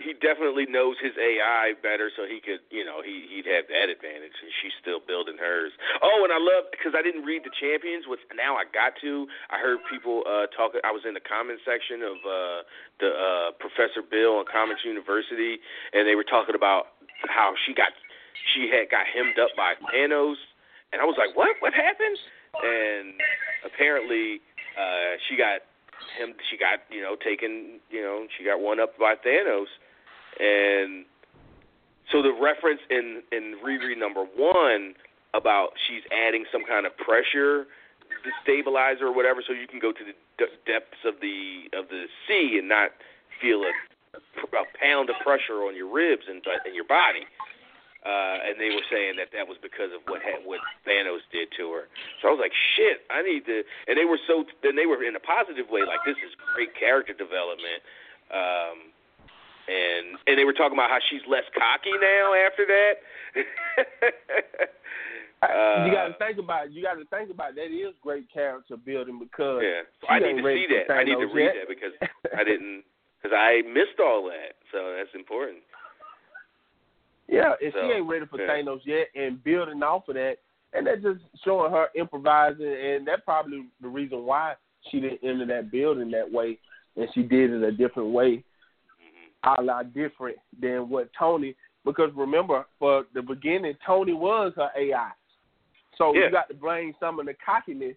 [0.00, 3.92] He definitely knows his AI better, so he could, you know, he he'd have that
[3.92, 5.76] advantage, and she's still building hers.
[6.00, 9.28] Oh, and I love because I didn't read the champions, which now I got to.
[9.52, 10.72] I heard people uh talk.
[10.80, 12.58] I was in the comment section of uh
[12.96, 15.60] the uh Professor Bill on Comics University,
[15.92, 16.96] and they were talking about
[17.28, 17.92] how she got
[18.56, 20.40] she had got hemmed up by Thanos,
[20.96, 21.60] and I was like, what?
[21.60, 22.16] What happened?
[22.64, 23.20] And
[23.68, 24.40] apparently,
[24.80, 25.60] uh she got
[26.16, 26.32] him.
[26.48, 27.84] She got you know taken.
[27.92, 29.68] You know she got one up by Thanos
[30.40, 31.04] and
[32.10, 34.94] so the reference in in Riri number one
[35.34, 37.66] about she's adding some kind of pressure
[38.42, 42.06] stabilizer or whatever, so you can go to the d- depths of the of the
[42.26, 42.90] sea and not
[43.40, 43.72] feel a,
[44.18, 47.24] a pound of pressure on your ribs and in your body.
[48.00, 51.68] Uh, and they were saying that that was because of what what Thanos did to
[51.76, 51.84] her.
[52.20, 53.60] So I was like, shit, I need to.
[53.88, 56.72] And they were so, then they were in a positive way, like this is great
[56.72, 57.84] character development.
[58.32, 58.89] Um,
[59.70, 62.94] and and they were talking about how she's less cocky now after that.
[65.46, 66.72] uh, you got to think about.
[66.72, 70.42] You got to think about that is great character building because yeah, so I need
[70.42, 70.92] to see that.
[70.92, 71.62] I need to read yet.
[71.62, 71.94] that because
[72.36, 72.82] I didn't
[73.16, 74.58] because I missed all that.
[74.72, 75.58] So that's important.
[77.28, 78.48] Yeah, and So, she ain't ready for yeah.
[78.48, 80.38] Thanos yet, and building off of that,
[80.72, 84.54] and that's just showing her improvising, and that's probably the reason why
[84.90, 86.58] she didn't enter that building that way,
[86.96, 88.42] and she did it a different way.
[89.44, 91.54] A lot different than what Tony.
[91.84, 95.10] Because remember, for the beginning, Tony was her AI,
[95.96, 96.26] so Yeah.
[96.26, 97.96] you got to blame some of the cockiness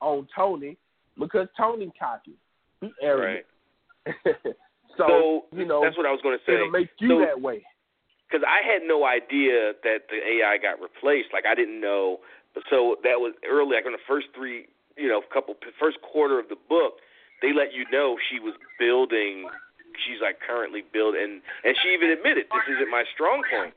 [0.00, 0.76] on Tony
[1.18, 2.34] because Tony cocky,
[2.80, 3.46] he arrogant.
[4.96, 6.54] so, So, you know that's what I was going to say.
[6.54, 7.64] it'll make you So- that way.
[8.28, 11.32] because I had no idea that the AI got replaced.
[11.32, 12.18] Like I didn't know.
[12.70, 16.48] So that was early, like in the first three, you know, couple first quarter of
[16.48, 16.94] the book,
[17.42, 19.48] they let you know she was building.
[20.06, 23.74] She's like currently building, and and she even admitted this isn't my strong point.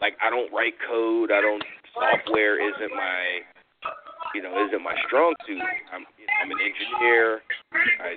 [0.00, 1.30] Like I don't write code.
[1.30, 1.62] I don't
[1.94, 3.22] software isn't my,
[4.34, 5.62] you know, isn't my strong suit.
[5.92, 6.04] I'm
[6.42, 7.42] I'm an engineer.
[8.00, 8.16] I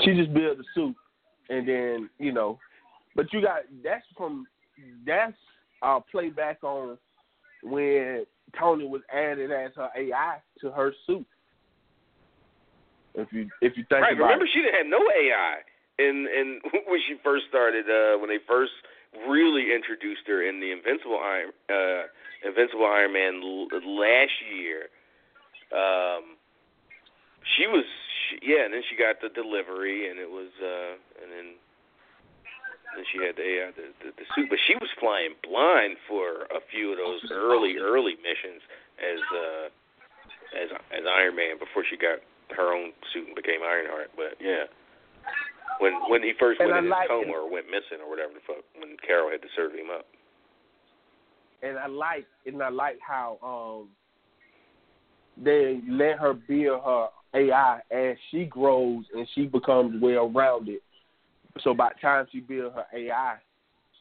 [0.00, 0.96] she just built a suit
[1.50, 2.58] and then you know
[3.14, 4.46] but you got that's from
[5.06, 5.36] that's
[5.82, 6.96] uh playback on
[7.62, 8.24] when
[8.58, 11.26] Tony was added as her AI to her suit.
[13.14, 14.16] If you if you think right.
[14.16, 14.50] about Remember, it.
[14.52, 15.60] she didn't have no AI
[15.98, 17.84] in in when she first started.
[17.88, 18.72] Uh, when they first
[19.28, 22.08] really introduced her in the Invincible Iron uh,
[22.46, 24.88] Invincible Iron Man l- last year.
[25.72, 26.36] Um,
[27.56, 27.84] she was
[28.28, 31.48] she, yeah, and then she got the delivery, and it was uh, and then
[32.96, 36.48] then she had the, uh, the the the suit, but she was flying blind for
[36.52, 38.60] a few of those early early missions
[39.00, 39.66] as uh
[40.56, 42.20] as as Iron Man before she got
[42.54, 44.10] her own suit and became Ironheart.
[44.16, 44.64] But yeah,
[45.80, 47.36] when when he first And went I in like his coma it.
[47.36, 50.06] or went missing or whatever the fuck, when Carol had to serve him up.
[51.62, 53.88] and I like and I like how um
[55.42, 60.80] they let her build her AI as she grows and she becomes well rounded.
[61.62, 63.36] So by the time she builds her AI,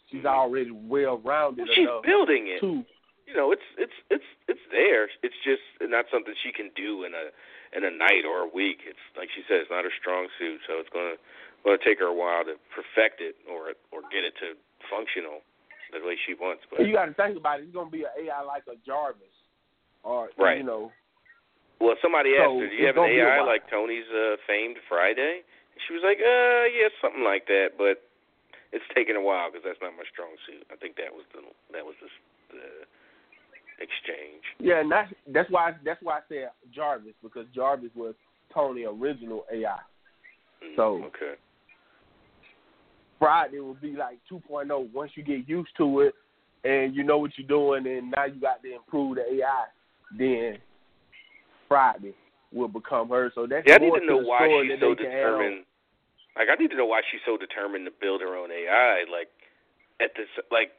[0.10, 2.60] she's already well rounded Well, she's building it.
[2.60, 2.84] to
[3.28, 5.06] You know, it's it's it's it's there.
[5.24, 7.32] It's just not something she can do in a
[7.74, 8.84] in a night or a week.
[8.84, 11.16] It's like she said, it's not her strong suit, so it's gonna
[11.64, 14.56] gonna take her a while to perfect it or or get it to
[14.90, 15.42] functional
[15.92, 16.64] the way she wants.
[16.72, 19.28] But you gotta think about it, it's gonna be an AI like a Jarvis.
[20.04, 20.58] Or Right.
[20.58, 20.92] you know,
[21.80, 24.10] Well, somebody So, asked her, "Do you have an gonna be a AI like Tony's
[24.10, 25.42] uh, famed Friday?"
[25.74, 28.04] And she was like, "Uh, yeah, something like that, but
[28.72, 31.42] it's taken a while because that's not my strong suit." I think that was the
[31.72, 32.10] that was the,
[32.54, 32.86] the
[33.80, 34.44] exchange.
[34.60, 38.16] Yeah, and that's that's why that's why I said Jarvis because Jarvis was
[38.54, 39.78] Tony original AI.
[40.64, 41.40] Mm, So okay,
[43.20, 46.16] Friday will be like 2.0 once you get used to it
[46.64, 49.66] and you know what you're doing and now you got to improve the AI.
[50.18, 50.58] Then
[51.68, 52.14] Friday
[52.52, 53.32] will become her.
[53.34, 55.40] So that's yeah, I need to know why she's so they can add on.
[55.40, 55.66] determined.
[56.36, 59.04] Like, I need to know why she's so determined to build her own AI.
[59.12, 59.28] Like,
[60.00, 60.72] at this, like,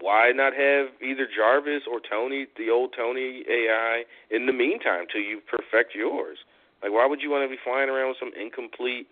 [0.00, 5.20] why not have either Jarvis or Tony, the old Tony AI, in the meantime till
[5.20, 6.38] you perfect yours?
[6.82, 9.06] Like, why would you want to be flying around with some incomplete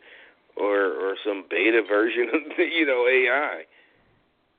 [0.57, 3.63] or or some beta version of the, you know AI?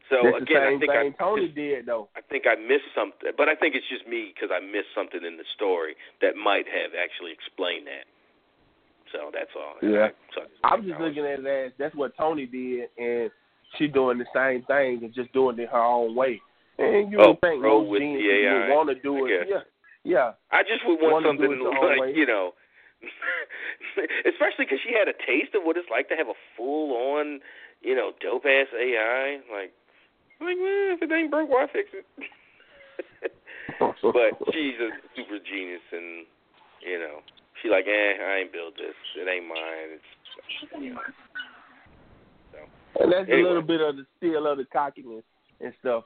[0.10, 2.10] So That's again, I think I Tony just- did though.
[2.16, 5.22] I think I missed something, but I think it's just me because I missed something
[5.26, 8.06] in the story that might have actually explained that.
[9.12, 9.78] So that's all.
[9.82, 10.10] Yeah.
[10.34, 13.30] So I'm just looking at it as that's what Tony did, and
[13.78, 16.42] she doing the same thing and just doing it her own way.
[16.78, 19.48] And you Oh, would think most with geniuses the AI, would want to do it.
[19.48, 19.64] Yeah,
[20.04, 20.32] yeah.
[20.52, 22.14] I just would want do something it your own like way.
[22.16, 22.54] you know,
[24.26, 27.40] especially because she had a taste of what it's like to have a full on,
[27.82, 29.40] you know, dope ass AI.
[29.52, 29.76] Like,
[30.40, 32.06] like, well, if it ain't broke, why fix it?
[34.04, 36.26] but she's a super genius, and
[36.80, 37.20] you know,
[37.62, 38.96] she like, eh, I ain't built this.
[39.20, 40.00] It ain't mine.
[40.00, 40.10] It's,
[40.80, 41.02] you know.
[43.00, 43.42] And that's Anyway.
[43.42, 45.24] a little bit of the still of the cockiness
[45.62, 46.04] and stuff,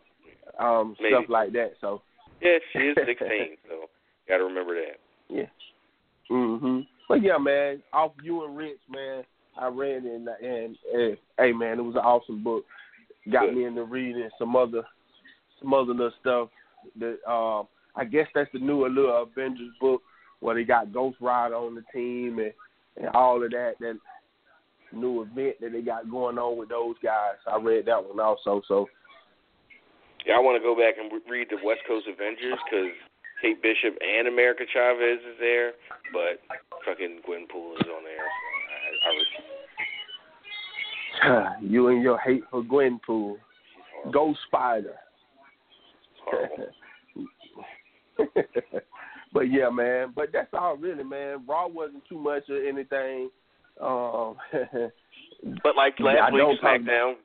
[0.59, 1.13] um, Maybe.
[1.15, 1.73] stuff like that.
[1.81, 2.01] So
[2.41, 3.89] yeah, she is 16, so
[4.27, 4.99] got to remember that.
[5.29, 5.45] yeah.
[6.29, 6.87] Mhm.
[7.09, 9.23] But yeah, man, off you and Rich, man.
[9.57, 12.65] I read it and, and, and hey, man, it was an awesome book.
[13.31, 13.55] Got Good.
[13.55, 14.83] me into reading some other,
[15.59, 16.49] some other little stuff.
[16.99, 20.01] That um, I guess that's the new little Avengers book
[20.39, 22.53] where they got Ghost Rider on the team and
[22.97, 23.73] and all of that.
[23.79, 23.97] That
[24.93, 27.35] new event that they got going on with those guys.
[27.47, 28.61] I read that one also.
[28.67, 28.87] So
[30.25, 32.91] Yeah, I want to go back and read the West Coast Avengers because
[33.41, 35.73] Kate Bishop and America Chavez is there,
[36.11, 36.41] but
[36.85, 38.27] fucking Gwenpool is on there.
[38.27, 39.09] So I, I
[41.59, 41.63] refuse.
[41.71, 43.37] you and your hate for Gwenpool,
[44.11, 44.95] Ghost Spider.
[49.33, 50.13] But yeah, man.
[50.15, 51.43] But that's all really, man.
[51.47, 53.29] Raw wasn't too much of anything.
[53.81, 54.35] Um,
[55.61, 57.15] But like last I week, SmackDown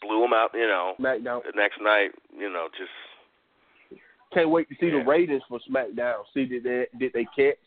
[0.00, 0.50] blew them out.
[0.54, 1.40] You know, SmackDown.
[1.42, 4.00] the next night, you know, just
[4.32, 5.00] Can't wait to see Yeah.
[5.00, 6.22] the ratings for SmackDown.
[6.32, 7.58] See did they did they catch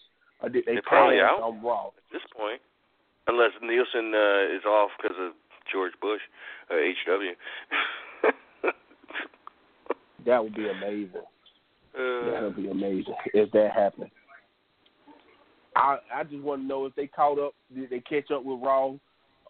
[0.41, 1.41] or did they They're probably out.
[1.41, 1.87] on Raw?
[1.87, 2.61] at this point,
[3.27, 5.33] unless Nielsen uh, is off because of
[5.71, 6.21] George Bush,
[6.71, 7.35] uh, HW.
[10.25, 11.21] That would be amazing.
[11.93, 14.11] That uh, would be amazing if that happened.
[15.77, 17.53] I I just want to know if they caught up.
[17.73, 18.93] Did they catch up with Raw,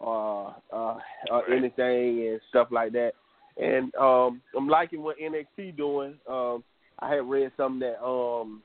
[0.01, 0.99] uh, uh,
[1.31, 3.11] or anything and stuff like that?
[3.57, 6.15] And um, I'm liking what NXT doing.
[6.30, 6.64] Um,
[6.99, 8.61] I had read something that um,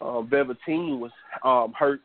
[0.00, 1.12] uh, Velveteen was
[1.44, 2.00] um hurt,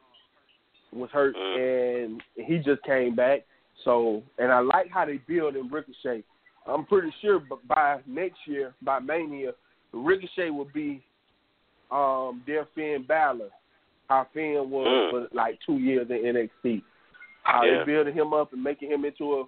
[0.94, 2.04] was hurt, Mm.
[2.06, 3.42] and he just came back.
[3.86, 6.24] So, and I like how they build in Ricochet.
[6.68, 9.54] I'm pretty sure, but by next year, by Mania,
[9.94, 11.02] Ricochet will be
[11.92, 13.50] um their Finn Balor.
[14.10, 15.10] How Finn was Mm.
[15.12, 16.84] for like two years in NXT.
[17.44, 17.80] How Yeah.
[17.80, 19.46] they building him up and making him into a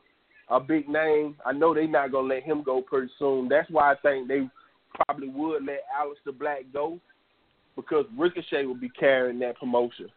[0.50, 1.38] a big name.
[1.46, 3.48] I know they're not gonna let him go pretty soon.
[3.48, 4.50] That's why I think they
[5.06, 7.00] probably would let Aleister Black go
[7.78, 10.12] because Ricochet will be carrying that promotion.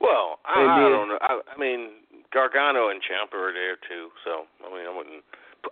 [0.00, 1.18] well, I, And I don't know.
[1.20, 1.90] I, I mean,
[2.32, 5.24] Gargano and Ciampa are there too, so I mean, I wouldn't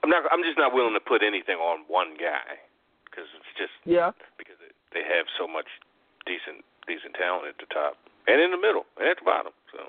[0.02, 0.24] I'm not.
[0.32, 2.58] I'm just not willing to put anything on one guy
[3.04, 5.66] because it's just yeah because it, they have so much
[6.26, 7.94] decent decent talent at the top
[8.26, 9.52] and in the middle and at the bottom.
[9.72, 9.86] So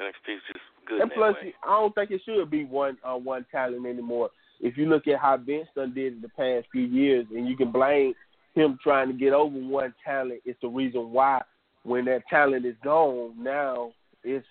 [0.00, 1.00] NXT is just good.
[1.00, 1.36] And plus.
[1.64, 4.30] I don't think it should be one uh, one talent anymore.
[4.60, 7.56] If you look at how Vince done did in the past few years, and you
[7.56, 8.14] can blame
[8.54, 11.42] him trying to get over one talent, it's the reason why
[11.84, 13.92] when that talent is gone, now
[14.24, 14.46] it's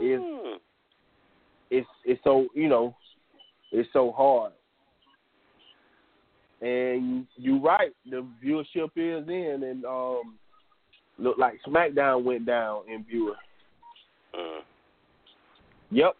[0.00, 0.58] it's Mm.
[1.70, 2.94] it's it's so you know
[3.72, 4.52] it's so hard.
[6.62, 10.38] And you're right, the viewership is in, and um,
[11.18, 13.34] look like SmackDown went down in viewer.
[14.38, 14.60] Mm.
[15.90, 16.16] Yep.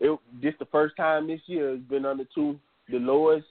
[0.00, 2.58] It this the first time this year it's been under two
[2.90, 3.46] the lowest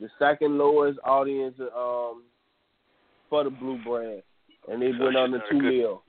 [0.00, 2.22] the second lowest audience um
[3.28, 4.22] for the blue brand.
[4.70, 6.02] And it So went under two good- mil.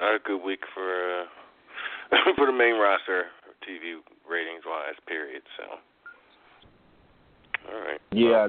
[0.00, 1.24] Not a good week for uh,
[2.36, 3.24] for the main roster
[3.68, 3.96] TV
[4.30, 4.94] ratings wise.
[5.08, 5.42] Period.
[5.56, 5.64] So.
[7.72, 8.00] All right.
[8.12, 8.48] Yeah.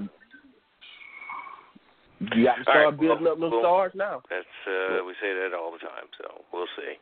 [2.20, 4.22] You got to start right, building well, up those well, stars now.
[4.28, 7.00] That's uh we say that all the time, so we'll see.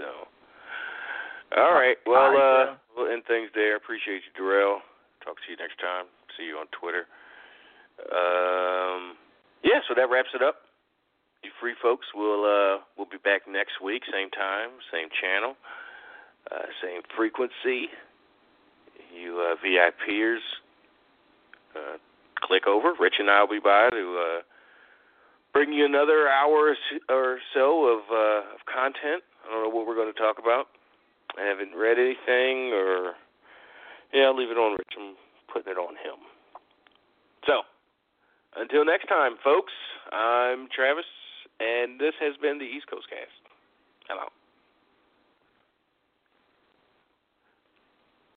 [0.00, 0.24] So
[1.56, 1.96] all right.
[2.06, 3.76] Well All right, uh we'll end things there.
[3.76, 4.80] Appreciate you, Darrell.
[5.22, 6.08] Talk to you next time.
[6.36, 7.04] See you on Twitter.
[8.08, 9.20] Um
[9.62, 10.64] yeah, so that wraps it up.
[11.44, 15.60] You free folks, we'll uh we'll be back next week, same time, same channel,
[16.50, 17.92] uh same frequency.
[19.12, 20.40] You uh VIPers
[21.76, 22.00] uh
[22.40, 22.94] click over.
[22.98, 24.42] Rich and I'll be by to uh
[25.54, 26.74] bring you another hour
[27.08, 29.22] or so of uh, of content.
[29.46, 30.66] I don't know what we're going to talk about.
[31.38, 33.14] I haven't read anything, or
[34.12, 34.94] yeah, I'll leave it on Rich.
[34.98, 35.14] I'm
[35.50, 36.18] putting it on him.
[37.46, 37.62] So,
[38.56, 39.72] until next time, folks.
[40.12, 41.06] I'm Travis,
[41.60, 43.32] and this has been the East Coast Cast.
[44.08, 44.28] Hello.